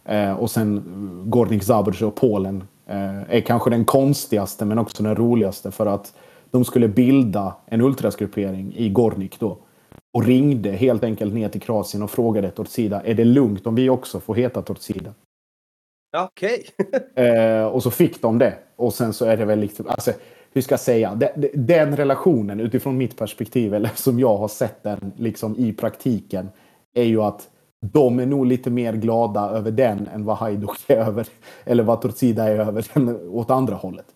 Eh, 0.05 0.32
och 0.32 0.50
sen 0.50 0.82
Gornik 1.26 1.62
Zabrze 1.62 2.05
och 2.07 2.14
Polen 2.14 2.64
eh, 2.86 3.36
är 3.36 3.40
kanske 3.40 3.70
den 3.70 3.84
konstigaste 3.84 4.64
men 4.64 4.78
också 4.78 5.03
den 5.03 5.16
roligaste 5.16 5.70
för 5.70 5.86
att 5.86 6.14
de 6.50 6.64
skulle 6.64 6.88
bilda 6.88 7.55
en 7.66 7.80
ultrasgruppering 7.80 8.74
i 8.76 8.88
Gornik 8.88 9.40
då. 9.40 9.59
Och 10.14 10.24
ringde 10.24 10.70
helt 10.70 11.04
enkelt 11.04 11.34
ner 11.34 11.48
till 11.48 11.60
Kroatien 11.60 12.02
och 12.02 12.10
frågade 12.10 12.50
Torcida, 12.50 13.02
är 13.02 13.14
det 13.14 13.24
lugnt 13.24 13.66
om 13.66 13.74
vi 13.74 13.90
också 13.90 14.20
får 14.20 14.34
heta 14.34 14.62
Torcida? 14.62 15.14
Okej. 16.16 16.64
Okay. 16.78 17.24
eh, 17.26 17.64
och 17.64 17.82
så 17.82 17.90
fick 17.90 18.22
de 18.22 18.38
det. 18.38 18.58
Och 18.76 18.94
sen 18.94 19.12
så 19.12 19.24
är 19.24 19.36
det 19.36 19.44
väl 19.44 19.58
liksom, 19.58 19.88
alltså, 19.88 20.12
hur 20.52 20.62
ska 20.62 20.72
jag 20.72 20.80
säga, 20.80 21.14
den, 21.14 21.48
den 21.54 21.96
relationen 21.96 22.60
utifrån 22.60 22.96
mitt 22.96 23.16
perspektiv, 23.16 23.74
eller 23.74 23.90
som 23.94 24.20
jag 24.20 24.36
har 24.36 24.48
sett 24.48 24.82
den 24.82 25.12
liksom 25.16 25.56
i 25.56 25.72
praktiken, 25.72 26.48
är 26.94 27.04
ju 27.04 27.22
att 27.22 27.48
de 27.92 28.18
är 28.18 28.26
nog 28.26 28.46
lite 28.46 28.70
mer 28.70 28.92
glada 28.92 29.40
över 29.50 29.70
den 29.70 30.08
än 30.14 30.24
vad 30.24 30.36
Hajduk 30.36 30.70
är 30.86 30.96
över, 30.96 31.26
eller 31.64 31.82
vad 31.82 32.00
Torcida 32.02 32.44
är 32.44 32.58
över 32.58 32.86
den 32.94 33.28
åt 33.28 33.50
andra 33.50 33.74
hållet. 33.74 34.06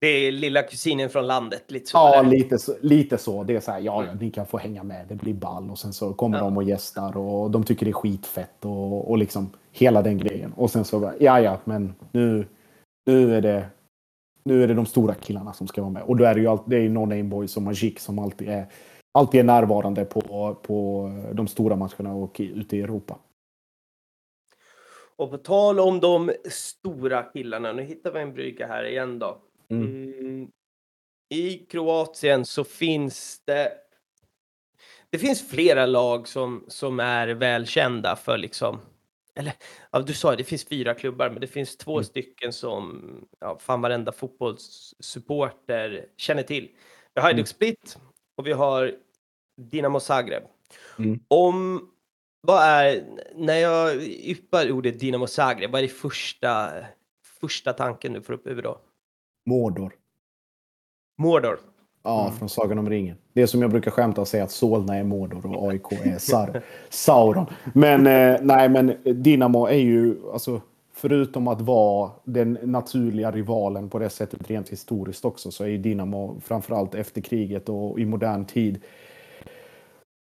Det 0.00 0.06
är 0.08 0.32
lilla 0.32 0.62
kusinen 0.62 1.10
från 1.10 1.26
landet, 1.26 1.70
lite 1.70 1.86
så? 1.86 1.96
Ja, 1.96 2.22
lite 2.22 2.58
så, 2.58 2.74
lite 2.80 3.18
så. 3.18 3.44
Det 3.44 3.56
är 3.56 3.60
så 3.60 3.70
här, 3.70 3.80
ja, 3.80 4.04
ja, 4.04 4.14
ni 4.20 4.30
kan 4.30 4.46
få 4.46 4.58
hänga 4.58 4.82
med, 4.82 5.06
det 5.08 5.14
blir 5.14 5.34
ball. 5.34 5.70
Och 5.70 5.78
sen 5.78 5.92
så 5.92 6.14
kommer 6.14 6.38
ja. 6.38 6.44
de 6.44 6.56
och 6.56 6.62
gästar 6.62 7.16
och 7.16 7.50
de 7.50 7.64
tycker 7.64 7.86
det 7.86 7.90
är 7.90 7.92
skitfett 7.92 8.64
och, 8.64 9.10
och 9.10 9.18
liksom 9.18 9.50
hela 9.72 10.02
den 10.02 10.18
grejen. 10.18 10.52
Och 10.52 10.70
sen 10.70 10.84
så, 10.84 11.12
ja, 11.20 11.40
ja, 11.40 11.60
men 11.64 11.94
nu, 12.12 12.46
nu 13.06 13.36
är 13.36 13.40
det 13.40 13.68
nu 14.48 14.62
är 14.62 14.68
det 14.68 14.74
de 14.74 14.86
stora 14.86 15.14
killarna 15.14 15.52
som 15.52 15.66
ska 15.66 15.80
vara 15.80 15.92
med. 15.92 16.02
Och 16.02 16.16
då 16.16 16.24
är 16.24 16.34
det 16.34 16.40
ju 16.40 16.46
alltid, 16.46 16.70
det 16.70 16.76
är 16.76 16.88
No 16.88 16.98
Name 16.98 17.22
Boys 17.22 17.56
och 17.56 17.62
Magic 17.62 17.98
som 18.00 18.18
alltid 18.18 18.48
är, 18.48 18.66
alltid 19.12 19.40
är 19.40 19.44
närvarande 19.44 20.04
på, 20.04 20.20
på 20.62 21.10
de 21.32 21.48
stora 21.48 21.76
matcherna 21.76 22.14
och 22.14 22.36
ute 22.38 22.76
i 22.76 22.80
Europa. 22.80 23.18
Och 25.16 25.30
på 25.30 25.38
tal 25.38 25.80
om 25.80 26.00
de 26.00 26.32
stora 26.50 27.22
killarna, 27.22 27.72
nu 27.72 27.82
hittar 27.82 28.12
vi 28.12 28.20
en 28.20 28.32
brygga 28.32 28.66
här 28.66 28.84
igen 28.84 29.18
då. 29.18 29.38
Mm. 29.70 30.12
Mm, 30.12 30.50
I 31.28 31.58
Kroatien 31.58 32.44
så 32.44 32.64
finns 32.64 33.42
det 33.44 33.72
det 35.10 35.18
finns 35.18 35.48
flera 35.48 35.86
lag 35.86 36.28
som, 36.28 36.64
som 36.68 37.00
är 37.00 37.28
välkända 37.28 38.16
för 38.16 38.38
liksom 38.38 38.80
eller 39.38 39.52
ja, 39.90 40.00
du 40.00 40.14
sa 40.14 40.36
det 40.36 40.44
finns 40.44 40.64
fyra 40.64 40.94
klubbar, 40.94 41.30
men 41.30 41.40
det 41.40 41.46
finns 41.46 41.76
två 41.76 41.92
mm. 41.92 42.04
stycken 42.04 42.52
som 42.52 43.04
ja, 43.40 43.58
fan 43.58 43.80
varenda 43.80 44.12
fotbollssupporter 44.12 46.06
känner 46.16 46.42
till. 46.42 46.68
Vi 47.14 47.20
har 47.20 47.22
Hajduk 47.22 47.38
mm. 47.38 47.46
Split 47.46 47.98
och 48.36 48.46
vi 48.46 48.52
har 48.52 48.94
Dinamo 49.56 50.00
Zagreb. 50.00 50.42
Mm. 50.98 51.20
Om, 51.28 51.88
vad 52.40 52.62
är, 52.62 53.04
när 53.34 53.56
jag 53.58 54.02
yppar 54.02 54.72
ordet 54.72 55.00
Dinamo 55.00 55.26
Zagreb, 55.26 55.70
vad 55.70 55.78
är 55.78 55.82
det 55.82 55.92
första, 55.92 56.72
första 57.40 57.72
tanken 57.72 58.12
du 58.12 58.22
får 58.22 58.32
upp 58.32 58.46
över 58.46 58.62
då? 58.62 58.80
Mordor. 59.48 59.92
Mordor. 61.18 61.58
Ja, 62.02 62.26
mm. 62.26 62.38
från 62.38 62.48
Sagan 62.48 62.78
om 62.78 62.90
ringen. 62.90 63.16
Det 63.32 63.42
är 63.42 63.46
som 63.46 63.62
jag 63.62 63.70
brukar 63.70 63.90
skämta 63.90 64.20
och 64.20 64.28
säga 64.28 64.44
att 64.44 64.50
Solna 64.50 64.96
är 64.96 65.04
Mordor 65.04 65.56
och 65.56 65.70
AIK 65.70 65.92
är 65.92 66.18
Sar 66.18 66.62
Sauron. 66.88 67.46
Men 67.74 68.06
eh, 68.06 68.38
nej, 68.42 68.68
men 68.68 68.96
Dinamo 69.04 69.66
är 69.66 69.78
ju, 69.78 70.16
alltså, 70.32 70.60
förutom 70.94 71.48
att 71.48 71.60
vara 71.60 72.10
den 72.24 72.58
naturliga 72.62 73.30
rivalen 73.30 73.88
på 73.88 73.98
det 73.98 74.10
sättet 74.10 74.50
rent 74.50 74.68
historiskt 74.68 75.24
också, 75.24 75.50
så 75.50 75.64
är 75.64 75.68
ju 75.68 75.78
Dinamo 75.78 76.40
framförallt 76.44 76.94
efter 76.94 77.20
kriget 77.20 77.68
och 77.68 78.00
i 78.00 78.04
modern 78.04 78.44
tid 78.44 78.80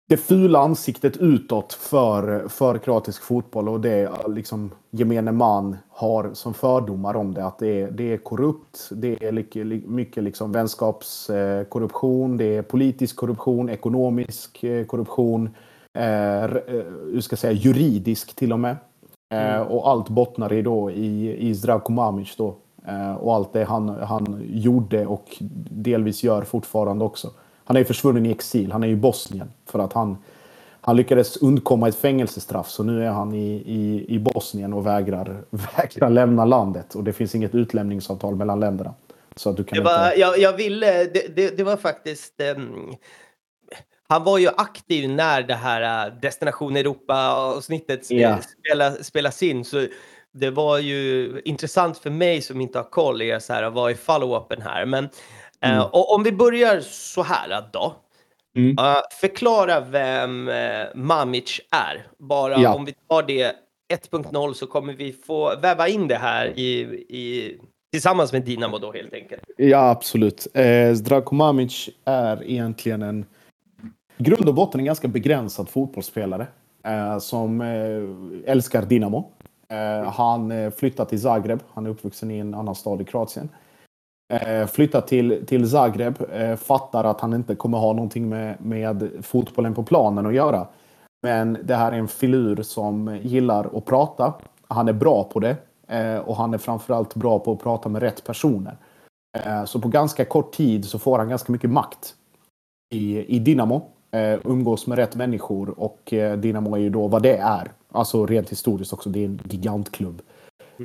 det 0.09 0.17
fula 0.17 0.59
ansiktet 0.59 1.17
utåt 1.17 1.73
för, 1.73 2.47
för 2.47 2.77
kroatisk 2.77 3.23
fotboll 3.23 3.69
och 3.69 3.81
det 3.81 4.11
liksom 4.27 4.71
gemene 4.91 5.31
man 5.31 5.77
har 5.89 6.33
som 6.33 6.53
fördomar 6.53 7.15
om 7.15 7.33
det. 7.33 7.45
Att 7.45 7.59
det 7.59 7.81
är, 7.81 7.91
det 7.91 8.13
är 8.13 8.17
korrupt, 8.17 8.89
det 8.91 9.23
är 9.23 9.31
mycket, 9.31 9.67
mycket 9.87 10.23
liksom 10.23 10.51
vänskapskorruption, 10.51 12.37
det 12.37 12.55
är 12.57 12.61
politisk 12.61 13.15
korruption, 13.15 13.69
ekonomisk 13.69 14.63
eh, 14.63 14.85
korruption, 14.85 15.49
eh, 15.97 16.43
eh 16.43 17.19
ska 17.21 17.35
säga 17.35 17.53
juridisk 17.53 18.35
till 18.35 18.53
och 18.53 18.59
med. 18.59 18.77
Eh, 19.33 19.55
mm. 19.55 19.67
och 19.67 19.89
allt 19.89 20.09
bottnar 20.09 20.53
i, 20.53 20.61
då, 20.61 20.91
i, 20.91 21.37
i 21.49 21.53
Zdravko 21.53 21.91
Mamic 21.91 22.35
då. 22.35 22.55
Eh, 22.87 23.13
och 23.13 23.35
allt 23.35 23.53
det 23.53 23.63
han, 23.63 23.89
han 23.89 24.41
gjorde 24.49 25.05
och 25.05 25.35
delvis 25.71 26.23
gör 26.23 26.41
fortfarande 26.41 27.05
också. 27.05 27.31
Han 27.65 27.75
är 27.75 27.79
ju 27.79 27.85
försvunnen 27.85 28.25
i 28.25 28.31
exil. 28.31 28.71
Han 28.71 28.83
är 28.83 28.87
i 28.87 28.95
Bosnien 28.95 29.51
för 29.65 29.79
att 29.79 29.93
han, 29.93 30.17
han 30.81 30.95
lyckades 30.95 31.37
undkomma 31.37 31.87
ett 31.87 31.95
fängelsestraff. 31.95 32.69
Så 32.69 32.83
nu 32.83 33.05
är 33.05 33.09
han 33.09 33.33
i, 33.33 33.53
i, 33.53 34.05
i 34.15 34.19
Bosnien 34.19 34.73
och 34.73 34.85
vägrar, 34.85 35.43
vägrar 35.49 36.09
lämna 36.09 36.45
landet. 36.45 36.95
Och 36.95 37.03
det 37.03 37.13
finns 37.13 37.35
inget 37.35 37.55
utlämningsavtal 37.55 38.35
mellan 38.35 38.59
länderna. 38.59 38.93
Så 39.35 39.49
att 39.49 39.57
du 39.57 39.63
kan 39.63 39.77
det 39.77 39.83
var, 39.83 40.05
inte... 40.05 40.19
jag, 40.19 40.39
jag 40.39 40.53
ville, 40.53 41.03
det, 41.03 41.35
det, 41.35 41.57
det 41.57 41.63
var 41.63 41.77
faktiskt... 41.77 42.33
Um, 42.55 42.95
han 44.07 44.23
var 44.23 44.37
ju 44.37 44.47
aktiv 44.57 45.09
när 45.09 45.43
det 45.43 45.55
här 45.55 46.07
äh, 46.07 46.13
Destination 46.21 46.75
Europa-avsnittet 46.75 48.11
yeah. 48.11 48.39
spelas, 48.59 49.05
spelas 49.05 49.43
in. 49.43 49.65
Så 49.65 49.87
det 50.33 50.49
var 50.49 50.77
ju 50.77 51.41
intressant 51.45 51.97
för 51.97 52.09
mig 52.09 52.41
som 52.41 52.61
inte 52.61 52.79
har 52.79 52.89
koll, 52.89 53.21
är 53.21 53.39
så 53.39 53.53
här, 53.53 53.69
vad 53.69 53.91
är 53.91 53.95
follow-upen 53.95 54.61
här? 54.61 54.85
Men 54.85 55.09
Mm. 55.63 55.77
Uh, 55.77 55.83
och 55.83 56.15
om 56.15 56.23
vi 56.23 56.31
börjar 56.31 56.79
så 56.79 57.23
här 57.23 57.63
då. 57.73 57.95
Mm. 58.57 58.69
Uh, 58.69 59.01
förklara 59.21 59.79
vem 59.79 60.47
uh, 60.47 60.55
Mamic 60.95 61.61
är. 61.71 62.07
Bara 62.17 62.59
ja. 62.59 62.73
om 62.73 62.85
vi 62.85 62.93
tar 63.07 63.23
det 63.23 63.55
1.0 63.93 64.53
så 64.53 64.67
kommer 64.67 64.93
vi 64.93 65.13
få 65.13 65.59
väva 65.61 65.87
in 65.87 66.07
det 66.07 66.15
här 66.15 66.59
i, 66.59 66.79
i, 67.09 67.57
tillsammans 67.91 68.33
med 68.33 68.41
Dinamo 68.41 68.77
då 68.77 68.91
helt 68.91 69.13
enkelt. 69.13 69.43
Ja, 69.57 69.89
absolut. 69.89 70.47
Eh, 70.53 70.93
Zdravko 70.93 71.35
Mamic 71.35 71.89
är 72.05 72.43
egentligen 72.43 73.01
en 73.01 73.25
i 74.17 74.23
grund 74.23 74.49
och 74.49 74.55
botten 74.55 74.79
en 74.79 74.85
ganska 74.85 75.07
begränsad 75.07 75.69
fotbollsspelare 75.69 76.47
eh, 76.85 77.19
som 77.19 77.61
eh, 77.61 78.51
älskar 78.51 78.85
Dinamo. 78.85 79.31
Eh, 79.69 80.11
han 80.11 80.71
flyttar 80.71 81.05
till 81.05 81.21
Zagreb. 81.21 81.59
Han 81.73 81.85
är 81.85 81.89
uppvuxen 81.89 82.31
i 82.31 82.37
en 82.37 82.53
annan 82.53 82.75
stad 82.75 83.01
i 83.01 83.05
Kroatien. 83.05 83.49
Eh, 84.33 84.67
Flyttar 84.67 85.01
till, 85.01 85.45
till 85.45 85.69
Zagreb, 85.69 86.15
eh, 86.33 86.55
fattar 86.55 87.03
att 87.03 87.21
han 87.21 87.33
inte 87.33 87.55
kommer 87.55 87.77
ha 87.77 87.93
någonting 87.93 88.29
med, 88.29 88.65
med 88.65 89.11
fotbollen 89.21 89.73
på 89.73 89.83
planen 89.83 90.25
att 90.25 90.33
göra. 90.33 90.67
Men 91.23 91.57
det 91.63 91.75
här 91.75 91.91
är 91.91 91.97
en 91.97 92.07
filur 92.07 92.61
som 92.63 93.19
gillar 93.21 93.77
att 93.77 93.85
prata. 93.85 94.33
Han 94.67 94.87
är 94.87 94.93
bra 94.93 95.23
på 95.23 95.39
det 95.39 95.55
eh, 95.87 96.17
och 96.17 96.35
han 96.35 96.53
är 96.53 96.57
framförallt 96.57 97.15
bra 97.15 97.39
på 97.39 97.51
att 97.51 97.59
prata 97.59 97.89
med 97.89 98.01
rätt 98.01 98.23
personer. 98.23 98.77
Så 99.65 99.81
på 99.81 99.87
ganska 99.87 100.25
kort 100.25 100.53
tid 100.53 100.85
så 100.85 100.99
får 100.99 101.17
han 101.17 101.29
ganska 101.29 101.51
mycket 101.51 101.69
makt 101.69 102.15
i, 102.93 103.35
i 103.35 103.39
Dynamo. 103.39 103.81
Umgås 104.43 104.87
med 104.87 104.97
rätt 104.97 105.15
människor 105.15 105.79
och 105.79 106.13
Dynamo 106.37 106.75
är 106.75 106.79
ju 106.79 106.89
då 106.89 107.07
vad 107.07 107.23
det 107.23 107.37
är. 107.37 107.71
Alltså 107.91 108.25
rent 108.25 108.49
historiskt 108.49 108.93
också, 108.93 109.09
det 109.09 109.19
är 109.19 109.25
en 109.25 109.39
gigantklubb. 109.49 110.21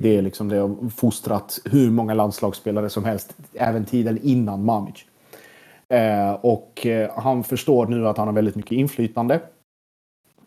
Det 0.00 0.16
är 0.16 0.22
liksom 0.22 0.48
det 0.48 0.56
har 0.56 0.90
fostrat 0.90 1.58
hur 1.64 1.90
många 1.90 2.14
landslagsspelare 2.14 2.90
som 2.90 3.04
helst, 3.04 3.36
även 3.54 3.84
tiden 3.84 4.18
innan 4.22 4.64
Mamic. 4.64 5.04
Eh, 5.88 6.32
och 6.32 6.86
eh, 6.86 7.10
han 7.16 7.44
förstår 7.44 7.86
nu 7.86 8.08
att 8.08 8.18
han 8.18 8.28
har 8.28 8.34
väldigt 8.34 8.56
mycket 8.56 8.72
inflytande. 8.72 9.40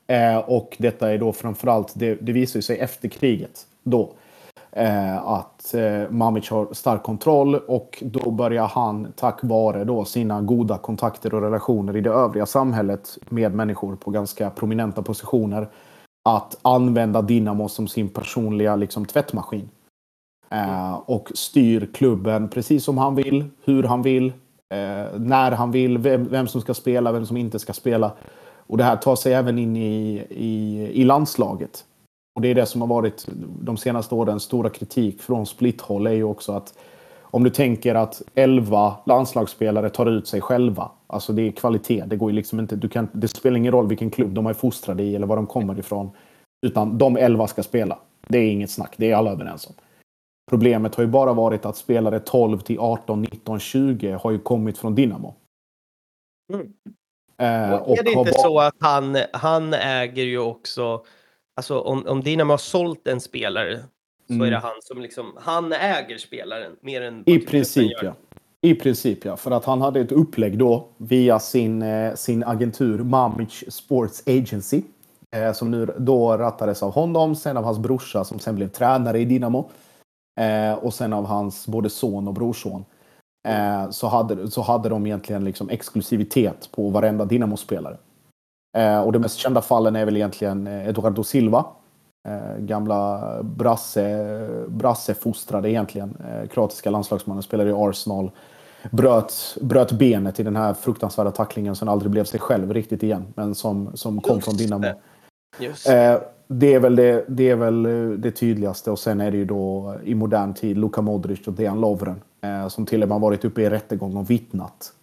Eh, 0.07 0.37
och 0.37 0.75
detta 0.79 1.11
är 1.11 1.17
då 1.17 1.33
framförallt, 1.33 1.91
det, 1.95 2.15
det 2.15 2.31
visar 2.31 2.61
sig 2.61 2.79
efter 2.79 3.09
kriget 3.09 3.67
då. 3.83 4.13
Eh, 4.71 5.27
att 5.27 5.73
eh, 5.73 6.09
Mamic 6.09 6.49
har 6.49 6.73
stark 6.73 7.03
kontroll 7.03 7.55
och 7.55 8.03
då 8.05 8.31
börjar 8.31 8.67
han 8.67 9.13
tack 9.15 9.39
vare 9.43 9.83
då 9.83 10.05
sina 10.05 10.41
goda 10.41 10.77
kontakter 10.77 11.33
och 11.33 11.41
relationer 11.41 11.97
i 11.97 12.01
det 12.01 12.09
övriga 12.09 12.45
samhället 12.45 13.17
med 13.29 13.55
människor 13.55 13.95
på 13.95 14.11
ganska 14.11 14.49
prominenta 14.49 15.01
positioner 15.01 15.67
att 16.23 16.57
använda 16.61 17.21
Dinamo 17.21 17.69
som 17.69 17.87
sin 17.87 18.09
personliga 18.09 18.75
liksom, 18.75 19.05
tvättmaskin. 19.05 19.69
Eh, 20.49 20.93
och 20.93 21.31
styr 21.35 21.89
klubben 21.93 22.49
precis 22.49 22.83
som 22.83 22.97
han 22.97 23.15
vill, 23.15 23.45
hur 23.63 23.83
han 23.83 24.01
vill, 24.01 24.27
eh, 24.73 25.19
när 25.19 25.51
han 25.51 25.71
vill, 25.71 25.97
vem, 25.97 26.27
vem, 26.27 26.47
som 26.47 26.61
ska 26.61 26.73
spela, 26.73 27.11
vem 27.11 27.25
som 27.25 27.37
inte 27.37 27.59
ska 27.59 27.73
spela. 27.73 28.11
Och 28.67 28.77
det 28.77 28.83
här 28.83 28.95
tar 28.95 29.15
sig 29.15 29.33
även 29.33 29.59
in 29.59 29.75
i, 29.75 30.25
i, 30.29 30.81
i 30.93 31.03
landslaget. 31.03 31.85
Och 32.35 32.41
det 32.41 32.47
är 32.47 32.55
det 32.55 32.65
som 32.65 32.81
har 32.81 32.87
varit 32.87 33.27
de 33.61 33.77
senaste 33.77 34.15
årens 34.15 34.43
stora 34.43 34.69
kritik 34.69 35.21
från 35.21 35.45
splitthåll 35.45 36.07
är 36.07 36.11
ju 36.11 36.23
också 36.23 36.51
att 36.51 36.73
om 37.31 37.43
du 37.43 37.49
tänker 37.49 37.95
att 37.95 38.21
11 38.35 38.95
landslagsspelare 39.05 39.89
tar 39.89 40.05
ut 40.05 40.27
sig 40.27 40.41
själva. 40.41 40.91
Alltså 41.07 41.33
det 41.33 41.41
är 41.41 41.51
kvalitet. 41.51 42.03
Det 42.07 42.15
går 42.15 42.31
ju 42.31 42.35
liksom 42.35 42.59
inte. 42.59 42.75
Du 42.75 42.89
kan, 42.89 43.07
det 43.13 43.27
spelar 43.27 43.57
ingen 43.57 43.71
roll 43.71 43.87
vilken 43.87 44.09
klubb 44.09 44.33
de 44.33 44.45
är 44.45 44.53
fostrade 44.53 45.03
i 45.03 45.15
eller 45.15 45.27
var 45.27 45.35
de 45.35 45.47
kommer 45.47 45.79
ifrån. 45.79 46.11
Utan 46.65 46.97
de 46.97 47.17
11 47.17 47.47
ska 47.47 47.63
spela. 47.63 47.99
Det 48.27 48.37
är 48.37 48.51
inget 48.51 48.71
snack. 48.71 48.93
Det 48.97 49.11
är 49.11 49.15
alla 49.15 49.31
överens 49.31 49.67
om. 49.67 49.73
Problemet 50.49 50.95
har 50.95 51.03
ju 51.03 51.09
bara 51.09 51.33
varit 51.33 51.65
att 51.65 51.77
spelare 51.77 52.19
12 52.19 52.59
till 52.59 52.79
18, 52.79 53.21
19, 53.21 53.59
20 53.59 54.11
har 54.11 54.31
ju 54.31 54.39
kommit 54.39 54.77
från 54.77 54.95
Dinamo. 54.95 55.35
Mm. 56.53 56.73
Eh, 57.37 57.75
och 57.75 57.97
är 57.97 58.03
det 58.03 58.11
inte 58.11 58.33
så 58.33 58.59
att 58.59 58.75
han, 58.79 59.17
han 59.33 59.73
äger 59.73 60.23
ju 60.23 60.39
också 60.39 61.05
alltså 61.55 61.79
om, 61.79 62.07
om 62.07 62.21
Dinamo 62.21 62.53
har 62.53 62.57
sålt 62.57 63.07
en 63.07 63.21
spelare 63.21 63.79
så 64.31 64.35
Mm. 64.35 64.47
är 64.47 64.51
det 64.51 64.57
han 64.57 64.81
som 64.81 65.01
liksom, 65.01 65.25
han 65.37 65.73
äger 65.73 66.17
spelaren 66.17 66.71
mer 66.81 67.01
än 67.01 67.23
I 67.25 67.39
typ 67.39 67.49
princip 67.49 67.91
ja. 68.01 68.13
I 68.61 68.75
princip 68.75 69.25
ja. 69.25 69.37
För 69.37 69.51
att 69.51 69.65
han 69.65 69.81
hade 69.81 69.99
ett 69.99 70.11
upplägg 70.11 70.57
då 70.57 70.87
via 70.97 71.39
sin, 71.39 71.81
eh, 71.81 72.13
sin 72.15 72.43
agentur 72.43 73.03
Mamic 73.03 73.63
Sports 73.67 74.23
Agency. 74.27 74.81
Eh, 75.35 75.53
som 75.53 75.71
nu 75.71 75.85
då 75.97 76.37
rattades 76.37 76.83
av 76.83 76.91
honom, 76.93 77.35
sen 77.35 77.57
av 77.57 77.63
hans 77.63 77.79
brorsa 77.79 78.23
som 78.23 78.39
sen 78.39 78.55
blev 78.55 78.67
tränare 78.67 79.19
i 79.19 79.25
Dinamo. 79.25 79.69
Eh, 80.39 80.73
och 80.73 80.93
sen 80.93 81.13
av 81.13 81.25
hans 81.25 81.67
både 81.67 81.89
son 81.89 82.27
och 82.27 82.33
brorson. 82.33 82.85
Eh, 83.47 83.89
så, 83.89 84.07
hade, 84.07 84.51
så 84.51 84.61
hade 84.61 84.89
de 84.89 85.05
egentligen 85.05 85.45
liksom 85.45 85.69
exklusivitet 85.69 86.69
på 86.71 86.89
varenda 86.89 87.25
Dinamo-spelare. 87.25 87.97
Eh, 88.77 89.01
och 89.01 89.11
de 89.11 89.19
mest 89.19 89.37
kända 89.37 89.61
fallen 89.61 89.95
är 89.95 90.05
väl 90.05 90.15
egentligen 90.15 90.67
eh, 90.67 90.87
Eduardo 90.87 91.23
Silva. 91.23 91.65
Eh, 92.27 92.57
gamla 92.57 93.37
brasse, 93.43 94.47
brassefostrade 94.67 95.69
egentligen. 95.69 96.17
Eh, 96.29 96.47
kroatiska 96.47 96.89
landslagsmannen, 96.89 97.43
spelade 97.43 97.69
i 97.69 97.73
Arsenal. 97.73 98.31
Bröt, 98.91 99.57
bröt 99.61 99.91
benet 99.91 100.39
i 100.39 100.43
den 100.43 100.55
här 100.55 100.73
fruktansvärda 100.73 101.31
tacklingen 101.31 101.75
som 101.75 101.87
aldrig 101.87 102.11
blev 102.11 102.23
sig 102.23 102.39
själv 102.39 102.73
riktigt 102.73 103.03
igen. 103.03 103.25
Men 103.35 103.55
som, 103.55 103.97
som 103.97 104.21
kom 104.21 104.35
Just 104.35 104.45
från 104.45 104.57
det. 104.57 104.95
Eh, 105.59 106.21
det 106.47 106.73
är, 106.73 106.79
väl 106.79 106.95
det, 106.95 107.25
det 107.27 107.49
är 107.49 107.55
väl 107.55 107.85
eh, 107.85 108.09
det 108.09 108.31
tydligaste 108.31 108.91
och 108.91 108.99
sen 108.99 109.21
är 109.21 109.31
det 109.31 109.37
ju 109.37 109.45
då 109.45 109.95
i 110.03 110.15
modern 110.15 110.53
tid 110.53 110.77
Luka 110.77 111.01
Modric 111.01 111.47
och 111.47 111.53
Dejan 111.53 111.81
Lovren 111.81 112.21
eh, 112.41 112.67
som 112.67 112.85
till 112.85 113.03
och 113.03 113.09
med 113.09 113.15
har 113.15 113.19
varit 113.19 113.45
uppe 113.45 113.61
i 113.61 113.69
rättegång 113.69 114.17
och 114.17 114.29
vittnat 114.29 114.93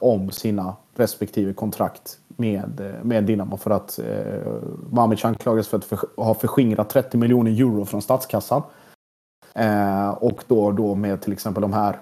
om 0.00 0.30
sina 0.30 0.76
respektive 0.94 1.52
kontrakt 1.52 2.18
med, 2.42 2.80
eh, 2.80 3.04
med 3.04 3.24
Dinamo 3.24 3.56
för 3.56 3.70
att 3.70 3.98
eh, 3.98 4.52
Mamic 4.90 5.24
anklagas 5.24 5.68
för 5.68 5.78
att 5.78 5.84
för, 5.84 5.98
ha 6.16 6.34
förskingrat 6.34 6.90
30 6.90 7.16
miljoner 7.16 7.50
euro 7.50 7.84
från 7.84 8.02
statskassan. 8.02 8.62
Eh, 9.54 10.08
och 10.08 10.44
då, 10.46 10.70
då 10.70 10.94
med 10.94 11.20
till 11.20 11.32
exempel 11.32 11.60
de 11.60 11.72
här 11.72 11.96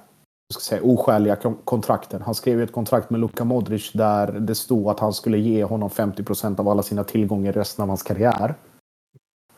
ska 0.53 0.61
säga, 0.61 0.83
oskäliga 0.83 1.37
kontrakten. 1.65 2.23
Han 2.23 2.35
skrev 2.35 2.59
ju 2.59 2.65
ett 2.65 2.73
kontrakt 2.73 3.11
med 3.11 3.21
Luka 3.21 3.45
Modric 3.45 3.93
där 3.93 4.33
det 4.33 4.55
stod 4.55 4.89
att 4.89 5.01
han 5.01 5.13
skulle 5.13 5.39
ge 5.39 5.65
honom 5.65 5.91
50 5.91 6.23
procent 6.23 6.61
av 6.61 6.69
alla 6.69 6.83
sina 6.83 7.05
tillgångar 7.05 7.53
resten 7.53 7.83
av 7.83 7.89
hans 7.89 8.03
karriär. 8.03 8.55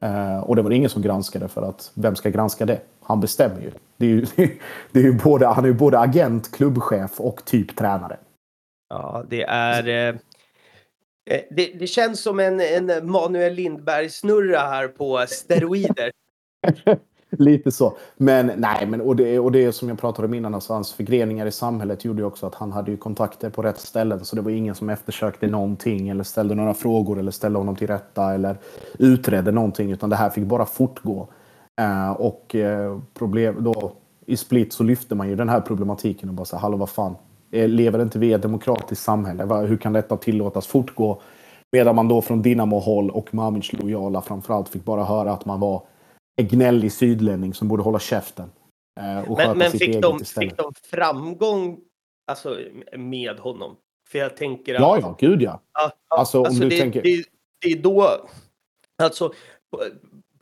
Eh, 0.00 0.38
och 0.38 0.56
det 0.56 0.62
var 0.62 0.70
det 0.70 0.76
ingen 0.76 0.90
som 0.90 1.02
granskade 1.02 1.48
för 1.48 1.62
att 1.62 1.90
vem 1.94 2.16
ska 2.16 2.30
granska 2.30 2.66
det? 2.66 2.80
Han 3.02 3.20
bestämmer 3.20 3.60
ju. 3.60 3.70
Det 3.96 4.06
är 4.06 4.10
ju, 4.10 4.26
det 4.92 5.00
är 5.00 5.04
ju 5.04 5.18
både, 5.18 5.46
han 5.46 5.64
är 5.64 5.68
ju 5.68 5.74
både 5.74 5.98
agent, 5.98 6.52
klubbchef 6.52 7.20
och 7.20 7.44
typ 7.44 7.76
tränare. 7.76 8.16
Ja, 8.88 9.24
det 9.28 9.42
är... 9.42 10.08
Eh, 10.08 10.14
Eh, 11.30 11.40
det, 11.50 11.66
det 11.78 11.86
känns 11.86 12.22
som 12.22 12.40
en, 12.40 12.60
en 12.60 13.10
Manuel 13.10 13.54
Lindberg-snurra 13.54 14.58
här 14.58 14.88
på 14.88 15.24
steroider. 15.28 16.10
Lite 17.38 17.72
så. 17.72 17.96
Men 18.16 18.52
nej, 18.56 18.86
men, 18.86 19.00
och, 19.00 19.16
det, 19.16 19.38
och 19.38 19.52
det 19.52 19.72
som 19.72 19.88
jag 19.88 19.98
pratade 19.98 20.28
om 20.28 20.34
innan, 20.34 20.54
alltså, 20.54 20.72
hans 20.72 20.92
förgreningar 20.92 21.46
i 21.46 21.52
samhället 21.52 22.04
gjorde 22.04 22.22
ju 22.22 22.26
också 22.26 22.46
att 22.46 22.54
han 22.54 22.72
hade 22.72 22.90
ju 22.90 22.96
kontakter 22.96 23.50
på 23.50 23.62
rätt 23.62 23.78
ställen. 23.78 24.24
Så 24.24 24.36
det 24.36 24.42
var 24.42 24.50
ingen 24.50 24.74
som 24.74 24.90
eftersökte 24.90 25.46
någonting 25.46 26.08
eller 26.08 26.24
ställde 26.24 26.54
några 26.54 26.74
frågor 26.74 27.18
eller 27.18 27.30
ställde 27.30 27.58
honom 27.58 27.76
till 27.76 27.86
rätta 27.86 28.34
eller 28.34 28.56
utredde 28.98 29.52
någonting. 29.52 29.92
Utan 29.92 30.10
det 30.10 30.16
här 30.16 30.30
fick 30.30 30.44
bara 30.44 30.66
fortgå. 30.66 31.28
Uh, 31.80 32.10
och 32.10 32.54
uh, 32.54 33.00
problem 33.14 33.64
då 33.64 33.92
i 34.26 34.36
Split 34.36 34.72
så 34.72 34.82
lyfte 34.82 35.14
man 35.14 35.28
ju 35.28 35.36
den 35.36 35.48
här 35.48 35.60
problematiken 35.60 36.28
och 36.28 36.34
bara 36.34 36.44
så 36.44 36.56
här, 36.56 36.60
hallå 36.60 36.76
vad 36.76 36.90
fan. 36.90 37.16
Eh, 37.52 37.68
Lever 37.68 38.02
inte 38.02 38.18
vi 38.18 38.26
i 38.26 38.32
ett 38.32 38.42
demokratiskt 38.42 39.04
samhälle? 39.04 39.44
Hur 39.66 39.76
kan 39.76 39.92
detta 39.92 40.16
tillåtas 40.16 40.66
fortgå? 40.66 41.22
Medan 41.72 41.96
man 41.96 42.08
då 42.08 42.22
från 42.22 42.42
Dinamo-håll 42.42 43.10
och 43.10 43.34
Mamic 43.34 43.72
lojala 43.72 44.22
framförallt 44.22 44.68
fick 44.68 44.84
bara 44.84 45.04
höra 45.04 45.32
att 45.32 45.44
man 45.44 45.60
var 45.60 45.86
en 46.36 46.48
gnällig 46.48 46.92
sydlänning 46.92 47.54
som 47.54 47.68
borde 47.68 47.82
hålla 47.82 47.98
käften. 47.98 48.50
eh, 49.00 49.30
Och 49.30 49.36
Men, 49.38 49.58
men 49.58 49.70
fick, 49.70 50.02
de, 50.02 50.18
fick 50.18 50.56
de 50.56 50.72
framgång 50.90 51.78
alltså, 52.30 52.58
med 52.96 53.38
honom? 53.38 53.76
För 54.10 54.18
jag 54.18 54.36
tänker 54.36 54.74
att... 54.74 54.80
Ja, 54.80 54.98
ja, 55.00 55.16
gud 55.18 55.42
ja. 55.42 55.60
Ja, 55.72 55.92
ja, 56.10 56.16
Alltså, 56.18 56.40
om 56.42 56.54
du 56.54 56.68
det, 56.68 56.78
tänker- 56.80 57.02
det, 57.02 57.24
det 57.64 57.68
är 57.72 57.82
då... 57.82 58.08
Alltså, 59.02 59.32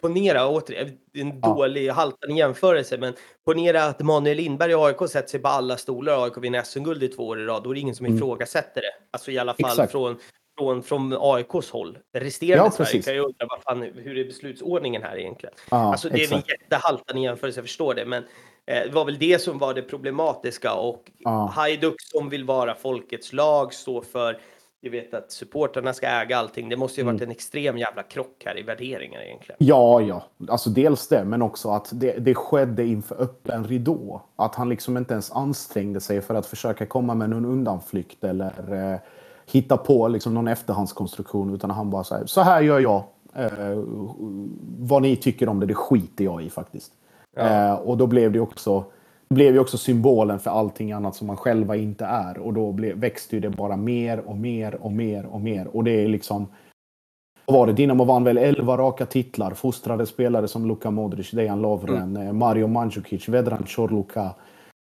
ponera 0.00 0.48
återigen, 0.48 0.88
en 1.14 1.40
Ja. 1.42 1.48
dålig 1.48 1.88
haltande 1.88 2.36
jämförelse, 2.36 2.98
men 2.98 3.14
ponera 3.44 3.84
att 3.84 4.00
Manuel 4.00 4.36
Lindberg 4.36 4.70
i 4.72 4.74
AIK 4.74 5.08
sätter 5.10 5.28
sig 5.28 5.40
på 5.40 5.48
alla 5.48 5.76
stolar 5.76 6.16
och 6.16 6.22
AIK 6.24 6.36
vinner 6.38 6.62
SM-guld 6.62 7.02
i 7.02 7.08
två 7.08 7.26
år 7.26 7.40
i 7.40 7.44
rad. 7.44 7.62
Då 7.62 7.70
är 7.70 7.74
det 7.74 7.80
ingen 7.80 7.94
som 7.94 8.06
Mm. 8.06 8.16
ifrågasätter 8.18 8.80
det. 8.80 8.92
Alltså 9.10 9.30
i 9.30 9.38
alla 9.38 9.54
fall 9.54 9.70
Exakt. 9.70 9.92
från, 9.92 10.18
från, 10.58 10.82
från 10.82 11.16
AIKs 11.20 11.70
håll. 11.70 11.98
Resterande 12.14 12.64
Ja, 12.78 12.84
Sverige 12.86 13.02
kan 13.02 13.14
jag 13.16 13.24
undra 13.24 13.46
vad 13.48 13.62
fan, 13.62 13.82
hur 13.82 14.18
är 14.18 14.24
beslutsordningen 14.24 15.02
här 15.02 15.16
egentligen? 15.18 15.54
ja 15.70 15.76
Alltså 15.76 16.08
det 16.08 16.14
är 16.24 16.32
en 16.32 16.38
exakt. 16.38 16.48
jättehaltande 16.62 17.22
jämförelse, 17.22 17.58
jag 17.60 17.64
förstår 17.64 17.94
det, 17.94 18.04
men 18.04 18.24
eh, 18.66 18.82
det 18.86 18.90
var 18.92 19.04
väl 19.04 19.18
det 19.18 19.42
som 19.42 19.58
var 19.58 19.74
det 19.74 19.82
problematiska 19.82 20.74
och 20.74 21.04
Ja. 21.18 21.52
Hajduk 21.54 21.94
som 21.98 22.28
vill 22.28 22.44
vara 22.44 22.74
folkets 22.74 23.32
lag, 23.32 23.74
stå 23.74 24.02
för, 24.02 24.40
du 24.82 24.90
vet 24.90 25.14
att 25.14 25.32
supportrarna 25.32 25.92
ska 25.92 26.06
äga 26.06 26.36
allting. 26.38 26.68
Det 26.68 26.76
måste 26.76 27.00
ju 27.00 27.02
Mm. 27.02 27.14
varit 27.14 27.22
en 27.22 27.30
extrem 27.30 27.78
jävla 27.78 28.02
krock 28.02 28.42
här 28.44 28.58
i 28.58 28.62
värderingar 28.62 29.20
egentligen. 29.20 29.56
Ja, 29.58 30.00
ja. 30.00 30.22
Alltså 30.48 30.70
dels 30.70 31.08
det, 31.08 31.24
men 31.24 31.42
också 31.42 31.70
att 31.70 31.90
det, 31.92 32.12
det 32.18 32.34
skedde 32.34 32.86
inför 32.86 33.22
öppen 33.22 33.64
ridå. 33.64 34.22
Att 34.36 34.54
han 34.54 34.68
liksom 34.68 34.96
inte 34.96 35.12
ens 35.12 35.32
ansträngde 35.32 36.00
sig 36.00 36.20
för 36.20 36.34
att 36.34 36.46
försöka 36.46 36.86
komma 36.86 37.14
med 37.14 37.30
någon 37.30 37.44
undanflykt 37.44 38.24
eller 38.24 38.92
eh, 38.92 38.98
hitta 39.52 39.76
på 39.76 40.08
liksom 40.08 40.34
någon 40.34 40.48
efterhandskonstruktion. 40.48 41.54
Utan 41.54 41.70
han 41.70 41.90
bara 41.90 42.04
säger 42.04 42.26
så 42.26 42.40
här 42.40 42.62
gör 42.62 42.80
jag. 42.80 43.02
Eh, 43.34 43.82
vad 44.78 45.02
ni 45.02 45.16
tycker 45.16 45.48
om 45.48 45.60
det, 45.60 45.66
det 45.66 45.74
skiter 45.74 46.24
jag 46.24 46.42
i 46.42 46.50
faktiskt. 46.50 46.92
Ja. 47.36 47.42
Eh, 47.42 47.74
och 47.74 47.96
då 47.96 48.06
blev 48.06 48.32
det 48.32 48.40
också 48.40 48.84
blev 49.34 49.54
ju 49.54 49.60
också 49.60 49.78
symbolen 49.78 50.38
för 50.38 50.50
allting 50.50 50.92
annat 50.92 51.16
som 51.16 51.26
man 51.26 51.36
själva 51.36 51.76
inte 51.76 52.04
är. 52.04 52.38
Och 52.38 52.52
då 52.52 52.72
blev, 52.72 52.96
växte 52.96 53.36
ju 53.36 53.40
det 53.40 53.50
bara 53.50 53.76
mer 53.76 54.18
och 54.18 54.36
mer 54.36 54.74
och 54.74 54.92
mer 54.92 55.26
och 55.26 55.40
mer. 55.40 55.66
Och 55.66 55.84
det 55.84 56.04
är 56.04 56.08
liksom 56.08 56.48
vad 57.50 57.58
var 57.58 57.66
det? 57.66 57.72
Dinamo 57.72 58.04
vann 58.04 58.24
väl 58.24 58.38
11 58.38 58.76
raka 58.76 59.06
titlar. 59.06 59.54
Fostrade 59.54 60.06
spelare 60.06 60.48
som 60.48 60.66
Luka 60.66 60.90
Modric, 60.90 61.30
Dejan 61.30 61.62
Lovren, 61.62 62.16
eh, 62.16 62.32
Mario 62.32 62.66
Mandzukic, 62.66 63.28
Vedran 63.28 63.66
Chorluka. 63.66 64.30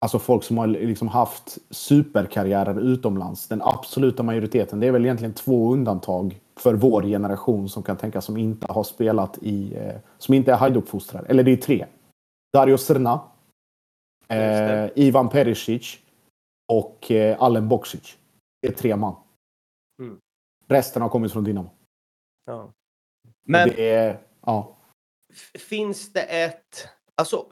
Alltså 0.02 0.20
folk 0.20 0.44
som 0.44 0.58
har 0.58 0.68
liksom 0.68 1.08
haft 1.08 1.58
superkarriärer 1.70 2.80
utomlands. 2.80 3.48
Den 3.48 3.62
absoluta 3.62 4.24
majoriteten. 4.24 4.80
Det 4.80 4.88
är 4.88 4.92
väl 4.92 5.06
egentligen 5.06 5.34
två 5.34 5.74
undantag 5.74 6.40
för 6.60 6.74
vår 6.74 7.02
generation 7.02 7.70
som 7.70 7.84
kan 7.84 7.98
tänka 7.98 8.22
som 8.22 8.38
inte 8.38 8.74
har 8.74 8.84
spelat 8.84 9.38
i... 9.42 9.76
Eh, 9.76 9.96
som 10.18 10.34
inte 10.34 10.52
är 10.52 10.56
Hajduk-fostrade. 10.56 11.28
Eller 11.28 11.44
det 11.44 11.52
är 11.52 11.58
tre. 11.58 11.86
Dario 12.54 12.78
Srna. 12.78 13.20
Eh. 14.28 14.90
Ivan 14.96 15.30
Perisic. 15.30 16.00
Och 16.72 17.12
eh, 17.12 17.42
Alen 17.44 17.70
Boksic. 17.70 18.18
Det 18.62 18.68
är 18.68 18.72
tre 18.72 18.96
man. 18.96 19.16
Mm. 20.02 20.20
Resten 20.68 21.02
har 21.02 21.10
kommit 21.10 21.34
från 21.34 21.44
Dinamo. 21.44 21.70
Ja. 22.46 22.72
Men 23.46 23.70
Det 23.70 23.90
är, 23.90 24.18
ja. 24.46 24.78
finns 25.70 26.14
det 26.14 26.22
ett... 26.22 26.88
Alltså, 27.16 27.46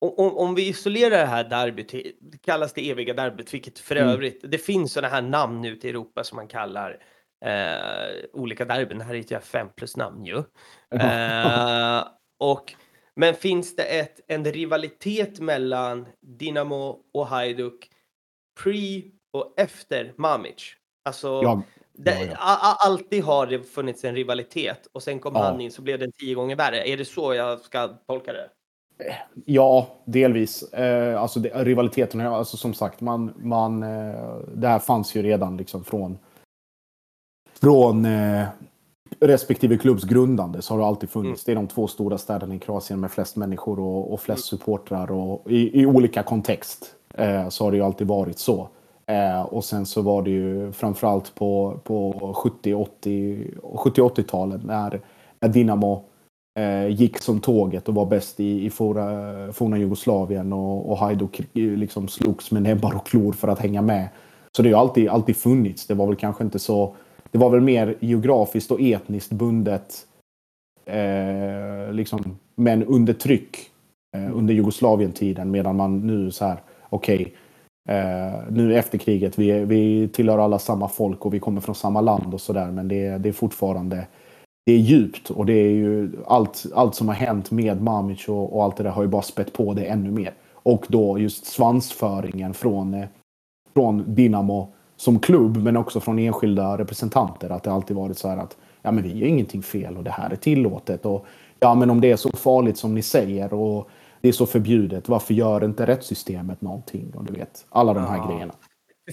om, 0.00 0.36
om- 0.36 0.54
vi 0.54 0.68
isolerar 0.68 1.10
det 1.18 1.26
här 1.26 1.44
derbyt, 1.44 1.90
det 2.20 2.38
kallas 2.42 2.72
det 2.72 2.90
eviga 2.90 3.14
derbyt, 3.14 3.54
vilket 3.54 3.78
för 3.78 3.96
Mm. 3.96 4.08
övrigt, 4.08 4.40
det 4.50 4.58
finns 4.58 4.92
sådana 4.92 5.14
här 5.14 5.22
namn 5.22 5.64
ute 5.64 5.86
i 5.86 5.90
Europa 5.90 6.24
som 6.24 6.36
man 6.36 6.48
kallar 6.48 7.04
eh, 7.44 8.24
olika 8.32 8.64
derbyn. 8.64 8.98
Det 8.98 9.04
här 9.04 9.14
är 9.14 9.20
ett 9.20 9.30
jävla 9.30 9.44
fem 9.46 9.68
plus 9.76 9.96
namn 9.96 10.24
ju. 10.24 10.42
Eh, 10.94 12.04
och, 12.38 12.74
men 13.16 13.34
finns 13.34 13.76
det 13.76 13.84
ett, 13.84 14.20
en 14.26 14.44
rivalitet 14.44 15.40
mellan 15.40 16.06
Dinamo 16.20 16.98
och 17.14 17.26
Hajduk 17.26 17.90
pre 18.62 19.02
och 19.32 19.54
efter 19.56 20.12
Mamic? 20.16 20.74
Alltså, 21.04 21.28
Ja, 21.42 21.62
det, 21.92 22.10
ja, 22.10 22.24
ja. 22.26 22.32
a- 22.32 22.58
a- 22.62 22.76
alltid 22.86 23.24
har 23.24 23.46
det 23.46 23.62
funnits 23.62 24.04
en 24.04 24.14
rivalitet 24.14 24.88
och 24.92 25.02
sen 25.02 25.18
kom 25.20 25.34
han 25.34 25.60
in 25.60 25.72
så 25.72 25.82
blev 25.82 25.98
den 25.98 26.12
tio 26.12 26.34
gånger 26.34 26.56
värre. 26.56 26.88
Är 26.88 26.96
det 26.96 27.04
så 27.04 27.34
jag 27.34 27.60
ska 27.60 27.88
tolka 27.88 28.32
det? 28.32 28.50
ja, 29.44 29.88
delvis. 30.04 30.62
Eh, 30.62 31.22
alltså 31.22 31.40
det, 31.40 31.64
rivaliteten, 31.64 32.20
alltså 32.20 32.56
som 32.56 32.74
sagt, 32.74 33.00
man, 33.00 33.32
man, 33.36 33.82
eh, 33.82 34.38
det 34.54 34.68
här 34.68 34.78
fanns 34.78 35.14
ju 35.14 35.22
redan 35.22 35.56
liksom 35.56 35.84
från, 35.84 36.18
från 37.60 38.04
eh, 38.04 38.46
respektive 39.20 39.78
klubbs 39.78 40.04
grundande 40.04 40.62
så 40.62 40.74
har 40.74 40.78
det 40.78 40.86
alltid 40.86 41.10
funnits. 41.10 41.44
Det 41.44 41.52
är 41.52 41.56
de 41.56 41.66
två 41.66 41.86
stora 41.86 42.18
städerna 42.18 42.54
i 42.54 42.58
Kroatien 42.58 43.00
med 43.00 43.10
flest 43.10 43.36
människor 43.36 43.80
och, 43.80 44.12
och 44.12 44.20
flest 44.20 44.44
supportrar 44.44 45.10
och 45.10 45.50
i, 45.50 45.80
i 45.80 45.86
olika 45.86 46.22
kontext 46.22 46.94
eh, 47.14 47.48
så 47.48 47.64
har 47.64 47.70
det 47.70 47.76
ju 47.76 47.82
alltid 47.82 48.06
varit 48.06 48.38
så. 48.38 48.68
Eh, 49.06 49.42
och 49.42 49.64
sen 49.64 49.86
så 49.86 50.02
var 50.02 50.22
det 50.22 50.30
ju 50.30 50.72
framförallt 50.72 51.34
på, 51.34 51.80
på 51.84 52.12
70-80 52.62 53.58
70-80-talen 53.62 54.60
när, 54.64 55.00
när 55.40 55.48
Dinamo 55.48 56.04
eh, 56.58 56.88
gick 56.88 57.18
som 57.18 57.40
tåget 57.40 57.88
och 57.88 57.94
var 57.94 58.06
bäst 58.06 58.40
i, 58.40 58.64
i 58.66 58.70
forna, 58.70 59.52
forna 59.52 59.78
Jugoslavien 59.78 60.52
och, 60.52 60.90
och 60.90 60.98
Hajduk 60.98 61.40
liksom 61.52 62.08
slogs 62.08 62.50
med 62.50 62.62
näbbar 62.62 62.96
och 62.96 63.06
klor 63.06 63.32
för 63.32 63.48
att 63.48 63.58
hänga 63.58 63.82
med. 63.82 64.08
Så 64.56 64.62
det 64.62 64.68
har 64.68 64.70
ju 64.70 64.80
alltid, 64.80 65.08
alltid 65.08 65.36
funnits. 65.36 65.86
Det 65.86 65.94
var 65.94 66.06
väl 66.06 66.16
kanske 66.16 66.44
inte 66.44 66.58
så... 66.58 66.94
Det 67.32 67.38
var 67.38 67.50
väl 67.50 67.60
mer 67.60 67.96
geografiskt 68.00 68.70
och 68.70 68.80
etniskt 68.80 69.32
bundet 69.32 70.06
Eh, 70.84 71.92
liksom, 71.92 72.38
men 72.54 72.84
under 72.84 73.12
tryck 73.12 73.56
eh, 74.16 74.36
under 74.36 74.54
Jugoslavien-tiden 74.54 75.50
medan 75.50 75.76
man 75.76 76.06
nu 76.06 76.30
så 76.30 76.44
här, 76.44 76.58
okej, 76.88 77.34
okay, 77.84 77.98
eh, 77.98 78.32
nu 78.50 78.76
efter 78.78 78.98
kriget, 78.98 79.38
vi, 79.38 79.64
vi 79.64 80.08
tillhör 80.08 80.38
alla 80.38 80.58
samma 80.58 80.88
folk 80.88 81.26
och 81.26 81.34
vi 81.34 81.40
kommer 81.40 81.60
från 81.60 81.74
samma 81.74 82.00
land 82.00 82.34
och 82.34 82.40
sådär, 82.40 82.70
men 82.70 82.88
det, 82.88 83.18
det 83.18 83.28
är 83.28 83.32
fortfarande 83.32 84.06
det 84.66 84.72
är 84.72 84.78
djupt 84.78 85.30
och 85.30 85.46
det 85.46 85.52
är 85.52 85.70
ju 85.70 86.12
allt, 86.26 86.66
allt 86.74 86.94
som 86.94 87.08
har 87.08 87.14
hänt 87.14 87.50
med 87.50 87.82
Mamic 87.82 88.28
och, 88.28 88.56
och 88.56 88.64
allt 88.64 88.76
det 88.76 88.82
där 88.82 88.90
har 88.90 89.02
ju 89.02 89.08
bara 89.08 89.22
spett 89.22 89.52
på 89.52 89.74
det 89.74 89.84
ännu 89.84 90.10
mer. 90.10 90.34
Och 90.52 90.86
då 90.88 91.18
just 91.18 91.46
svansföringen 91.46 92.54
från, 92.54 92.94
eh, 92.94 93.08
från 93.74 94.14
Dinamo 94.14 94.72
som 95.02 95.18
klubb 95.18 95.56
men 95.56 95.76
också 95.76 96.00
från 96.00 96.18
enskilda 96.18 96.78
representanter. 96.78 97.50
Att 97.50 97.62
det 97.62 97.72
alltid 97.72 97.96
varit 97.96 98.18
så 98.18 98.28
här 98.28 98.36
att 98.36 98.56
ja 98.82 98.92
men 98.92 99.04
vi 99.04 99.18
gör 99.18 99.26
ingenting 99.26 99.62
fel 99.62 99.96
och 99.96 100.04
det 100.04 100.10
här 100.10 100.30
är 100.30 100.36
tillåtet. 100.36 101.06
Och 101.06 101.26
ja 101.60 101.74
men 101.74 101.90
om 101.90 102.00
det 102.00 102.10
är 102.10 102.16
så 102.16 102.30
farligt 102.36 102.78
som 102.78 102.94
ni 102.94 103.02
säger 103.02 103.54
och 103.54 103.90
det 104.20 104.28
är 104.28 104.32
så 104.32 104.46
förbjudet, 104.46 105.08
varför 105.08 105.34
gör 105.34 105.64
inte 105.64 105.86
rättssystemet 105.86 106.60
någonting? 106.60 107.12
Och 107.14 107.24
du 107.24 107.32
vet, 107.32 107.66
alla 107.68 107.94
de 107.94 108.04
här 108.04 108.16
ja. 108.16 108.30
grejerna. 108.30 108.54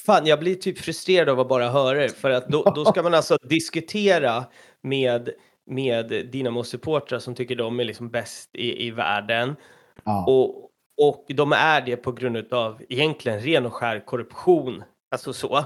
Fan, 0.06 0.26
jag 0.26 0.40
blir 0.40 0.56
typ 0.56 0.78
frustrerad 0.78 1.30
av 1.30 1.40
att 1.40 1.50
bara 1.50 1.70
höra 1.70 2.00
det, 2.00 2.10
för 2.10 2.30
att 2.30 2.48
då, 2.48 2.64
då 2.76 2.86
ska 2.86 3.04
man 3.04 3.14
alltså 3.14 3.38
diskutera 3.50 4.46
med, 4.84 5.30
med 5.72 6.12
Dinamo-supportrar 6.32 7.20
som 7.20 7.36
tycker 7.36 7.56
de 7.56 7.80
är 7.80 7.84
liksom 7.84 8.10
bäst 8.10 8.50
i, 8.54 8.88
i 8.88 8.92
världen. 8.92 9.56
Ja. 10.04 10.26
Och, 10.28 10.70
och 11.08 11.26
de 11.28 11.52
är 11.52 11.82
det 11.82 11.98
på 11.98 12.12
grund 12.12 12.54
av 12.54 12.82
egentligen 12.90 13.40
ren 13.40 13.66
och 13.66 13.74
skär 13.74 14.06
korruption. 14.06 14.84
Alltså 15.12 15.34
så. 15.34 15.66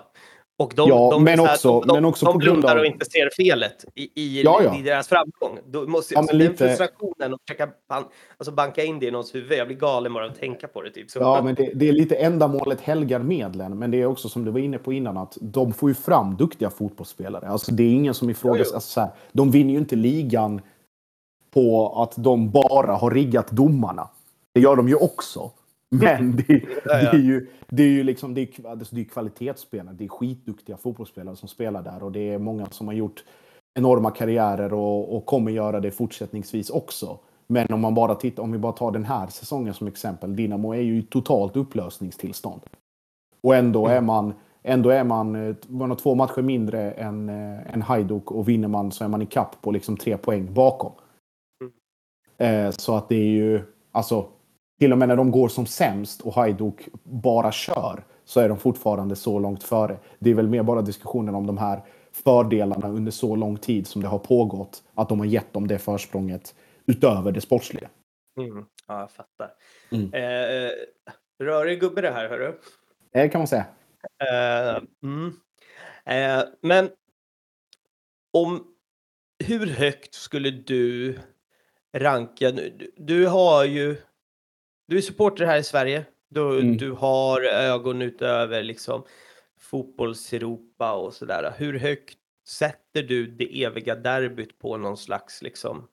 Och 0.58 0.74
de, 0.76 0.90
ja, 0.90 1.10
de, 1.12 1.24
men, 1.24 1.40
också, 1.40 1.82
de, 1.82 1.96
men 1.96 2.06
också 2.06 2.26
de 2.26 2.38
blundar 2.38 2.76
av... 2.76 2.80
och 2.80 2.86
inte 2.86 3.06
ser 3.06 3.30
felet 3.36 3.86
i, 3.96 4.22
i, 4.22 4.42
ja, 4.44 4.62
ja. 4.64 4.80
i 4.80 4.82
deras 4.82 5.08
framgång. 5.08 5.60
Då 5.66 5.88
måste, 5.88 6.14
ja, 6.14 6.20
alltså, 6.20 6.36
lite... 6.36 6.50
Den 6.50 6.58
frustrationen 6.58 7.34
och 7.34 7.40
försöka 7.48 7.70
ban, 7.90 8.04
alltså 8.38 8.52
banka 8.52 8.84
in 8.84 9.00
det 9.00 9.06
i 9.06 9.12
någons 9.12 9.36
huvud. 9.36 9.58
Jag 9.58 9.68
blir 9.68 9.78
galen 9.78 10.14
bara 10.14 10.26
att 10.26 10.40
tänka 10.40 10.68
på 10.68 10.82
det. 10.82 10.92
Typ. 10.92 11.12
Så. 11.12 11.20
Ja, 11.20 11.42
men 11.42 11.56
det, 11.56 11.72
det, 11.76 11.90
är 11.90 11.94
lite 11.94 12.16
ändamålet 12.16 12.82
helgar 12.82 13.20
medlen. 13.20 13.80
Men 13.80 13.92
det 13.92 14.02
är 14.02 14.06
också 14.06 14.30
som 14.30 14.46
du 14.46 14.52
var 14.52 14.60
inne 14.60 14.78
på 14.78 14.94
innan 14.94 15.18
att 15.18 15.38
de 15.42 15.74
får 15.74 15.90
ju 15.90 15.96
fram 15.96 16.36
duktiga 16.36 16.70
fotbollsspelare. 16.70 17.48
Alltså, 17.48 17.72
det 17.72 17.84
är 17.84 17.92
ingen 17.92 18.14
som 18.14 18.30
ifrågasätter. 18.30 18.76
Alltså, 18.76 19.08
de 19.32 19.52
vinner 19.52 19.72
ju 19.74 19.80
inte 19.80 19.96
ligan 19.96 20.62
på 21.54 21.94
att 22.02 22.14
de 22.18 22.52
bara 22.52 22.96
har 22.96 23.12
riggat 23.12 23.52
domarna. 23.52 24.10
Det 24.54 24.62
gör 24.62 24.76
de 24.76 24.88
ju 24.88 24.96
också. 24.96 25.52
Men 25.94 26.36
det, 26.48 26.66
det, 26.84 26.92
är 26.92 27.18
ju, 27.18 27.48
det 27.70 27.84
är 27.84 27.88
ju 27.88 28.04
liksom, 28.04 28.34
det 28.34 28.42
är, 28.42 28.68
alltså 28.68 28.96
det 28.96 29.02
är 29.02 29.06
kvalitetsspelare. 29.06 29.96
Det 29.96 30.04
är 30.04 30.10
skitduktiga 30.10 30.78
fotbollsspelare 30.78 31.36
som 31.36 31.48
spelar 31.48 31.84
där 31.84 32.04
och 32.04 32.12
det 32.12 32.30
är 32.30 32.38
många 32.38 32.66
som 32.66 32.88
har 32.88 32.94
gjort 32.94 33.24
enorma 33.80 34.12
karriärer 34.12 34.74
och, 34.74 35.16
och 35.16 35.26
kommer 35.26 35.52
göra 35.52 35.80
det 35.80 35.92
fortsättningsvis 35.92 36.70
också. 36.70 37.20
Men 37.48 37.74
om 37.74 37.82
man 37.82 37.96
bara 37.96 38.16
tittar, 38.16 38.44
om 38.44 38.52
vi 38.52 38.58
bara 38.58 38.72
tar 38.72 38.92
den 38.92 39.06
här 39.06 39.28
säsongen 39.28 39.74
som 39.74 39.88
exempel. 39.88 40.36
Dinamo 40.36 40.74
är 40.74 40.82
ju 40.82 40.98
i 40.98 41.04
totalt 41.04 41.56
upplösningstillstånd. 41.56 42.62
Och 43.42 43.56
ändå 43.56 43.88
är 43.88 43.92
mm. 43.92 44.06
man, 44.06 44.34
ändå 44.64 44.90
är 44.90 45.04
man, 45.04 45.56
man 45.68 45.90
har 45.90 45.98
två 45.98 46.16
matcher 46.16 46.42
mindre 46.42 46.92
än, 46.92 47.30
än 47.30 47.82
Hajduk 47.82 48.32
och 48.32 48.50
vinner 48.50 48.68
man 48.68 48.92
så 48.92 49.04
är 49.04 49.08
man 49.08 49.22
i 49.22 49.26
kapp 49.26 49.62
på 49.62 49.72
liksom 49.72 49.98
tre 49.98 50.18
poäng 50.18 50.54
bakom. 50.54 50.92
Mm. 51.62 52.66
Eh, 52.66 52.72
så 52.72 52.96
att 52.96 53.10
det 53.10 53.16
är 53.16 53.30
ju, 53.30 53.62
alltså 53.92 54.28
till 54.80 54.92
och 54.92 54.98
med 54.98 55.08
när 55.08 55.16
de 55.16 55.32
går 55.32 55.48
som 55.48 55.66
sämst 55.66 56.22
och 56.22 56.34
Hajduk 56.34 56.88
bara 57.04 57.52
kör 57.52 58.04
så 58.26 58.40
är 58.40 58.50
de 58.50 58.58
fortfarande 58.58 59.16
så 59.16 59.40
långt 59.40 59.64
före. 59.64 59.98
Det 60.20 60.30
är 60.30 60.34
väl 60.34 60.48
mer 60.48 60.64
bara 60.64 60.82
diskussionen 60.82 61.36
om 61.36 61.48
de 61.48 61.58
här 61.58 61.82
fördelarna 62.12 62.88
under 62.88 63.12
så 63.12 63.36
lång 63.36 63.58
tid 63.58 63.88
som 63.88 64.02
det 64.02 64.08
har 64.08 64.20
pågått. 64.20 64.84
Att 64.94 65.10
de 65.10 65.20
har 65.20 65.26
gett 65.26 65.54
dem 65.54 65.68
det 65.68 65.80
försprånget 65.80 66.56
utöver 66.86 67.32
det 67.32 67.42
sportsliga. 67.42 67.90
Mm. 68.40 68.66
Ja, 68.88 69.00
jag 69.00 69.12
fattar. 69.12 69.52
Mm. 69.92 70.14
Eh, 70.14 70.72
rörig 71.44 71.80
gubbe 71.80 72.02
det 72.02 72.12
här, 72.12 72.30
hörru. 72.30 72.54
Det 73.14 73.30
kan 73.30 73.40
man 73.40 73.48
säga. 73.48 73.66
Eh, 74.20 74.82
mm. 75.04 75.34
eh, 76.06 76.46
men 76.62 76.90
om 78.34 78.68
hur 79.44 79.68
högt 79.68 80.14
skulle 80.14 80.52
du 80.52 81.20
ranka? 81.98 82.52
Du, 82.52 82.92
du 82.98 83.28
har 83.28 83.66
ju 83.66 83.98
du 84.88 84.98
är 84.98 85.02
supporter 85.02 85.46
här 85.46 85.58
i 85.58 85.64
Sverige. 85.64 86.06
Du, 86.30 86.60
mm. 86.60 86.78
du 86.78 86.92
har 86.92 87.42
ögon 87.42 88.02
utöver 88.02 88.64
liksom 88.64 89.04
fotbolls-Europa 89.60 90.94
och 90.94 91.14
sådär. 91.14 91.54
Hur 91.58 91.80
högt 91.80 92.18
sätter 92.48 93.04
du 93.04 93.28
det 93.28 93.64
eviga 93.64 93.96
derbyt 93.96 94.60
på 94.60 94.78
någon 94.78 94.98
slags 94.98 95.42
liksom 95.42 95.88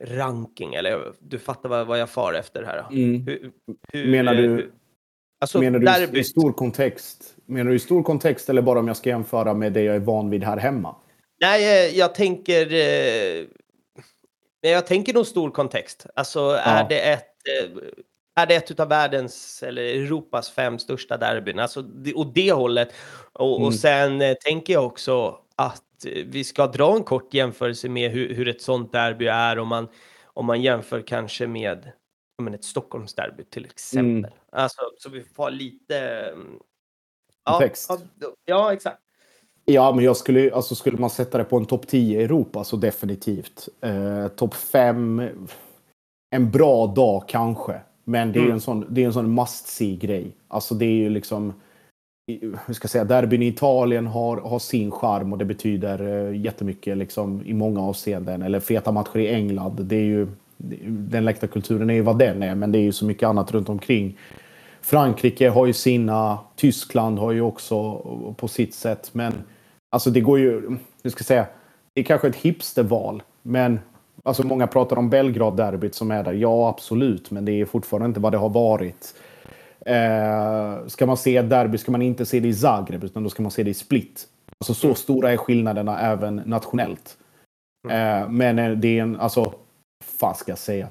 ranking? 0.00 0.74
Eller 0.74 1.12
du 1.20 1.38
fattar 1.38 1.68
vad, 1.68 1.86
vad 1.86 1.98
jag 1.98 2.10
far 2.10 2.34
efter 2.34 2.62
här. 2.62 2.86
Mm. 2.90 3.26
Hur, 3.26 3.52
hur, 3.92 4.10
menar 4.10 4.34
du, 4.34 4.42
hur, 4.42 4.70
alltså, 5.40 5.60
menar 5.60 5.78
du 5.78 5.84
derbyt... 5.84 6.20
i 6.20 6.24
stor 6.24 6.52
kontext? 6.52 7.36
Menar 7.46 7.70
du 7.70 7.76
i 7.76 7.80
stor 7.80 8.02
kontext 8.02 8.48
eller 8.48 8.62
bara 8.62 8.78
om 8.78 8.88
jag 8.88 8.96
ska 8.96 9.08
jämföra 9.08 9.54
med 9.54 9.72
det 9.72 9.82
jag 9.82 9.96
är 9.96 10.00
van 10.00 10.30
vid 10.30 10.44
här 10.44 10.56
hemma? 10.56 10.96
Nej, 11.40 11.86
eh, 11.88 11.98
jag 11.98 12.14
tänker... 12.14 12.72
Eh, 12.72 13.46
jag 14.60 14.86
tänker 14.86 15.14
nog 15.14 15.26
stor 15.26 15.50
kontext. 15.50 16.06
Alltså, 16.14 16.40
ja. 16.40 16.58
är 16.58 16.88
det 16.88 17.12
ett 17.12 17.35
är 18.36 18.46
det 18.46 18.54
ett 18.54 18.80
av 18.80 18.88
världens 18.88 19.62
eller 19.62 19.82
Europas 19.82 20.50
fem 20.50 20.78
största 20.78 21.16
derbyn. 21.16 21.58
Alltså, 21.58 21.84
åt 22.14 22.34
det 22.34 22.52
hållet. 22.52 22.88
Och, 23.32 23.56
mm. 23.56 23.66
och 23.66 23.74
sen 23.74 24.22
eh, 24.22 24.34
tänker 24.34 24.72
jag 24.72 24.86
också 24.86 25.38
att 25.56 26.04
eh, 26.06 26.24
vi 26.26 26.44
ska 26.44 26.66
dra 26.66 26.96
en 26.96 27.04
kort 27.04 27.34
jämförelse 27.34 27.88
med 27.88 28.10
hur, 28.10 28.34
hur 28.34 28.48
ett 28.48 28.62
sånt 28.62 28.92
derby 28.92 29.26
är 29.26 29.58
om 29.58 29.68
man, 29.68 29.88
om 30.24 30.46
man 30.46 30.62
jämför 30.62 31.02
kanske 31.02 31.46
med 31.46 31.92
men 32.42 32.54
ett 32.54 32.64
Stockholmsderby 32.64 33.44
till 33.44 33.64
exempel. 33.64 34.10
Mm. 34.10 34.30
Alltså, 34.52 34.80
så 34.98 35.10
vi 35.10 35.22
får 35.22 35.50
lite... 35.50 35.98
Mm, 35.98 36.58
ja, 37.44 37.68
ja, 37.88 37.98
ja, 38.44 38.72
exakt. 38.72 39.00
Ja, 39.64 39.92
men 39.92 40.04
jag 40.04 40.16
skulle, 40.16 40.54
alltså 40.54 40.74
skulle 40.74 40.98
man 40.98 41.10
sätta 41.10 41.38
det 41.38 41.44
på 41.44 41.56
en 41.56 41.66
topp 41.66 41.86
10 41.86 42.20
i 42.20 42.24
Europa 42.24 42.64
så 42.64 42.76
definitivt. 42.76 43.68
Eh, 43.80 44.28
topp 44.28 44.54
5 44.54 45.30
en 46.36 46.50
bra 46.50 46.86
dag 46.86 47.28
kanske. 47.28 47.80
Men 48.04 48.32
det 48.32 48.38
är 48.38 48.42
mm. 48.42 48.52
en 48.52 48.60
sån, 48.60 48.84
det 48.88 49.02
är 49.02 49.06
en 49.06 49.12
sån 49.12 49.34
must 49.34 49.66
see-grej. 49.66 50.32
Alltså 50.48 50.74
det 50.74 50.84
är 50.84 50.90
ju 50.90 51.10
liksom... 51.10 51.52
Hur 52.66 52.74
ska 52.74 52.84
jag 52.84 52.90
säga? 52.90 53.04
Derbyn 53.04 53.42
i 53.42 53.46
Italien 53.46 54.06
har, 54.06 54.36
har 54.36 54.58
sin 54.58 54.90
charm 54.90 55.32
och 55.32 55.38
det 55.38 55.44
betyder 55.44 56.02
uh, 56.02 56.36
jättemycket 56.36 56.96
liksom, 56.96 57.42
i 57.46 57.54
många 57.54 57.80
avseenden. 57.80 58.42
Eller 58.42 58.60
feta 58.60 58.92
matcher 58.92 59.18
i 59.18 59.28
England. 59.28 59.80
Det 59.80 59.96
är 59.96 60.04
ju, 60.04 60.28
den 60.88 61.24
läktarkulturen 61.24 61.90
är 61.90 61.94
ju 61.94 62.02
vad 62.02 62.18
den 62.18 62.42
är, 62.42 62.54
men 62.54 62.72
det 62.72 62.78
är 62.78 62.82
ju 62.82 62.92
så 62.92 63.04
mycket 63.04 63.28
annat 63.28 63.52
runt 63.52 63.68
omkring. 63.68 64.18
Frankrike 64.80 65.48
har 65.48 65.66
ju 65.66 65.72
sina, 65.72 66.38
Tyskland 66.56 67.18
har 67.18 67.32
ju 67.32 67.40
också 67.40 67.94
på 68.36 68.48
sitt 68.48 68.74
sätt. 68.74 69.10
Men 69.12 69.32
alltså 69.90 70.10
det 70.10 70.20
går 70.20 70.38
ju, 70.38 70.78
hur 71.02 71.10
ska 71.10 71.18
jag 71.18 71.26
säga, 71.26 71.46
det 71.94 72.00
är 72.00 72.04
kanske 72.04 72.28
ett 72.28 72.36
hipsterval. 72.36 73.22
Men 73.42 73.80
Alltså 74.22 74.46
många 74.46 74.66
pratar 74.66 74.98
om 74.98 75.10
Belgrad-derbyt 75.10 75.94
som 75.94 76.10
är 76.10 76.24
där. 76.24 76.32
Ja, 76.32 76.68
absolut, 76.68 77.30
men 77.30 77.44
det 77.44 77.60
är 77.60 77.64
fortfarande 77.64 78.06
inte 78.06 78.20
vad 78.20 78.32
det 78.32 78.38
har 78.38 78.48
varit. 78.48 79.14
Eh, 79.86 80.86
ska 80.86 81.06
man 81.06 81.16
se 81.16 81.36
ett 81.36 81.50
derby 81.50 81.78
ska 81.78 81.92
man 81.92 82.02
inte 82.02 82.26
se 82.26 82.40
det 82.40 82.48
i 82.48 82.54
Zagreb, 82.54 83.04
utan 83.04 83.22
då 83.22 83.30
ska 83.30 83.42
man 83.42 83.50
se 83.52 83.62
det 83.62 83.70
i 83.70 83.74
Split. 83.74 84.28
Alltså 84.60 84.74
så 84.74 84.86
mm. 84.86 84.96
stora 84.96 85.32
är 85.32 85.36
skillnaderna 85.36 86.00
även 86.00 86.36
nationellt. 86.36 87.16
Mm. 87.88 88.22
Eh, 88.22 88.28
men 88.28 88.58
eh, 88.58 88.70
det 88.70 88.98
är 88.98 89.02
en, 89.02 89.20
alltså, 89.20 89.52
fan 90.04 90.34
ska 90.34 90.52
jag 90.52 90.58
säga? 90.58 90.88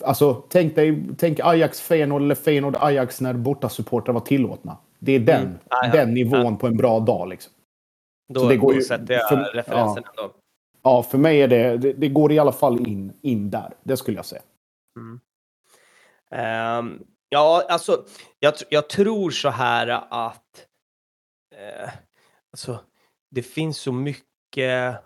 Alltså, 0.00 0.42
tänk 0.48 0.74
dig, 0.74 1.04
tänk 1.18 1.40
Ajax-Feyenoord 1.40 2.22
eller 2.22 2.34
Feyenoord-Ajax 2.34 3.22
när 3.22 3.34
bortasupportrar 3.34 4.14
var 4.14 4.20
tillåtna. 4.20 4.76
Det 4.98 5.12
är 5.12 5.20
den, 5.20 5.42
mm. 5.42 5.90
den 5.92 6.14
nivån 6.14 6.56
på 6.56 6.66
en 6.66 6.76
bra 6.76 7.00
dag. 7.00 7.28
Liksom. 7.28 7.52
Då, 8.28 8.40
så 8.40 8.48
det 8.48 8.56
går 8.56 8.72
då 8.72 8.74
ju, 8.74 8.82
sätter 8.82 9.14
jag 9.14 9.28
för, 9.28 9.36
referensen 9.36 10.02
ja. 10.06 10.22
ändå. 10.22 10.34
Ja, 10.84 11.02
för 11.02 11.18
mig 11.18 11.42
är 11.42 11.48
det, 11.48 11.76
det, 11.76 11.92
det, 11.92 12.08
går 12.08 12.32
i 12.32 12.38
alla 12.38 12.52
fall 12.52 12.88
in, 12.88 13.12
in 13.22 13.50
där. 13.50 13.76
Det 13.82 13.96
skulle 13.96 14.16
jag 14.16 14.26
säga. 14.26 14.42
Mm. 14.96 15.20
Um, 16.78 17.06
ja, 17.28 17.64
alltså, 17.68 18.04
jag, 18.40 18.54
jag, 18.68 18.88
tror 18.88 19.30
så 19.30 19.48
här 19.48 19.88
att 20.10 20.66
uh, 21.54 21.90
alltså, 22.52 22.78
det 23.30 23.42
finns 23.42 23.78
så 23.78 23.92
mycket 23.92 24.96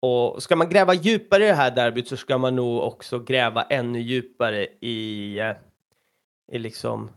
och 0.00 0.42
ska 0.42 0.56
man 0.56 0.68
gräva 0.68 0.94
djupare 0.94 1.44
i 1.44 1.48
det 1.48 1.54
här 1.54 1.70
derbyt 1.70 2.08
så 2.08 2.16
ska 2.16 2.38
man 2.38 2.56
nog 2.56 2.82
också 2.82 3.18
gräva 3.18 3.62
ännu 3.62 4.00
djupare 4.00 4.66
i, 4.80 5.40
uh, 5.40 5.56
i 6.52 6.58
liksom 6.58 7.10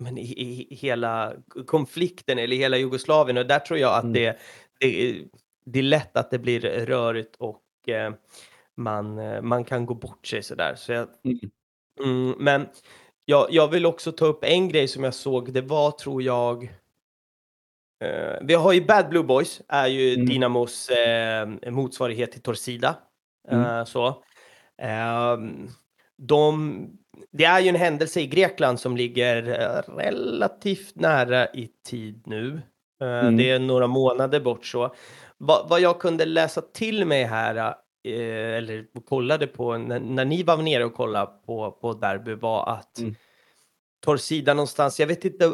men 0.00 0.18
i, 0.18 0.42
i, 0.42 0.74
hela 0.74 1.32
konflikten 1.66 2.38
eller 2.38 2.56
hela 2.56 2.76
Jugoslavien 2.76 3.36
och 3.36 3.46
där 3.46 3.58
tror 3.58 3.78
jag 3.78 3.94
att 3.94 4.02
mm. 4.02 4.12
det, 4.12 4.38
det 4.80 5.24
det 5.72 5.78
är 5.78 5.82
lätt 5.82 6.16
att 6.16 6.30
det 6.30 6.38
blir 6.38 6.60
rörigt 6.60 7.36
och 7.36 7.88
eh, 7.88 8.12
man, 8.76 9.18
eh, 9.18 9.42
man 9.42 9.64
kan 9.64 9.86
gå 9.86 9.94
bort 9.94 10.26
sig 10.26 10.42
sådär. 10.42 10.74
Så 10.74 10.92
jag, 10.92 11.08
mm. 11.24 11.38
Mm, 12.04 12.34
men 12.38 12.66
jag, 13.24 13.46
jag 13.50 13.68
vill 13.68 13.86
också 13.86 14.12
ta 14.12 14.26
upp 14.26 14.44
en 14.44 14.68
grej 14.68 14.88
som 14.88 15.04
jag 15.04 15.14
såg. 15.14 15.52
Det 15.52 15.60
var, 15.60 15.90
tror 15.90 16.22
jag, 16.22 16.64
eh, 18.04 18.36
vi 18.42 18.54
har 18.54 18.72
ju 18.72 18.84
Bad 18.84 19.08
Blue 19.08 19.22
Boys, 19.22 19.62
är 19.68 19.86
ju 19.86 20.14
mm. 20.14 20.26
Dynamos 20.26 20.88
eh, 20.88 21.48
motsvarighet 21.70 22.32
till 22.32 22.42
Torsida. 22.42 22.96
Mm. 23.48 23.86
så. 23.86 24.22
Ehm, 24.82 25.68
de, 26.18 26.98
det 27.30 27.44
är 27.44 27.60
ju 27.60 27.68
en 27.68 27.74
händelse 27.74 28.20
i 28.20 28.26
Grekland 28.26 28.80
som 28.80 28.96
ligger 28.96 29.42
relativt 29.96 30.94
nära 30.94 31.46
i 31.46 31.70
tid 31.84 32.22
nu. 32.26 32.60
Mm. 33.00 33.36
Det 33.36 33.50
är 33.50 33.58
några 33.58 33.86
månader 33.86 34.40
bort 34.40 34.66
så. 34.66 34.94
Vad, 35.38 35.68
vad 35.68 35.80
jag 35.80 36.00
kunde 36.00 36.24
läsa 36.24 36.60
till 36.60 37.04
mig 37.04 37.24
här 37.24 37.74
Eh, 38.04 38.56
eller 38.56 38.86
kollade 39.08 39.46
på, 39.46 39.78
när, 39.78 40.00
när, 40.00 40.24
ni 40.24 40.42
var 40.42 40.56
nere 40.56 40.84
och 40.84 40.94
kollade 40.94 41.32
på, 41.46 41.70
på 41.70 41.92
derby 41.92 42.34
var 42.34 42.68
att 42.68 42.98
mm. 42.98 43.14
Torrsida 44.04 44.54
någonstans, 44.54 45.00
jag 45.00 45.06
vet 45.06 45.24
inte, 45.24 45.52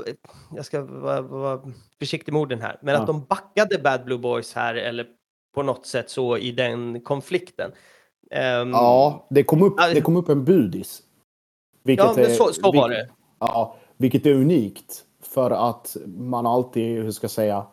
jag 0.56 0.64
ska 0.64 0.82
vara, 0.82 1.20
vara 1.22 1.60
försiktig 1.98 2.32
med 2.32 2.42
orden 2.42 2.60
här, 2.60 2.78
men 2.82 2.94
ja. 2.94 3.00
att 3.00 3.06
de 3.06 3.24
backade 3.24 3.78
Bad 3.78 4.04
Blue 4.04 4.18
Boys 4.18 4.54
här 4.54 4.74
eller 4.74 5.06
på 5.54 5.62
något 5.62 5.86
sätt 5.86 6.10
så 6.10 6.38
i 6.38 6.52
den 6.52 7.00
konflikten. 7.00 7.70
Um, 8.60 8.70
ja, 8.70 9.26
det 9.30 9.44
kom, 9.44 9.62
upp, 9.62 9.76
det 9.94 10.00
kom 10.00 10.16
upp 10.16 10.28
en 10.28 10.44
budis. 10.44 11.02
ja, 11.82 12.14
men 12.16 12.34
så, 12.34 12.52
så 12.52 12.72
var 12.72 12.88
det. 12.88 13.08
Ja, 13.38 13.76
vilket 13.96 14.26
är 14.26 14.34
unikt 14.34 15.04
för 15.22 15.50
att 15.50 15.96
man 16.06 16.46
alltid, 16.46 17.02
hur 17.02 17.10
ska 17.10 17.24
jag 17.24 17.30
säga, 17.30 17.66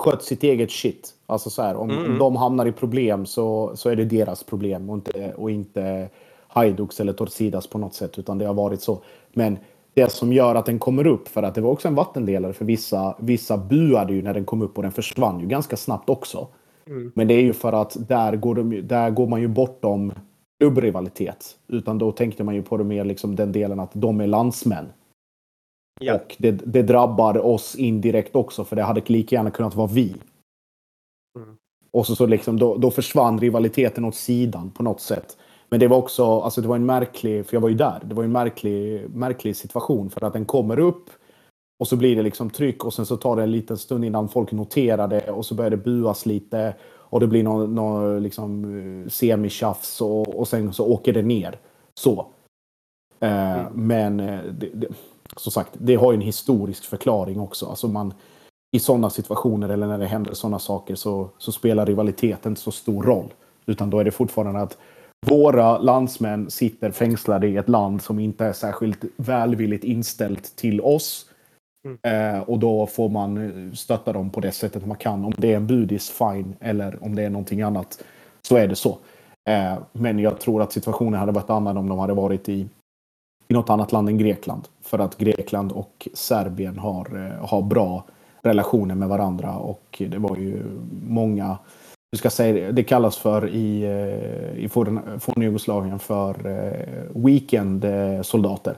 skött 0.00 0.22
sitt 0.22 0.42
eget 0.42 0.70
shit. 0.70 1.14
Alltså 1.26 1.50
så 1.50 1.62
här, 1.62 1.76
om, 1.76 1.90
mm. 1.90 2.12
om 2.12 2.18
de 2.18 2.36
hamnar 2.36 2.66
i 2.66 2.72
problem 2.72 3.26
så, 3.26 3.72
så 3.74 3.88
är 3.88 3.96
det 3.96 4.04
deras 4.04 4.44
problem 4.44 4.90
och 4.90 4.96
inte, 4.96 5.34
och 5.34 5.50
inte 5.50 6.08
Haiduks 6.48 7.00
eller 7.00 7.12
Torsidas 7.12 7.66
på 7.66 7.78
något 7.78 7.94
sätt, 7.94 8.18
utan 8.18 8.38
det 8.38 8.44
har 8.44 8.54
varit 8.54 8.82
så. 8.82 8.98
Men 9.32 9.58
det 9.94 10.12
som 10.12 10.32
gör 10.32 10.54
att 10.54 10.66
den 10.66 10.78
kommer 10.78 11.06
upp, 11.06 11.28
för 11.28 11.42
att 11.42 11.54
det 11.54 11.60
var 11.60 11.70
också 11.70 11.88
en 11.88 11.94
vattendelare 11.94 12.52
för 12.52 12.64
vissa, 12.64 13.14
vissa 13.18 13.56
buade 13.56 14.12
ju 14.12 14.22
när 14.22 14.34
den 14.34 14.44
kom 14.44 14.62
upp 14.62 14.76
och 14.76 14.82
den 14.82 14.92
försvann 14.92 15.40
ju 15.40 15.46
ganska 15.46 15.76
snabbt 15.76 16.10
också. 16.10 16.48
Mm. 16.86 17.12
Men 17.14 17.28
det 17.28 17.34
är 17.34 17.42
ju 17.42 17.52
för 17.52 17.72
att 17.72 18.08
där 18.08 18.36
går, 18.36 18.54
de, 18.54 18.80
där 18.82 19.10
går 19.10 19.26
man 19.26 19.40
ju 19.40 19.48
bortom 19.48 20.12
klubbrivalitet. 20.60 21.56
Utan 21.68 21.98
då 21.98 22.12
tänkte 22.12 22.44
man 22.44 22.54
ju 22.54 22.62
på 22.62 22.76
det 22.76 22.84
mer 22.84 23.04
liksom 23.04 23.36
den 23.36 23.52
delen 23.52 23.80
att 23.80 23.90
de 23.92 24.20
är 24.20 24.26
landsmän. 24.26 24.86
Ja. 26.00 26.14
Och 26.14 26.36
det, 26.38 26.50
det, 26.50 26.82
drabbar 26.82 27.46
oss 27.46 27.74
indirekt 27.74 28.36
också, 28.36 28.64
för 28.64 28.76
det 28.76 28.82
hade 28.82 29.02
lika 29.06 29.36
gärna 29.36 29.50
kunnat 29.50 29.74
vara 29.74 29.86
vi. 29.86 30.14
Mm. 31.36 31.56
Och 31.90 32.06
så, 32.06 32.16
så 32.16 32.26
liksom, 32.26 32.58
då, 32.58 32.76
då 32.76 32.90
försvann 32.90 33.40
rivaliteten 33.40 34.04
åt 34.04 34.14
sidan 34.14 34.70
på 34.70 34.82
något 34.82 35.00
sätt. 35.00 35.36
Men 35.68 35.80
det 35.80 35.88
var 35.88 35.96
också, 35.96 36.40
alltså 36.40 36.60
det 36.60 36.68
var 36.68 36.76
en 36.76 36.86
märklig, 36.86 37.46
för 37.46 37.56
jag 37.56 37.60
var 37.60 37.68
ju 37.68 37.74
där, 37.74 38.00
det 38.04 38.14
var 38.14 38.24
en 38.24 38.32
märklig, 38.32 39.10
märklig 39.10 39.56
situation 39.56 40.10
för 40.10 40.24
att 40.24 40.32
den 40.32 40.44
kommer 40.44 40.78
upp 40.78 41.10
och 41.78 41.88
så 41.88 41.96
blir 41.96 42.16
det 42.16 42.22
liksom 42.22 42.50
tryck 42.50 42.84
och 42.84 42.94
sen 42.94 43.06
så 43.06 43.16
tar 43.16 43.36
det 43.36 43.42
en 43.42 43.50
liten 43.50 43.78
stund 43.78 44.04
innan 44.04 44.28
folk 44.28 44.52
noterar 44.52 45.08
det 45.08 45.30
och 45.30 45.46
så 45.46 45.54
börjar 45.54 45.70
det 45.70 45.76
buas 45.76 46.26
lite 46.26 46.74
och 46.82 47.20
det 47.20 47.26
blir 47.26 47.42
någon, 47.42 47.74
någon 47.74 48.22
liksom 48.22 48.64
eh, 49.04 49.08
semitjafs 49.08 50.00
och, 50.00 50.28
och 50.28 50.48
sen 50.48 50.72
så 50.72 50.86
åker 50.86 51.12
det 51.12 51.22
ner. 51.22 51.58
Så. 51.94 52.26
Eh, 53.20 53.58
mm. 53.58 53.72
Men 53.86 54.20
eh, 54.20 54.44
det, 54.44 54.70
det, 54.74 54.88
som 55.36 55.52
sagt, 55.52 55.70
det 55.72 55.94
har 55.94 56.12
ju 56.12 56.16
en 56.16 56.20
historisk 56.20 56.84
förklaring 56.84 57.40
också. 57.40 57.66
Alltså 57.66 57.88
man, 57.88 58.14
I 58.76 58.80
sådana 58.80 59.10
situationer 59.10 59.68
eller 59.68 59.86
när 59.86 59.98
det 59.98 60.06
händer 60.06 60.34
sådana 60.34 60.58
saker 60.58 60.94
så, 60.94 61.28
så 61.38 61.52
spelar 61.52 61.86
rivaliteten 61.86 62.52
inte 62.52 62.60
så 62.60 62.72
stor 62.72 63.02
roll. 63.02 63.34
Utan 63.66 63.90
då 63.90 63.98
är 63.98 64.04
det 64.04 64.10
fortfarande 64.10 64.60
att 64.60 64.78
våra 65.26 65.78
landsmän 65.78 66.50
sitter 66.50 66.90
fängslade 66.90 67.48
i 67.48 67.56
ett 67.56 67.68
land 67.68 68.02
som 68.02 68.18
inte 68.18 68.44
är 68.44 68.52
särskilt 68.52 69.04
välvilligt 69.16 69.84
inställt 69.84 70.56
till 70.56 70.80
oss. 70.80 71.26
Mm. 71.84 71.98
Eh, 72.36 72.42
och 72.42 72.58
då 72.58 72.86
får 72.86 73.08
man 73.08 73.36
eh, 73.36 73.74
stötta 73.74 74.12
dem 74.12 74.30
på 74.30 74.40
det 74.40 74.52
sättet 74.52 74.86
man 74.86 74.96
kan. 74.96 75.24
Om 75.24 75.32
det 75.38 75.52
är 75.52 75.56
en 75.56 75.66
budis, 75.66 76.10
fine. 76.10 76.56
Eller 76.60 77.04
om 77.04 77.14
det 77.14 77.22
är 77.22 77.30
någonting 77.30 77.62
annat, 77.62 78.04
så 78.42 78.56
är 78.56 78.68
det 78.68 78.76
så. 78.76 78.98
Eh, 79.48 79.78
men 79.92 80.18
jag 80.18 80.40
tror 80.40 80.62
att 80.62 80.72
situationen 80.72 81.20
hade 81.20 81.32
varit 81.32 81.50
annan 81.50 81.76
om 81.76 81.88
de 81.88 81.98
hade 81.98 82.14
varit 82.14 82.48
i 82.48 82.68
i 83.50 83.54
något 83.54 83.70
annat 83.70 83.92
land 83.92 84.08
än 84.08 84.18
Grekland. 84.18 84.68
För 84.90 84.98
att 84.98 85.18
Grekland 85.18 85.72
och 85.72 86.08
Serbien 86.14 86.78
har, 86.78 87.26
eh, 87.26 87.48
har 87.48 87.62
bra 87.62 88.04
relationer 88.42 88.94
med 88.94 89.08
varandra 89.08 89.56
och 89.56 90.02
det 90.08 90.18
var 90.18 90.36
ju 90.36 90.62
många 91.06 91.58
du 92.12 92.18
ska 92.18 92.30
säga, 92.30 92.72
det 92.72 92.82
kallas 92.82 93.16
för 93.16 93.48
i, 93.48 93.82
eh, 93.82 94.64
i 94.64 94.68
forna 94.68 95.44
Jugoslavien 95.44 95.98
för 95.98 96.46
eh, 96.46 97.22
weekendsoldater. 97.24 98.74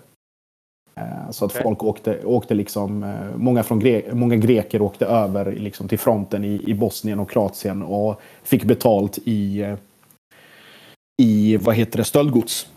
Så 1.30 1.44
att 1.44 1.50
okay. 1.50 1.62
folk 1.62 1.84
åkte, 1.84 2.24
åkte 2.24 2.54
liksom, 2.54 3.14
många, 3.36 3.62
från 3.62 3.80
gre 3.80 4.02
många 4.12 4.36
greker 4.36 4.82
åkte 4.82 5.06
över 5.06 5.52
liksom 5.52 5.88
till 5.88 5.98
fronten 5.98 6.44
i, 6.44 6.62
i 6.66 6.74
Bosnien 6.74 7.20
och 7.20 7.30
Kroatien 7.30 7.82
och 7.82 8.20
fick 8.42 8.64
betalt 8.64 9.18
i, 9.24 9.76
i 11.22 11.56
vad 11.56 11.74
heter 11.74 11.98
det, 11.98 12.04
stöldgods. 12.04 12.68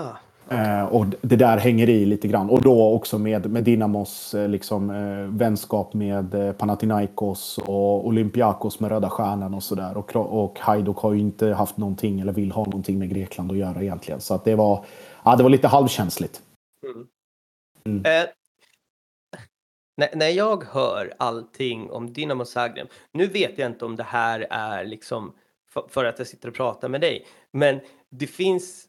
Ah. 0.00 0.27
Eh, 0.50 0.84
och 0.84 1.06
det 1.20 1.36
där 1.36 1.58
hänger 1.58 1.88
i 1.88 2.06
lite 2.06 2.28
grann. 2.28 2.50
Och 2.50 2.62
då 2.62 2.94
också 2.94 3.18
med, 3.18 3.50
med 3.50 3.64
Dynamos 3.64 4.34
eh, 4.34 4.48
liksom, 4.48 4.90
eh, 4.90 5.38
vänskap 5.38 5.94
med 5.94 6.34
eh, 6.34 6.52
Panathinaikos 6.52 7.58
och 7.58 8.06
Olympiakos 8.06 8.80
med 8.80 8.90
Röda 8.90 9.10
Stjärnan 9.10 9.54
och 9.54 9.62
sådär. 9.62 9.96
Och, 9.96 10.16
och 10.16 10.58
Hajduk 10.58 10.96
har 10.96 11.12
ju 11.12 11.20
inte 11.20 11.46
haft 11.46 11.76
någonting 11.76 12.20
eller 12.20 12.32
vill 12.32 12.52
ha 12.52 12.64
någonting 12.64 12.98
med 12.98 13.10
Grekland 13.10 13.52
att 13.52 13.58
göra 13.58 13.82
egentligen. 13.82 14.20
Så 14.20 14.34
att 14.34 14.44
det 14.44 14.54
var, 14.54 14.84
ja, 15.24 15.36
det 15.36 15.42
var 15.42 15.50
lite 15.50 15.68
halvkänsligt. 15.68 16.42
Mm. 16.84 17.06
Mm. 17.86 18.22
Eh, 18.22 18.28
när, 19.96 20.16
när 20.16 20.28
jag 20.28 20.64
hör 20.64 21.14
allting 21.18 21.90
om 21.90 22.12
Dynamo 22.12 22.44
Zagreb, 22.44 22.88
nu 23.12 23.26
vet 23.26 23.58
jag 23.58 23.70
inte 23.70 23.84
om 23.84 23.96
det 23.96 24.02
här 24.02 24.46
är 24.50 24.84
liksom 24.84 25.32
för, 25.70 25.84
för 25.88 26.04
att 26.04 26.18
jag 26.18 26.28
sitter 26.28 26.48
och 26.48 26.54
pratar 26.54 26.88
med 26.88 27.00
dig, 27.00 27.26
men 27.52 27.80
det 28.10 28.26
finns 28.26 28.84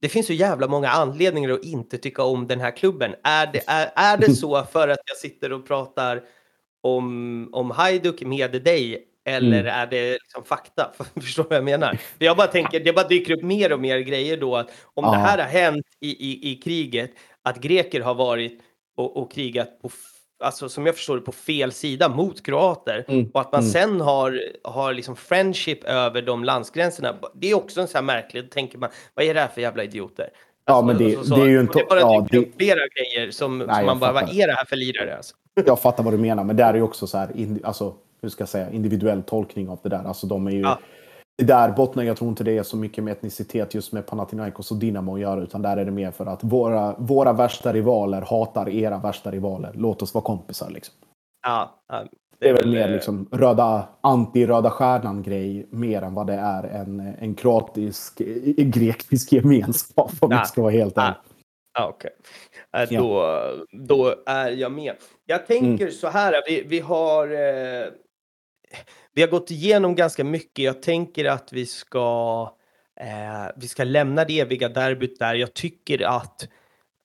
det 0.00 0.08
finns 0.08 0.26
så 0.26 0.32
jävla 0.32 0.68
många 0.68 0.88
anledningar 0.88 1.50
att 1.50 1.64
inte 1.64 1.98
tycka 1.98 2.22
om 2.22 2.46
den 2.46 2.60
här 2.60 2.76
klubben. 2.76 3.14
Är 3.24 3.46
det, 3.52 3.62
är, 3.66 3.90
är 3.96 4.16
det 4.16 4.34
så 4.34 4.64
för 4.64 4.88
att 4.88 4.98
jag 5.04 5.16
sitter 5.16 5.52
och 5.52 5.66
pratar 5.66 6.22
om, 6.82 7.48
om 7.52 7.70
Hajduk 7.70 8.22
med 8.22 8.62
dig 8.62 9.04
eller 9.24 9.60
mm. 9.60 9.74
är 9.74 9.86
det 9.86 10.12
liksom 10.12 10.44
fakta? 10.44 10.92
Förstår 11.20 11.42
du 11.42 11.48
vad 11.48 11.56
jag 11.56 11.64
menar? 11.64 12.00
Jag 12.18 12.36
bara 12.36 12.46
tänker, 12.46 12.80
det 12.80 12.92
bara 12.92 13.08
dyker 13.08 13.36
upp 13.36 13.42
mer 13.42 13.72
och 13.72 13.80
mer 13.80 13.98
grejer 13.98 14.36
då 14.36 14.56
att 14.56 14.70
om 14.94 15.04
ja. 15.04 15.10
det 15.10 15.18
här 15.18 15.38
har 15.38 15.48
hänt 15.48 15.86
i, 16.00 16.08
i, 16.08 16.52
i 16.52 16.56
kriget, 16.56 17.10
att 17.42 17.60
greker 17.60 18.00
har 18.00 18.14
varit 18.14 18.60
och, 18.96 19.16
och 19.16 19.32
krigat 19.32 19.82
på 19.82 19.90
alltså 20.40 20.68
som 20.68 20.86
jag 20.86 20.96
förstår 20.96 21.16
det, 21.16 21.22
på 21.22 21.32
fel 21.32 21.72
sida 21.72 22.08
mot 22.08 22.46
kroater. 22.46 23.04
Mm. 23.08 23.30
Och 23.34 23.40
att 23.40 23.52
man 23.52 23.60
mm. 23.60 23.72
sen 23.72 24.00
har, 24.00 24.40
har 24.64 24.94
liksom 24.94 25.16
friendship 25.16 25.84
över 25.84 26.22
de 26.22 26.44
landsgränserna. 26.44 27.14
Det 27.34 27.50
är 27.50 27.54
också 27.54 27.80
en 27.80 27.88
sån 27.88 27.96
här 27.96 28.02
märklig, 28.02 28.44
då 28.44 28.48
tänker 28.48 28.78
man, 28.78 28.90
vad 29.14 29.24
är 29.24 29.34
det 29.34 29.40
här 29.40 29.48
för 29.48 29.60
jävla 29.60 29.84
idioter? 29.84 30.28
Ja, 30.64 30.74
alltså, 30.74 30.86
men 30.86 30.98
det, 30.98 31.26
så, 31.26 31.36
det 31.36 31.42
är 31.42 31.46
ju 31.46 31.60
inte... 31.60 31.78
Det 31.78 31.86
bara 31.88 32.00
ja, 32.00 32.26
det... 32.30 32.56
flera 32.56 32.80
grejer 32.88 33.30
som, 33.30 33.58
Nej, 33.58 33.76
som 33.76 33.86
man 33.86 33.98
bara, 33.98 34.12
vad 34.12 34.22
är 34.22 34.46
det 34.46 34.52
här 34.52 34.64
för 34.64 34.76
lirare? 34.76 35.16
Alltså? 35.16 35.34
Jag 35.66 35.80
fattar 35.80 36.04
vad 36.04 36.12
du 36.12 36.18
menar, 36.18 36.44
men 36.44 36.56
det 36.56 36.62
är 36.62 36.74
ju 36.74 36.82
också 36.82 37.06
så 37.06 37.18
här, 37.18 37.36
in, 37.36 37.60
alltså, 37.64 37.94
hur 38.22 38.28
ska 38.28 38.42
jag 38.42 38.48
säga, 38.48 38.70
individuell 38.70 39.22
tolkning 39.22 39.68
av 39.68 39.78
det 39.82 39.88
där. 39.88 40.04
Alltså 40.04 40.26
de 40.26 40.46
är 40.46 40.50
ju... 40.50 40.60
Ja 40.60 40.78
det 41.38 41.44
där 41.44 41.72
bottnar, 41.72 42.02
jag 42.02 42.16
tror 42.16 42.30
inte 42.30 42.44
det 42.44 42.58
är 42.58 42.62
så 42.62 42.76
mycket 42.76 43.04
med 43.04 43.12
etnicitet 43.12 43.74
just 43.74 43.92
med 43.92 44.06
Panathinaikos 44.06 44.70
och 44.70 44.76
Dinamo 44.76 45.14
att 45.14 45.20
göra, 45.20 45.40
utan 45.40 45.62
där 45.62 45.76
är 45.76 45.84
det 45.84 45.90
mer 45.90 46.10
för 46.10 46.26
att 46.26 46.44
våra, 46.44 46.94
våra 46.98 47.32
värsta 47.32 47.72
rivaler 47.72 48.20
hatar 48.20 48.68
era 48.68 48.98
värsta 48.98 49.30
rivaler. 49.30 49.72
Låt 49.74 50.02
oss 50.02 50.14
vara 50.14 50.24
kompisar 50.24 50.70
liksom. 50.70 50.94
Ja, 51.42 51.82
det 52.38 52.48
är 52.48 52.54
väl 52.54 52.70
mer 52.70 52.88
liksom 52.88 53.28
röda, 53.32 53.88
anti-röda 54.00 54.70
stjärnan-grej 54.70 55.66
mer 55.70 56.02
än 56.02 56.14
vad 56.14 56.26
det 56.26 56.34
är 56.34 56.62
en, 56.62 57.00
en 57.00 57.34
kroatisk, 57.34 58.18
grekisk 58.56 59.32
gemenskap 59.32 60.12
om 60.20 60.32
ja. 60.32 60.40
vi 60.40 60.46
ska 60.46 60.62
vara 60.62 60.72
helt 60.72 60.98
ärlig. 60.98 61.16
Ja, 61.78 61.88
Okej, 61.88 62.10
okay. 62.72 62.96
äh, 62.96 63.02
då, 63.02 63.40
då 63.86 64.14
är 64.26 64.50
jag 64.50 64.72
med. 64.72 64.94
Jag 65.26 65.46
tänker 65.46 65.84
mm. 65.84 65.92
så 65.92 66.08
här, 66.08 66.34
vi, 66.46 66.62
vi 66.62 66.80
har 66.80 67.26
eh, 67.26 67.88
vi 69.18 69.22
har 69.22 69.28
gått 69.28 69.50
igenom 69.50 69.94
ganska 69.94 70.24
mycket. 70.24 70.64
Jag 70.64 70.82
tänker 70.82 71.24
att 71.24 71.52
vi 71.52 71.66
ska, 71.66 72.52
eh, 73.00 73.52
vi 73.56 73.68
ska 73.68 73.84
lämna 73.84 74.24
det 74.24 74.40
eviga 74.40 74.68
derbyt 74.68 75.18
där. 75.18 75.34
Jag 75.34 75.54
tycker 75.54 76.02
att 76.06 76.42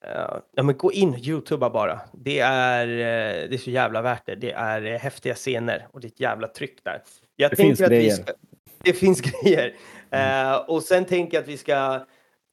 eh, 0.04 0.38
ja, 0.56 0.62
men 0.62 0.76
gå 0.76 0.92
in, 0.92 1.14
youtuba 1.14 1.70
bara. 1.70 2.00
Det 2.12 2.40
är, 2.40 2.88
eh, 2.88 3.48
det 3.48 3.54
är 3.54 3.58
så 3.58 3.70
jävla 3.70 4.02
värt 4.02 4.26
det. 4.26 4.34
Det 4.34 4.52
är 4.52 4.84
eh, 4.84 4.98
häftiga 4.98 5.34
scener 5.34 5.86
och 5.90 6.00
det 6.00 6.06
är 6.06 6.08
ett 6.08 6.20
jävla 6.20 6.48
tryck 6.48 6.84
där. 6.84 7.02
Jag 7.36 7.50
det 7.50 7.56
finns 7.56 7.80
grejer. 7.80 8.10
Ska, 8.10 8.32
det 8.82 8.92
finns 8.92 9.20
grejer. 9.42 9.74
Mm. 10.10 10.52
Eh, 10.52 10.56
och 10.56 10.82
sen 10.82 11.04
tänker 11.04 11.36
jag 11.36 11.42
att 11.42 11.48
vi 11.48 11.56
ska 11.56 11.94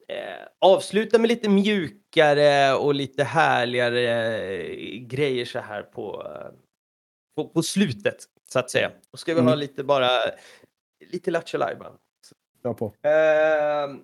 eh, 0.08 0.48
avsluta 0.62 1.20
med 1.20 1.28
lite 1.28 1.50
mjukare 1.50 2.74
och 2.74 2.94
lite 2.94 3.24
härligare 3.24 4.98
grejer 4.98 5.46
så 5.46 5.60
här 5.60 5.82
på, 5.82 6.28
på, 7.36 7.48
på 7.48 7.64
slutet 7.64 8.28
så 8.54 8.60
att 8.60 8.70
säga. 8.70 8.92
Då 9.12 9.18
ska 9.18 9.34
vi 9.34 9.40
mm. 9.40 9.48
ha 9.48 9.56
lite 9.56 9.84
bara, 9.84 10.10
lite 11.12 11.32
Lattjo 11.32 11.60
på. 12.64 12.86
Uh, 12.86 13.98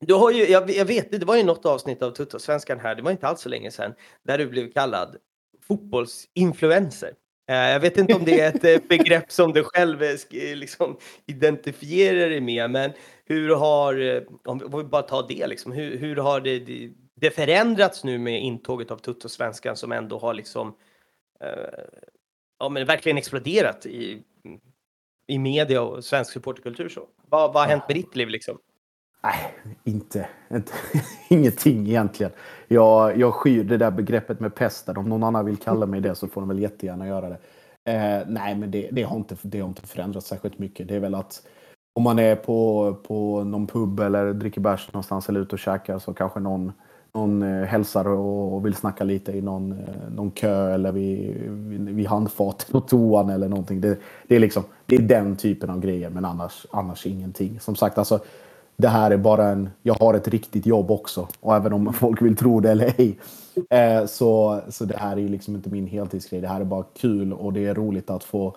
du 0.00 0.14
har 0.14 0.30
ju, 0.30 0.46
jag, 0.46 0.70
jag 0.70 0.84
vet, 0.84 1.10
det 1.10 1.24
var 1.24 1.36
ju 1.36 1.42
något 1.42 1.66
avsnitt 1.66 2.02
av 2.02 2.10
Tuttosvenskan 2.10 2.80
här, 2.80 2.94
det 2.94 3.02
var 3.02 3.10
inte 3.10 3.26
alls 3.26 3.40
så 3.40 3.48
länge 3.48 3.70
sedan, 3.70 3.94
där 4.22 4.38
du 4.38 4.46
blev 4.46 4.72
kallad 4.72 5.16
fotbollsinfluencer. 5.62 7.14
Eh, 7.48 7.56
jag 7.56 7.80
vet 7.80 7.98
inte 7.98 8.14
om 8.14 8.24
det 8.24 8.40
är 8.40 8.48
ett 8.48 8.64
eh, 8.64 8.88
begrepp 8.88 9.32
som 9.32 9.52
du 9.52 9.64
själv 9.64 10.00
liksom 10.32 10.98
identifierar 11.26 12.30
dig 12.30 12.40
med, 12.40 12.70
men 12.70 12.92
hur 13.24 13.54
har, 13.54 14.24
om 14.44 14.58
vi 14.58 14.84
bara 14.84 15.02
tar 15.02 15.28
det, 15.28 15.46
liksom, 15.46 15.72
hur, 15.72 15.98
hur 15.98 16.16
har 16.16 16.40
det, 16.40 16.90
det 17.14 17.30
förändrats 17.30 18.04
nu 18.04 18.18
med 18.18 18.42
intåget 18.42 18.90
av 18.90 18.96
Tuttosvenskan 18.96 19.76
som 19.76 19.92
ändå 19.92 20.18
har 20.18 20.34
liksom 20.34 20.74
ja, 22.58 22.68
men 22.68 22.86
verkligen 22.86 23.18
exploderat 23.18 23.86
i, 23.86 24.22
i 25.26 25.38
media 25.38 25.82
och 25.82 26.04
svensk 26.04 26.32
supporterkultur. 26.32 26.88
Så. 26.88 27.00
Vad, 27.28 27.52
vad 27.52 27.62
har 27.62 27.70
hänt 27.70 27.84
med 27.88 27.96
ditt 27.96 28.16
liv 28.16 28.28
liksom? 28.28 28.58
Nej, 29.22 29.54
inte, 29.84 30.28
inte 30.50 30.72
ingenting 31.28 31.86
egentligen. 31.86 32.32
Jag, 32.68 33.18
jag 33.18 33.34
skyr 33.34 33.64
det 33.64 33.76
där 33.76 33.90
begreppet 33.90 34.40
med 34.40 34.54
pesten. 34.54 34.96
Om 34.96 35.08
någon 35.08 35.22
annan 35.22 35.44
vill 35.44 35.56
kalla 35.56 35.86
mig 35.86 36.00
det 36.00 36.14
så 36.14 36.28
får 36.28 36.40
de 36.40 36.48
väl 36.48 36.58
jättegärna 36.58 37.06
göra 37.06 37.28
det. 37.28 37.38
Eh, 37.92 38.22
nej, 38.26 38.54
men 38.54 38.70
det, 38.70 38.88
det, 38.92 39.02
har 39.02 39.16
inte, 39.16 39.36
det 39.42 39.60
har 39.60 39.68
inte 39.68 39.86
förändrats 39.86 40.26
särskilt 40.26 40.58
mycket. 40.58 40.88
Det 40.88 40.96
är 40.96 41.00
väl 41.00 41.14
att 41.14 41.42
om 41.92 42.02
man 42.02 42.18
är 42.18 42.36
på, 42.36 42.94
på 43.06 43.44
någon 43.44 43.66
pub 43.66 44.00
eller 44.00 44.32
dricker 44.32 44.60
bärs 44.60 44.92
någonstans 44.92 45.28
eller 45.28 45.40
ute 45.40 45.54
och 45.54 45.58
käkar 45.58 45.98
så 45.98 46.14
kanske 46.14 46.40
någon, 46.40 46.72
någon 47.16 47.42
eh, 47.42 47.64
hälsar 47.64 48.08
och 48.08 48.66
vill 48.66 48.74
snacka 48.74 49.04
lite 49.04 49.32
i 49.32 49.40
någon, 49.40 49.72
eh, 49.72 50.10
någon 50.14 50.30
kö 50.30 50.74
eller 50.74 50.92
vid, 50.92 51.36
vid 51.78 52.06
handfatet 52.06 52.68
på 52.72 52.80
toan 52.80 53.30
eller 53.30 53.48
någonting. 53.48 53.80
Det, 53.80 53.98
det, 54.26 54.36
är 54.36 54.40
liksom, 54.40 54.62
det 54.86 54.96
är 54.96 55.02
den 55.02 55.36
typen 55.36 55.70
av 55.70 55.80
grejer 55.80 56.10
men 56.10 56.24
annars, 56.24 56.66
annars 56.70 57.06
ingenting. 57.06 57.60
Som 57.60 57.76
sagt, 57.76 57.98
alltså 57.98 58.20
det 58.76 58.88
här 58.88 59.10
är 59.10 59.16
bara 59.16 59.48
en, 59.48 59.70
jag 59.82 59.94
har 59.94 60.14
ett 60.14 60.28
riktigt 60.28 60.66
jobb 60.66 60.90
också. 60.90 61.28
Och 61.40 61.56
även 61.56 61.72
om 61.72 61.92
folk 62.00 62.22
vill 62.22 62.36
tro 62.36 62.60
det 62.60 62.70
eller 62.70 63.00
ej. 63.00 63.18
Eh, 63.70 64.06
så, 64.06 64.60
så 64.68 64.84
det 64.84 64.96
här 64.96 65.12
är 65.12 65.20
ju 65.20 65.28
liksom 65.28 65.56
inte 65.56 65.70
min 65.70 65.86
heltidsgrej. 65.86 66.40
Det 66.40 66.48
här 66.48 66.60
är 66.60 66.64
bara 66.64 66.84
kul 67.00 67.32
och 67.32 67.52
det 67.52 67.66
är 67.66 67.74
roligt 67.74 68.10
att 68.10 68.24
få, 68.24 68.56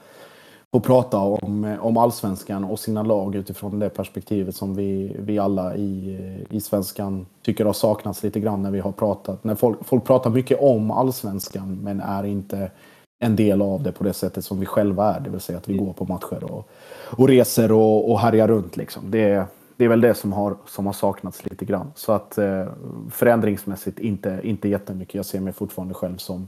få 0.71 0.79
prata 0.79 1.17
om, 1.17 1.65
eh, 1.65 1.85
om 1.85 1.97
allsvenskan 1.97 2.63
och 2.63 2.79
sina 2.79 3.03
lag 3.03 3.35
utifrån 3.35 3.79
det 3.79 3.89
perspektivet 3.89 4.55
som 4.55 4.75
vi, 4.75 5.15
vi 5.19 5.39
alla 5.39 5.75
i, 5.75 6.17
eh, 6.19 6.55
i 6.55 6.61
svenskan 6.61 7.25
tycker 7.41 7.65
har 7.65 7.73
saknats 7.73 8.23
lite 8.23 8.39
grann 8.39 8.61
när 8.61 8.71
vi 8.71 8.79
har 8.79 8.91
pratat. 8.91 9.43
När 9.43 9.55
folk, 9.55 9.85
folk 9.85 10.03
pratar 10.03 10.29
mycket 10.29 10.61
om 10.61 10.91
allsvenskan 10.91 11.79
men 11.83 12.01
är 12.01 12.23
inte 12.23 12.71
en 13.19 13.35
del 13.35 13.61
av 13.61 13.83
det 13.83 13.91
på 13.91 14.03
det 14.03 14.13
sättet 14.13 14.45
som 14.45 14.59
vi 14.59 14.65
själva 14.65 15.15
är. 15.15 15.19
Det 15.19 15.29
vill 15.29 15.39
säga 15.39 15.57
att 15.57 15.69
vi 15.69 15.77
går 15.77 15.93
på 15.93 16.05
matcher 16.05 16.43
och, 16.43 16.69
och 17.17 17.27
reser 17.27 17.71
och, 17.71 18.11
och 18.11 18.19
härjar 18.19 18.47
runt. 18.47 18.77
Liksom. 18.77 19.11
Det, 19.11 19.45
det 19.77 19.85
är 19.85 19.89
väl 19.89 20.01
det 20.01 20.13
som 20.13 20.33
har, 20.33 20.57
som 20.67 20.85
har 20.85 20.93
saknats 20.93 21.45
lite 21.45 21.65
grann. 21.65 21.91
Så 21.95 22.11
att 22.11 22.37
eh, 22.37 22.65
förändringsmässigt 23.11 23.99
inte, 23.99 24.39
inte 24.43 24.69
jättemycket. 24.69 25.15
Jag 25.15 25.25
ser 25.25 25.39
mig 25.39 25.53
fortfarande 25.53 25.93
själv 25.93 26.17
som, 26.17 26.47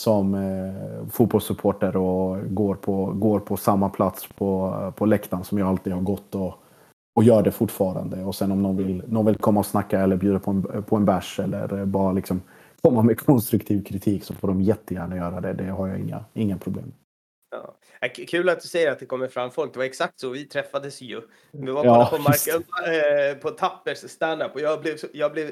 som 0.00 0.34
eh, 0.34 1.08
fotbollssupporter 1.10 1.96
och 1.96 2.54
går 2.54 2.74
på, 2.74 3.06
går 3.06 3.40
på 3.40 3.56
samma 3.56 3.88
plats 3.88 4.28
på, 4.28 4.92
på 4.96 5.06
läktaren 5.06 5.44
som 5.44 5.58
jag 5.58 5.68
alltid 5.68 5.92
har 5.92 6.00
gått 6.00 6.34
och, 6.34 6.54
och 7.16 7.24
gör 7.24 7.42
det 7.42 7.52
fortfarande. 7.52 8.24
Och 8.24 8.34
sen 8.34 8.52
om 8.52 8.62
någon 8.62 8.76
vill, 8.76 9.02
någon 9.06 9.26
vill 9.26 9.36
komma 9.36 9.60
och 9.60 9.66
snacka 9.66 10.00
eller 10.00 10.16
bjuda 10.16 10.38
på 10.38 10.50
en, 10.50 10.82
på 10.82 10.96
en 10.96 11.04
bärs 11.04 11.40
eller 11.40 11.84
bara 11.84 12.12
liksom 12.12 12.42
komma 12.82 13.02
med 13.02 13.20
konstruktiv 13.26 13.84
kritik 13.84 14.24
så 14.24 14.34
får 14.34 14.48
de 14.48 14.62
jättegärna 14.62 15.16
göra 15.16 15.40
det. 15.40 15.52
Det 15.52 15.64
har 15.64 15.88
jag 15.88 15.98
inga, 15.98 16.24
inga 16.34 16.58
problem. 16.58 16.92
Ja. 17.50 17.74
Kul 18.08 18.48
att 18.48 18.60
du 18.60 18.68
säger 18.68 18.92
att 18.92 18.98
det 18.98 19.06
kommer 19.06 19.28
fram 19.28 19.50
folk. 19.50 19.72
Det 19.72 19.78
var 19.78 19.86
exakt 19.86 20.20
så 20.20 20.30
vi 20.30 20.44
träffades 20.44 21.00
ju. 21.02 21.20
Vi 21.50 21.70
var 21.70 21.84
ja, 21.84 22.08
på, 22.10 22.22
Mark, 22.22 22.48
äh, 22.48 23.38
på 23.38 23.50
Tappers 23.50 24.10
standup 24.10 24.54
och 24.54 24.60
jag 24.60 24.80
blev, 24.80 24.96
jag 25.12 25.32
blev 25.32 25.50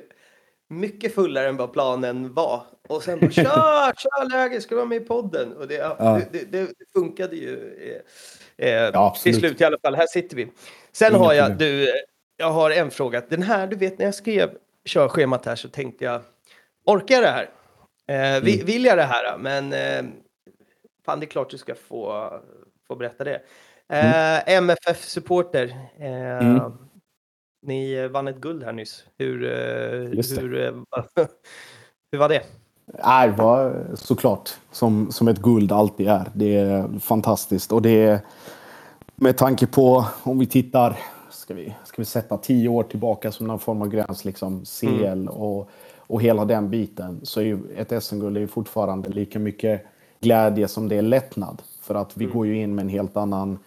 mycket 0.72 1.14
fullare 1.14 1.48
än 1.48 1.56
vad 1.56 1.72
planen 1.72 2.34
var. 2.34 2.62
Och 2.88 3.02
sen 3.02 3.20
bara 3.20 3.30
tja, 3.30 3.92
tja 3.96 4.24
läge, 4.32 4.60
ska 4.60 4.74
vara 4.74 4.86
med 4.86 5.02
i 5.02 5.04
podden? 5.04 5.56
Och 5.56 5.68
det, 5.68 5.74
ja. 5.74 6.20
det, 6.32 6.52
det, 6.52 6.62
det 6.62 6.84
funkade 6.94 7.36
ju 7.36 7.74
eh, 8.58 8.66
eh 8.68 8.90
ja, 8.92 9.16
till 9.22 9.36
slut 9.36 9.60
i 9.60 9.64
alla 9.64 9.78
fall. 9.82 9.94
Här 9.94 10.06
sitter 10.06 10.36
vi. 10.36 10.48
Sen 10.92 11.12
Inga 11.12 11.24
har 11.24 11.32
jag, 11.32 11.58
du, 11.58 11.92
jag 12.36 12.50
har 12.50 12.70
en 12.70 12.90
fråga. 12.90 13.22
Den 13.28 13.42
här, 13.42 13.66
du 13.66 13.76
vet 13.76 13.98
när 13.98 14.04
jag 14.04 14.14
skrev 14.14 14.50
körschemat 14.84 15.46
här 15.46 15.56
så 15.56 15.68
tänkte 15.68 16.04
jag, 16.04 16.22
orkar 16.86 17.14
jag 17.14 17.24
det 17.24 17.30
här? 17.30 17.50
Eh, 18.08 18.36
mm. 18.36 18.66
Vill 18.66 18.84
jag 18.84 18.98
det 18.98 19.04
här? 19.04 19.38
Men 19.38 19.72
eh, 19.72 20.12
fan 21.06 21.20
det 21.20 21.26
är 21.26 21.28
klart 21.28 21.50
du 21.50 21.58
ska 21.58 21.74
få, 21.74 22.30
få 22.88 22.96
berätta 22.96 23.24
det. 23.24 23.42
Mm. 23.88 24.38
Eh, 24.46 24.54
MFF-supporter. 24.56 25.76
Eh, 26.00 26.46
mm. 26.46 26.60
Ni 27.66 28.08
vann 28.08 28.28
ett 28.28 28.40
guld 28.40 28.62
här 28.62 28.72
nyss. 28.72 29.04
Hur, 29.18 29.44
eh, 29.44 30.38
hur, 30.40 30.60
eh, 30.60 30.72
hur 32.12 32.18
var 32.18 32.28
det? 32.28 32.42
Det 32.86 33.34
var 33.36 33.86
såklart 33.94 34.50
som, 34.72 35.12
som 35.12 35.28
ett 35.28 35.38
guld 35.38 35.72
alltid 35.72 36.08
är. 36.08 36.30
Det 36.34 36.56
är 36.56 36.98
fantastiskt 36.98 37.72
och 37.72 37.82
det 37.82 38.04
är 38.04 38.20
med 39.16 39.36
tanke 39.36 39.66
på 39.66 40.04
om 40.22 40.38
vi 40.38 40.46
tittar, 40.46 40.98
ska 41.30 41.54
vi, 41.54 41.74
ska 41.84 41.94
vi 42.02 42.04
sätta 42.04 42.38
tio 42.38 42.68
år 42.68 42.82
tillbaka 42.82 43.32
som 43.32 43.46
någon 43.46 43.58
form 43.58 43.82
av 43.82 43.88
gräns, 43.88 44.24
liksom 44.24 44.64
CL 44.64 45.04
mm. 45.04 45.28
och, 45.28 45.70
och 45.96 46.22
hela 46.22 46.44
den 46.44 46.70
biten, 46.70 47.20
så 47.22 47.40
är 47.40 47.44
ju 47.44 47.58
ett 47.76 48.02
SM-guld 48.02 48.50
fortfarande 48.50 49.10
lika 49.10 49.38
mycket 49.38 49.86
glädje 50.20 50.68
som 50.68 50.88
det 50.88 50.96
är 50.96 51.02
lättnad. 51.02 51.62
För 51.82 51.94
att 51.94 52.16
vi 52.16 52.24
mm. 52.24 52.36
går 52.36 52.46
ju 52.46 52.56
in 52.62 52.74
med 52.74 52.82
en 52.82 52.88
helt 52.88 53.16
annan 53.16 53.58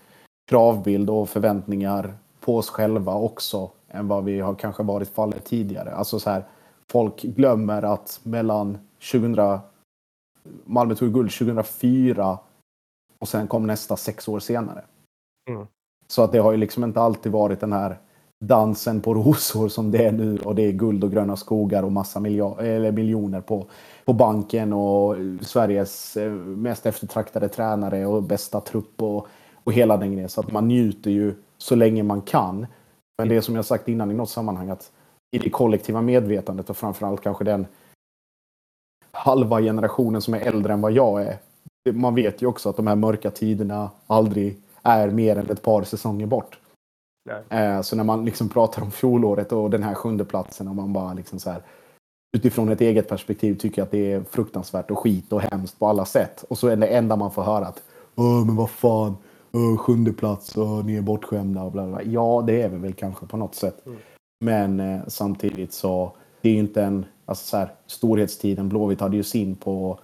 kravbild 0.50 1.10
och 1.10 1.30
förväntningar 1.30 2.14
på 2.40 2.58
oss 2.58 2.70
själva 2.70 3.14
också 3.14 3.70
än 3.96 4.08
vad 4.08 4.24
vi 4.24 4.40
har 4.40 4.56
kanske 4.56 4.84
varit 4.84 5.10
fallet 5.10 5.46
tidigare. 5.46 5.92
Alltså 5.92 6.20
så 6.20 6.30
här, 6.30 6.44
folk 6.92 7.22
glömmer 7.22 7.82
att 7.82 8.20
mellan 8.24 8.78
2000, 9.12 9.60
Malmö 10.66 10.96
tog 10.96 11.14
guld 11.14 11.32
2004 11.32 12.40
och 13.20 13.28
sen 13.28 13.48
kom 13.48 13.68
nästa 13.68 13.98
sex 13.98 14.28
år 14.28 14.40
senare. 14.40 14.84
Mm. 15.50 15.68
Så 16.08 16.24
att 16.24 16.32
det 16.32 16.40
har 16.40 16.52
ju 16.52 16.58
liksom 16.58 16.84
inte 16.84 17.02
alltid 17.02 17.32
varit 17.32 17.60
den 17.60 17.74
här 17.74 17.98
dansen 18.40 19.02
på 19.02 19.14
rosor 19.14 19.70
som 19.70 19.92
det 19.92 20.06
är 20.06 20.12
nu 20.12 20.38
och 20.38 20.56
det 20.56 20.66
är 20.66 20.72
guld 20.72 21.04
och 21.04 21.12
gröna 21.12 21.38
skogar 21.38 21.84
och 21.84 21.92
massa 21.92 22.20
eller 22.20 22.92
miljoner 22.92 23.42
på, 23.42 23.66
på 24.06 24.14
banken 24.14 24.74
och 24.74 25.16
Sveriges 25.42 26.18
eh, 26.18 26.32
mest 26.32 26.86
eftertraktade 26.86 27.50
tränare 27.50 28.06
och 28.06 28.24
bästa 28.24 28.62
trupp 28.62 29.02
och, 29.02 29.28
och 29.64 29.74
hela 29.74 29.98
den 29.98 30.14
grejen. 30.14 30.30
Så 30.30 30.42
att 30.42 30.52
man 30.52 30.68
njuter 30.68 31.12
ju 31.12 31.34
så 31.58 31.76
länge 31.76 32.04
man 32.04 32.22
kan. 32.22 32.68
Men 33.18 33.28
det 33.30 33.36
är 33.36 33.42
som 33.42 33.56
jag 33.56 33.66
sagt 33.66 33.88
innan 33.88 34.12
i 34.12 34.14
något 34.14 34.30
sammanhang 34.30 34.70
att 34.70 34.92
i 35.32 35.40
det 35.40 35.50
kollektiva 35.50 36.02
medvetandet 36.02 36.70
och 36.70 36.78
framförallt 36.78 37.22
kanske 37.22 37.44
den 37.44 37.68
halva 39.12 39.62
generationen 39.62 40.22
som 40.22 40.34
är 40.34 40.40
äldre 40.40 40.74
än 40.74 40.82
vad 40.82 40.92
jag 40.92 41.22
är. 41.22 41.38
Man 41.94 42.16
vet 42.16 42.42
ju 42.42 42.48
också 42.48 42.70
att 42.70 42.78
de 42.78 42.88
här 42.88 42.96
mörka 42.96 43.32
tiderna 43.32 43.90
aldrig 44.08 44.58
är 44.84 45.10
mer 45.10 45.36
än 45.36 45.50
ett 45.50 45.62
par 45.62 45.84
säsonger 45.84 46.26
bort. 46.26 46.60
Eh, 47.50 47.82
så 47.82 47.96
när 47.96 48.04
man 48.04 48.26
liksom 48.26 48.50
pratar 48.50 48.82
om 48.82 48.92
fjolåret 48.92 49.52
och 49.52 49.70
den 49.70 49.84
här 49.84 49.94
sjunde 49.94 50.26
platsen 50.26 50.68
och 50.68 50.76
man 50.76 50.94
bara 50.94 51.14
liksom 51.14 51.40
så 51.40 51.50
här, 51.50 51.62
utifrån 52.38 52.70
ett 52.70 52.82
eget 52.82 53.10
perspektiv 53.10 53.56
tycker 53.56 53.84
att 53.84 53.92
det 53.92 54.12
är 54.12 54.24
fruktansvärt 54.32 54.92
och 54.92 55.00
skit 55.00 55.34
och 55.34 55.42
hemskt 55.42 55.80
på 55.80 55.88
alla 55.88 56.06
sätt. 56.06 56.46
Och 56.50 56.58
så 56.58 56.68
är 56.68 56.76
det 56.76 56.88
enda 56.88 57.16
man 57.16 57.32
får 57.32 57.44
höra 57.44 57.68
att 57.68 57.84
Åh, 58.16 58.46
men 58.46 58.56
vad 58.56 58.70
fan, 58.70 59.18
Åh, 59.56 59.78
sjunde 59.78 60.14
plats 60.14 60.58
och 60.58 60.86
ni 60.86 60.96
är 60.96 61.02
bortskämda 61.02 61.64
och 61.64 61.72
bla, 61.72 61.88
bla 61.88 62.04
Ja, 62.04 62.44
det 62.48 62.62
är 62.62 62.70
vi 62.70 62.78
väl 62.78 62.94
kanske 62.94 63.26
på 63.26 63.38
något 63.38 63.56
sätt. 63.56 63.86
Mm. 63.86 63.98
Men 64.40 64.80
eh, 64.80 65.02
samtidigt 65.08 65.74
så 65.74 66.12
det 66.42 66.50
är 66.50 66.54
ju 66.54 66.60
inte 66.60 66.84
en 66.84 67.06
alltså 67.26 67.46
så 67.46 67.58
här, 67.58 67.74
storhetstiden. 67.88 68.70
Blåvitt 68.70 69.02
hade 69.02 69.18
ju 69.18 69.24
sin 69.24 69.56
på 69.56 70.00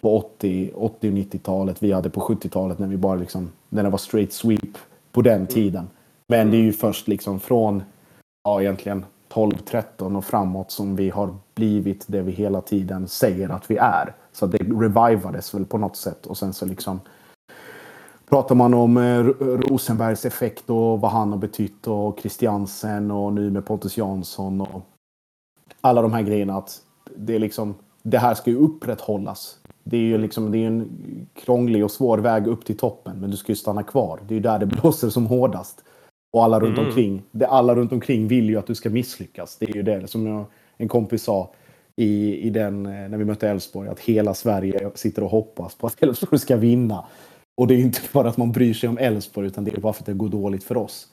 på 0.00 0.16
80, 0.16 0.70
80 0.74 1.08
och 1.08 1.14
90-talet. 1.14 1.82
Vi 1.82 1.92
hade 1.92 2.10
på 2.10 2.20
70-talet 2.20 2.78
när 2.78 2.86
vi 2.86 2.96
bara 2.96 3.14
liksom, 3.14 3.50
när 3.68 3.82
det 3.82 3.90
var 3.90 3.98
straight 3.98 4.32
sweep 4.32 4.78
på 5.12 5.22
den 5.22 5.34
mm. 5.34 5.46
tiden. 5.46 5.88
Men 6.28 6.50
det 6.50 6.56
är 6.56 6.62
ju 6.62 6.72
först 6.72 7.08
liksom 7.08 7.40
från, 7.40 7.82
ja 8.44 8.60
egentligen 8.60 9.04
12-13 9.32 10.16
och 10.16 10.24
framåt 10.24 10.70
som 10.70 10.96
vi 10.96 11.10
har 11.10 11.34
blivit 11.54 12.04
det 12.06 12.22
vi 12.22 12.32
hela 12.32 12.60
tiden 12.60 13.08
säger 13.08 13.48
att 13.48 13.70
vi 13.70 13.76
är. 13.76 14.14
Så 14.32 14.46
det 14.46 14.58
revivades 14.58 15.54
väl 15.54 15.64
på 15.64 15.78
något 15.78 15.96
sätt 15.96 16.26
och 16.26 16.38
sen 16.38 16.52
så 16.52 16.66
liksom 16.66 17.00
pratar 18.32 18.54
man 18.54 18.74
om 18.74 18.96
eh, 18.96 19.24
Rosenbergs 19.70 20.24
effekt 20.24 20.70
och 20.70 21.00
vad 21.00 21.10
han 21.10 21.30
har 21.30 21.38
betytt 21.38 21.86
och 21.86 22.20
Christiansen 22.20 23.10
och 23.10 23.32
nu 23.32 23.50
med 23.50 23.66
Pontus 23.66 23.96
Jansson 23.96 24.60
och 24.60 24.82
alla 25.80 26.02
de 26.02 26.12
här 26.12 26.22
grejerna 26.22 26.56
att 26.56 26.80
det 27.16 27.34
är 27.34 27.38
liksom 27.38 27.74
det 28.02 28.18
här 28.18 28.34
ska 28.34 28.50
ju 28.50 28.56
upprätthållas. 28.56 29.58
Det 29.84 29.96
är 29.96 30.00
ju 30.00 30.18
liksom, 30.18 30.52
det 30.52 30.58
är 30.58 30.66
en 30.66 30.90
krånglig 31.34 31.84
och 31.84 31.90
svår 31.90 32.18
väg 32.18 32.46
upp 32.46 32.64
till 32.64 32.76
toppen 32.76 33.20
men 33.20 33.30
du 33.30 33.36
ska 33.36 33.52
ju 33.52 33.56
stanna 33.56 33.82
kvar. 33.82 34.20
Det 34.28 34.34
är 34.34 34.36
ju 34.36 34.42
där 34.42 34.58
det 34.58 34.66
blåser 34.66 35.08
som 35.08 35.26
hårdast. 35.26 35.84
Och 36.32 36.44
alla 36.44 36.60
runt 36.60 36.78
mm. 36.78 36.88
omkring. 36.88 37.22
Det, 37.30 37.46
alla 37.46 37.74
runt 37.74 37.92
omkring 37.92 38.28
vill 38.28 38.48
ju 38.48 38.58
att 38.58 38.66
du 38.66 38.74
ska 38.74 38.90
misslyckas. 38.90 39.56
Det 39.56 39.70
är 39.70 39.74
ju 39.74 39.82
det 39.82 40.10
som 40.10 40.26
jag, 40.26 40.44
en 40.76 40.88
kompis 40.88 41.22
sa 41.22 41.52
i, 41.96 42.36
i 42.36 42.50
den, 42.50 42.86
eh, 42.86 43.08
när 43.08 43.18
vi 43.18 43.24
mötte 43.24 43.48
Elfsborg. 43.48 43.88
Att 43.88 44.00
hela 44.00 44.34
Sverige 44.34 44.90
sitter 44.94 45.24
och 45.24 45.30
hoppas 45.30 45.74
på 45.74 45.86
att 45.86 46.02
Elfsborg 46.02 46.38
ska 46.38 46.56
vinna. 46.56 47.04
Och 47.56 47.66
det 47.66 47.74
är 47.74 47.78
inte 47.78 48.00
bara 48.12 48.28
att 48.28 48.36
man 48.36 48.52
bryr 48.52 48.74
sig 48.74 48.88
om 48.88 48.98
Elfsborg 48.98 49.46
utan 49.46 49.64
det 49.64 49.76
är 49.76 49.80
bara 49.80 49.92
för 49.92 50.02
att 50.02 50.06
det 50.06 50.12
går 50.12 50.28
dåligt 50.28 50.64
för 50.64 50.76
oss. 50.76 51.06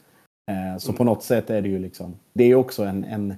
Eh, 0.51 0.77
så 0.77 0.89
mm. 0.89 0.97
på 0.97 1.03
något 1.03 1.23
sätt 1.23 1.49
är 1.49 1.61
det 1.61 1.69
ju 1.69 1.79
liksom. 1.79 2.15
Det 2.33 2.43
är 2.43 2.55
också 2.55 2.83
en, 2.83 3.03
en 3.03 3.35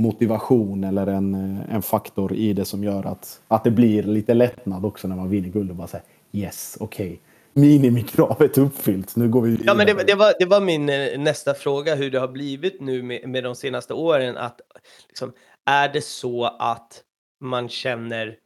motivation 0.00 0.84
eller 0.84 1.06
en, 1.06 1.34
eh, 1.34 1.74
en 1.74 1.82
faktor 1.82 2.32
i 2.32 2.52
det 2.52 2.64
som 2.64 2.84
gör 2.84 3.06
att, 3.06 3.40
att 3.48 3.64
det 3.64 3.70
blir 3.70 4.02
lite 4.02 4.34
lättnad 4.34 4.84
också 4.84 5.08
när 5.08 5.16
man 5.16 5.28
vinner 5.28 5.48
guld 5.48 5.70
och 5.70 5.76
bara 5.76 5.86
säger 5.86 6.06
yes, 6.32 6.76
okej. 6.80 7.06
Okay. 7.06 7.18
Minimikravet 7.54 8.58
uppfyllt. 8.58 9.16
Nu 9.16 9.28
går 9.28 9.42
vi 9.42 9.58
Ja, 9.64 9.74
men 9.74 9.86
det, 9.86 10.04
det, 10.06 10.14
var, 10.14 10.34
det 10.38 10.46
var 10.46 10.60
min 10.60 10.88
eh, 10.88 11.18
nästa 11.18 11.54
fråga, 11.54 11.94
hur 11.94 12.10
det 12.10 12.18
har 12.18 12.28
blivit 12.28 12.80
nu 12.80 13.02
med, 13.02 13.28
med 13.28 13.44
de 13.44 13.54
senaste 13.54 13.94
åren. 13.94 14.36
Att, 14.36 14.60
liksom, 15.08 15.32
är 15.66 15.88
det 15.88 16.04
så 16.04 16.44
att 16.44 17.02
man 17.40 17.68
känner 17.68 18.36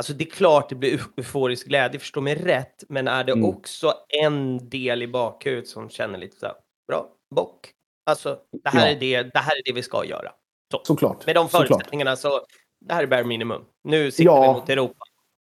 Alltså 0.00 0.12
det 0.12 0.24
är 0.24 0.30
klart 0.30 0.68
det 0.68 0.74
blir 0.74 1.00
euforisk 1.16 1.66
glädje, 1.66 2.00
förstå 2.00 2.20
mig 2.20 2.34
rätt, 2.34 2.84
men 2.88 3.08
är 3.08 3.24
det 3.24 3.32
mm. 3.32 3.44
också 3.44 3.92
en 4.22 4.68
del 4.68 5.02
i 5.02 5.08
bakhuvudet 5.08 5.68
som 5.68 5.90
känner 5.90 6.18
lite 6.18 6.36
så 6.36 6.46
här, 6.46 6.54
bra, 6.88 7.06
bock. 7.34 7.70
Alltså, 8.06 8.38
det 8.62 8.70
här, 8.70 8.86
ja. 8.86 8.92
är 8.92 9.00
det, 9.00 9.22
det 9.22 9.38
här 9.38 9.52
är 9.52 9.62
det 9.64 9.72
vi 9.72 9.82
ska 9.82 10.04
göra. 10.04 10.32
Så. 10.72 10.80
Såklart. 10.84 11.26
Med 11.26 11.34
de 11.34 11.48
förutsättningarna 11.48 12.16
Såklart. 12.16 12.42
så, 12.42 12.86
det 12.86 12.94
här 12.94 13.02
är 13.02 13.06
bare 13.06 13.24
minimum. 13.24 13.62
Nu 13.84 14.10
siktar 14.10 14.32
ja. 14.32 14.52
vi 14.52 14.60
mot 14.60 14.68
Europa. 14.68 15.04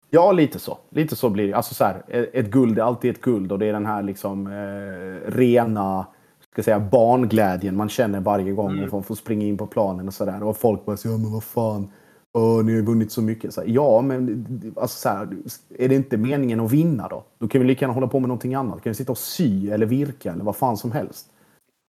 Ja, 0.09 0.31
lite 0.31 0.59
så. 0.59 0.77
Lite 0.89 1.15
så 1.15 1.29
blir 1.29 1.47
det. 1.47 1.53
Alltså 1.53 1.73
så 1.73 1.83
här, 1.83 2.03
ett 2.33 2.47
guld 2.47 2.79
är 2.79 2.83
alltid 2.83 3.11
ett 3.11 3.21
guld 3.21 3.51
och 3.51 3.59
det 3.59 3.65
är 3.65 3.73
den 3.73 3.85
här 3.85 4.03
liksom 4.03 4.47
eh, 4.47 5.31
rena 5.31 6.07
ska 6.51 6.63
säga, 6.63 6.79
barnglädjen 6.79 7.75
man 7.75 7.89
känner 7.89 8.19
varje 8.19 8.51
gång 8.51 8.71
mm. 8.71 8.89
man 8.91 9.03
får 9.03 9.15
springa 9.15 9.45
in 9.45 9.57
på 9.57 9.67
planen 9.67 10.07
och 10.07 10.13
sådär. 10.13 10.43
Och 10.43 10.57
folk 10.57 10.85
bara 10.85 10.97
säger 10.97 11.15
ja 11.15 11.21
men 11.21 11.31
vad 11.31 11.43
fan, 11.43 11.91
Åh, 12.33 12.65
ni 12.65 12.75
har 12.75 12.81
vunnit 12.81 13.11
så 13.11 13.21
mycket. 13.21 13.53
Så 13.53 13.61
här, 13.61 13.67
ja, 13.67 14.01
men 14.01 14.45
alltså, 14.77 14.97
så 14.97 15.09
här, 15.09 15.37
är 15.77 15.89
det 15.89 15.95
inte 15.95 16.17
meningen 16.17 16.59
att 16.59 16.71
vinna 16.71 17.07
då? 17.07 17.23
Då 17.37 17.47
kan 17.47 17.61
vi 17.61 17.67
lika 17.67 17.83
gärna 17.83 17.93
hålla 17.93 18.07
på 18.07 18.19
med 18.19 18.27
någonting 18.27 18.55
annat. 18.55 18.83
Kan 18.83 18.89
vi 18.89 18.95
sitta 18.95 19.11
och 19.11 19.17
sy 19.17 19.69
eller 19.69 19.85
virka 19.85 20.31
eller 20.31 20.43
vad 20.43 20.55
fan 20.55 20.77
som 20.77 20.91
helst. 20.91 21.31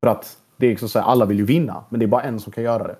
För 0.03 0.11
att 0.11 0.37
det 0.57 0.65
är 0.65 0.69
liksom 0.69 0.89
så 0.89 0.99
här, 0.99 1.05
alla 1.05 1.25
vill 1.25 1.37
ju 1.37 1.45
vinna, 1.45 1.83
men 1.89 1.99
det 1.99 2.05
är 2.05 2.07
bara 2.07 2.23
en 2.23 2.39
som 2.39 2.51
kan 2.51 2.63
göra 2.63 2.87
det. 2.87 2.97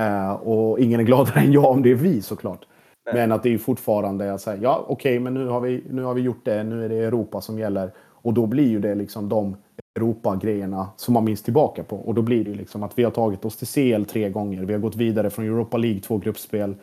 Uh, 0.00 0.32
och 0.32 0.78
ingen 0.78 1.00
är 1.00 1.04
gladare 1.04 1.40
än 1.44 1.52
jag 1.52 1.64
om 1.64 1.82
det 1.82 1.90
är 1.90 1.94
vi 1.94 2.22
såklart. 2.22 2.66
Nej. 3.06 3.14
Men 3.14 3.32
att 3.32 3.42
det 3.42 3.54
är 3.54 3.58
fortfarande 3.58 4.34
att 4.34 4.40
säga, 4.40 4.62
ja 4.62 4.84
okej, 4.88 5.12
okay, 5.12 5.20
men 5.20 5.34
nu 5.34 5.46
har, 5.46 5.60
vi, 5.60 5.84
nu 5.90 6.02
har 6.02 6.14
vi 6.14 6.20
gjort 6.20 6.44
det, 6.44 6.64
nu 6.64 6.84
är 6.84 6.88
det 6.88 6.98
Europa 6.98 7.40
som 7.40 7.58
gäller. 7.58 7.92
Och 7.98 8.34
då 8.34 8.46
blir 8.46 8.68
ju 8.68 8.80
det 8.80 8.94
liksom 8.94 9.28
de 9.28 9.56
Europa-grejerna 9.98 10.88
som 10.96 11.14
man 11.14 11.24
minns 11.24 11.42
tillbaka 11.42 11.84
på. 11.84 11.96
Och 11.96 12.14
då 12.14 12.22
blir 12.22 12.44
det 12.44 12.50
ju 12.50 12.56
liksom 12.56 12.82
att 12.82 12.98
vi 12.98 13.04
har 13.04 13.10
tagit 13.10 13.44
oss 13.44 13.56
till 13.56 13.66
CL 13.66 14.04
tre 14.04 14.30
gånger. 14.30 14.64
Vi 14.64 14.72
har 14.72 14.80
gått 14.80 14.96
vidare 14.96 15.30
från 15.30 15.44
Europa 15.44 15.76
League, 15.76 16.00
två 16.00 16.18
gruppspel. 16.18 16.74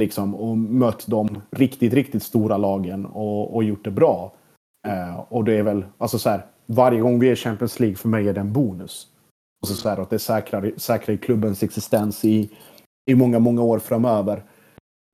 Liksom, 0.00 0.34
och 0.34 0.58
mött 0.58 1.06
de 1.06 1.42
riktigt, 1.50 1.92
riktigt 1.92 2.22
stora 2.22 2.56
lagen 2.56 3.06
och, 3.06 3.54
och 3.54 3.64
gjort 3.64 3.84
det 3.84 3.90
bra. 3.90 4.32
Eh, 4.88 5.20
och 5.28 5.44
det 5.44 5.52
är 5.52 5.62
väl, 5.62 5.84
alltså 5.98 6.18
så 6.18 6.30
här, 6.30 6.46
varje 6.66 7.00
gång 7.00 7.18
vi 7.18 7.30
är 7.30 7.36
Champions 7.36 7.80
League 7.80 7.96
för 7.96 8.08
mig 8.08 8.28
är 8.28 8.34
det 8.34 8.40
en 8.40 8.52
bonus. 8.52 9.06
Och 9.62 9.68
så, 9.68 9.74
så 9.74 9.88
här, 9.88 9.98
att 9.98 10.10
det 10.10 10.18
säkrar, 10.18 10.72
säkrar 10.76 11.16
klubbens 11.16 11.62
existens 11.62 12.24
i, 12.24 12.50
i 13.10 13.14
många, 13.14 13.38
många 13.38 13.62
år 13.62 13.78
framöver. 13.78 14.42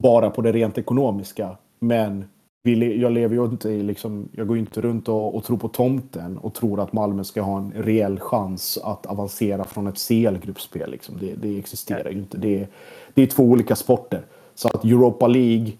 Bara 0.02 0.30
på 0.30 0.42
det 0.42 0.52
rent 0.52 0.78
ekonomiska. 0.78 1.56
Men 1.78 2.24
vi, 2.66 3.00
jag 3.00 3.12
lever 3.12 3.34
ju 3.34 3.44
inte 3.44 3.68
i 3.68 3.82
liksom, 3.82 4.28
jag 4.32 4.46
går 4.46 4.58
inte 4.58 4.80
runt 4.80 5.08
och, 5.08 5.34
och, 5.34 5.44
tror 5.44 5.56
på 5.56 5.68
tomten 5.68 6.38
och 6.38 6.54
tror 6.54 6.80
att 6.80 6.92
Malmö 6.92 7.24
ska 7.24 7.42
ha 7.42 7.58
en 7.58 7.72
reell 7.72 8.20
chans 8.20 8.78
att 8.84 9.06
avancera 9.06 9.64
från 9.64 9.86
ett 9.86 9.98
CL-gruppspel. 9.98 10.90
Liksom. 10.90 11.16
Det, 11.20 11.34
det, 11.34 11.58
existerar 11.58 12.10
ju 12.10 12.18
inte. 12.18 12.38
Det, 12.38 12.68
det 13.14 13.22
är 13.22 13.26
två 13.26 13.42
olika 13.42 13.76
sporter. 13.76 14.22
Så 14.54 14.68
att 14.68 14.84
Europa 14.84 15.26
League 15.26 15.72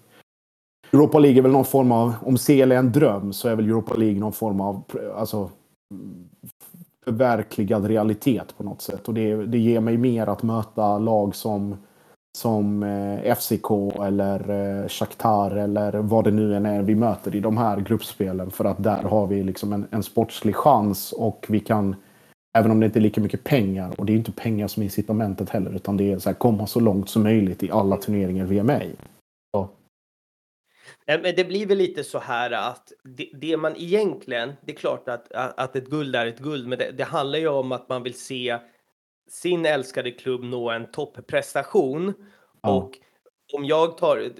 Europa 0.93 1.19
League 1.19 1.39
är 1.39 1.41
väl 1.41 1.51
någon 1.51 1.65
form 1.65 1.91
av, 1.91 2.13
om 2.21 2.37
CL 2.37 2.71
är 2.71 2.77
en 2.77 2.91
dröm 2.91 3.33
så 3.33 3.47
är 3.49 3.55
väl 3.55 3.65
Europa 3.65 3.95
League 3.95 4.19
någon 4.19 4.33
form 4.33 4.61
av 4.61 4.81
alltså, 5.15 5.49
förverkligad 7.05 7.85
realitet 7.85 8.57
på 8.57 8.63
något 8.63 8.81
sätt. 8.81 9.07
Och 9.07 9.13
det, 9.13 9.35
det 9.45 9.57
ger 9.57 9.79
mig 9.79 9.97
mer 9.97 10.27
att 10.27 10.43
möta 10.43 10.97
lag 10.97 11.35
som 11.35 11.75
som 12.37 12.83
eh, 12.83 13.35
FCK 13.35 13.71
eller 14.05 14.49
eh, 14.49 14.87
Shakhtar 14.87 15.51
eller 15.51 15.91
vad 15.93 16.23
det 16.23 16.31
nu 16.31 16.55
än 16.55 16.65
är 16.65 16.81
vi 16.81 16.95
möter 16.95 17.35
i 17.35 17.39
de 17.39 17.57
här 17.57 17.79
gruppspelen. 17.79 18.51
För 18.51 18.65
att 18.65 18.83
där 18.83 19.03
har 19.03 19.27
vi 19.27 19.43
liksom 19.43 19.73
en, 19.73 19.87
en 19.91 20.03
sportslig 20.03 20.55
chans 20.55 21.13
och 21.13 21.45
vi 21.49 21.59
kan, 21.59 21.95
även 22.57 22.71
om 22.71 22.79
det 22.79 22.85
inte 22.85 22.99
är 22.99 23.01
lika 23.01 23.21
mycket 23.21 23.43
pengar, 23.43 23.99
och 23.99 24.05
det 24.05 24.13
är 24.13 24.17
inte 24.17 24.31
pengar 24.31 24.67
som 24.67 24.81
är 24.81 24.85
incitamentet 24.85 25.49
heller, 25.49 25.75
utan 25.75 25.97
det 25.97 26.11
är 26.11 26.19
så 26.19 26.29
här, 26.29 26.33
komma 26.33 26.67
så 26.67 26.79
långt 26.79 27.09
som 27.09 27.23
möjligt 27.23 27.63
i 27.63 27.71
alla 27.71 27.97
turneringar 27.97 28.45
vi 28.45 28.59
är 28.59 28.63
med 28.63 28.85
i. 28.85 28.95
Så. 29.55 29.69
Men 31.05 31.35
det 31.35 31.47
blir 31.47 31.65
väl 31.65 31.77
lite 31.77 32.03
så 32.03 32.19
här 32.19 32.51
att 32.51 32.93
det, 33.03 33.29
det, 33.33 33.57
man 33.57 33.75
egentligen, 33.75 34.53
det 34.61 34.71
är 34.71 34.77
klart 34.77 35.09
att, 35.09 35.31
att 35.33 35.75
ett 35.75 35.89
guld 35.89 36.15
är 36.15 36.25
ett 36.25 36.39
guld, 36.39 36.67
men 36.67 36.79
det, 36.79 36.91
det 36.91 37.03
handlar 37.03 37.39
ju 37.39 37.47
om 37.47 37.71
att 37.71 37.89
man 37.89 38.03
vill 38.03 38.19
se 38.19 38.59
sin 39.27 39.65
älskade 39.65 40.11
klubb 40.11 40.43
nå 40.43 40.69
en 40.69 40.91
topprestation. 40.91 42.13
Ja. 42.61 42.69
Och 42.69 42.91
om 43.53 43.65
jag 43.65 43.97
tar, 43.97 44.31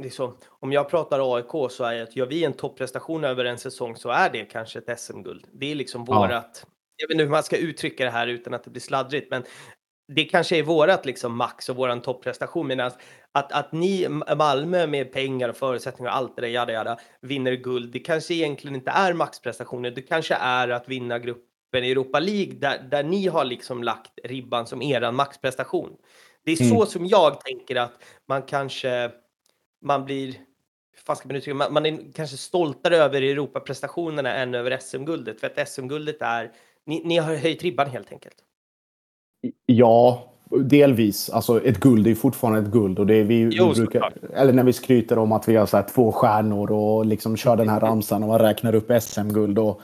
liksom, 0.00 0.36
om 0.48 0.72
jag 0.72 0.88
pratar 0.88 1.36
AIK 1.36 1.72
så 1.72 1.84
är 1.84 1.94
det 1.94 2.02
att 2.02 2.16
gör 2.16 2.26
vi 2.26 2.44
en 2.44 2.52
topprestation 2.52 3.24
över 3.24 3.44
en 3.44 3.58
säsong 3.58 3.96
så 3.96 4.10
är 4.10 4.30
det 4.30 4.44
kanske 4.44 4.78
ett 4.78 5.00
SM-guld. 5.00 5.46
Det 5.52 5.70
är 5.70 5.74
liksom 5.74 6.04
ja. 6.08 6.14
vårat, 6.14 6.66
jag 6.96 7.08
vet 7.08 7.14
inte 7.14 7.24
hur 7.24 7.30
man 7.30 7.42
ska 7.42 7.56
uttrycka 7.56 8.04
det 8.04 8.10
här 8.10 8.26
utan 8.26 8.54
att 8.54 8.64
det 8.64 8.70
blir 8.70 8.80
sladdrigt, 8.80 9.30
men 9.30 9.44
det 10.08 10.24
kanske 10.24 10.58
är 10.58 10.62
vårat 10.62 11.06
liksom 11.06 11.36
max 11.36 11.68
och 11.68 11.76
våran 11.76 12.02
topprestation. 12.02 12.66
Medan 12.66 12.90
att, 13.32 13.52
att 13.52 13.72
ni 13.72 14.08
Malmö 14.36 14.86
med 14.86 15.12
pengar 15.12 15.48
och 15.48 15.56
förutsättningar 15.56 16.10
och 16.10 16.16
allt 16.16 16.36
det 16.36 16.42
där 16.42 16.48
jada, 16.48 16.72
jada, 16.72 16.98
vinner 17.20 17.52
guld, 17.52 17.92
det 17.92 17.98
kanske 17.98 18.34
egentligen 18.34 18.76
inte 18.76 18.90
är 18.90 19.12
maxprestationer. 19.12 19.90
Det 19.90 20.02
kanske 20.02 20.34
är 20.34 20.68
att 20.68 20.88
vinna 20.88 21.18
grupp 21.18 21.45
i 21.74 21.90
Europa 21.90 22.20
League 22.20 22.54
där, 22.54 22.78
där 22.90 23.02
ni 23.02 23.26
har 23.26 23.44
liksom 23.44 23.82
lagt 23.82 24.12
ribban 24.24 24.66
som 24.66 24.82
eran 24.82 25.14
maxprestation. 25.14 25.96
Det 26.44 26.52
är 26.52 26.56
så 26.56 26.74
mm. 26.74 26.86
som 26.86 27.06
jag 27.06 27.40
tänker 27.40 27.76
att 27.76 27.92
man 28.28 28.42
kanske, 28.42 29.10
man 29.84 30.04
blir, 30.04 30.34
fan 31.06 31.16
ska 31.16 31.28
man, 31.28 31.36
uttrycka, 31.36 31.54
man, 31.54 31.72
man 31.72 31.86
är 31.86 32.12
kanske 32.14 32.36
stoltare 32.36 32.96
över 32.96 33.22
Europaprestationerna 33.22 34.34
än 34.34 34.54
över 34.54 34.78
SM-guldet. 34.78 35.40
För 35.40 35.46
att 35.46 35.68
SM-guldet 35.68 36.22
är, 36.22 36.52
ni, 36.86 37.02
ni 37.04 37.16
har 37.16 37.34
höjt 37.34 37.62
ribban 37.62 37.90
helt 37.90 38.12
enkelt. 38.12 38.36
Ja, 39.66 40.32
delvis. 40.50 41.30
Alltså 41.30 41.64
ett 41.64 41.80
guld 41.80 42.06
är 42.06 42.14
fortfarande 42.14 42.60
ett 42.60 42.72
guld. 42.72 42.98
Och 42.98 43.06
det 43.06 43.14
är 43.14 43.24
vi, 43.24 43.48
jo, 43.52 43.68
vi 43.68 43.74
brukar, 43.74 44.12
eller 44.34 44.52
när 44.52 44.64
vi 44.64 44.72
skryter 44.72 45.18
om 45.18 45.32
att 45.32 45.48
vi 45.48 45.56
har 45.56 45.66
så 45.66 45.82
två 45.82 46.12
stjärnor 46.12 46.72
och 46.72 47.06
liksom 47.06 47.36
kör 47.36 47.56
den 47.56 47.68
här 47.68 47.80
ramsan 47.80 48.22
och 48.22 48.28
man 48.28 48.38
räknar 48.38 48.74
upp 48.74 49.02
SM-guld. 49.02 49.58
Och 49.58 49.80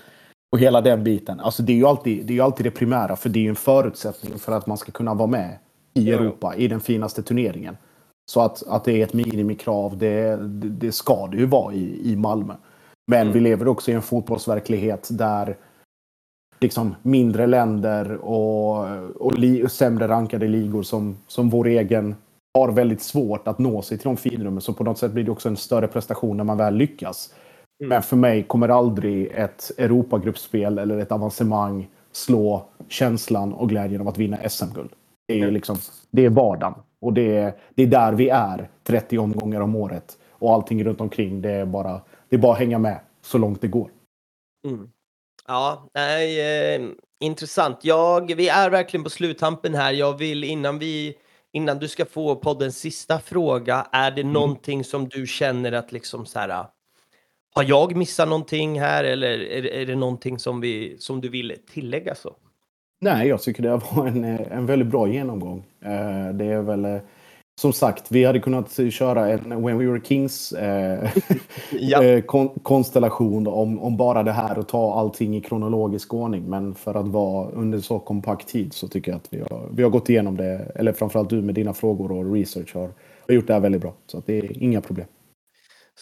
och 0.53 0.59
hela 0.59 0.81
den 0.81 1.05
biten. 1.05 1.41
Alltså 1.41 1.63
det 1.63 1.73
är 1.73 1.77
ju 1.77 1.87
alltid 1.87 2.27
det, 2.27 2.39
är 2.39 2.43
alltid 2.43 2.67
det 2.67 2.71
primära, 2.71 3.17
för 3.17 3.29
det 3.29 3.39
är 3.39 3.43
ju 3.43 3.49
en 3.49 3.57
förutsättning 3.57 4.39
för 4.39 4.53
att 4.53 4.67
man 4.67 4.77
ska 4.77 4.93
kunna 4.93 5.15
vara 5.15 5.27
med 5.27 5.59
i 5.95 6.11
Europa, 6.13 6.55
i 6.57 6.69
den 6.69 6.81
finaste 6.81 7.23
turneringen. 7.23 7.77
Så 8.31 8.41
att, 8.41 8.63
att 8.67 8.85
det 8.85 8.93
är 8.93 9.05
ett 9.05 9.13
minimikrav, 9.13 9.99
det, 9.99 10.37
det, 10.37 10.69
det 10.69 10.93
ska 10.93 11.27
det 11.27 11.37
ju 11.37 11.47
vara 11.47 11.75
i, 11.75 12.13
i 12.13 12.17
Malmö. 12.17 12.55
Men 13.07 13.21
mm. 13.21 13.33
vi 13.33 13.41
lever 13.41 13.69
också 13.69 13.91
i 13.91 13.95
en 13.95 14.03
fotbollsverklighet 14.03 15.09
där 15.11 15.57
liksom 16.61 16.95
mindre 17.03 17.47
länder 17.47 18.17
och, 18.17 18.87
och, 19.17 19.39
li, 19.39 19.69
sämre 19.69 20.09
rankade 20.09 20.49
ligor 20.49 20.83
som, 20.83 21.17
som 21.27 21.51
vår 21.51 21.67
egen 21.67 22.15
har 22.59 22.73
väldigt 22.73 23.03
svårt 23.03 23.49
att 23.49 23.59
nå 23.59 23.83
sig 23.83 23.99
till 23.99 24.05
de 24.05 24.17
finrummen. 24.17 24.61
Så 24.61 24.73
på 24.73 24.85
något 24.85 24.99
sätt 24.99 25.13
blir 25.13 25.25
det 25.25 25.31
också 25.31 25.49
en 25.49 25.57
större 25.57 25.89
prestation 25.89 26.37
när 26.37 26.45
man 26.45 26.59
väl 26.59 26.75
lyckas. 26.75 27.35
Mm. 27.83 27.89
Men 27.89 28.03
för 28.03 28.17
mig 28.17 28.43
kommer 28.43 28.69
aldrig 28.69 29.27
ett 29.27 29.71
Europagruppspel 29.79 30.79
eller 30.79 30.99
ett 30.99 31.13
avancemang 31.13 31.89
slå 32.13 32.69
känslan 32.89 33.53
och 33.53 33.69
glädjen 33.69 34.01
av 34.01 34.09
att 34.09 34.19
vinna 34.19 34.49
SM-guld. 34.49 34.91
Det 35.29 35.41
är, 35.41 35.51
liksom, 35.51 35.77
det 36.11 36.25
är 36.25 36.31
vardagen. 36.31 36.75
Och 37.01 37.13
det 37.13 37.37
är, 37.37 37.55
det 37.75 37.83
är 37.83 37.87
där 37.87 38.13
vi 38.13 38.29
är 38.29 38.69
30 38.85 39.19
omgångar 39.19 39.61
om 39.61 39.77
året. 39.77 40.19
Och 40.31 40.53
allting 40.53 40.85
runt 40.85 41.01
omkring, 41.01 41.43
det 41.43 41.51
är 41.51 41.67
bara, 41.67 42.01
det 42.29 42.37
är 42.37 42.41
bara 42.41 42.53
att 42.53 42.59
hänga 42.59 42.79
med 42.79 43.01
så 43.23 43.39
långt 43.39 43.61
det 43.61 43.69
går. 43.69 43.91
Mm. 44.69 44.89
Ja, 45.47 45.89
nej, 45.95 46.41
eh, 46.75 46.83
intressant. 47.21 47.79
Jag, 47.83 48.35
vi 48.37 48.49
är 48.49 48.71
verkligen 48.71 49.05
på 49.05 49.11
sluttampen 49.11 49.75
här. 49.75 49.93
Jag 49.93 50.19
vill 50.19 50.45
innan 50.45 50.79
vi 50.79 51.17
innan 51.53 51.79
du 51.79 51.89
ska 51.89 52.05
få 52.05 52.37
poddens 52.37 52.79
sista 52.79 53.19
fråga, 53.19 53.87
är 53.93 54.11
det 54.11 54.21
mm. 54.21 54.33
någonting 54.33 54.85
som 54.85 55.09
du 55.09 55.27
känner 55.27 55.73
att 55.73 55.93
liksom 55.93 56.27
så 56.27 56.39
här, 56.39 56.67
har 57.55 57.65
jag 57.65 57.97
missat 57.97 58.29
någonting 58.29 58.81
här 58.81 59.05
eller 59.05 59.39
är, 59.39 59.67
är 59.67 59.87
det 59.87 59.95
någonting 59.95 60.39
som, 60.39 60.61
vi, 60.61 60.97
som 60.99 61.21
du 61.21 61.29
vill 61.29 61.57
tillägga? 61.73 62.15
så? 62.15 62.35
Nej, 63.01 63.29
jag 63.29 63.43
tycker 63.43 63.63
det 63.63 63.81
var 63.93 64.07
en, 64.07 64.25
en 64.25 64.67
väldigt 64.67 64.89
bra 64.89 65.09
genomgång. 65.09 65.65
Eh, 65.85 66.35
det 66.35 66.45
är 66.45 66.63
väl 66.63 66.85
eh, 66.85 66.99
som 67.61 67.73
sagt, 67.73 68.13
vi 68.13 68.25
hade 68.25 68.41
kunnat 68.41 68.79
köra 68.91 69.29
en 69.29 69.63
When 69.65 69.79
We 69.79 69.87
Were 69.87 70.01
Kings 70.05 70.53
eh, 70.53 71.11
ja. 71.71 72.05
Eh, 72.05 72.23
kon 72.23 72.49
konstellation 72.49 73.47
om, 73.47 73.81
om 73.81 73.97
bara 73.97 74.23
det 74.23 74.33
här 74.33 74.59
och 74.59 74.69
ta 74.69 74.95
allting 74.95 75.37
i 75.37 75.41
kronologisk 75.41 76.15
ordning. 76.15 76.51
Men 76.51 76.75
för 76.75 76.95
att 76.95 77.09
vara 77.09 77.51
under 77.51 77.81
så 77.81 77.99
kompakt 77.99 78.49
tid 78.49 78.73
så 78.73 78.89
tycker 78.89 79.13
jag 79.13 79.17
att 79.17 79.29
vi 79.31 79.41
har, 79.41 79.69
vi 79.73 79.83
har 79.83 79.91
gått 79.91 80.11
igenom 80.11 80.37
det, 80.37 80.73
eller 80.75 80.93
framförallt 80.93 81.31
du 81.31 81.43
med 81.43 81.55
dina 81.55 81.75
frågor 81.75 82.13
och 82.13 82.35
research 82.35 82.75
har, 82.75 82.91
har 83.27 83.35
gjort 83.35 83.47
det 83.47 83.53
här 83.53 83.61
väldigt 83.61 83.81
bra. 83.81 83.93
Så 84.07 84.19
att 84.19 84.27
det 84.27 84.39
är 84.39 84.63
inga 84.63 84.81
problem. 84.81 85.07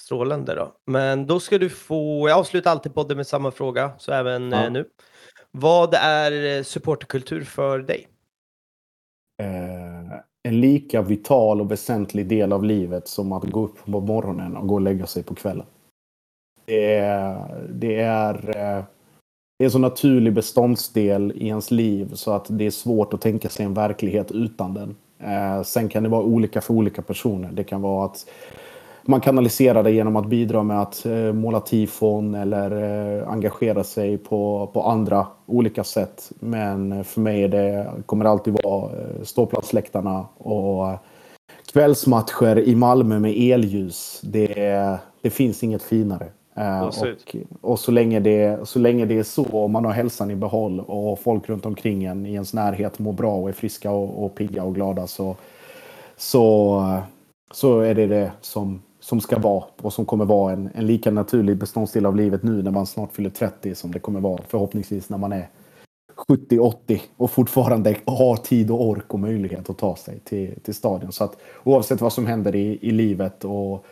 Strålande 0.01 0.55
då. 0.55 0.73
Men 0.87 1.27
då 1.27 1.41
ska 1.41 1.59
du 1.59 1.69
få, 1.69 2.29
jag 2.29 2.39
avslutar 2.39 2.71
alltid 2.71 2.95
podden 2.95 3.17
med 3.17 3.27
samma 3.27 3.51
fråga, 3.51 3.93
så 3.99 4.13
även 4.13 4.53
ja. 4.53 4.65
eh, 4.65 4.73
nu. 4.73 4.89
Vad 5.51 5.95
är 5.95 6.63
supporterkultur 6.63 7.45
för 7.45 7.79
dig? 7.79 8.09
Eh, 9.43 10.19
en 10.43 10.61
lika 10.61 11.03
vital 11.03 11.61
och 11.61 11.71
väsentlig 11.71 12.27
del 12.27 12.53
av 12.53 12.65
livet 12.65 13.09
som 13.09 13.33
att 13.33 13.45
gå 13.45 13.65
upp 13.65 13.85
på 13.85 14.01
morgonen 14.01 14.57
och 14.57 14.67
gå 14.67 14.75
och 14.75 14.81
lägga 14.81 15.07
sig 15.07 15.23
på 15.23 15.35
kvällen. 15.35 15.67
Det 16.65 16.95
är, 16.95 17.67
det 17.69 18.01
är, 18.01 18.35
eh, 18.35 18.85
det 19.59 19.65
är 19.65 19.65
en 19.65 19.71
så 19.71 19.79
naturlig 19.79 20.33
beståndsdel 20.33 21.33
i 21.37 21.47
ens 21.47 21.71
liv 21.71 22.11
så 22.15 22.33
att 22.33 22.47
det 22.49 22.67
är 22.67 22.71
svårt 22.71 23.15
att 23.15 23.21
tänka 23.21 23.49
sig 23.49 23.67
en 23.67 23.75
verklighet 23.75 24.33
utan 24.33 24.75
den. 24.75 24.97
Eh, 25.19 25.63
sen 25.63 25.89
kan 25.89 26.03
det 26.03 26.09
vara 26.09 26.23
olika 26.23 26.61
för 26.61 26.75
olika 26.75 27.03
personer. 27.03 27.53
Det 27.53 27.65
kan 27.65 27.83
vara 27.83 28.07
att 28.07 28.27
man 29.03 29.21
kanaliserar 29.21 29.83
det 29.83 29.91
genom 29.91 30.17
att 30.17 30.27
bidra 30.27 30.63
med 30.63 30.83
att 30.83 31.07
eh, 31.07 31.33
måla 31.33 31.61
tifon 31.61 32.35
eller 32.35 32.71
eh, 33.21 33.29
engagera 33.29 33.85
sig 33.85 34.19
på, 34.19 34.71
på 34.73 34.83
andra 34.83 35.27
olika 35.47 35.85
sätt. 35.85 36.33
Men 36.41 37.05
för 37.05 37.21
mig 37.21 37.43
är 37.43 37.49
det, 37.49 37.91
kommer 38.07 38.25
det 38.25 38.31
alltid 38.31 38.57
vara 38.63 38.85
eh, 38.85 39.23
ståplatsläktarna 39.23 40.27
och 40.39 40.99
kvällsmatcher 41.73 42.59
i 42.59 42.75
Malmö 42.75 43.19
med 43.19 43.35
elljus. 43.37 44.21
Det, 44.23 44.99
det 45.23 45.31
finns 45.31 45.63
inget 45.63 45.83
finare. 45.83 46.27
Och, 46.83 47.71
och, 47.71 47.79
så, 47.79 47.91
länge 47.91 48.21
det, 48.21 48.69
så 48.69 48.79
länge 48.79 49.07
det 49.07 49.19
är 49.19 49.23
så, 49.23 49.45
och 49.45 49.71
man 49.71 49.85
har 49.85 49.93
hälsan 49.93 50.31
i 50.31 50.37
behåll 50.37 50.81
och 50.81 51.21
folk 51.21 51.49
runt 51.49 51.67
omkring 51.67 52.05
en 52.05 52.27
i 52.27 52.33
ens 52.33 52.55
närhet 52.55 52.99
mår 52.99 53.13
bra 53.13 53.35
och 53.35 53.49
är 53.49 53.53
friska 53.53 53.91
och, 53.91 54.25
och 54.25 54.35
pigga 54.35 54.65
och 54.65 54.75
glada 54.75 55.07
så, 55.07 55.37
så, 56.17 56.83
så 57.51 57.81
är 57.81 57.95
det 57.95 58.07
det 58.07 58.33
som, 58.41 58.83
som 59.11 59.21
ska 59.21 59.39
vara 59.39 59.65
och 59.83 59.93
som 59.93 60.05
kommer 60.05 60.25
vara 60.25 60.53
en, 60.53 60.71
en 60.75 60.87
lika 60.87 61.11
naturlig 61.11 61.57
beståndsdel 61.57 62.07
av 62.07 62.17
livet 62.17 62.43
nu 62.43 62.63
när 62.63 62.71
man 62.71 62.87
snart 62.87 63.13
fyller 63.13 63.31
30 63.31 63.75
som 63.75 63.93
det 63.93 63.99
kommer 63.99 64.21
vara 64.21 64.43
förhoppningsvis 64.49 65.11
när 65.11 65.19
man 65.19 65.33
är 65.33 65.49
70-80 66.29 67.01
och 67.17 67.31
fortfarande 67.31 67.97
har 68.05 68.37
tid 68.37 68.71
och 68.71 68.89
ork 68.89 69.15
och 69.15 69.21
möjlighet 69.21 69.71
att 69.71 69.79
ta 69.79 69.97
sig 69.97 70.21
till, 70.25 70.61
till 70.61 70.75
stadion. 70.75 71.13
Så 71.13 71.25
att 71.25 71.37
oavsett 71.65 72.01
vad 72.01 72.13
som 72.13 72.27
händer 72.27 72.55
i, 72.55 72.79
i 72.83 72.91
livet 72.91 73.45
och 73.45 73.87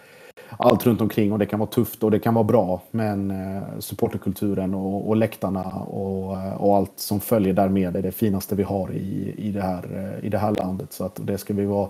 allt 0.51 0.87
runt 0.87 1.01
omkring 1.01 1.33
och 1.33 1.39
det 1.39 1.47
kan 1.47 1.59
vara 1.59 1.71
tufft 1.71 2.03
och 2.03 2.11
det 2.11 2.19
kan 2.19 2.35
vara 2.35 2.45
bra. 2.45 2.83
Men 2.91 3.31
eh, 3.31 3.63
supporterkulturen 3.79 4.75
och, 4.75 5.09
och 5.09 5.17
läktarna 5.17 5.65
och, 5.73 6.37
eh, 6.37 6.55
och 6.55 6.77
allt 6.77 6.93
som 6.97 7.21
följer 7.21 7.53
därmed 7.53 7.97
är 7.97 8.03
det 8.03 8.13
finaste 8.13 8.55
vi 8.55 8.63
har 8.63 8.93
i, 8.93 9.35
i, 9.37 9.51
det, 9.51 9.63
här, 9.63 9.85
eh, 9.95 10.27
i 10.27 10.29
det 10.29 10.39
här 10.39 10.55
landet. 10.55 10.93
Så 10.93 11.05
att 11.05 11.21
det 11.23 11.39
ska 11.39 11.55
vi 11.55 11.65
vara 11.65 11.89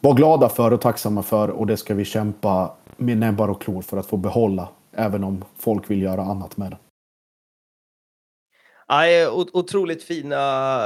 vara 0.00 0.14
glada 0.14 0.48
för 0.48 0.72
och 0.72 0.80
tacksamma 0.80 1.22
för 1.22 1.48
och 1.48 1.66
det 1.66 1.76
ska 1.76 1.94
vi 1.94 2.04
kämpa 2.04 2.72
med 2.96 3.18
näbbar 3.18 3.48
och 3.48 3.62
klor 3.62 3.82
för 3.82 3.96
att 3.96 4.06
få 4.06 4.16
behålla. 4.16 4.68
Även 4.92 5.24
om 5.24 5.44
folk 5.58 5.90
vill 5.90 6.02
göra 6.02 6.22
annat 6.22 6.56
med 6.56 6.70
det. 6.70 6.76
Ja, 8.88 9.06
eh, 9.06 9.32
otroligt 9.32 10.02
fina, 10.02 10.80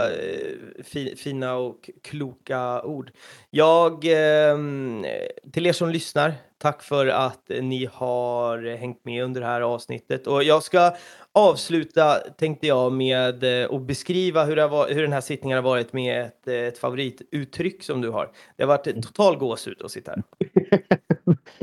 eh, 0.94 1.14
fina 1.16 1.54
och 1.54 1.90
kloka 2.02 2.82
ord. 2.82 3.10
Jag, 3.50 4.04
ehm, 4.04 5.04
till 5.52 5.66
er 5.66 5.72
som 5.72 5.90
lyssnar, 5.90 6.34
tack 6.58 6.82
för 6.82 7.06
att 7.06 7.48
ni 7.48 7.88
har 7.92 8.76
hängt 8.76 9.04
med 9.04 9.24
under 9.24 9.40
det 9.40 9.46
här 9.46 9.60
avsnittet. 9.60 10.26
Och 10.26 10.42
jag 10.42 10.62
ska 10.62 10.92
avsluta, 11.34 12.14
tänkte 12.14 12.66
jag, 12.66 12.92
med 12.92 13.62
eh, 13.62 13.74
att 13.74 13.82
beskriva 13.82 14.44
hur, 14.44 14.68
var, 14.68 14.88
hur 14.88 15.02
den 15.02 15.12
här 15.12 15.20
sittningen 15.20 15.56
har 15.56 15.62
varit 15.62 15.92
med 15.92 16.24
ett, 16.24 16.48
ett 16.48 16.78
favorituttryck 16.78 17.82
som 17.82 18.00
du 18.00 18.10
har. 18.10 18.30
Det 18.56 18.62
har 18.62 18.68
varit 18.68 19.02
total 19.02 19.36
gåshud 19.36 19.82
att 19.82 19.90
sitta 19.90 20.10
här. 20.10 20.22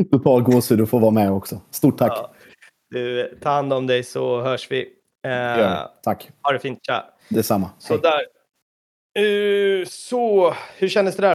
total 0.11 0.41
gåshud 0.41 0.81
att 0.81 0.89
få 0.89 0.99
vara 0.99 1.11
med 1.11 1.31
också. 1.31 1.61
Stort 1.71 1.97
tack! 1.97 2.11
Ja. 2.15 2.33
Du, 2.89 3.37
ta 3.41 3.49
hand 3.49 3.73
om 3.73 3.87
dig 3.87 4.03
så 4.03 4.41
hörs 4.41 4.71
vi. 4.71 4.89
Ja, 5.21 5.93
tack. 6.03 6.29
Ha 6.41 6.51
det 6.51 6.59
fint, 6.59 6.79
tja. 6.85 7.05
Detsamma. 7.29 7.69
Så 7.79 7.97
där. 7.97 8.21
Uh, 9.19 9.85
så, 9.85 10.53
hur 10.77 10.87
kändes 10.87 11.15
det 11.15 11.21
där? 11.21 11.25